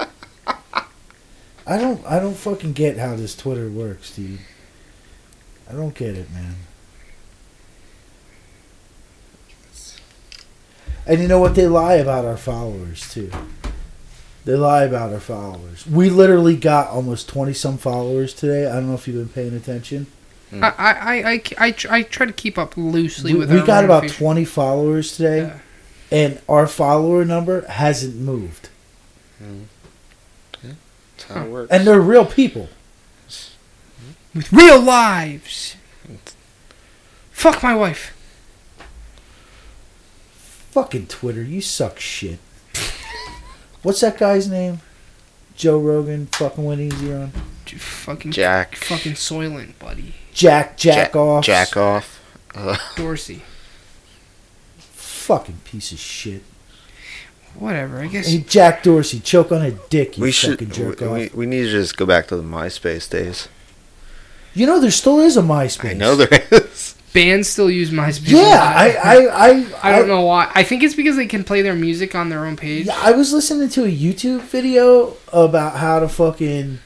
[1.67, 2.05] I don't.
[2.05, 4.41] I don't fucking get how this Twitter works, dude.
[5.69, 6.57] I don't get it, man.
[11.07, 11.55] And you know what?
[11.55, 13.31] They lie about our followers too.
[14.45, 15.87] They lie about our followers.
[15.87, 18.67] We literally got almost twenty some followers today.
[18.69, 20.07] I don't know if you've been paying attention.
[20.53, 23.67] I, I, I, I, I, I try to keep up loosely We, with we our
[23.67, 25.43] got about twenty followers today.
[25.43, 25.59] Yeah.
[26.11, 28.69] and our follower number hasn't moved.
[29.43, 29.65] Mm.
[30.63, 31.71] That's how it works.
[31.73, 32.69] And they're real people.
[34.35, 35.77] with real lives.
[37.31, 38.17] Fuck my wife.
[40.73, 42.39] Fucking Twitter, you suck shit.
[43.83, 44.81] What's that guy's name?
[45.57, 47.33] Joe Rogan fucking went easy on.
[47.65, 48.77] J- Fucking Jack.
[48.77, 50.15] Fucking Soylent, buddy.
[50.33, 51.45] Jack Jack Ja- off.
[51.45, 52.21] Jack off.
[52.55, 53.43] Uh, Dorsey.
[54.79, 56.43] Fucking piece of shit.
[57.55, 58.01] Whatever.
[58.01, 58.29] I guess.
[58.29, 60.59] Hey Jack Dorsey, choke on a dick, you we should.
[60.73, 61.13] jerk we, off.
[61.15, 63.49] we, we need to just go back to the MySpace days.
[64.55, 65.91] You know, there still is a MySpace.
[65.91, 66.97] I know there is.
[67.13, 68.29] Bands still use MySpace.
[68.31, 70.51] Yeah, I, I, I, I don't know why.
[70.55, 72.87] I think it's because they can play their music on their own page.
[72.87, 76.79] Yeah, I was listening to a YouTube video about how to fucking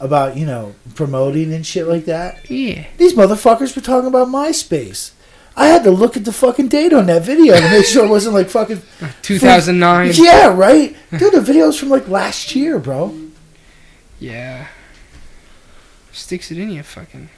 [0.00, 2.50] about you know promoting and shit like that.
[2.50, 2.86] Yeah.
[2.98, 5.12] These motherfuckers were talking about MySpace.
[5.56, 8.08] I had to look at the fucking date on that video to make sure it
[8.08, 8.82] wasn't like fucking
[9.22, 10.10] 2009.
[10.14, 11.32] Yeah, right, dude.
[11.32, 13.16] The video's from like last year, bro.
[14.18, 14.66] Yeah.
[16.12, 17.28] Sticks it in you, fucking.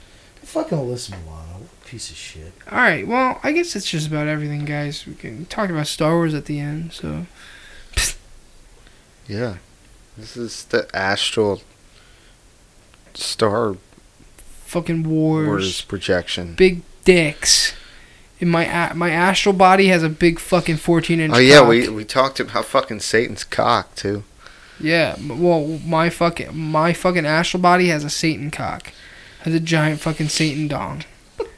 [0.43, 2.53] Fucking Alyssa Milano, piece of shit.
[2.71, 3.05] All right.
[3.07, 5.05] Well, I guess that's just about everything, guys.
[5.05, 6.93] We can talk about Star Wars at the end.
[6.93, 7.25] So
[9.27, 9.57] Yeah.
[10.17, 11.61] This is the astral
[13.17, 13.75] star
[14.65, 16.53] fucking wars, wars projection.
[16.55, 17.73] big dicks.
[18.39, 21.33] In my a- my astral body has a big fucking 14 inch.
[21.33, 21.69] Oh yeah, cock.
[21.69, 24.23] we we talked about fucking Satan's cock too.
[24.79, 28.91] Yeah, well, my fucking my fucking astral body has a Satan cock,
[29.41, 31.03] has a giant fucking Satan dong.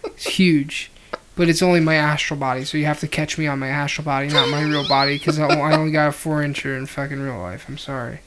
[0.05, 0.89] It's huge,
[1.35, 4.05] but it's only my astral body, so you have to catch me on my astral
[4.05, 7.19] body, not my real body, because I I only got a four incher in fucking
[7.19, 7.65] real life.
[7.67, 8.19] I'm sorry.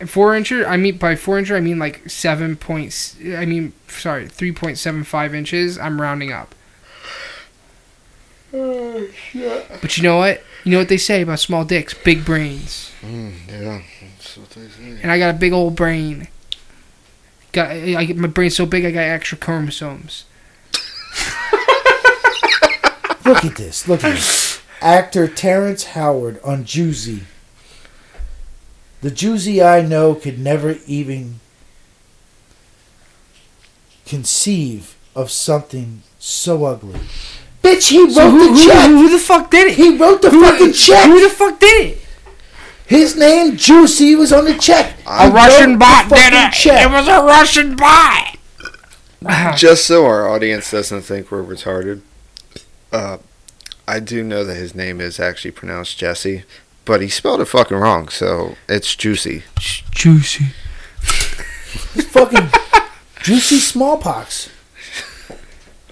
[0.00, 3.16] And Four incher, I mean by four incher, I mean like seven points.
[3.20, 5.76] I mean, sorry, three point seven five inches.
[5.78, 6.54] I'm rounding up.
[8.54, 9.08] oh,
[9.82, 10.42] But you know what?
[10.64, 11.94] You know what they say about small dicks?
[11.94, 12.92] Big brains.
[13.02, 13.82] Mm, yeah,
[14.16, 14.98] that's what they say.
[15.02, 16.28] and I got a big old brain.
[17.52, 20.24] Got I get my brain's so big I got extra chromosomes.
[23.24, 23.86] Look at this.
[23.88, 24.62] Look at this.
[24.80, 27.22] Actor Terrence Howard on Juicy.
[29.00, 31.40] The Juicy I know could never even
[34.06, 36.98] conceive of something so ugly.
[37.62, 38.88] Bitch, he wrote So who, the who, check.
[38.90, 39.74] who the fuck did it?
[39.76, 41.06] He wrote the Who- fucking check.
[41.06, 41.98] Who the fuck did it?
[42.86, 44.96] His name Juicy was on the check.
[45.06, 46.52] A He Russian bot did fucking it.
[46.52, 46.86] check.
[46.86, 48.36] It was a Russian bot.
[49.56, 52.00] Just so our audience doesn't think we're retarded,
[52.92, 53.18] uh,
[53.86, 56.44] I do know that his name is actually pronounced Jesse,
[56.88, 59.44] but he spelled it fucking wrong, so it's Juicy.
[59.58, 60.46] Juicy.
[61.94, 62.48] It's fucking
[63.22, 64.48] Juicy smallpox.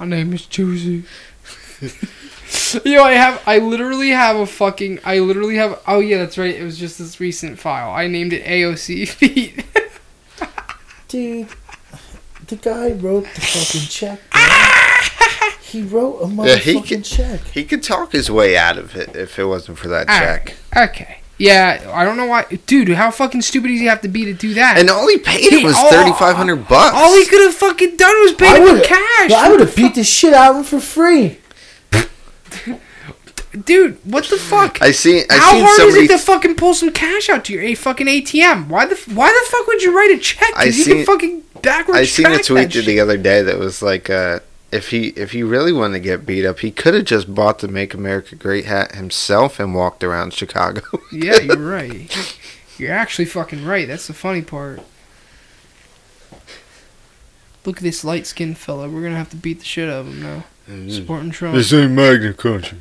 [0.01, 1.05] My name is Juicy.
[2.83, 6.55] Yo, I have, I literally have a fucking, I literally have, oh yeah, that's right,
[6.55, 7.91] it was just this recent file.
[7.91, 9.67] I named it AOC feet.
[11.09, 11.49] Dude,
[12.47, 14.21] the guy wrote the fucking check.
[15.73, 15.81] bro.
[15.81, 17.41] he wrote a Yeah, he motherfucking could- check.
[17.53, 20.47] He could talk his way out of it if it wasn't for that Alright.
[20.47, 20.57] check.
[20.91, 21.19] okay.
[21.39, 24.33] Yeah, I don't know why, dude, how fucking stupid does he have to be to
[24.33, 24.79] do that?
[24.79, 26.97] And all he paid him He- was thirty five hundred bucks.
[26.97, 29.33] All he could have fucking done was pay him would've- cash.
[29.33, 31.39] I would have beat the shit out of him for free.
[33.65, 34.81] Dude, what the fuck?
[34.83, 35.25] I see.
[35.31, 36.05] I How seen hard somebody.
[36.05, 38.69] is it to fucking pull some cash out to your a fucking ATM?
[38.69, 40.51] Why the why the fuck would you write a check?
[40.57, 43.59] I you seen- can fucking backwards I seen a tweet that the other day that
[43.59, 44.41] was like, uh,
[44.77, 47.59] if he if he really wanted to get beat up, he could have just bought
[47.59, 50.83] the "Make America Great" hat himself and walked around Chicago.
[51.13, 52.39] Yeah, you're right.
[52.79, 53.89] You're actually fucking right.
[53.89, 54.81] That's the funny part.
[57.65, 58.89] Look at this light skinned fella.
[58.89, 60.45] We're gonna have to beat the shit out of him now.
[60.69, 60.91] Mm-hmm.
[60.91, 61.55] Supporting Trump.
[61.57, 62.81] This ain't MAGA Country.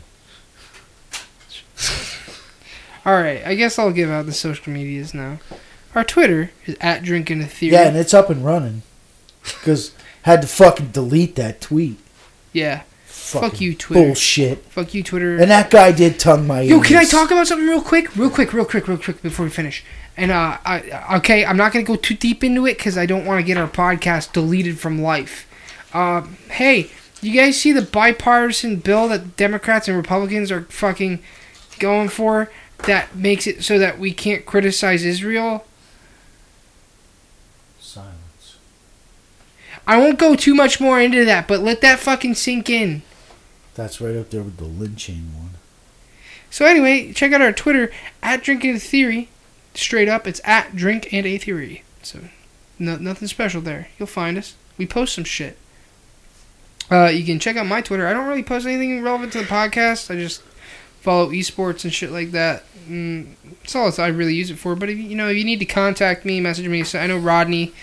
[3.05, 5.39] Alright, I guess I'll give out the social medias now.
[5.93, 7.73] Our Twitter is at drinking a theory.
[7.73, 8.81] Yeah, and it's up and running.
[9.43, 9.93] Because
[10.25, 11.99] had to fucking delete that tweet.
[12.51, 12.81] Yeah.
[13.05, 14.05] Fucking Fuck you, Twitter.
[14.05, 14.57] Bullshit.
[14.65, 15.37] Fuck you, Twitter.
[15.37, 18.15] And that guy did tongue my Yo, can I talk about something real quick?
[18.15, 19.83] Real quick, real quick, real quick before we finish.
[20.17, 23.25] And uh, I okay, I'm not gonna go too deep into it because I don't
[23.25, 25.47] want to get our podcast deleted from life.
[25.93, 26.89] Uh, hey,
[27.21, 31.21] you guys see the bipartisan bill that Democrats and Republicans are fucking
[31.77, 32.51] going for
[32.85, 35.65] that makes it so that we can't criticize Israel?
[37.79, 38.57] Silence.
[39.87, 43.03] I won't go too much more into that, but let that fucking sink in.
[43.75, 45.51] That's right up there with the lynching one.
[46.49, 47.91] So anyway, check out our Twitter
[48.23, 49.29] at Drink and Theory.
[49.73, 51.83] Straight up, it's at Drink and a Theory.
[52.01, 52.21] So
[52.79, 53.89] no, nothing special there.
[53.99, 54.55] You'll find us.
[54.77, 55.57] We post some shit.
[56.89, 58.07] Uh, you can check out my Twitter.
[58.07, 60.09] I don't really post anything relevant to the podcast.
[60.09, 60.41] I just
[61.01, 62.63] follow esports and shit like that.
[62.87, 64.75] Mm, that's all I really use it for.
[64.75, 66.83] But if you you know, if you need to contact me, message me.
[66.83, 67.73] So I know Rodney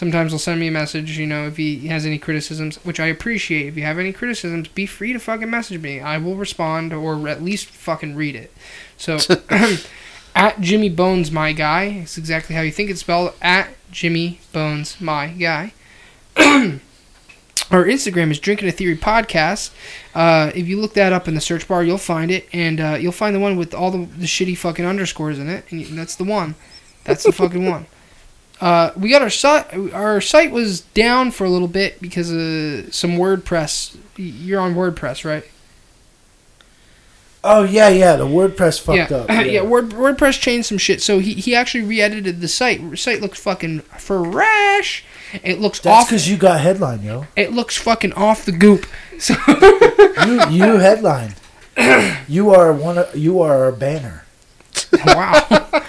[0.00, 1.18] sometimes he'll send me a message.
[1.18, 3.66] You know, if he has any criticisms, which I appreciate.
[3.66, 6.00] If you have any criticisms, be free to fucking message me.
[6.00, 8.50] I will respond or at least fucking read it.
[8.96, 9.18] So
[10.34, 11.84] at Jimmy Bones, my guy.
[12.02, 13.34] It's exactly how you think it's spelled.
[13.42, 15.74] At Jimmy Bones, my guy.
[16.38, 19.70] Our Instagram is Drinking a Theory Podcast.
[20.14, 22.96] Uh, if you look that up in the search bar, you'll find it, and uh,
[22.98, 26.16] you'll find the one with all the, the shitty fucking underscores in it, and that's
[26.16, 26.56] the one.
[27.04, 27.86] That's the fucking one.
[28.60, 29.72] Uh, we got our site.
[29.94, 33.96] Our site was down for a little bit because of some WordPress.
[34.16, 35.44] You're on WordPress, right?
[37.42, 38.16] Oh yeah, yeah.
[38.16, 39.16] The WordPress fucked yeah.
[39.16, 39.46] up.
[39.46, 41.00] yeah, Word, WordPress changed some shit.
[41.00, 42.90] So he, he actually re-edited the site.
[42.90, 45.04] The site looks fucking fresh.
[45.42, 46.08] It looks That's off.
[46.08, 47.26] because you got headline, yo.
[47.36, 48.86] It looks fucking off the goop.
[49.20, 49.34] So
[50.26, 51.34] You you headline.
[52.28, 52.96] You are one.
[52.98, 54.24] Of, you are our banner.
[55.06, 55.46] wow.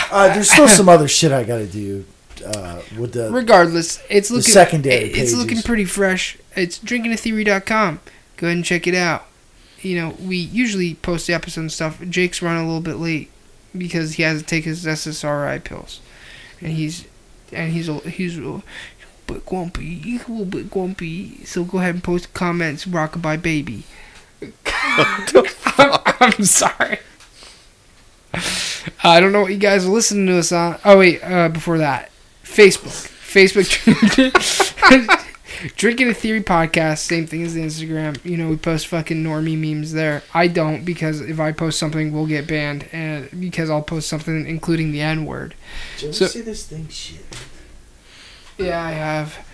[0.09, 2.05] Uh, there's still some other shit I gotta do
[2.47, 3.31] uh, with the.
[3.31, 5.37] Regardless, it's looking secondary It's pages.
[5.37, 6.39] looking pretty fresh.
[6.55, 8.01] It's drinkingatheory.com.
[8.37, 9.27] Go ahead and check it out.
[9.81, 12.01] You know, we usually post the episode and stuff.
[12.09, 13.31] Jake's run a little bit late
[13.77, 16.01] because he has to take his SSRI pills,
[16.61, 17.07] and he's
[17.53, 18.63] and he's a, he's a
[19.27, 19.97] bit grumpy.
[19.97, 21.45] He's a little bit grumpy.
[21.45, 22.87] So go ahead and post comments.
[22.87, 23.83] Rockabye baby.
[24.67, 27.01] I'm, I'm sorry.
[29.05, 30.79] I don't know what you guys are listening to us on.
[30.85, 32.11] Oh wait, uh, before that,
[32.45, 32.93] Facebook,
[33.27, 33.67] Facebook,
[35.77, 36.99] drinking a theory podcast.
[36.99, 38.23] Same thing as the Instagram.
[38.25, 40.23] You know, we post fucking normie memes there.
[40.35, 44.47] I don't because if I post something, we'll get banned, and because I'll post something
[44.47, 45.55] including the N word.
[45.99, 46.89] Did you So- see this thing?
[46.89, 47.25] Shit.
[48.59, 49.46] Yeah, I have.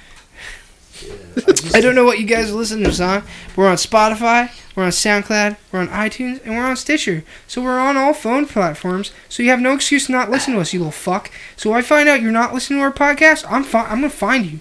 [1.07, 1.15] Yeah,
[1.49, 3.23] I, just, I don't know what you guys are listening to us on.
[3.57, 7.25] We're on Spotify, we're on SoundCloud, we're on iTunes, and we're on Stitcher.
[7.47, 9.13] So we're on all phone platforms.
[9.29, 11.31] So you have no excuse to not listen to us, you little fuck.
[11.57, 14.11] So if I find out you're not listening to our podcast, I'm fi- I'm gonna
[14.11, 14.61] find you.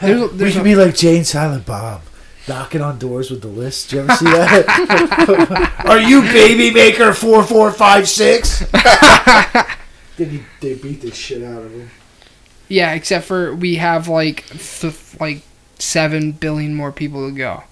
[0.00, 2.02] There's a- we there's could a- be like Jay and Silent Bob,
[2.48, 3.90] knocking on doors with the list.
[3.90, 5.72] Do you ever see that?
[5.86, 8.64] Are you baby maker four four five six?
[10.18, 11.90] Then he, they beat the shit out of him.
[12.68, 15.42] Yeah, except for we have like th- like
[15.78, 17.64] seven billion more people to go.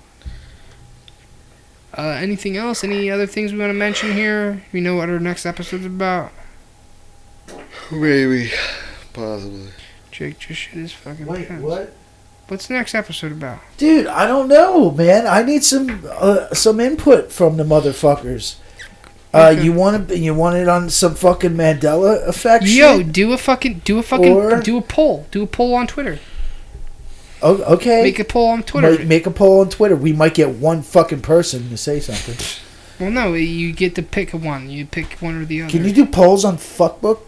[1.97, 2.85] Uh, anything else?
[2.85, 4.63] Any other things we want to mention here?
[4.73, 6.33] We know what our next episode's about.
[7.91, 8.53] Maybe.
[9.13, 9.71] Possibly.
[10.13, 11.65] Jake just shit his fucking Wait, pants.
[11.65, 11.93] what?
[12.49, 13.61] What's the next episode about?
[13.77, 15.27] Dude, I don't know, man.
[15.27, 18.57] I need some uh, some input from the motherfuckers.
[19.33, 19.63] Uh, Okay.
[19.63, 22.65] you want to you want it on some fucking Mandela effect?
[22.65, 23.13] Yo, shit?
[23.13, 25.27] do a fucking do a fucking Or- do a poll.
[25.31, 26.19] Do a poll on Twitter.
[27.43, 28.03] Oh, okay.
[28.03, 28.91] Make a poll on Twitter.
[28.91, 29.97] Make, make a poll on Twitter.
[29.97, 32.37] We might get one fucking person to say something.
[32.99, 34.69] well, no, you get to pick one.
[34.69, 35.71] You pick one or the other.
[35.71, 37.21] Can you do polls on Fuckbook?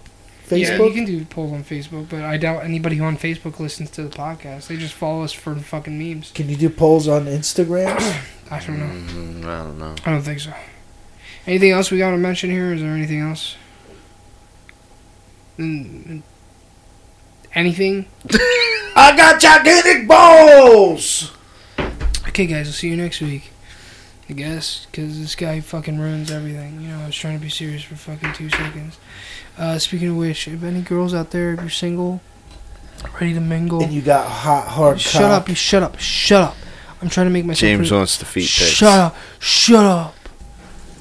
[0.51, 0.89] Yeah, Facebook?
[0.89, 4.11] you can do polls on Facebook, but I doubt anybody on Facebook listens to the
[4.11, 4.67] podcast.
[4.67, 6.31] They just follow us for fucking memes.
[6.35, 7.97] Can you do polls on Instagram?
[8.51, 8.85] I don't know.
[8.85, 9.95] Mm, I don't know.
[10.05, 10.53] I don't think so.
[11.47, 12.73] Anything else we got to mention here?
[12.73, 13.57] Is there anything else?
[15.59, 16.23] Mm,
[17.55, 18.07] Anything?
[18.97, 21.33] I got gigantic balls.
[22.29, 23.51] Okay, guys, I'll see you next week.
[24.31, 26.81] I guess, because this guy fucking ruins everything.
[26.81, 28.97] You know, I was trying to be serious for fucking two seconds.
[29.59, 32.23] Uh, speaking of which, if any girls out there, if you're single,
[33.21, 35.01] ready to mingle, And you got hot hard.
[35.01, 35.43] shut cock.
[35.43, 36.57] up, you shut up, shut up.
[37.03, 37.61] I'm trying to make myself.
[37.61, 38.71] James pretty- wants the feet pics.
[38.71, 40.15] Shut up, shut up,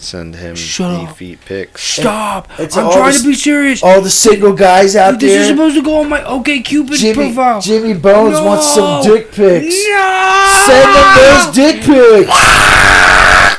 [0.01, 1.15] Send him Shut the up.
[1.15, 1.83] feet pics.
[1.83, 2.49] stop.
[2.57, 3.83] It's I'm all trying this- to be serious.
[3.83, 5.29] All the single guys out there.
[5.29, 5.55] this is there.
[5.55, 7.61] supposed to go on my OK Cupid Jimmy, profile.
[7.61, 9.75] Jimmy Bones wants some dick pics.
[9.89, 10.63] No!
[10.65, 12.29] Send them those dick pics.
[12.33, 13.37] Ah!